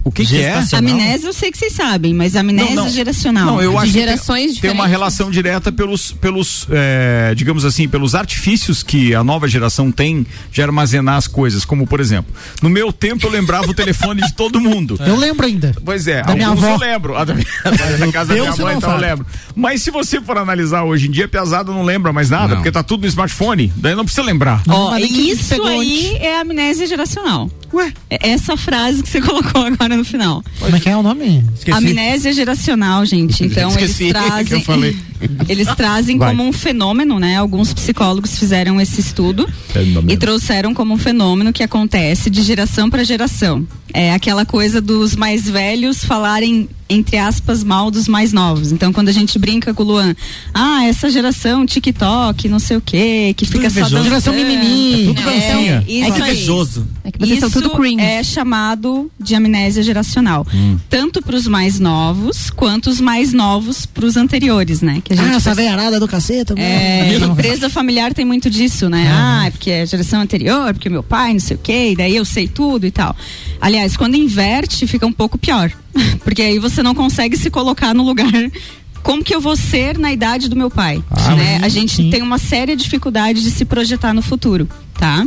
O 0.07 0.11
que, 0.11 0.25
que 0.25 0.41
é? 0.41 0.53
Amnésia 0.73 1.27
eu 1.27 1.33
sei 1.33 1.51
que 1.51 1.57
vocês 1.57 1.73
sabem, 1.73 2.13
mas 2.13 2.35
amnésia 2.35 2.75
Não, 2.75 2.83
não. 2.85 2.89
geracional. 2.89 3.45
Não, 3.45 3.61
eu 3.61 3.71
De 3.71 3.77
acho 3.77 3.85
que 3.87 3.91
gerações 3.99 4.51
tem, 4.53 4.61
tem 4.61 4.71
uma 4.71 4.87
relação 4.87 5.29
direta 5.31 5.71
pelos, 5.71 6.11
pelos 6.11 6.67
é, 6.71 7.33
digamos 7.35 7.65
assim, 7.65 7.87
pelos 7.87 8.15
artifícios 8.15 8.83
que 8.83 9.13
a 9.13 9.23
nova 9.23 9.47
geração 9.47 9.91
tem 9.91 10.25
de 10.51 10.61
armazenar 10.61 11.15
as 11.15 11.27
coisas. 11.27 11.65
Como, 11.65 11.85
por 11.87 11.99
exemplo, 11.99 12.33
no 12.61 12.69
meu 12.69 12.91
tempo 12.91 13.25
eu 13.25 13.31
lembrava 13.31 13.69
o 13.69 13.73
telefone 13.73 14.21
de 14.21 14.33
todo 14.33 14.59
mundo. 14.59 14.97
Eu 14.99 15.15
lembro 15.15 15.45
ainda. 15.45 15.75
Pois 15.83 16.07
é, 16.07 16.23
Da 16.23 16.35
minha 16.35 16.49
avó. 16.49 16.67
eu 16.69 16.77
lembro. 16.77 17.15
A 17.15 17.23
da, 17.23 17.33
minha, 17.33 17.47
da 17.63 18.11
casa 18.11 18.33
da 18.33 18.39
minha 18.39 18.55
mãe, 18.55 18.57
não 18.57 18.77
então 18.77 18.91
eu 18.91 18.97
lembro. 18.97 19.25
Mas 19.55 19.81
se 19.81 19.91
você 19.91 20.21
for 20.21 20.37
analisar 20.37 20.83
hoje 20.83 21.07
em 21.07 21.11
dia, 21.11 21.27
pesado 21.27 21.71
não 21.73 21.83
lembra 21.83 22.13
mais 22.13 22.29
nada, 22.29 22.49
Não. 22.49 22.55
porque 22.57 22.71
tá 22.71 22.83
tudo 22.83 23.01
no 23.01 23.07
smartphone. 23.07 23.71
Daí 23.75 23.95
não 23.95 24.03
precisa 24.05 24.25
lembrar. 24.25 24.63
Que 24.97 25.31
isso 25.31 25.61
aí 25.63 26.15
é 26.19 26.39
amnésia 26.39 26.85
geracional. 26.87 27.49
Ué? 27.73 27.91
É 28.09 28.29
Essa 28.29 28.55
frase 28.55 29.03
que 29.03 29.09
você 29.09 29.19
colocou 29.21 29.61
agora 29.63 29.95
no 29.95 30.05
final. 30.05 30.43
Como 30.59 30.75
é 30.75 30.79
que 30.79 30.89
é 30.89 30.95
o 30.95 31.03
nome? 31.03 31.43
Esqueci. 31.55 31.77
Amnésia 31.77 32.33
geracional, 32.33 33.05
gente. 33.05 33.43
Então 33.43 33.69
Esqueci 33.69 34.05
eles 34.05 34.13
que 34.21 34.27
eu 34.27 34.29
trazem, 34.29 34.63
falei. 34.63 34.97
eles 35.49 35.67
trazem 35.75 36.17
Vai. 36.17 36.29
como 36.29 36.43
um 36.47 36.53
fenômeno, 36.53 37.19
né? 37.19 37.37
Alguns 37.37 37.73
psicólogos 37.73 38.37
fizeram 38.37 38.79
esse 38.79 39.01
estudo 39.01 39.47
Fenômeno. 39.69 40.11
e 40.11 40.17
trouxeram 40.17 40.73
como 40.73 40.93
um 40.93 40.97
fenômeno 40.97 41.51
que 41.51 41.63
acontece 41.63 42.29
de 42.29 42.41
geração 42.43 42.89
para 42.89 43.03
geração. 43.03 43.65
É 43.93 44.13
aquela 44.13 44.45
coisa 44.45 44.81
dos 44.81 45.15
mais 45.15 45.47
velhos 45.49 46.03
falarem 46.03 46.69
entre 46.89 47.17
aspas 47.17 47.65
mal 47.65 47.91
dos 47.91 48.07
mais 48.07 48.31
novos. 48.31 48.71
Então 48.71 48.93
quando 48.93 49.09
a 49.09 49.11
gente 49.11 49.37
brinca 49.37 49.73
com 49.73 49.83
o 49.83 49.85
Luan, 49.85 50.15
ah, 50.53 50.85
essa 50.85 51.09
geração 51.09 51.65
TikTok, 51.65 52.47
não 52.47 52.59
sei 52.59 52.77
o 52.77 52.81
quê, 52.81 53.33
que 53.35 53.45
fica 53.45 53.69
só 53.69 53.79
invejoso. 53.81 53.91
dançando. 53.95 54.03
Geração 54.05 54.33
mimimi. 54.33 55.01
É 55.03 55.05
tudo 55.07 55.21
dancinha. 55.21 55.83
isso 55.85 56.05
É 56.07 56.11
que 56.11 56.21
aí. 56.21 56.31
invejoso. 56.31 56.87
É 57.03 57.11
que 57.11 57.19
vocês 57.19 57.39
são 57.39 57.49
Isso 57.49 57.61
tudo 57.61 57.75
cringe. 57.75 58.01
é 58.01 58.23
chamado 58.23 59.11
de 59.19 59.35
amnésia 59.35 59.83
geracional. 59.83 60.47
Tanto 60.89 61.21
para 61.21 61.35
os 61.35 61.45
mais 61.45 61.77
novos, 61.77 62.49
quanto 62.49 62.89
os 62.89 63.01
mais 63.01 63.33
novos 63.33 63.85
para 63.85 64.05
os 64.05 64.15
anteriores, 64.15 64.81
né? 64.81 65.01
Que 65.03 65.11
a 65.11 65.15
gente 65.17 65.29
Ah, 65.33 65.35
essa 65.35 65.53
veiarada 65.53 65.99
do 65.99 66.07
caceta. 66.07 66.53
é, 66.57 67.17
mano. 67.19 67.33
empresa 67.33 67.69
familiar 67.69 68.13
tem 68.13 68.23
muito 68.23 68.49
disso, 68.49 68.87
né? 68.89 69.09
Ah, 69.11 69.47
é 69.47 69.51
porque 69.51 69.71
é 69.71 69.85
geração 69.85 70.21
anterior, 70.21 70.73
porque 70.73 70.87
meu 70.89 71.03
pai, 71.03 71.33
não 71.33 71.39
sei 71.41 71.57
o 71.57 71.59
quê, 71.61 71.89
e 71.91 71.95
daí 71.97 72.15
eu 72.15 72.23
sei 72.23 72.47
tudo 72.47 72.85
e 72.85 72.91
tal. 72.91 73.13
Aliás, 73.59 73.76
quando 73.97 74.15
inverte, 74.15 74.87
fica 74.87 75.05
um 75.05 75.11
pouco 75.11 75.37
pior. 75.37 75.71
Porque 76.23 76.41
aí 76.41 76.59
você 76.59 76.81
não 76.81 76.95
consegue 76.95 77.37
se 77.37 77.49
colocar 77.49 77.93
no 77.93 78.03
lugar. 78.03 78.31
Como 79.03 79.23
que 79.23 79.33
eu 79.33 79.39
vou 79.39 79.55
ser 79.55 79.97
na 79.97 80.11
idade 80.11 80.49
do 80.49 80.55
meu 80.55 80.69
pai? 80.69 81.01
Ah, 81.09 81.35
né? 81.35 81.59
A 81.63 81.69
gente 81.69 81.95
sim. 81.95 82.09
tem 82.09 82.21
uma 82.21 82.37
séria 82.37 82.75
dificuldade 82.75 83.41
de 83.41 83.51
se 83.51 83.63
projetar 83.63 84.13
no 84.13 84.21
futuro, 84.21 84.67
tá? 84.97 85.25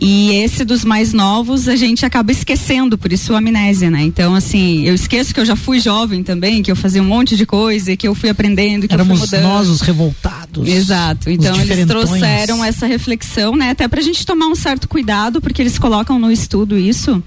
E 0.00 0.32
esse 0.32 0.64
dos 0.64 0.84
mais 0.84 1.12
novos 1.12 1.68
a 1.68 1.76
gente 1.76 2.04
acaba 2.04 2.32
esquecendo, 2.32 2.98
por 2.98 3.12
isso 3.12 3.32
a 3.32 3.38
amnésia, 3.38 3.90
né? 3.90 4.02
Então, 4.02 4.34
assim, 4.34 4.82
eu 4.84 4.94
esqueço 4.94 5.32
que 5.32 5.38
eu 5.38 5.44
já 5.46 5.54
fui 5.54 5.78
jovem 5.78 6.22
também, 6.22 6.62
que 6.62 6.70
eu 6.70 6.74
fazia 6.76 7.00
um 7.00 7.06
monte 7.06 7.36
de 7.36 7.46
coisa, 7.46 7.96
que 7.96 8.06
eu 8.06 8.14
fui 8.14 8.28
aprendendo, 8.28 8.88
que 8.88 8.94
Éramos 8.94 9.20
eu 9.20 9.28
fui 9.28 9.38
mudando. 9.38 9.52
nós 9.52 9.68
os 9.68 9.80
revoltados. 9.80 10.68
Exato. 10.68 11.30
Então 11.30 11.58
eles 11.60 11.86
trouxeram 11.86 12.64
essa 12.64 12.86
reflexão, 12.86 13.54
né? 13.56 13.70
Até 13.70 13.86
pra 13.86 14.00
gente 14.02 14.26
tomar 14.26 14.48
um 14.48 14.54
certo 14.56 14.88
cuidado, 14.88 15.40
porque 15.40 15.62
eles 15.62 15.78
colocam 15.78 16.18
no 16.18 16.30
estudo 16.30 16.76
isso, 16.76 17.22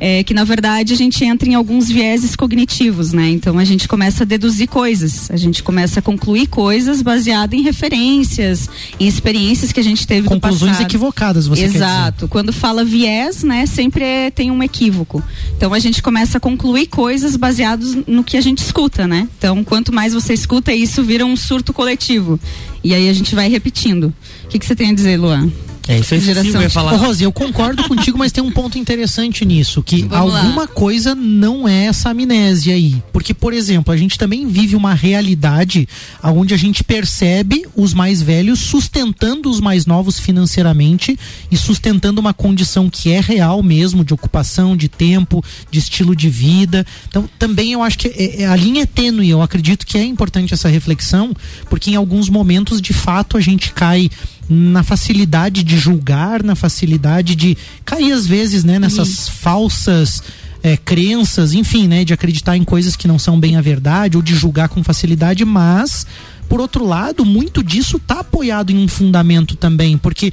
é, 0.00 0.24
que 0.24 0.32
na 0.32 0.44
verdade 0.44 0.94
a 0.94 0.96
gente 0.96 1.22
entra 1.22 1.48
em 1.48 1.54
alguns 1.54 1.86
vieses 1.88 2.34
cognitivos, 2.34 3.12
né? 3.12 3.28
Então 3.28 3.58
a 3.58 3.64
gente 3.64 3.86
começa 3.86 4.24
a 4.24 4.26
deduzir 4.26 4.68
coisas, 4.68 5.30
a 5.30 5.36
gente 5.36 5.62
começa 5.62 6.00
a 6.00 6.02
concluir 6.02 6.46
coisas 6.46 7.02
baseado 7.02 7.54
em 7.54 7.62
referências, 7.62 8.68
em 8.98 9.06
experiências 9.06 9.70
que 9.70 9.80
a 9.80 9.84
gente 9.84 10.06
teve 10.06 10.26
Conclusões 10.26 10.60
no 10.62 10.68
passado. 10.68 10.86
equivocadas, 10.86 11.15
você 11.48 11.62
quer 11.62 11.66
dizer. 11.68 11.78
Exato. 11.78 12.28
Quando 12.28 12.52
fala 12.52 12.84
viés, 12.84 13.42
né, 13.42 13.64
sempre 13.66 14.04
é- 14.04 14.30
tem 14.30 14.50
um 14.50 14.62
equívoco. 14.62 15.22
Então 15.56 15.72
a 15.72 15.78
gente 15.78 16.02
começa 16.02 16.38
a 16.38 16.40
concluir 16.40 16.86
coisas 16.86 17.36
baseadas 17.36 17.96
no 18.06 18.22
que 18.22 18.36
a 18.36 18.40
gente 18.40 18.58
escuta, 18.58 19.06
né? 19.06 19.26
Então 19.38 19.64
quanto 19.64 19.92
mais 19.92 20.12
você 20.12 20.34
escuta, 20.34 20.72
isso 20.72 21.02
vira 21.02 21.24
um 21.24 21.36
surto 21.36 21.72
coletivo. 21.72 22.38
E 22.84 22.94
aí 22.94 23.08
a 23.08 23.12
gente 23.12 23.34
vai 23.34 23.48
repetindo. 23.48 24.12
O 24.44 24.48
que, 24.48 24.58
que 24.58 24.66
você 24.66 24.76
tem 24.76 24.90
a 24.90 24.94
dizer, 24.94 25.16
Luan? 25.16 25.50
É 25.88 25.98
isso 25.98 26.14
aí, 26.14 26.20
Geração 26.20 26.52
vai 26.52 26.68
falar. 26.68 26.94
Ô, 26.94 26.96
Rose, 26.96 27.22
eu 27.22 27.30
concordo 27.32 27.84
contigo, 27.84 28.18
mas 28.18 28.32
tem 28.32 28.42
um 28.42 28.50
ponto 28.50 28.76
interessante 28.76 29.44
nisso, 29.44 29.82
que 29.82 30.02
Vamos 30.02 30.32
lá. 30.32 30.40
alguma 30.40 30.66
coisa 30.66 31.14
não 31.14 31.68
é 31.68 31.86
essa 31.86 32.10
amnésia 32.10 32.74
aí. 32.74 33.00
Porque, 33.12 33.32
por 33.32 33.52
exemplo, 33.52 33.92
a 33.94 33.96
gente 33.96 34.18
também 34.18 34.46
vive 34.48 34.74
uma 34.74 34.94
realidade 34.94 35.88
onde 36.22 36.52
a 36.54 36.56
gente 36.56 36.82
percebe 36.82 37.66
os 37.76 37.94
mais 37.94 38.20
velhos 38.20 38.58
sustentando 38.58 39.48
os 39.48 39.60
mais 39.60 39.86
novos 39.86 40.18
financeiramente 40.18 41.16
e 41.50 41.56
sustentando 41.56 42.20
uma 42.20 42.34
condição 42.34 42.90
que 42.90 43.10
é 43.12 43.20
real 43.20 43.62
mesmo, 43.62 44.04
de 44.04 44.12
ocupação, 44.12 44.76
de 44.76 44.88
tempo, 44.88 45.42
de 45.70 45.78
estilo 45.78 46.16
de 46.16 46.28
vida. 46.28 46.84
Então, 47.08 47.28
também 47.38 47.72
eu 47.72 47.82
acho 47.82 47.98
que 47.98 48.08
é- 48.08 48.42
é- 48.42 48.46
a 48.46 48.56
linha 48.56 48.82
é 48.82 48.86
tênue, 48.86 49.30
eu 49.30 49.40
acredito 49.40 49.86
que 49.86 49.96
é 49.96 50.04
importante 50.04 50.52
essa 50.52 50.68
reflexão, 50.68 51.32
porque 51.70 51.90
em 51.92 51.94
alguns 51.96 52.28
momentos, 52.28 52.80
de 52.80 52.92
fato, 52.92 53.36
a 53.36 53.40
gente 53.40 53.72
cai 53.72 54.10
na 54.48 54.82
facilidade 54.82 55.62
de 55.62 55.78
julgar, 55.78 56.42
na 56.42 56.54
facilidade 56.54 57.34
de 57.34 57.56
cair 57.84 58.12
às 58.12 58.26
vezes, 58.26 58.62
né, 58.64 58.78
nessas 58.78 59.28
falsas 59.28 60.22
é, 60.62 60.76
crenças, 60.76 61.52
enfim, 61.52 61.86
né, 61.86 62.04
de 62.04 62.12
acreditar 62.12 62.56
em 62.56 62.64
coisas 62.64 62.96
que 62.96 63.08
não 63.08 63.18
são 63.18 63.38
bem 63.38 63.56
a 63.56 63.60
verdade 63.60 64.16
ou 64.16 64.22
de 64.22 64.34
julgar 64.34 64.68
com 64.68 64.82
facilidade, 64.82 65.44
mas 65.44 66.06
por 66.48 66.60
outro 66.60 66.86
lado, 66.86 67.24
muito 67.24 67.62
disso 67.62 67.96
está 67.96 68.20
apoiado 68.20 68.70
em 68.70 68.78
um 68.78 68.88
fundamento 68.88 69.56
também, 69.56 69.98
porque 69.98 70.32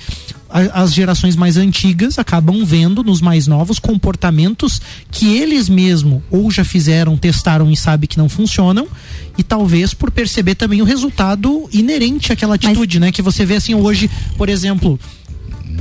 as 0.49 0.93
gerações 0.93 1.35
mais 1.35 1.57
antigas 1.57 2.19
acabam 2.19 2.63
vendo 2.63 3.03
nos 3.03 3.21
mais 3.21 3.47
novos 3.47 3.79
comportamentos 3.79 4.79
que 5.09 5.35
eles 5.35 5.67
mesmo 5.67 6.23
ou 6.29 6.51
já 6.51 6.63
fizeram, 6.63 7.17
testaram 7.17 7.71
e 7.71 7.75
sabem 7.75 8.07
que 8.07 8.19
não 8.19 8.29
funcionam, 8.29 8.87
e 9.35 9.41
talvez 9.41 9.95
por 9.95 10.11
perceber 10.11 10.53
também 10.53 10.79
o 10.79 10.85
resultado 10.85 11.67
inerente 11.73 12.31
àquela 12.31 12.53
atitude, 12.53 12.99
né? 12.99 13.11
Que 13.11 13.21
você 13.21 13.45
vê 13.45 13.55
assim 13.55 13.73
hoje, 13.73 14.09
por 14.37 14.47
exemplo. 14.47 14.99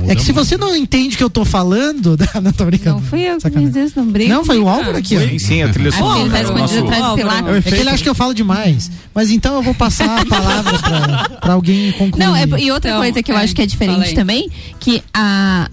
É 0.07 0.15
que 0.15 0.23
se 0.23 0.31
você 0.31 0.57
não 0.57 0.75
entende 0.75 1.15
o 1.15 1.17
que 1.17 1.23
eu 1.23 1.29
tô 1.29 1.45
falando, 1.45 2.17
não 2.41 2.51
tô 2.51 2.65
brincando. 2.65 2.97
Não 2.99 3.03
fui 3.05 3.21
eu 3.21 3.37
que 3.37 3.49
fiz 3.49 3.75
isso, 3.75 3.93
não 3.99 4.05
brinca. 4.07 4.33
Não, 4.33 4.45
foi 4.45 4.59
o 4.59 4.67
Álvaro 4.67 4.97
aqui, 4.97 5.17
ó. 5.17 5.19
Sim, 5.19 5.39
sim, 5.39 5.63
a 5.63 5.69
trilha 5.69 5.89
Acho 5.89 5.97
que 5.97 6.03
ele 6.03 6.29
tá 6.29 6.43
sonora. 6.43 6.65
escondido 6.65 6.85
atrás 6.85 7.05
do 7.05 7.15
pilar. 7.15 7.55
É 7.55 7.61
que 7.61 7.75
ele 7.75 7.89
acha 7.89 8.03
que 8.03 8.09
eu 8.09 8.15
falo 8.15 8.33
demais. 8.33 8.91
Mas 9.13 9.31
então 9.31 9.55
eu 9.55 9.61
vou 9.61 9.73
passar 9.73 10.21
a 10.21 10.25
palavra 10.27 10.79
pra, 10.79 11.29
pra 11.39 11.53
alguém 11.53 11.91
concluir. 11.93 12.25
Não, 12.25 12.35
é, 12.35 12.45
e 12.59 12.71
outra 12.71 12.91
Então, 12.91 13.01
coisa 13.01 13.23
que 13.23 13.31
eu 13.31 13.37
é, 13.37 13.43
acho 13.43 13.55
que 13.55 13.61
é 13.61 13.65
diferente 13.65 14.13
também, 14.13 14.49
que 14.79 15.03
a 15.13 15.69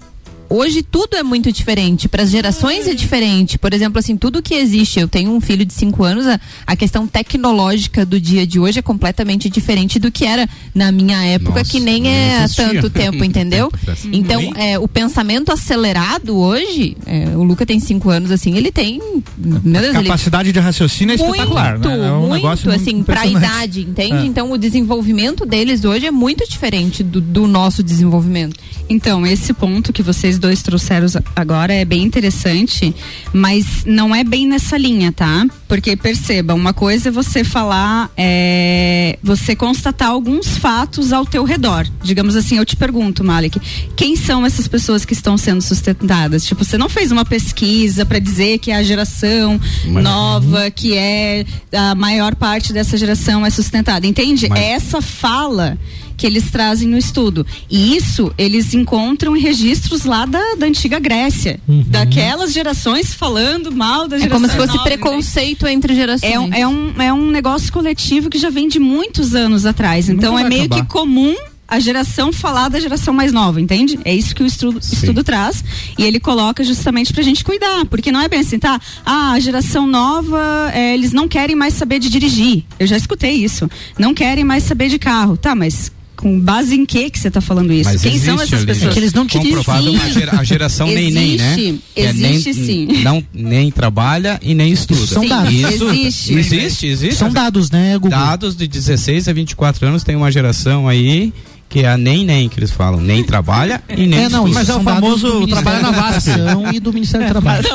hoje 0.51 0.83
tudo 0.83 1.15
é 1.15 1.23
muito 1.23 1.51
diferente, 1.51 2.09
para 2.09 2.23
as 2.23 2.29
gerações 2.29 2.87
é 2.87 2.93
diferente. 2.93 3.57
Por 3.57 3.73
exemplo, 3.73 3.99
assim, 3.99 4.17
tudo 4.17 4.41
que 4.41 4.53
existe, 4.53 4.99
eu 4.99 5.07
tenho 5.07 5.31
um 5.31 5.39
filho 5.39 5.65
de 5.65 5.73
5 5.73 6.03
anos, 6.03 6.27
a, 6.27 6.39
a 6.67 6.75
questão 6.75 7.07
tecnológica 7.07 8.05
do 8.05 8.19
dia 8.19 8.45
de 8.45 8.59
hoje 8.59 8.79
é 8.79 8.81
completamente 8.81 9.49
diferente 9.49 9.97
do 9.97 10.11
que 10.11 10.25
era 10.25 10.47
na 10.75 10.91
minha 10.91 11.23
época, 11.23 11.59
Nossa, 11.59 11.71
que 11.71 11.79
nem 11.79 12.09
é 12.09 12.43
há 12.43 12.49
tanto 12.49 12.89
tempo, 12.89 13.23
entendeu? 13.23 13.71
Então, 14.11 14.41
é, 14.55 14.77
o 14.77 14.87
pensamento 14.87 15.51
acelerado 15.51 16.37
hoje, 16.37 16.97
é, 17.05 17.29
o 17.35 17.43
Luca 17.43 17.65
tem 17.65 17.79
5 17.79 18.09
anos 18.09 18.31
assim, 18.31 18.57
ele 18.57 18.71
tem, 18.71 18.99
meu 19.37 19.81
Deus, 19.81 19.95
ele 19.95 20.03
Capacidade 20.03 20.51
de 20.51 20.59
raciocínio 20.59 21.13
é 21.13 21.15
espetacular, 21.15 21.73
muito, 21.73 21.87
né? 21.87 22.07
É 22.07 22.11
um 22.11 22.19
muito, 22.21 22.33
negócio 22.33 22.71
assim, 22.71 23.03
pra 23.03 23.25
impressionante. 23.25 23.45
idade, 23.45 23.81
entende? 23.81 24.15
É. 24.15 24.25
Então 24.25 24.51
o 24.51 24.57
desenvolvimento 24.57 25.45
deles 25.45 25.85
hoje 25.85 26.07
é 26.07 26.11
muito 26.11 26.47
diferente 26.49 27.03
do, 27.03 27.21
do 27.21 27.47
nosso 27.47 27.81
desenvolvimento. 27.83 28.55
Então, 28.89 29.25
esse 29.25 29.53
ponto 29.53 29.93
que 29.93 30.03
vocês 30.03 30.37
dois 30.41 30.61
trouxeram 30.61 31.07
agora 31.35 31.73
é 31.73 31.85
bem 31.85 32.03
interessante, 32.03 32.93
mas 33.31 33.83
não 33.85 34.13
é 34.13 34.23
bem 34.23 34.47
nessa 34.47 34.77
linha, 34.77 35.11
tá? 35.11 35.45
Porque 35.67 35.95
perceba, 35.95 36.53
uma 36.53 36.73
coisa 36.73 37.09
é 37.09 37.11
você 37.11 37.43
falar, 37.43 38.09
é, 38.17 39.17
você 39.23 39.55
constatar 39.55 40.09
alguns 40.09 40.57
fatos 40.57 41.13
ao 41.13 41.25
teu 41.25 41.43
redor. 41.45 41.87
Digamos 42.03 42.35
assim, 42.35 42.57
eu 42.57 42.65
te 42.65 42.75
pergunto, 42.75 43.23
Malik, 43.23 43.59
quem 43.95 44.15
são 44.15 44.45
essas 44.45 44.67
pessoas 44.67 45.05
que 45.05 45.13
estão 45.13 45.37
sendo 45.37 45.61
sustentadas? 45.61 46.43
Tipo, 46.43 46.65
você 46.65 46.77
não 46.77 46.89
fez 46.89 47.11
uma 47.11 47.23
pesquisa 47.23 48.05
para 48.05 48.19
dizer 48.19 48.57
que 48.57 48.71
é 48.71 48.75
a 48.75 48.83
geração 48.83 49.59
Mas- 49.87 50.03
nova, 50.03 50.69
que 50.71 50.95
é 50.97 51.45
a 51.71 51.95
maior 51.95 52.35
parte 52.35 52.73
dessa 52.73 52.97
geração 52.97 53.45
é 53.45 53.49
sustentada, 53.49 54.05
entende? 54.07 54.49
Mas- 54.49 54.59
Essa 54.61 55.01
fala 55.01 55.77
que 56.21 56.27
eles 56.27 56.51
trazem 56.51 56.87
no 56.87 56.99
estudo. 56.99 57.43
E 57.67 57.95
isso 57.97 58.31
eles 58.37 58.75
encontram 58.75 59.35
em 59.35 59.39
registros 59.41 60.05
lá 60.05 60.23
da, 60.23 60.53
da 60.55 60.67
antiga 60.67 60.99
Grécia. 60.99 61.59
Daquelas 61.87 62.53
gerações 62.53 63.11
falando 63.11 63.71
mal 63.71 64.07
da 64.07 64.17
É 64.17 64.19
geração. 64.19 64.39
como 64.39 64.51
se 64.51 64.55
fosse 64.55 64.77
nova, 64.77 64.83
preconceito 64.87 65.65
entre 65.65 65.95
gerações. 65.95 66.31
É 66.31 66.39
um, 66.39 66.53
é, 66.53 66.67
um, 66.67 67.01
é 67.01 67.11
um 67.11 67.31
negócio 67.31 67.73
coletivo 67.73 68.29
que 68.29 68.37
já 68.37 68.51
vem 68.51 68.67
de 68.67 68.77
muitos 68.79 69.33
anos 69.33 69.65
atrás. 69.65 70.09
Nunca 70.09 70.19
Então 70.27 70.37
é 70.37 70.47
meio 70.47 70.65
acabar. 70.65 70.81
que 70.83 70.87
comum 70.87 71.35
a 71.67 71.79
geração 71.79 72.31
falar 72.33 72.67
da 72.69 72.79
geração 72.79 73.13
mais 73.13 73.31
nova, 73.31 73.59
entende? 73.59 73.97
É 74.05 74.13
isso 74.13 74.35
que 74.35 74.43
o 74.43 74.45
estudo, 74.45 74.77
estudo 74.79 75.23
traz. 75.23 75.63
E 75.97 76.03
ele 76.03 76.19
coloca 76.19 76.63
justamente 76.63 77.11
pra 77.13 77.23
gente 77.23 77.43
cuidar. 77.43 77.85
Porque 77.85 78.11
não 78.11 78.21
é 78.21 78.27
bem 78.27 78.41
assim, 78.41 78.59
tá? 78.59 78.79
Ah, 79.05 79.31
a 79.31 79.39
geração 79.39 79.87
nova, 79.87 80.69
é, 80.73 80.93
eles 80.93 81.13
não 81.13 81.27
querem 81.27 81.55
mais 81.55 81.73
saber 81.73 81.97
de 81.97 82.09
dirigir. 82.09 82.63
Eu 82.77 82.85
já 82.85 82.95
escutei 82.97 83.31
isso. 83.31 83.67
Não 83.97 84.13
querem 84.13 84.43
mais 84.43 84.63
saber 84.65 84.87
de 84.89 84.99
carro. 84.99 85.35
Tá, 85.37 85.55
mas 85.55 85.91
com 86.21 86.39
base 86.39 86.75
em 86.75 86.85
que 86.85 87.09
que 87.09 87.19
você 87.19 87.29
tá 87.31 87.41
falando 87.41 87.73
isso? 87.73 87.89
Mas 87.89 88.01
Quem 88.01 88.19
são 88.19 88.35
existe 88.35 88.53
essas 88.53 88.59
ali, 88.59 88.65
pessoas? 88.67 88.87
né? 88.87 88.93
que 88.93 88.99
eles 88.99 89.13
não 89.13 89.25
dirigem. 89.25 89.55
Comprovado 89.55 89.91
uma 89.91 90.09
gera- 90.11 90.39
a 90.39 90.43
geração 90.43 90.87
nem 90.87 91.11
nem, 91.11 91.37
né? 91.37 91.53
Existe, 91.57 91.81
é 91.95 92.13
nem- 92.13 92.31
existe 92.35 92.53
sim. 92.53 92.87
Não, 93.03 93.23
nem 93.33 93.71
trabalha 93.71 94.39
e 94.41 94.53
nem 94.53 94.71
estuda. 94.71 95.05
São 95.07 95.27
dados. 95.27 95.51
Isso, 95.53 95.89
existe. 95.89 96.33
existe, 96.33 96.87
existe. 96.87 97.15
São 97.15 97.29
dados, 97.31 97.71
né, 97.71 97.93
Google? 97.95 98.11
Dados 98.11 98.55
de 98.55 98.67
16 98.67 99.27
a 99.27 99.33
24 99.33 99.87
anos 99.87 100.03
tem 100.03 100.15
uma 100.15 100.31
geração 100.31 100.87
aí 100.87 101.33
que 101.67 101.79
é 101.79 101.89
a 101.89 101.97
nem 101.97 102.25
nem 102.25 102.49
que 102.49 102.59
eles 102.59 102.69
falam, 102.71 102.99
nem 102.99 103.23
trabalha 103.23 103.81
e 103.89 104.05
nem 104.05 104.19
É, 104.25 104.29
não, 104.29 104.45
estuda. 104.45 104.49
isso 104.49 104.53
Mas 104.53 104.69
é 104.69 104.75
o 104.75 104.81
famoso 104.83 105.47
trabalho 105.47 105.81
na 105.81 105.91
VASP. 105.91 106.29
E 106.73 106.79
do 106.81 106.91
Ministério 106.93 107.25
do 107.27 107.29
Trabalho. 107.31 107.63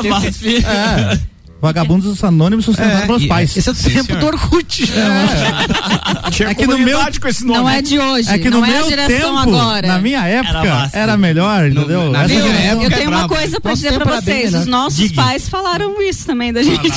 É. 0.65 1.36
Vagabundos 1.67 2.23
anônimos 2.23 2.64
sustentados 2.64 3.03
É, 3.03 3.07
pelos 3.07 3.23
e- 3.23 3.27
pais. 3.29 3.57
Esse 3.57 3.69
é 3.69 3.73
o 3.73 3.75
Sim, 3.75 3.91
tempo 3.91 4.05
senhor. 4.07 4.21
do 4.21 4.27
Orkut. 4.27 4.87
Tinha 6.31 6.49
É 6.51 6.55
que 6.55 6.67
no 6.67 6.79
meu- 6.79 6.99
com 7.21 7.29
esse 7.29 7.45
nome. 7.45 7.59
Não 7.61 7.69
é 7.69 7.83
de 7.83 7.99
hoje. 7.99 8.29
É 8.31 8.39
que 8.39 8.51
não 8.51 8.61
no 8.61 8.67
é 8.67 8.71
meu 8.71 8.87
a 8.87 8.89
geração 8.89 9.37
tempo, 9.37 9.39
agora. 9.57 9.89
na 9.89 9.99
minha 9.99 10.25
época, 10.27 10.91
era, 10.93 11.07
massa. 11.12 11.17
melhor, 11.17 11.62
No- 11.71 11.81
entendeu? 11.81 12.11
na 12.11 12.27
minha 12.29 12.41
época 12.41 12.85
Eu 12.85 12.91
é 12.91 12.97
tenho 12.97 13.11
uma 13.11 13.29
coisa 13.29 13.61
pra 13.61 13.71
Nosso 13.73 13.83
dizer 13.83 13.95
pra 13.99 14.12
era 14.12 14.21
bem 14.21 14.37
vocês. 14.43 14.55
Os 14.55 14.67
nossos 14.67 15.12
pais 15.12 15.49
falaram 15.49 16.01
isso 16.03 16.25
também 16.27 16.53
da 16.53 16.62
gente, 16.62 16.91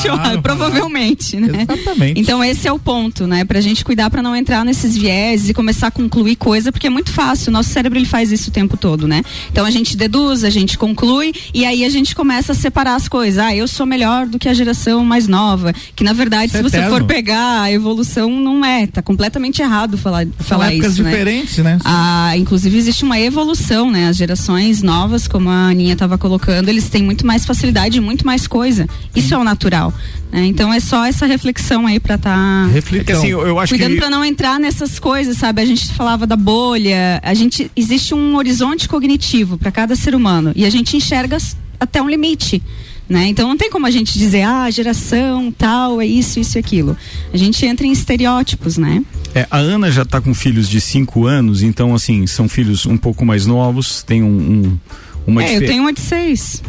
provavelmente, 0.44 1.38
né? 1.38 1.66
Exatamente. 1.70 2.20
Então 2.20 2.44
esse 2.44 2.68
é 2.68 2.72
o 2.72 2.80
ponto, 2.80 3.26
né? 3.28 3.44
Pra 3.46 3.62
gente 3.62 3.84
cuidar 3.84 4.10
pra 4.10 4.22
não 4.22 4.36
entrar 4.36 4.64
nesses 4.66 4.96
viés 4.98 5.50
e 5.50 5.54
começar 5.54 5.88
a 5.88 5.92
concluir 5.92 6.36
coisa, 6.36 6.72
porque 6.72 6.88
é 6.88 6.90
muito 6.90 7.12
fácil. 7.12 7.50
O 7.50 7.54
nosso 7.54 7.70
cérebro 7.70 7.98
ele 7.98 8.06
faz 8.06 8.32
isso 8.32 8.50
o 8.50 8.54
tempo 8.54 8.78
todo, 8.78 9.08
né? 9.08 9.22
Então 9.52 9.66
a 9.66 9.72
gente 9.72 9.96
deduz, 9.98 10.44
a 10.44 10.50
gente 10.50 10.78
conclui 10.78 11.34
e 11.54 11.66
aí 11.66 11.84
a 11.86 11.90
gente 11.90 12.16
começa 12.16 12.52
a 12.52 12.56
separar 12.56 12.96
as 12.96 13.08
coisas. 13.08 13.40
Ah, 13.44 13.56
eu 13.56 13.68
sou 13.68 13.86
melhor 13.86 14.26
do 14.28 14.38
que 14.40 14.48
a 14.50 14.54
geração 14.60 15.04
mais 15.04 15.28
nova. 15.28 15.74
Que 15.96 16.04
na 16.04 16.14
verdade, 16.14 16.46
Isso 16.46 16.54
se 16.54 16.60
é 16.60 16.64
você 16.64 16.78
eterno. 16.78 16.96
for 16.98 17.04
pegar 17.06 17.62
a 17.64 17.72
evolução, 17.72 18.30
não 18.30 18.64
é. 18.64 18.86
Tá 18.86 19.02
completamente 19.02 19.62
errado 19.62 19.98
falar, 19.98 20.26
São 20.26 20.32
falar 20.46 20.72
épocas 20.74 20.94
isso, 20.94 21.04
né? 21.04 21.10
diferentes, 21.10 21.58
né? 21.58 21.80
Ah, 21.84 22.34
inclusive 22.38 22.78
existe 22.78 23.04
uma 23.04 23.20
evolução, 23.20 23.90
né? 23.90 24.08
As 24.08 24.18
gerações 24.18 24.82
novas, 24.84 25.28
como 25.28 25.50
a 25.50 25.70
Aninha 25.70 25.94
estava 25.94 26.18
colocando, 26.18 26.70
eles 26.70 26.88
têm 26.90 27.02
muito 27.04 27.26
mais 27.26 27.46
facilidade 27.46 27.98
e 27.98 28.02
muito 28.02 28.26
mais 28.26 28.46
coisa. 28.46 28.88
Isso 29.16 29.34
é 29.34 29.38
o 29.38 29.44
natural. 29.44 29.94
né? 30.32 30.46
Então 30.46 30.72
é 30.74 30.80
só 30.80 31.06
essa 31.06 31.26
reflexão 31.26 31.88
aí 31.88 32.00
pra 32.00 32.18
tá 32.18 32.66
É 32.66 32.68
que 32.70 32.74
Reflexão. 32.76 33.18
assim, 33.20 33.28
eu, 33.30 33.48
eu 33.48 33.60
acho 33.60 33.74
cuidando 33.74 33.94
que. 33.94 33.98
pra 34.00 34.10
não 34.10 34.24
entrar 34.24 34.60
nessas 34.60 35.00
coisas, 35.00 35.38
sabe? 35.38 35.62
A 35.62 35.66
gente 35.66 35.88
falava 35.94 36.28
da 36.28 36.36
bolha, 36.36 37.20
a 37.24 37.34
gente 37.34 37.72
existe 37.76 38.14
um 38.14 38.36
horizonte 38.36 38.88
cognitivo 38.88 39.58
pra 39.58 39.72
cada 39.72 39.96
ser 39.96 40.14
humano 40.14 40.52
e 40.56 40.66
a 40.66 40.70
gente 40.70 40.96
enxerga 40.98 41.38
até 41.80 42.02
um 42.02 42.10
limite. 42.10 42.62
Né? 43.10 43.26
Então 43.28 43.48
não 43.50 43.58
tem 43.58 43.72
como 43.72 43.88
a 43.88 43.92
gente 43.92 44.20
dizer, 44.20 44.44
ah, 44.44 44.70
geração 44.70 45.52
tal, 45.52 46.00
é 46.00 46.06
isso, 46.06 46.40
isso 46.40 46.58
e 46.58 46.60
aquilo. 46.60 46.96
A 47.34 47.38
gente 47.38 47.66
entra 47.66 47.88
em 47.88 47.92
estereótipos, 47.92 48.78
né? 48.78 49.04
É, 49.34 49.48
a 49.50 49.58
Ana 49.58 49.90
já 49.92 50.04
está 50.04 50.22
com 50.22 50.32
filhos 50.34 50.70
de 50.70 50.80
5 50.80 51.26
anos, 51.26 51.64
então 51.64 51.96
assim, 51.96 52.28
são 52.28 52.48
filhos 52.48 52.86
um 52.86 52.98
pouco 52.98 53.26
mais 53.26 53.48
novos, 53.48 54.04
tem 54.04 54.22
um, 54.22 54.28
um, 54.28 54.78
Uma 55.26 55.44
é, 55.44 55.56
eu 55.56 55.60
dife- 55.60 55.72
tenho 55.72 55.82
uma 55.84 55.94
de 55.94 56.02
seis. 56.02 56.62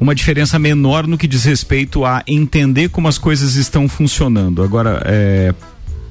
uma 0.00 0.14
diferença 0.14 0.56
menor 0.56 1.06
no 1.08 1.18
que 1.18 1.26
diz 1.26 1.42
respeito 1.44 2.04
a 2.04 2.22
entender 2.28 2.88
como 2.88 3.08
as 3.08 3.18
coisas 3.18 3.56
estão 3.56 3.88
funcionando. 3.88 4.62
Agora, 4.62 5.02
é, 5.04 5.52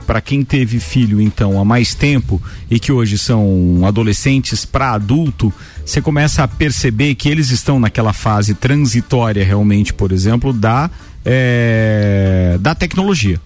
para 0.06 0.20
quem 0.20 0.44
teve 0.44 0.80
filho 0.82 1.22
então 1.22 1.58
há 1.62 1.64
mais 1.64 1.94
tempo 1.96 2.42
e 2.70 2.78
que 2.78 2.92
hoje 2.92 3.18
são 3.18 3.82
adolescentes 3.86 4.66
para 4.66 4.92
adulto, 4.92 5.54
você 5.86 6.02
começa 6.02 6.44
a 6.44 6.48
perceber 6.48 7.16
que 7.16 7.30
eles 7.30 7.50
estão 7.50 7.80
naquela 7.80 8.14
fase 8.14 8.54
transitória 8.54 9.44
realmente, 9.44 9.94
por 9.94 10.12
exemplo, 10.12 10.54
da 10.54 10.90
é, 11.26 12.58
da 12.60 12.74
tecnologia. 12.74 13.40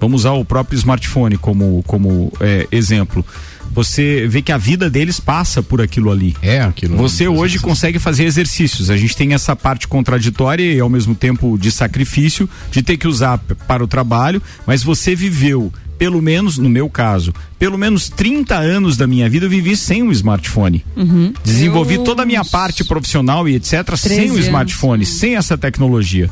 Vamos 0.00 0.22
usar 0.22 0.32
o 0.32 0.44
próprio 0.44 0.76
smartphone 0.76 1.36
como 1.36 1.82
como 1.86 2.32
é, 2.40 2.66
exemplo. 2.72 3.24
Você 3.72 4.26
vê 4.26 4.42
que 4.42 4.50
a 4.50 4.58
vida 4.58 4.90
deles 4.90 5.20
passa 5.20 5.62
por 5.62 5.80
aquilo 5.80 6.10
ali. 6.10 6.36
É 6.42 6.60
aquilo. 6.60 6.96
Você 6.96 7.28
hoje 7.28 7.60
consegue 7.60 8.00
fazer 8.00 8.24
exercícios. 8.24 8.90
A 8.90 8.96
gente 8.96 9.16
tem 9.16 9.32
essa 9.32 9.54
parte 9.54 9.86
contraditória 9.86 10.72
e 10.72 10.80
ao 10.80 10.88
mesmo 10.88 11.14
tempo 11.14 11.56
de 11.56 11.70
sacrifício 11.70 12.50
de 12.72 12.82
ter 12.82 12.96
que 12.96 13.06
usar 13.06 13.38
para 13.38 13.84
o 13.84 13.86
trabalho, 13.86 14.42
mas 14.66 14.82
você 14.82 15.14
viveu 15.14 15.72
pelo 16.00 16.22
menos, 16.22 16.56
no 16.56 16.70
meu 16.70 16.88
caso, 16.88 17.30
pelo 17.58 17.76
menos 17.76 18.08
30 18.08 18.56
anos 18.56 18.96
da 18.96 19.06
minha 19.06 19.28
vida 19.28 19.44
eu 19.44 19.50
vivi 19.50 19.76
sem 19.76 20.02
um 20.02 20.10
smartphone. 20.10 20.82
Uhum. 20.96 21.34
Desenvolvi 21.44 21.98
toda 21.98 22.22
a 22.22 22.24
minha 22.24 22.42
parte 22.42 22.82
profissional 22.82 23.46
e 23.46 23.56
etc. 23.56 23.94
sem 23.98 24.16
13 24.16 24.20
o 24.20 24.32
anos. 24.32 24.46
smartphone, 24.46 25.04
sem 25.04 25.36
essa 25.36 25.58
tecnologia. 25.58 26.30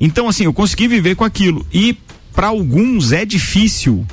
Então, 0.00 0.28
assim, 0.28 0.46
eu 0.46 0.52
consegui 0.52 0.88
viver 0.88 1.14
com 1.14 1.22
aquilo. 1.22 1.64
E 1.72 1.96
para 2.34 2.48
alguns 2.48 3.12
é 3.12 3.24
difícil. 3.24 4.04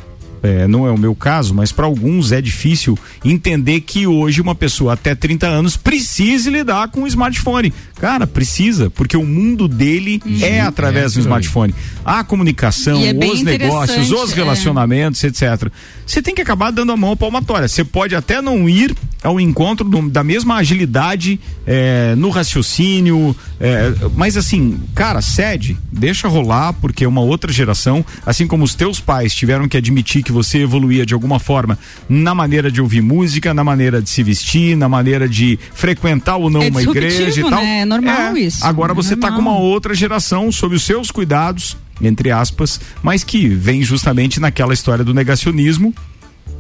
É, 0.43 0.67
não 0.67 0.85
é 0.85 0.91
o 0.91 0.97
meu 0.97 1.15
caso, 1.15 1.53
mas 1.53 1.71
para 1.71 1.85
alguns 1.85 2.33
é 2.33 2.41
difícil 2.41 2.99
entender 3.23 3.79
que 3.81 4.05
hoje 4.05 4.41
uma 4.41 4.53
pessoa 4.53 4.93
até 4.93 5.15
30 5.15 5.47
anos 5.47 5.77
precise 5.77 6.49
lidar 6.49 6.89
com 6.89 7.03
o 7.03 7.07
smartphone. 7.07 7.73
Cara, 7.95 8.27
precisa, 8.27 8.89
porque 8.89 9.15
o 9.15 9.25
mundo 9.25 9.67
dele 9.69 10.21
é 10.41 10.59
através 10.59 11.13
do 11.13 11.21
smartphone. 11.21 11.73
A 12.03 12.21
comunicação, 12.23 13.01
é 13.01 13.13
os 13.13 13.41
negócios, 13.41 14.11
os 14.11 14.33
é. 14.33 14.35
relacionamentos, 14.35 15.23
etc. 15.23 15.71
Você 16.05 16.21
tem 16.21 16.35
que 16.35 16.41
acabar 16.41 16.71
dando 16.71 16.91
a 16.91 16.97
mão 16.97 17.15
palmatória. 17.15 17.67
Você 17.69 17.85
pode 17.85 18.13
até 18.13 18.41
não 18.41 18.67
ir 18.67 18.93
ao 19.23 19.39
encontro 19.39 19.87
do- 19.87 20.09
da 20.09 20.21
mesma 20.21 20.55
agilidade 20.55 21.39
é, 21.65 22.13
no 22.17 22.29
raciocínio, 22.29 23.33
é, 23.57 23.93
mas 24.17 24.35
assim, 24.35 24.77
cara, 24.93 25.21
cede, 25.21 25.77
deixa 25.89 26.27
rolar, 26.27 26.73
porque 26.73 27.05
é 27.05 27.07
uma 27.07 27.21
outra 27.21 27.53
geração, 27.53 28.05
assim 28.25 28.45
como 28.45 28.65
os 28.65 28.75
teus 28.75 28.99
pais 28.99 29.33
tiveram 29.33 29.69
que 29.69 29.77
admitir 29.77 30.23
que 30.23 30.32
você 30.34 30.59
evoluía 30.59 31.05
de 31.05 31.13
alguma 31.13 31.39
forma 31.39 31.77
na 32.09 32.36
maneira 32.36 32.69
de 32.71 32.81
ouvir 32.81 33.01
música, 33.01 33.53
na 33.53 33.63
maneira 33.63 34.01
de 34.01 34.09
se 34.09 34.21
vestir, 34.23 34.75
na 34.75 34.89
maneira 34.89 35.29
de 35.29 35.57
frequentar 35.73 36.36
ou 36.38 36.49
não 36.49 36.61
É 36.61 36.69
uma 36.69 36.81
igreja 36.81 37.39
e 37.39 37.43
tal. 37.43 37.61
né? 37.61 37.79
É 37.81 37.86
normal 37.86 38.36
isso. 38.38 38.65
Agora 38.65 38.91
É 38.91 38.95
você 38.95 39.15
tá 39.15 39.31
com 39.31 39.39
uma 39.39 39.57
outra 39.57 39.93
geração 39.95 40.51
sob 40.51 40.75
os 40.75 40.84
seus 40.84 41.11
cuidados, 41.11 41.77
entre 42.01 42.31
aspas, 42.31 42.81
mas 43.01 43.23
que 43.23 43.47
vem 43.47 43.81
justamente 43.84 44.39
naquela 44.39 44.73
história 44.73 45.03
do 45.05 45.13
negacionismo 45.13 45.93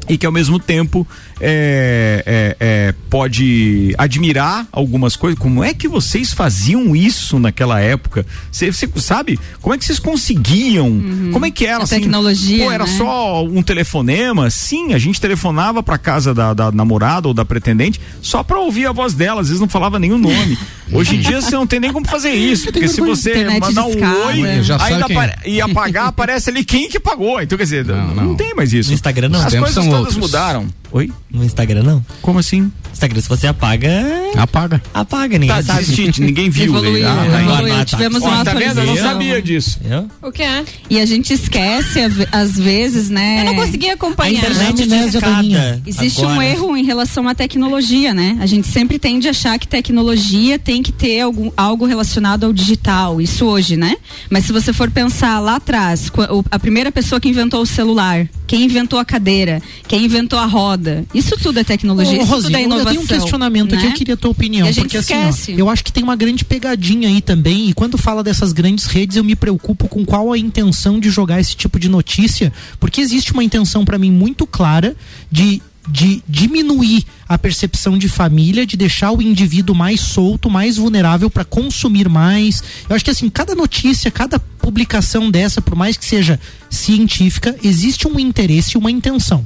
e 0.07 0.17
que 0.17 0.25
ao 0.25 0.31
mesmo 0.31 0.59
tempo 0.59 1.07
é, 1.39 2.23
é, 2.25 2.57
é, 2.59 2.93
pode 3.09 3.93
admirar 3.97 4.67
algumas 4.71 5.15
coisas. 5.15 5.39
Como 5.39 5.63
é 5.63 5.73
que 5.73 5.87
vocês 5.87 6.33
faziam 6.33 6.95
isso 6.95 7.39
naquela 7.39 7.79
época? 7.79 8.25
Você 8.51 8.71
sabe? 8.97 9.39
Como 9.61 9.73
é 9.73 9.77
que 9.77 9.85
vocês 9.85 9.99
conseguiam? 9.99 11.01
Como 11.31 11.45
é 11.45 11.51
que 11.51 11.65
era? 11.65 11.79
A 11.79 11.83
assim? 11.83 11.95
tecnologia, 11.95 12.65
Pô, 12.65 12.71
era 12.71 12.85
né? 12.85 12.97
só 12.97 13.43
um 13.43 13.61
telefonema? 13.61 14.49
Sim, 14.49 14.93
a 14.93 14.99
gente 14.99 15.19
telefonava 15.19 15.81
pra 15.81 15.97
casa 15.97 16.33
da, 16.33 16.53
da 16.53 16.71
namorada 16.71 17.27
ou 17.27 17.33
da 17.33 17.45
pretendente 17.45 17.99
só 18.21 18.43
pra 18.43 18.59
ouvir 18.59 18.85
a 18.87 18.91
voz 18.91 19.13
dela. 19.13 19.41
Às 19.41 19.47
vezes 19.47 19.61
não 19.61 19.69
falava 19.69 19.99
nenhum 19.99 20.17
nome. 20.17 20.57
Hoje 20.91 21.15
em 21.15 21.19
dia 21.19 21.41
você 21.41 21.55
não 21.55 21.65
tem 21.65 21.79
nem 21.79 21.91
como 21.91 22.07
fazer 22.07 22.31
isso, 22.31 22.71
porque 22.71 22.87
se 22.87 23.01
você 23.01 23.45
mandar 23.59 23.85
um 23.85 24.25
oi, 24.27 24.63
Já 24.63 24.77
sabe 24.77 24.93
ainda 24.93 25.05
quem 25.05 25.17
é. 25.17 25.35
e 25.45 25.61
apagar, 25.61 26.07
aparece 26.07 26.49
ali 26.49 26.63
quem 26.63 26.87
que 26.87 26.99
pagou. 26.99 27.41
Então, 27.41 27.57
quer 27.57 27.63
dizer, 27.63 27.85
não, 27.85 28.13
não. 28.13 28.35
tem 28.35 28.53
mais 28.53 28.73
isso. 28.73 28.89
No 28.89 28.95
Instagram 28.95 29.29
não. 29.29 29.43
As 29.43 29.53
coisas 29.53 29.73
são 29.73 29.89
todas 29.97 30.13
outros. 30.15 30.17
mudaram. 30.17 30.67
Oi? 30.93 31.11
No 31.31 31.43
Instagram 31.43 31.81
não. 31.81 32.05
Como 32.21 32.37
assim? 32.37 32.71
Instagram, 32.91 33.19
se 33.19 33.27
você 33.27 33.47
apaga. 33.47 33.89
Apaga. 34.37 34.79
Apaga, 34.93 35.39
ninguém 35.39 35.55
Tá, 35.55 35.63
sabe. 35.63 36.13
ninguém 36.19 36.51
viu. 36.51 36.65
Evoluiu, 36.65 37.07
Ah, 37.09 37.15
tá. 37.31 37.41
evoluiu. 37.41 37.73
Ah, 37.73 37.77
tá. 37.79 37.85
Tivemos 37.85 38.21
Ó, 38.21 38.27
uma 38.27 38.45
tá 38.45 38.53
vendo? 38.53 38.79
Eu 38.79 38.85
não 38.85 38.95
sabia 38.97 39.41
disso. 39.41 39.79
Eu? 39.83 40.07
O 40.21 40.31
que 40.31 40.43
é? 40.43 40.63
E 40.91 40.99
a 40.99 41.05
gente 41.07 41.33
esquece, 41.33 41.99
a 41.99 42.43
às 42.43 42.55
vezes, 42.59 43.09
né? 43.09 43.41
Eu 43.41 43.45
não 43.45 43.55
consegui 43.55 43.89
A 43.89 43.93
acompanhar. 43.95 44.37
internet 44.37 44.83
Amnésia 44.83 45.09
discada. 45.13 45.35
daninha. 45.35 45.81
Existe 45.87 46.21
um 46.21 46.29
Agora. 46.29 46.45
erro 46.45 46.77
em 46.77 46.83
relação 46.83 47.27
à 47.27 47.33
tecnologia, 47.33 48.13
né? 48.13 48.37
A 48.39 48.45
gente 48.45 48.67
sempre 48.67 48.99
tende 48.99 49.27
a 49.27 49.31
achar 49.31 49.57
que 49.57 49.67
tecnologia 49.67 50.59
tem 50.59 50.83
que 50.83 50.91
ter 50.91 51.21
algum, 51.21 51.49
algo 51.57 51.87
relacionado 51.87 52.43
ao 52.43 52.53
digital, 52.53 53.19
isso 53.19 53.45
hoje, 53.45 53.75
né? 53.75 53.95
Mas 54.29 54.45
se 54.45 54.51
você 54.51 54.71
for 54.71 54.91
pensar 54.91 55.39
lá 55.39 55.55
atrás, 55.55 56.11
a 56.51 56.59
primeira 56.59 56.91
pessoa 56.91 57.19
que 57.19 57.27
inventou 57.29 57.61
o 57.63 57.65
celular, 57.65 58.27
quem 58.45 58.63
inventou 58.65 58.99
a 58.99 59.05
cadeira, 59.05 59.59
quem 59.87 60.05
inventou 60.05 60.37
a 60.37 60.45
roda, 60.45 60.82
isso 61.13 61.35
tudo 61.37 61.59
é 61.59 61.63
tecnologia, 61.63 62.19
Ô, 62.19 62.23
isso 62.23 62.31
Rosinha, 62.31 62.49
tudo 62.49 62.57
é 62.57 62.61
eu 62.61 62.65
inovação. 62.65 62.91
tenho 62.91 63.01
um 63.01 63.07
questionamento 63.07 63.75
aqui, 63.75 63.83
né? 63.83 63.89
eu 63.89 63.93
queria 63.95 64.13
a 64.13 64.17
tua 64.17 64.31
opinião. 64.31 64.67
E 64.67 64.71
a 64.71 64.73
porque 64.73 64.97
assim, 64.97 65.13
esquece. 65.13 65.53
ó, 65.53 65.55
eu 65.57 65.69
acho 65.69 65.83
que 65.83 65.91
tem 65.91 66.03
uma 66.03 66.15
grande 66.15 66.43
pegadinha 66.45 67.07
aí 67.09 67.21
também, 67.21 67.69
e 67.69 67.73
quando 67.73 67.97
fala 67.97 68.23
dessas 68.23 68.51
grandes 68.53 68.85
redes, 68.85 69.17
eu 69.17 69.23
me 69.23 69.35
preocupo 69.35 69.87
com 69.87 70.05
qual 70.05 70.31
a 70.31 70.37
intenção 70.37 70.99
de 70.99 71.09
jogar 71.09 71.39
esse 71.39 71.55
tipo 71.55 71.79
de 71.79 71.89
notícia, 71.89 72.51
porque 72.79 73.01
existe 73.01 73.33
uma 73.33 73.43
intenção 73.43 73.85
para 73.85 73.97
mim 73.97 74.11
muito 74.11 74.45
clara 74.45 74.95
de 75.31 75.61
de 75.89 76.23
diminuir 76.27 77.03
a 77.27 77.37
percepção 77.37 77.97
de 77.97 78.07
família, 78.07 78.65
de 78.65 78.77
deixar 78.77 79.11
o 79.11 79.21
indivíduo 79.21 79.75
mais 79.75 79.99
solto, 79.99 80.49
mais 80.49 80.77
vulnerável 80.77 81.29
para 81.29 81.43
consumir 81.43 82.07
mais. 82.07 82.63
Eu 82.89 82.95
acho 82.95 83.03
que 83.03 83.11
assim, 83.11 83.29
cada 83.29 83.53
notícia, 83.53 84.09
cada 84.09 84.39
publicação 84.39 85.29
dessa, 85.29 85.61
por 85.61 85.75
mais 85.75 85.97
que 85.97 86.05
seja 86.05 86.39
científica, 86.69 87.55
existe 87.63 88.07
um 88.07 88.19
interesse 88.19 88.75
e 88.75 88.77
uma 88.77 88.91
intenção. 88.91 89.45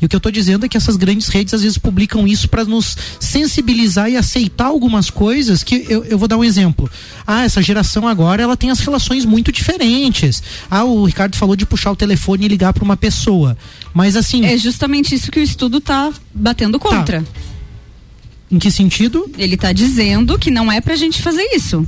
E 0.00 0.06
o 0.06 0.08
que 0.08 0.16
eu 0.16 0.20
tô 0.20 0.30
dizendo 0.30 0.66
é 0.66 0.68
que 0.68 0.76
essas 0.76 0.96
grandes 0.96 1.28
redes 1.28 1.54
às 1.54 1.62
vezes 1.62 1.78
publicam 1.78 2.26
isso 2.26 2.48
para 2.48 2.64
nos 2.64 2.96
sensibilizar 3.20 4.10
e 4.10 4.16
aceitar 4.16 4.66
algumas 4.66 5.08
coisas 5.10 5.62
que 5.62 5.86
eu, 5.88 6.04
eu 6.04 6.18
vou 6.18 6.28
dar 6.28 6.36
um 6.36 6.44
exemplo. 6.44 6.90
Ah, 7.26 7.44
essa 7.44 7.62
geração 7.62 8.06
agora 8.06 8.42
ela 8.42 8.56
tem 8.56 8.70
as 8.70 8.80
relações 8.80 9.24
muito 9.24 9.50
diferentes. 9.52 10.42
Ah, 10.70 10.84
o 10.84 11.04
Ricardo 11.04 11.36
falou 11.36 11.56
de 11.56 11.64
puxar 11.66 11.92
o 11.92 11.96
telefone 11.96 12.44
e 12.44 12.48
ligar 12.48 12.72
para 12.72 12.84
uma 12.84 12.96
pessoa. 12.96 13.56
Mas 13.92 14.16
assim, 14.16 14.44
É 14.44 14.56
justamente 14.58 15.14
isso 15.14 15.30
que 15.30 15.38
o 15.40 15.42
estudo 15.42 15.80
tá 15.80 16.12
batendo 16.34 16.78
contra. 16.78 17.24
em 18.50 18.58
que 18.58 18.70
sentido? 18.70 19.30
Ele 19.38 19.56
tá 19.56 19.72
dizendo 19.72 20.38
que 20.38 20.50
não 20.50 20.70
é 20.70 20.80
pra 20.80 20.96
gente 20.96 21.20
fazer 21.22 21.42
isso. 21.54 21.86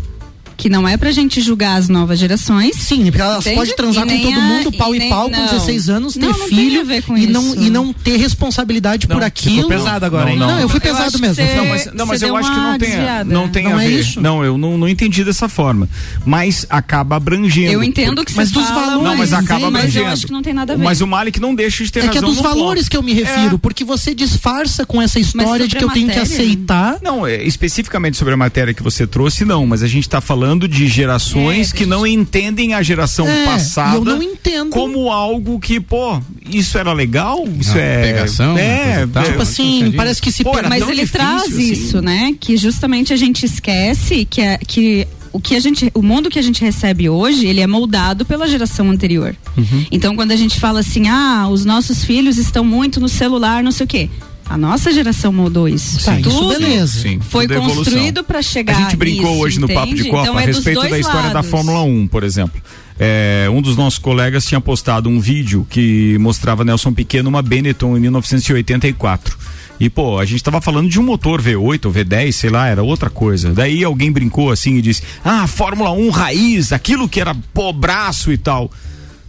Que 0.57 0.71
não 0.71 0.89
é 0.89 0.97
pra 0.97 1.13
gente 1.13 1.41
julgar 1.43 1.77
as 1.77 1.89
novas 1.89 2.19
gerações. 2.19 2.77
Sim, 2.77 3.05
porque 3.07 3.21
elas 3.21 3.41
Entende? 3.47 3.57
podem 3.57 3.77
transar 3.77 4.07
E 4.09 4.11
com 4.19 4.23
todo 4.31 4.39
a- 4.39 4.41
mundo, 4.41 4.73
pau 4.73 4.95
e, 4.95 4.99
nem- 4.99 5.11
pau, 5.11 5.25
com 5.31 5.37
não. 5.37 5.45
16 5.47 5.89
anos, 5.91 6.15
ter 6.15 6.21
Não, 6.21 6.29
não 6.39 6.49
filho 6.49 6.81
a 6.81 6.85
ver 6.85 7.03
com 7.03 7.17
e, 7.17 7.27
não, 7.27 7.47
isso. 7.55 7.63
e 7.63 7.71
não 7.71 7.93
ter 7.93 8.17
responsabilidade 8.17 9.07
por 9.07 9.23
aquilo. 9.23 9.57
ficou 9.57 9.69
pesado 9.71 10.07
agora, 10.07 10.31
hein? 10.31 10.39
Não, 10.39 10.47
Não, 10.49 10.59
eu 10.61 10.69
fui 10.69 10.79
eu 10.79 10.81
pesado 10.81 11.05
acho 11.09 11.19
mesmo. 11.21 11.37
que 11.37 11.43
cê- 11.47 11.57
Não, 11.57 11.67
mas, 11.67 11.87
não, 11.93 12.07
mas 12.07 12.23
eu 12.23 12.37
acho 12.37 12.51
que 12.51 12.57
não 12.59 12.79
tem, 12.79 12.91
não 13.27 13.49
tem 13.49 13.65
Não 13.65 13.77
a 13.77 13.85
é 13.85 13.89
ver. 13.89 14.01
isso? 14.01 14.21
Não, 14.21 14.43
eu 14.45 14.57
não, 14.57 14.79
não 14.79 14.89
entendi 14.89 15.23
dessa 15.25 15.47
forma. 15.49 15.89
Mas 16.25 16.67
acaba 16.71 17.17
abrangendo. 17.17 17.71
Eu 17.73 17.85
entendo 17.85 18.25
que 18.25 18.35
Mas 18.35 18.49
você 18.49 18.55
dos 18.55 18.69
fala, 18.69 18.87
valores, 18.87 19.05
Não, 19.11 19.17
mas 19.17 19.33
acaba 19.35 19.71
mas 19.71 19.81
abrangendo. 19.85 20.07
eu 20.07 20.13
acho 20.13 20.27
que 20.27 20.33
não 20.33 20.43
tem 20.43 20.55
nada 20.55 20.73
a 20.73 20.77
ver. 20.77 20.83
Mas 20.85 21.01
o 21.03 21.07
Malik 21.07 21.39
não 21.39 21.55
deixa 21.55 21.85
de 21.85 21.93
ter 21.93 22.01
É 22.01 22.03
que 22.09 22.17
é 22.17 22.21
razão 22.21 22.29
dos 22.31 22.39
no 22.39 22.43
valores 22.43 22.89
que 22.89 22.97
eu 22.97 23.03
me 23.03 23.13
refiro, 23.13 23.59
porque 23.59 23.85
você 23.85 24.15
disfarça 24.15 24.87
com 24.87 25.03
essa 25.03 25.21
história 25.21 25.69
de 25.69 25.77
que 25.77 25.85
eu 25.85 25.91
tenho 25.91 26.09
que 26.09 26.19
aceitar. 26.19 26.97
Não, 27.03 27.27
é, 27.27 27.43
especificamente 27.45 28.17
sobre 28.17 28.33
a 28.33 28.37
matéria 28.39 28.73
que 28.73 28.83
você 28.83 29.07
trouxe, 29.07 29.45
não, 29.45 29.67
mas 29.67 29.83
a 29.83 29.87
gente 29.87 30.05
está 30.07 30.21
falando 30.21 30.46
de 30.69 30.87
gerações 30.87 31.73
É, 31.73 31.77
que 31.77 31.87
não 31.87 32.07
entendem 32.07 32.75
a 32.75 32.83
geração 32.83 33.27
É, 33.27 33.45
passada 33.47 33.97
eu 33.97 34.05
não 34.05 34.23
entendo. 34.23 34.71
como 34.71 35.11
algo 35.11 35.59
que, 35.59 35.81
pô, 35.81 36.21
isso 36.51 36.77
era 36.79 36.93
legal, 36.93 37.45
isso 37.59 37.73
Uma 37.73 37.81
é. 37.81 38.03
pegação, 38.03 38.57
é, 38.59 38.85
coisa 38.85 39.03
e 39.03 39.07
tal. 39.09 39.23
é, 39.23 39.27
Tipo 39.27 39.43
assim, 39.43 39.93
parece 39.97 40.21
que 40.23 40.31
se 40.31 40.45
Pô, 40.45 40.57
era 40.59 40.69
Mas 40.69 40.81
tão 40.81 40.91
ele 40.91 41.01
difícil, 41.03 41.19
traz 41.27 41.43
assim. 41.45 41.73
isso, 41.73 42.01
né? 42.03 42.35
Que 42.39 42.57
justamente 42.57 43.13
a 43.13 43.17
gente 43.17 43.45
esquece 43.47 44.25
que, 44.29 44.41
é, 44.41 44.59
que 44.59 45.07
o 45.33 45.41
que 45.41 45.55
a 45.55 45.61
gente, 45.61 45.91
o 45.95 46.03
mundo 46.03 46.31
que 46.31 46.39
a 46.39 46.43
gente 46.43 46.63
recebe 46.63 47.09
hoje, 47.09 47.47
ele 47.47 47.61
é 47.61 47.67
moldado 47.67 48.25
pela 48.25 48.47
geração 48.47 48.91
anterior. 48.91 49.35
Uhum. 49.57 49.87
Então, 49.91 50.15
quando 50.17 50.33
a 50.33 50.37
gente 50.37 50.59
fala 50.59 50.81
assim, 50.81 51.09
ah, 51.09 51.47
os 51.51 51.65
nossos 51.65 52.05
filhos 52.05 52.39
estão 52.39 52.65
muito 52.65 53.01
no 53.01 53.09
celular, 53.09 53.63
não 53.63 53.71
sei 53.73 53.85
o 53.85 53.89
quê. 53.89 54.09
A 54.49 54.57
nossa 54.57 54.93
geração 54.93 55.33
moldou 55.33 55.69
isso. 55.69 56.05
Tá, 56.05 56.21
isso 56.21 56.31
Tudo 56.31 56.49
beleza. 56.49 57.01
Sim, 57.01 57.21
foi 57.21 57.49
tudo 57.49 57.59
é 57.59 57.75
construído 57.75 58.25
para 58.25 58.41
chegar 58.41 58.77
A 58.77 58.81
gente 58.83 58.97
brincou 58.97 59.31
nisso, 59.31 59.43
hoje 59.43 59.61
no 59.61 59.69
Papo 59.69 59.87
de 59.89 59.95
entende? 59.95 60.11
Copa 60.11 60.23
Então, 60.23 60.39
a 60.39 60.43
é 60.43 60.47
dos 60.47 60.57
respeito 60.57 60.89
da 60.89 60.99
história 60.99 61.29
da 61.29 61.35
lados. 61.35 61.51
Fórmula 61.51 61.83
1, 61.83 62.07
por 62.07 62.23
exemplo. 62.23 62.61
É, 62.99 63.49
um 63.53 63.61
dos 63.61 63.77
nossos 63.77 63.99
colegas 63.99 64.47
tinha 64.47 64.61
postado 64.61 65.09
um 65.09 65.21
vídeo 65.21 65.67
que 65.69 66.17
mostrava 66.19 66.65
Nelson 66.65 66.93
Piquet 66.93 67.23
numa 67.23 67.43
Benetton 67.43 67.97
em 67.97 68.01
1984. 68.01 69.37
E, 69.79 69.91
pô, 69.91 70.19
a 70.19 70.25
gente 70.25 70.43
tava 70.43 70.61
falando 70.61 70.89
de 70.89 70.99
um 70.99 71.03
motor 71.03 71.43
V8 71.43 71.87
ou 71.87 71.93
V10, 71.93 72.33
sei 72.33 72.49
lá, 72.49 72.67
era 72.69 72.83
outra 72.83 73.11
coisa. 73.11 73.53
Daí 73.53 73.85
alguém 73.85 74.11
brincou 74.11 74.51
assim 74.51 74.77
e 74.77 74.83
disse: 74.83 75.03
Ah, 75.23 75.47
Fórmula 75.47 75.91
1 75.93 76.09
raiz, 76.11 76.73
aquilo 76.73 77.09
que 77.09 77.21
era 77.21 77.37
pô, 77.53 77.73
braço 77.73 78.33
e 78.33 78.39
tal. 78.39 78.71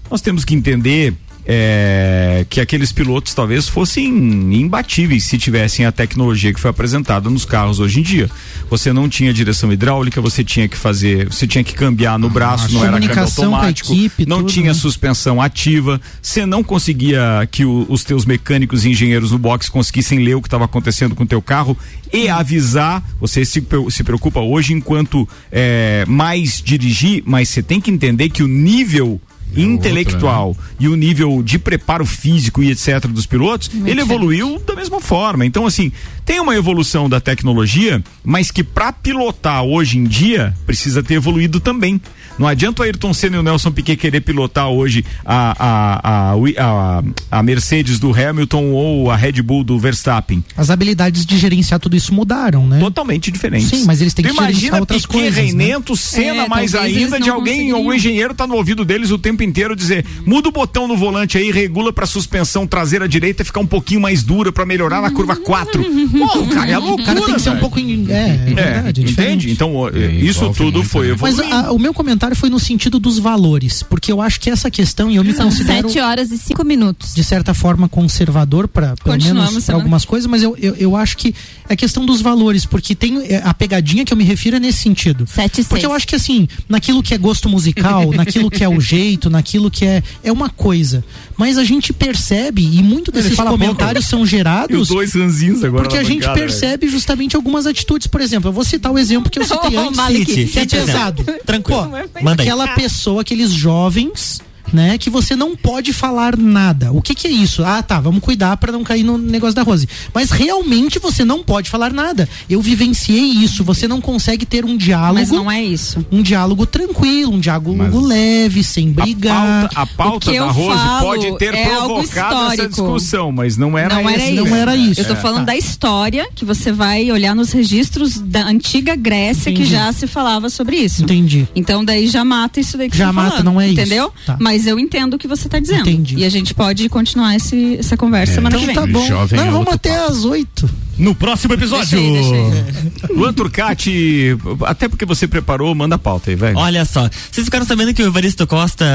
Nós 0.09 0.22
temos 0.22 0.45
que 0.45 0.55
entender 0.55 1.13
é, 1.50 2.45
que 2.50 2.60
aqueles 2.60 2.91
pilotos 2.91 3.34
talvez 3.34 3.70
fossem 3.70 4.06
imbatíveis 4.54 5.24
se 5.24 5.38
tivessem 5.38 5.86
a 5.86 5.91
tecnologia 5.93 6.54
que 6.54 6.60
foi 6.60 6.70
apresentada 6.70 7.30
nos 7.30 7.45
carros 7.45 7.80
hoje 7.80 8.02
em 8.02 8.04
dia. 8.04 8.30
Você 8.70 8.91
não 8.91 9.08
tinha 9.08 9.34
direção 9.34 9.72
hidráulica, 9.72 10.20
você 10.20 10.43
tinha 10.43 10.68
que 10.68 10.76
fazer, 10.78 11.30
você 11.30 11.48
tinha 11.48 11.64
que 11.64 11.74
cambiar 11.74 12.20
no 12.20 12.30
braço, 12.30 12.74
não 12.74 12.84
era 12.84 13.00
câmbio 13.00 13.14
automático, 13.24 13.93
equipe, 13.93 14.26
não 14.26 14.39
tudo, 14.39 14.52
tinha 14.52 14.68
né? 14.68 14.74
suspensão 14.74 15.41
ativa, 15.41 16.02
você 16.22 16.45
não 16.45 16.62
conseguia 16.62 17.48
que 17.50 17.64
o- 17.64 17.86
os 17.88 18.04
teus 18.04 18.26
mecânicos 18.26 18.84
e 18.84 18.89
engenheiros 18.89 19.32
no 19.32 19.38
box 19.38 19.70
conseguissem 19.70 20.20
ler 20.20 20.36
o 20.36 20.41
que 20.41 20.48
estava 20.48 20.66
acontecendo 20.66 21.16
com 21.16 21.24
o 21.24 21.28
teu 21.28 21.41
carro 21.41 21.78
e 22.12 22.28
avisar. 22.28 23.02
Você 23.22 23.45
se, 23.45 23.66
se 23.89 24.04
preocupa 24.04 24.41
hoje 24.41 24.74
enquanto 24.74 25.28
é, 25.50 26.04
mais 26.08 26.62
dirigir, 26.62 27.24
mas 27.26 27.48
você 27.48 27.64
tem 27.64 27.80
que 27.80 27.89
entender 27.89 28.30
que 28.30 28.43
o 28.43 28.48
nível 28.48 29.22
intelectual 29.56 30.56
e 30.80 30.88
o 30.88 30.95
nível 30.95 31.41
de 31.41 31.58
preparo 31.58 32.06
físico 32.06 32.62
e 32.62 32.72
etc 32.72 33.08
dos 33.08 33.26
pilotos, 33.26 33.70
Muito 33.70 33.88
ele 33.88 34.02
evoluiu 34.02 34.60
da 34.66 34.76
mesma 34.76 35.00
forma. 35.00 35.45
Então 35.45 35.66
assim, 35.66 35.91
tem 36.26 36.39
uma 36.39 36.56
evolução 36.56 37.10
da 37.10 37.20
tecnologia, 37.20 38.04
mas 38.24 38.52
que 38.52 38.64
para 38.64 38.91
pilotar 38.91 39.64
hoje 39.64 39.98
em 39.98 40.04
dia 40.04 40.54
precisa 40.66 41.02
ter 41.02 41.16
evoluído 41.16 41.60
também. 41.60 42.02
Não 42.38 42.48
adianta 42.48 42.82
o 42.82 42.86
Ayrton 42.86 43.14
Senna 43.14 43.38
e 43.38 43.40
o 43.40 43.44
Nelson 43.44 43.72
Piquet 43.72 43.96
querer 43.98 44.22
pilotar 44.22 44.70
hoje 44.70 45.04
a, 45.26 45.56
a, 45.60 46.34
a, 46.34 46.36
a, 46.60 47.04
a 47.40 47.44
Mercedes 47.44 47.98
do 48.00 48.14
Hamilton 48.14 48.72
ou 48.72 49.10
a 49.10 49.16
Red 49.16 49.42
Bull 49.42 49.64
do 49.64 49.80
Verstappen. 49.80 50.44
As 50.56 50.70
habilidades 50.70 51.26
de 51.26 51.38
gerenciar 51.38 51.80
tudo 51.80 51.96
isso 51.96 52.14
mudaram, 52.14 52.68
né? 52.68 52.80
Totalmente 52.80 53.32
diferentes. 53.32 53.70
Sim, 53.70 53.86
mas 53.86 54.02
eles 54.02 54.14
têm 54.14 54.24
que 54.26 54.32
gerenciar 54.32 54.52
imagina 54.52 54.80
outras 54.80 55.02
Piquet, 55.04 55.14
coisas. 55.20 55.36
né? 55.36 55.42
Reinento, 55.64 55.96
Senna 55.98 56.44
É, 56.46 56.48
mais 56.48 56.76
ainda 56.76 57.20
de 57.20 57.30
alguém, 57.30 57.54
conseguiriam. 57.54 57.78
algum 57.78 57.94
engenheiro 57.94 58.34
tá 58.34 58.46
no 58.46 58.56
ouvido 58.56 58.86
deles 58.86 59.10
o 59.12 59.18
tempo 59.18 59.42
inteiro 59.44 59.76
dizer, 59.76 60.06
muda 60.26 60.50
o 60.50 60.52
botão 60.52 60.88
no 60.88 60.96
volante 60.96 61.38
aí, 61.38 61.52
regula 61.52 61.92
pra 61.92 62.06
suspensão 62.06 62.68
traseira 62.68 63.08
direita 63.08 63.44
ficar 63.44 63.60
um 63.62 63.68
pouquinho 63.68 64.00
mais 64.02 64.22
dura 64.24 64.52
pra 64.52 64.66
melhorar 64.66 65.02
na 65.02 65.10
curva 65.12 65.36
4. 65.36 65.84
Pô, 66.18 66.46
cara, 66.48 66.70
é 66.72 66.78
loucura. 66.78 67.02
O 67.02 67.06
cara 67.06 67.22
tem 67.22 67.34
que 67.36 67.42
ser 67.42 67.50
um 67.52 67.58
pouco. 67.60 67.80
em- 67.80 68.06
É, 68.12 68.30
é 68.30 68.54
verdade. 68.54 69.02
é 69.02 69.04
diferente. 69.04 69.12
entende? 69.38 69.52
Então, 69.52 69.76
ó, 69.76 69.90
isso 69.90 70.52
tudo 70.54 70.84
foi 70.84 71.16
Mas 71.20 71.40
evoluindo. 71.40 71.74
o 71.74 71.80
meu 71.80 71.94
comentário 71.94 72.26
foi 72.36 72.49
no 72.49 72.59
sentido 72.59 72.99
dos 72.99 73.19
valores, 73.19 73.84
porque 73.84 74.11
eu 74.11 74.21
acho 74.21 74.39
que 74.39 74.49
essa 74.49 74.69
questão, 74.69 75.09
e 75.09 75.15
eu 75.15 75.23
me 75.23 75.34
São 75.34 75.45
considero. 75.45 75.88
sete 75.89 75.99
horas 75.99 76.32
e 76.32 76.38
cinco 76.38 76.63
minutos. 76.63 77.13
de 77.13 77.23
certa 77.23 77.53
forma 77.53 77.88
conservador 77.89 78.67
para 78.67 78.95
pelo 78.95 79.21
menos 79.21 79.65
para 79.65 79.75
né? 79.75 79.80
algumas 79.82 80.05
coisas, 80.05 80.28
mas 80.30 80.43
eu, 80.43 80.55
eu, 80.59 80.75
eu 80.75 80.95
acho 80.95 81.17
que 81.17 81.34
é 81.69 81.75
questão 81.75 82.05
dos 82.05 82.21
valores, 82.21 82.65
porque 82.65 82.95
tem 82.95 83.23
é, 83.25 83.41
a 83.43 83.53
pegadinha 83.53 84.03
que 84.05 84.13
eu 84.13 84.17
me 84.17 84.23
refiro 84.23 84.57
é 84.57 84.59
nesse 84.59 84.80
sentido. 84.80 85.25
porque 85.69 85.86
eu 85.86 85.93
acho 85.93 86.07
que 86.07 86.15
assim, 86.15 86.47
naquilo 86.67 87.03
que 87.03 87.13
é 87.13 87.17
gosto 87.17 87.49
musical, 87.49 88.11
naquilo 88.15 88.49
que 88.49 88.63
é 88.63 88.69
o 88.69 88.80
jeito, 88.80 89.30
naquilo 89.30 89.69
que 89.69 89.86
é 89.86 90.03
é 90.23 90.32
uma 90.32 90.49
coisa, 90.49 91.03
mas 91.38 91.57
a 91.57 91.63
gente 91.63 91.91
percebe 91.93 92.61
e 92.63 92.82
muito 92.84 93.11
desses 93.11 93.36
fala 93.36 93.51
comentários 93.51 94.05
pouco. 94.05 94.17
são 94.17 94.25
gerados 94.25 94.75
E 94.75 94.80
os 94.80 94.88
dois 94.89 95.13
ranzinhos 95.13 95.63
agora 95.63 95.84
porque 95.84 95.97
a 95.97 96.03
gente 96.03 96.19
bancada, 96.21 96.39
percebe 96.39 96.88
justamente 96.88 97.36
algumas 97.36 97.65
atitudes, 97.65 98.07
por 98.07 98.21
exemplo, 98.21 98.49
eu 98.49 98.53
vou 98.53 98.63
citar 98.63 98.91
o 98.91 98.97
exemplo 98.97 99.30
que 99.30 99.39
eu 99.39 99.45
citei 99.45 99.78
Ô, 99.78 99.82
antes, 99.82 99.97
Malik, 99.97 100.25
que 100.25 100.41
é 100.43 100.47
cite 100.47 100.75
exemplo. 100.75 100.86
pesado. 100.86 101.25
Tranquilo. 101.45 101.91
Manda 102.24 102.43
aí. 102.43 102.49
aquela 102.49 102.68
pessoa, 102.70 103.22
aqueles 103.22 103.51
jovens, 103.51 104.41
né, 104.74 104.97
que 104.97 105.09
você 105.09 105.36
não 105.36 105.55
pode 105.55 105.93
falar 105.93 106.38
nada. 106.38 106.91
O 106.91 107.01
que 107.01 107.15
que 107.15 107.28
é 107.28 107.32
isso? 107.32 107.63
Ah, 107.63 107.82
tá, 107.82 107.99
vamos 107.99 108.22
cuidar 108.22 108.57
para 108.57 108.72
não 108.72 108.84
cair 108.84 109.03
no 109.03 109.18
negócio 109.18 109.55
da 109.55 109.63
Rose. 109.63 109.88
Mas 110.13 110.32
realmente 110.32 110.99
você 110.99 111.24
não 111.24 111.43
pode 111.43 111.70
falar 111.70 111.91
nada. 111.93 112.28
Eu 112.49 112.61
vivenciei 112.61 113.22
isso, 113.24 113.63
você 113.63 113.88
não 113.88 114.01
consegue 114.01 114.45
ter 114.45 114.65
um 114.65 114.76
diálogo. 114.78 115.20
Mas 115.20 115.32
não 115.32 115.49
é 115.51 115.63
isso. 115.63 116.05
Um 116.11 116.22
diálogo 116.22 116.65
tranquilo, 116.65 117.34
um 117.34 117.39
diálogo 117.39 117.99
leve, 117.99 118.63
sem 118.63 118.91
brigar. 118.91 119.70
A 119.76 119.86
pauta 119.86 120.18
O 120.18 120.20
que 120.20 120.32
da 120.32 120.45
eu 120.45 120.51
Rose 120.51 120.78
falo 120.78 120.99
pode 121.05 121.38
ter 121.38 121.53
é 121.53 121.65
provocado 121.76 122.53
essa 122.53 122.68
discussão, 122.68 123.32
mas 123.32 123.57
não 123.57 123.78
era 123.78 123.95
não 123.95 124.09
era 124.09 124.30
isso. 124.30 124.45
Não 124.45 124.55
era 124.55 124.76
isso. 124.76 125.01
Eu 125.01 125.05
tô 125.05 125.13
É, 125.13 125.15
falando 125.15 125.39
tá. 125.45 125.53
da 125.53 125.57
história 125.57 126.28
que 126.36 126.45
você 126.45 126.72
vai 126.72 127.11
olhar 127.11 127.36
nos 127.36 127.51
registros 127.51 128.18
da 128.20 128.43
antiga 128.45 128.95
Grécia 128.95 129.49
Entendi. 129.49 129.68
que 129.68 129.72
já 129.72 129.91
se 129.93 130.07
falava 130.07 130.49
sobre 130.49 130.76
isso. 130.78 131.03
Entendi. 131.03 131.47
Então 131.55 131.84
daí 131.84 132.07
já 132.07 132.24
mata 132.24 132.59
isso 132.59 132.78
daí 132.78 132.89
que 132.89 132.97
Já 132.97 133.07
você 133.07 133.13
tá 133.13 133.13
mata, 133.13 133.30
falando, 133.38 133.45
não 133.45 133.61
é 133.61 133.68
isso. 133.70 133.80
Entendeu? 133.80 134.11
Tá. 134.26 134.38
Mas 134.39 134.57
eu 134.66 134.80
entendo 134.80 135.14
o 135.16 135.18
que 135.20 135.28
você 135.28 135.47
tá 135.49 135.60
dizendo. 135.60 135.82
Entendi. 135.89 136.16
E 136.18 136.26
a 136.26 136.30
gente 136.30 136.53
pode 136.53 136.88
continuar 136.89 137.36
esse, 137.36 137.76
essa 137.78 137.95
conversa 137.97 138.36
semana 138.36 138.58
que 138.58 138.66
vem. 138.66 138.72
Então 138.76 138.88
tá 138.88 138.91
bom. 138.91 139.36
não, 139.36 139.51
vamos 139.51 139.74
até 139.74 140.05
às 140.05 140.24
oito. 140.26 140.68
No 140.97 141.14
próximo 141.14 141.53
episódio. 141.53 141.99
Deixa 141.99 142.34
aí, 142.36 142.51
deixa 142.51 143.14
Luan 143.14 143.32
Turcati, 143.32 144.36
até 144.66 144.88
porque 144.88 145.05
você 145.05 145.28
preparou, 145.28 145.76
manda 145.76 145.93
a 145.93 145.99
pauta 145.99 146.32
aí, 146.32 146.36
velho. 146.36 146.58
Olha 146.58 146.86
só, 146.86 147.08
vocês 147.32 147.45
ficaram 147.45 147.66
sabendo 147.68 147.93
que 147.93 148.01
o 148.01 148.08
Evaristo 148.08 148.47
Costa 148.47 148.86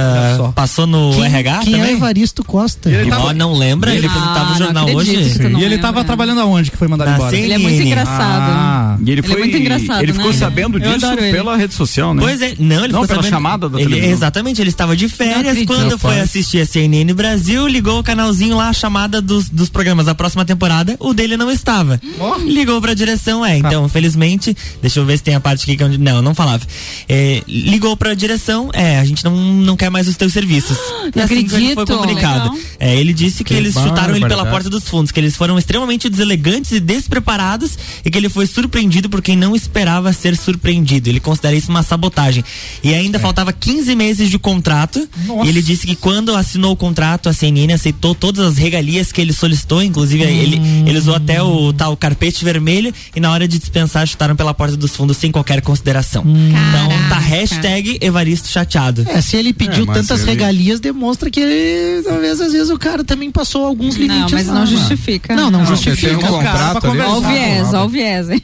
passou 0.54 0.84
no 0.86 1.12
Quem, 1.14 1.24
RH 1.26 1.58
quem 1.60 1.74
é 1.74 1.78
também? 1.78 1.96
Evaristo 1.96 2.42
Costa? 2.44 2.90
Ele 2.90 3.08
tava- 3.08 3.32
não 3.32 3.52
lembra? 3.56 3.94
Ele 3.94 4.08
tava 4.08 4.50
no 4.52 4.58
jornal 4.58 4.90
hoje. 4.90 5.14
E 5.58 5.62
ele 5.64 5.78
tava 5.78 6.02
trabalhando 6.04 6.40
aonde 6.40 6.70
que 6.72 6.76
foi 6.76 6.88
mandado 6.88 7.08
Na 7.10 7.14
embora? 7.16 7.36
Ele 7.36 7.52
é 7.52 7.58
muito 7.58 7.80
engraçado. 7.82 8.50
Ah. 8.50 8.96
E 8.98 9.02
ele, 9.02 9.12
Ele 9.12 9.20
é 9.20 9.22
foi, 9.22 9.38
muito 9.38 9.56
engraçado, 9.56 10.02
Ele 10.02 10.12
ficou 10.12 10.30
né? 10.32 10.36
sabendo 10.36 10.78
Eu 10.78 10.92
disso 10.98 11.12
ele. 11.12 11.32
pela 11.32 11.56
rede 11.56 11.74
social, 11.74 12.14
né? 12.14 12.20
Pois 12.22 12.42
é, 12.42 12.54
não, 12.58 12.84
ele 12.84 12.92
não 12.92 13.02
ficou 13.02 13.06
pela 13.06 13.22
sabendo- 13.22 13.30
chamada 13.30 13.68
da 13.68 13.78
ele, 13.80 13.88
televisão. 13.88 14.12
Exatamente, 14.12 14.60
ele 14.60 14.68
estava 14.70 14.96
de 14.96 15.08
férias 15.08 15.51
acredito. 15.52 15.74
quando 15.74 15.98
foi 15.98 16.20
assistir 16.20 16.60
a 16.60 16.66
CNN 16.66 17.12
Brasil, 17.14 17.66
ligou 17.66 17.98
o 17.98 18.02
canalzinho 18.02 18.56
lá, 18.56 18.68
a 18.68 18.72
chamada 18.72 19.20
dos, 19.20 19.48
dos 19.48 19.68
programas 19.68 20.06
da 20.06 20.14
próxima 20.14 20.44
temporada, 20.44 20.96
o 20.98 21.12
dele 21.12 21.36
não 21.36 21.50
estava. 21.50 22.00
Ligou 22.46 22.80
pra 22.80 22.94
direção, 22.94 23.44
é, 23.44 23.56
então, 23.56 23.88
felizmente, 23.88 24.56
deixa 24.80 25.00
eu 25.00 25.04
ver 25.04 25.16
se 25.16 25.22
tem 25.22 25.34
a 25.34 25.40
parte 25.40 25.62
aqui 25.64 25.76
que 25.76 25.82
eu, 25.82 25.98
não, 25.98 26.22
não 26.22 26.34
falava. 26.34 26.64
É, 27.08 27.42
ligou 27.46 27.96
pra 27.96 28.14
direção, 28.14 28.70
é, 28.72 28.98
a 28.98 29.04
gente 29.04 29.24
não, 29.24 29.36
não 29.36 29.76
quer 29.76 29.90
mais 29.90 30.08
os 30.08 30.16
teus 30.16 30.32
serviços. 30.32 30.76
E 31.12 31.18
Não 31.18 31.24
assim 31.24 31.34
ele 31.34 31.48
foi 31.48 31.58
acredito. 31.58 31.86
comunicado. 31.86 32.52
Legal. 32.52 32.58
É, 32.78 32.96
ele 32.96 33.12
disse 33.12 33.44
que, 33.44 33.52
Que 33.52 33.60
eles 33.60 33.74
chutaram 33.74 34.14
ele 34.16 34.26
pela 34.26 34.46
porta 34.46 34.70
dos 34.70 34.84
fundos, 34.88 35.10
que 35.10 35.20
eles 35.20 35.36
foram 35.36 35.58
extremamente 35.58 36.08
deselegantes 36.08 36.72
e 36.72 36.80
despreparados 36.80 37.76
e 38.04 38.10
que 38.10 38.16
ele 38.16 38.28
foi 38.28 38.46
surpreendido 38.46 39.10
por 39.10 39.20
quem 39.20 39.36
não 39.36 39.54
esperava 39.54 40.12
ser 40.12 40.36
surpreendido. 40.36 41.08
Ele 41.08 41.20
considera 41.20 41.54
isso 41.54 41.70
uma 41.70 41.82
sabotagem. 41.82 42.44
E 42.82 42.94
ainda 42.94 43.18
faltava 43.18 43.52
15 43.52 43.94
meses 43.94 44.30
de 44.30 44.38
contrato. 44.38 45.06
E 45.44 45.48
ele 45.48 45.62
disse 45.62 45.86
que 45.86 45.94
quando 45.96 46.34
assinou 46.34 46.72
o 46.72 46.76
contrato, 46.76 47.28
a 47.28 47.32
CNN 47.32 47.72
aceitou 47.72 48.14
todas 48.14 48.44
as 48.46 48.56
regalias 48.58 49.10
que 49.12 49.20
ele 49.20 49.32
solicitou, 49.32 49.82
inclusive 49.82 50.22
ele, 50.22 50.60
ele 50.86 50.98
usou 50.98 51.14
até 51.14 51.42
o 51.42 51.72
tal 51.72 51.96
carpete 51.96 52.44
vermelho 52.44 52.92
e 53.14 53.20
na 53.20 53.30
hora 53.30 53.46
de 53.48 53.58
dispensar 53.58 54.06
chutaram 54.06 54.34
pela 54.36 54.52
porta 54.54 54.76
dos 54.76 54.94
fundos 54.94 55.16
sem 55.16 55.30
qualquer 55.30 55.60
consideração. 55.62 56.22
Então 56.26 57.08
tá 57.08 57.18
hashtag 57.18 57.98
Evaristo 58.00 58.48
chateado. 58.48 59.04
É, 59.08 59.20
se 59.20 59.36
ele 59.36 59.52
pediu 59.52 59.84
É, 59.84 59.86
mas 59.86 59.96
tantas 59.98 60.20
ele- 60.22 60.30
regalias, 60.30 60.80
demonstra 60.80 61.30
que 61.30 61.40
ele, 61.40 62.02
talvez 62.02 62.40
às 62.40 62.52
vezes 62.52 62.70
o 62.70 62.78
cara 62.78 63.04
também 63.04 63.30
passou 63.30 63.64
alguns 63.66 63.96
Não, 63.96 64.02
limites. 64.06 64.32
mas 64.32 64.46
lá, 64.46 64.54
não 64.54 64.66
justifica. 64.66 65.34
Não, 65.34 65.50
não, 65.50 65.60
Não, 65.60 65.66
justifica. 65.66 66.12
um 66.32 66.38
o 66.38 66.42
cara 66.42 66.80
pra 66.80 66.90
Ó 67.08 67.18
o 67.18 67.20
viés, 67.20 67.74
ó 67.74 67.84
o 67.84 67.88
viés. 67.88 68.30
hein? 68.30 68.42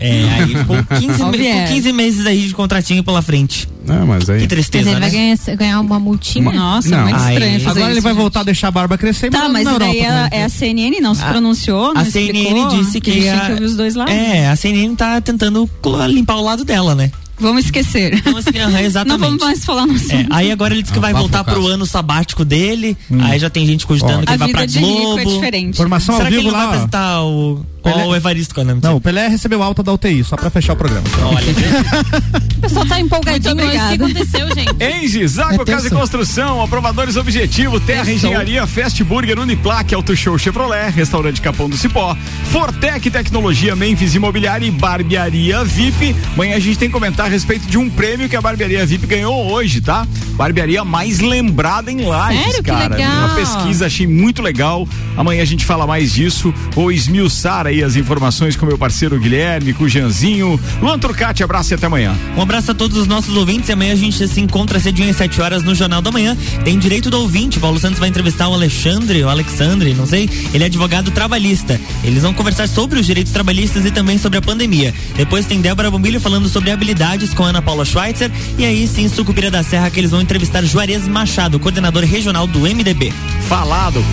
É, 0.00 0.22
aí 0.34 0.54
ficou 0.56 0.76
15, 0.98 1.22
Ó 1.22 1.26
o 1.26 1.30
me- 1.30 1.38
viés. 1.38 1.56
ficou 1.62 1.74
15 1.74 1.92
meses 1.92 2.26
aí 2.26 2.46
de 2.46 2.54
contratinho 2.54 3.02
pela 3.04 3.22
frente. 3.22 3.68
Não, 3.86 4.06
mas 4.06 4.28
aí. 4.30 4.36
Que 4.36 4.42
Mas 4.44 4.48
tristeza, 4.48 4.90
ele 4.90 5.00
vai 5.00 5.10
né? 5.10 5.16
ganhar, 5.36 5.56
ganhar 5.56 5.80
uma 5.80 5.98
Nossa, 6.40 6.88
Não. 6.88 7.02
muito 7.04 7.16
estranho 7.18 7.60
fazer 7.60 7.78
Agora 7.80 7.92
ele 7.92 8.00
vai 8.00 8.12
gente. 8.12 8.20
voltar 8.20 8.40
a 8.40 8.44
deixar 8.44 8.68
a 8.68 8.70
barba 8.70 8.96
crescer 8.96 9.30
Tá, 9.30 9.48
mas 9.48 9.64
na 9.64 9.78
daí 9.78 9.98
Europa, 9.98 10.06
é, 10.06 10.10
né? 10.10 10.28
é 10.32 10.44
a 10.44 10.48
CNN 10.48 11.00
não 11.00 11.14
se 11.14 11.22
A- 11.22 11.28
pronunciou, 11.28 11.92
não 11.92 12.00
a 12.00 12.04
CNN 12.04 12.68
disse 12.68 13.00
que 13.00 13.10
eles 13.10 13.28
a- 13.28 13.32
tinham 13.32 13.46
que 13.46 13.52
ouvir 13.52 13.64
os 13.64 13.76
dois 13.76 13.94
lados. 13.94 14.14
É, 14.14 14.48
a 14.48 14.56
CNN 14.56 14.94
tá 14.96 15.20
tentando 15.20 15.68
limpar 16.08 16.36
o 16.36 16.42
lado 16.42 16.64
dela, 16.64 16.94
né? 16.94 17.10
Vamos 17.40 17.64
esquecer. 17.64 18.20
Vamos 18.22 18.46
esque- 18.46 18.58
aham, 18.60 18.80
exatamente. 18.82 19.18
Não 19.20 19.26
vamos 19.28 19.42
mais 19.42 19.64
falar 19.64 19.84
no 19.84 19.94
assunto. 19.94 20.12
É, 20.14 20.26
aí 20.30 20.52
agora 20.52 20.74
ele 20.74 20.82
disse 20.82 20.92
que 20.92 21.00
vai 21.00 21.10
Abafa 21.10 21.22
voltar 21.28 21.42
pro 21.44 21.66
ano 21.66 21.84
sabático 21.84 22.44
dele. 22.44 22.96
Aí 23.20 23.36
já 23.38 23.50
tem 23.50 23.66
gente 23.66 23.84
cogitando 23.84 24.20
Ó. 24.20 24.22
que 24.22 24.28
A 24.30 24.34
ele 24.34 24.38
vai 24.38 24.48
pra 24.50 24.66
de 24.66 24.78
rico 24.78 24.92
Globo. 24.92 25.18
é 25.20 25.24
diferente. 25.24 25.70
Informação 25.70 26.14
Será 26.14 26.26
ao 26.26 26.30
que 26.30 26.34
ele 26.38 26.42
vivo 26.44 26.52
não 26.52 26.58
vai 26.58 26.66
lá. 26.66 26.66
ó. 26.66 26.74
apresentar 26.74 27.22
o, 27.24 27.66
Pelé- 27.82 28.06
o 28.06 28.14
Evaristo 28.14 28.54
quando 28.54 28.78
Não, 28.80 28.96
o 28.96 29.00
Pelé 29.00 29.26
recebeu 29.26 29.60
alta 29.60 29.82
da 29.82 29.92
UTI, 29.92 30.22
só 30.22 30.36
pra 30.36 30.50
fechar 30.50 30.74
o 30.74 30.76
programa. 30.76 31.04
Olha, 31.24 31.42
pessoal 32.62 32.86
tá 32.86 33.00
empolgadinho 33.00 33.54
Muito 33.56 33.68
hoje. 33.68 33.76
O 33.76 33.80
que 33.80 33.94
obrigada. 33.94 34.20
aconteceu, 34.20 34.54
gente? 34.54 34.72
Engie, 35.04 35.26
Zago 35.28 35.62
É 35.62 35.64
Casa 35.64 35.88
e. 35.88 35.90
Construção, 35.90 36.62
aprovadores 36.62 37.16
Objetivo, 37.16 37.80
Terra 37.80 38.10
Engenharia, 38.10 38.66
Fast 38.66 39.02
Burger, 39.04 39.38
Uniplaque, 39.38 39.94
Auto 39.94 40.16
Show 40.16 40.38
Chevrolet, 40.38 40.90
Restaurante 40.90 41.40
Capão 41.40 41.68
do 41.68 41.76
Cipó, 41.76 42.16
Fortec 42.50 43.10
Tecnologia, 43.10 43.74
Memphis 43.74 44.14
Imobiliária 44.14 44.64
e 44.66 44.70
Barbearia 44.70 45.64
VIP. 45.64 46.14
Amanhã 46.34 46.56
a 46.56 46.60
gente 46.60 46.78
tem 46.78 46.88
que 46.88 46.92
comentar 46.92 47.26
a 47.26 47.28
respeito 47.28 47.66
de 47.66 47.76
um 47.76 47.90
prêmio 47.90 48.28
que 48.28 48.36
a 48.36 48.40
Barbearia 48.40 48.86
VIP 48.86 49.06
ganhou 49.06 49.50
hoje, 49.50 49.80
tá? 49.80 50.06
Barbearia 50.34 50.84
mais 50.84 51.18
lembrada 51.20 51.90
em 51.90 52.04
Lages, 52.04 52.42
Sério? 52.42 52.62
Que 52.62 52.70
cara. 52.70 52.94
legal. 52.96 53.12
Uma 53.12 53.34
pesquisa, 53.34 53.86
achei 53.86 54.06
muito 54.06 54.40
legal. 54.40 54.88
Amanhã 55.16 55.42
a 55.42 55.46
gente 55.46 55.64
fala 55.64 55.86
mais 55.86 56.12
disso. 56.12 56.54
Vou 56.72 56.92
esmiuçar 56.92 57.66
aí 57.66 57.82
as 57.82 57.96
informações 57.96 58.56
com 58.56 58.64
meu 58.64 58.78
parceiro 58.78 59.18
Guilherme, 59.18 59.72
com 59.74 59.84
o 59.84 59.88
Janzinho. 59.88 60.58
Luan 60.80 60.98
Turcati, 60.98 61.42
abraço 61.42 61.72
e 61.72 61.74
até 61.74 61.86
amanhã. 61.86 62.14
um 62.36 62.42
abraço. 62.42 62.51
Abraço 62.52 62.72
a 62.72 62.74
todos 62.74 62.98
os 62.98 63.06
nossos 63.06 63.34
ouvintes 63.34 63.70
e 63.70 63.72
amanhã 63.72 63.94
a 63.94 63.96
gente 63.96 64.28
se 64.28 64.38
encontra 64.38 64.78
cedinho 64.78 65.08
às 65.08 65.16
7 65.16 65.40
horas 65.40 65.62
no 65.62 65.74
Jornal 65.74 66.02
da 66.02 66.12
Manhã. 66.12 66.36
Tem 66.62 66.78
direito 66.78 67.08
do 67.08 67.18
ouvinte. 67.18 67.58
Paulo 67.58 67.78
Santos 67.80 67.98
vai 67.98 68.10
entrevistar 68.10 68.46
o 68.46 68.52
Alexandre, 68.52 69.24
o 69.24 69.28
Alexandre, 69.30 69.94
não 69.94 70.04
sei. 70.04 70.28
Ele 70.52 70.62
é 70.62 70.66
advogado 70.66 71.10
trabalhista. 71.10 71.80
Eles 72.04 72.22
vão 72.22 72.34
conversar 72.34 72.68
sobre 72.68 73.00
os 73.00 73.06
direitos 73.06 73.32
trabalhistas 73.32 73.86
e 73.86 73.90
também 73.90 74.18
sobre 74.18 74.36
a 74.36 74.42
pandemia. 74.42 74.92
Depois 75.16 75.46
tem 75.46 75.62
Débora 75.62 75.90
Bombilho 75.90 76.20
falando 76.20 76.46
sobre 76.46 76.70
habilidades 76.70 77.32
com 77.32 77.42
Ana 77.42 77.62
Paula 77.62 77.86
Schweitzer. 77.86 78.30
E 78.58 78.66
aí 78.66 78.86
sim, 78.86 79.08
Sucupira 79.08 79.50
da 79.50 79.62
Serra, 79.62 79.88
que 79.88 79.98
eles 79.98 80.10
vão 80.10 80.20
entrevistar 80.20 80.62
Juarez 80.62 81.08
Machado, 81.08 81.58
coordenador 81.58 82.04
regional 82.04 82.46
do 82.46 82.60
MDB. 82.60 83.14
Falado. 83.48 84.04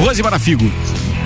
Rose 0.00 0.22
Marafigo. 0.22 0.72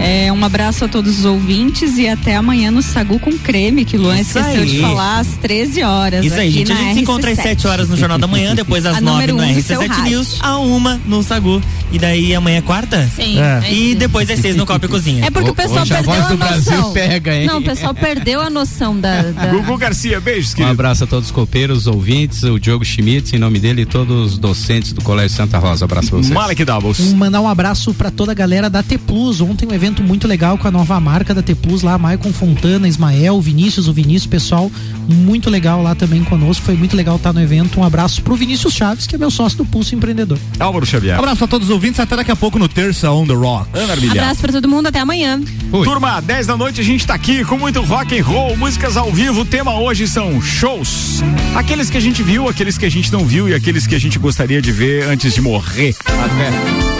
É, 0.00 0.32
um 0.32 0.44
abraço 0.44 0.84
a 0.84 0.88
todos 0.88 1.18
os 1.18 1.24
ouvintes 1.24 1.98
e 1.98 2.06
até 2.08 2.36
amanhã 2.36 2.70
no 2.70 2.80
Sagu 2.82 3.18
com 3.18 3.32
Creme, 3.32 3.84
que 3.84 3.96
Luan 3.96 4.20
Isso 4.20 4.38
esqueceu 4.38 4.64
de 4.64 4.76
aí. 4.76 4.80
falar 4.80 5.18
às 5.18 5.26
13 5.38 5.82
horas. 5.82 6.24
Isso 6.24 6.36
aí, 6.36 6.50
gente. 6.50 6.72
A 6.72 6.76
gente 6.76 6.94
se 6.94 7.00
encontra 7.00 7.30
às 7.32 7.38
RC7. 7.38 7.42
7 7.42 7.66
horas 7.66 7.88
no 7.88 7.96
Jornal 7.96 8.18
da 8.18 8.26
Manhã, 8.26 8.54
depois 8.56 8.86
às 8.86 8.96
A 8.96 9.00
9 9.00 9.12
número 9.12 9.36
no 9.36 9.42
um 9.42 9.54
do 9.54 9.62
seu 9.62 9.80
RC7 9.80 9.88
rádio. 9.88 10.04
News, 10.04 10.36
a 10.40 10.58
uma 10.58 11.00
no 11.04 11.22
Sagu. 11.22 11.60
E 11.90 11.98
daí 11.98 12.34
amanhã 12.34 12.58
é 12.58 12.60
quarta? 12.60 13.08
Sim, 13.16 13.38
É. 13.38 13.62
é 13.64 13.72
E 13.72 13.94
depois 13.94 14.28
às 14.30 14.40
6 14.40 14.56
no 14.56 14.66
Copa 14.66 14.84
e 14.86 14.88
Cozinha. 14.88 15.24
É 15.24 15.30
porque 15.30 15.50
o 15.50 15.54
pessoal 15.54 15.82
Hoje 15.82 15.92
a 15.94 15.96
perdeu 15.96 16.14
voz 16.14 16.24
a 16.26 16.28
do 16.28 16.36
noção. 16.38 16.64
Brasil 16.66 16.90
pega, 16.92 17.34
hein? 17.34 17.46
Não, 17.46 17.58
o 17.58 17.62
pessoal 17.62 17.94
perdeu 17.94 18.40
a 18.40 18.50
noção 18.50 18.98
da. 18.98 19.22
da- 19.22 19.46
Gugu 19.46 19.76
Garcia, 19.78 20.20
beijos, 20.20 20.52
Um 20.52 20.56
querido. 20.56 20.72
abraço 20.72 21.04
a 21.04 21.06
todos 21.06 21.26
os 21.26 21.30
copeiros, 21.32 21.86
ouvintes, 21.86 22.42
o 22.42 22.58
Diogo 22.58 22.84
Schmitz, 22.84 23.32
em 23.32 23.38
nome 23.38 23.58
dele, 23.58 23.82
e 23.82 23.86
todos 23.86 24.32
os 24.32 24.38
docentes 24.38 24.92
do 24.92 25.00
Colégio 25.02 25.36
Santa 25.36 25.58
Rosa. 25.58 25.86
Abraço 25.86 26.08
pra 26.10 26.18
vocês. 26.18 26.30
Malek 26.34 26.64
Doubles. 26.64 27.00
Um, 27.00 27.16
mandar 27.16 27.40
um 27.40 27.48
abraço 27.48 27.94
pra 27.94 28.10
toda 28.10 28.32
a 28.32 28.34
galera 28.34 28.68
da 28.68 28.82
T 28.82 28.98
Plus. 28.98 29.40
Ontem 29.40 29.66
um 29.66 29.72
evento 29.72 30.02
muito 30.02 30.28
legal 30.28 30.58
com 30.58 30.68
a 30.68 30.70
nova 30.70 31.00
marca 31.00 31.34
da 31.34 31.42
T 31.42 31.54
Plus 31.54 31.82
lá, 31.82 31.96
Maicon 31.96 32.32
Fontana, 32.32 32.86
Ismael, 32.86 33.40
Vinícius, 33.40 33.88
o 33.88 33.92
Vinícius, 33.92 34.26
pessoal 34.26 34.70
muito 35.08 35.48
legal 35.48 35.82
lá 35.82 35.94
também 35.94 36.22
conosco. 36.22 36.64
Foi 36.66 36.74
muito 36.74 36.94
legal 36.94 37.16
estar 37.16 37.32
no 37.32 37.40
evento. 37.40 37.80
Um 37.80 37.84
abraço 37.84 38.20
pro 38.22 38.34
Vinícius 38.36 38.74
Chaves, 38.74 39.06
que 39.06 39.14
é 39.14 39.18
meu 39.18 39.30
sócio 39.30 39.56
do 39.58 39.64
Pulso 39.64 39.94
Empreendedor. 39.94 40.38
Álvaro 40.60 40.84
Xavier. 40.84 41.18
Abraço 41.18 41.44
a 41.44 41.46
todos 41.48 41.70
os 41.70 41.77
ouvintes, 41.78 42.00
até 42.00 42.16
daqui 42.16 42.30
a 42.30 42.36
pouco 42.36 42.58
no 42.58 42.68
Terça 42.68 43.10
On 43.12 43.24
The 43.24 43.34
Rock. 43.34 43.68
Ana 43.72 43.92
Armiliato. 43.92 44.18
Abraço 44.18 44.40
pra 44.40 44.52
todo 44.52 44.68
mundo, 44.68 44.88
até 44.88 44.98
amanhã. 44.98 45.40
Turma, 45.70 46.20
10 46.20 46.46
da 46.46 46.56
noite 46.56 46.80
a 46.80 46.84
gente 46.84 47.06
tá 47.06 47.14
aqui 47.14 47.44
com 47.44 47.56
muito 47.56 47.80
rock 47.82 48.18
and 48.18 48.24
roll, 48.24 48.56
músicas 48.56 48.96
ao 48.96 49.12
vivo. 49.12 49.42
O 49.42 49.44
tema 49.44 49.78
hoje 49.78 50.08
são 50.08 50.42
shows. 50.42 51.22
Aqueles 51.54 51.88
que 51.88 51.96
a 51.96 52.00
gente 52.00 52.22
viu, 52.22 52.48
aqueles 52.48 52.76
que 52.76 52.84
a 52.84 52.90
gente 52.90 53.12
não 53.12 53.24
viu 53.24 53.48
e 53.48 53.54
aqueles 53.54 53.86
que 53.86 53.94
a 53.94 54.00
gente 54.00 54.18
gostaria 54.18 54.60
de 54.60 54.72
ver 54.72 55.04
antes 55.08 55.32
de 55.32 55.40
morrer. 55.40 55.94
Até. 56.04 56.97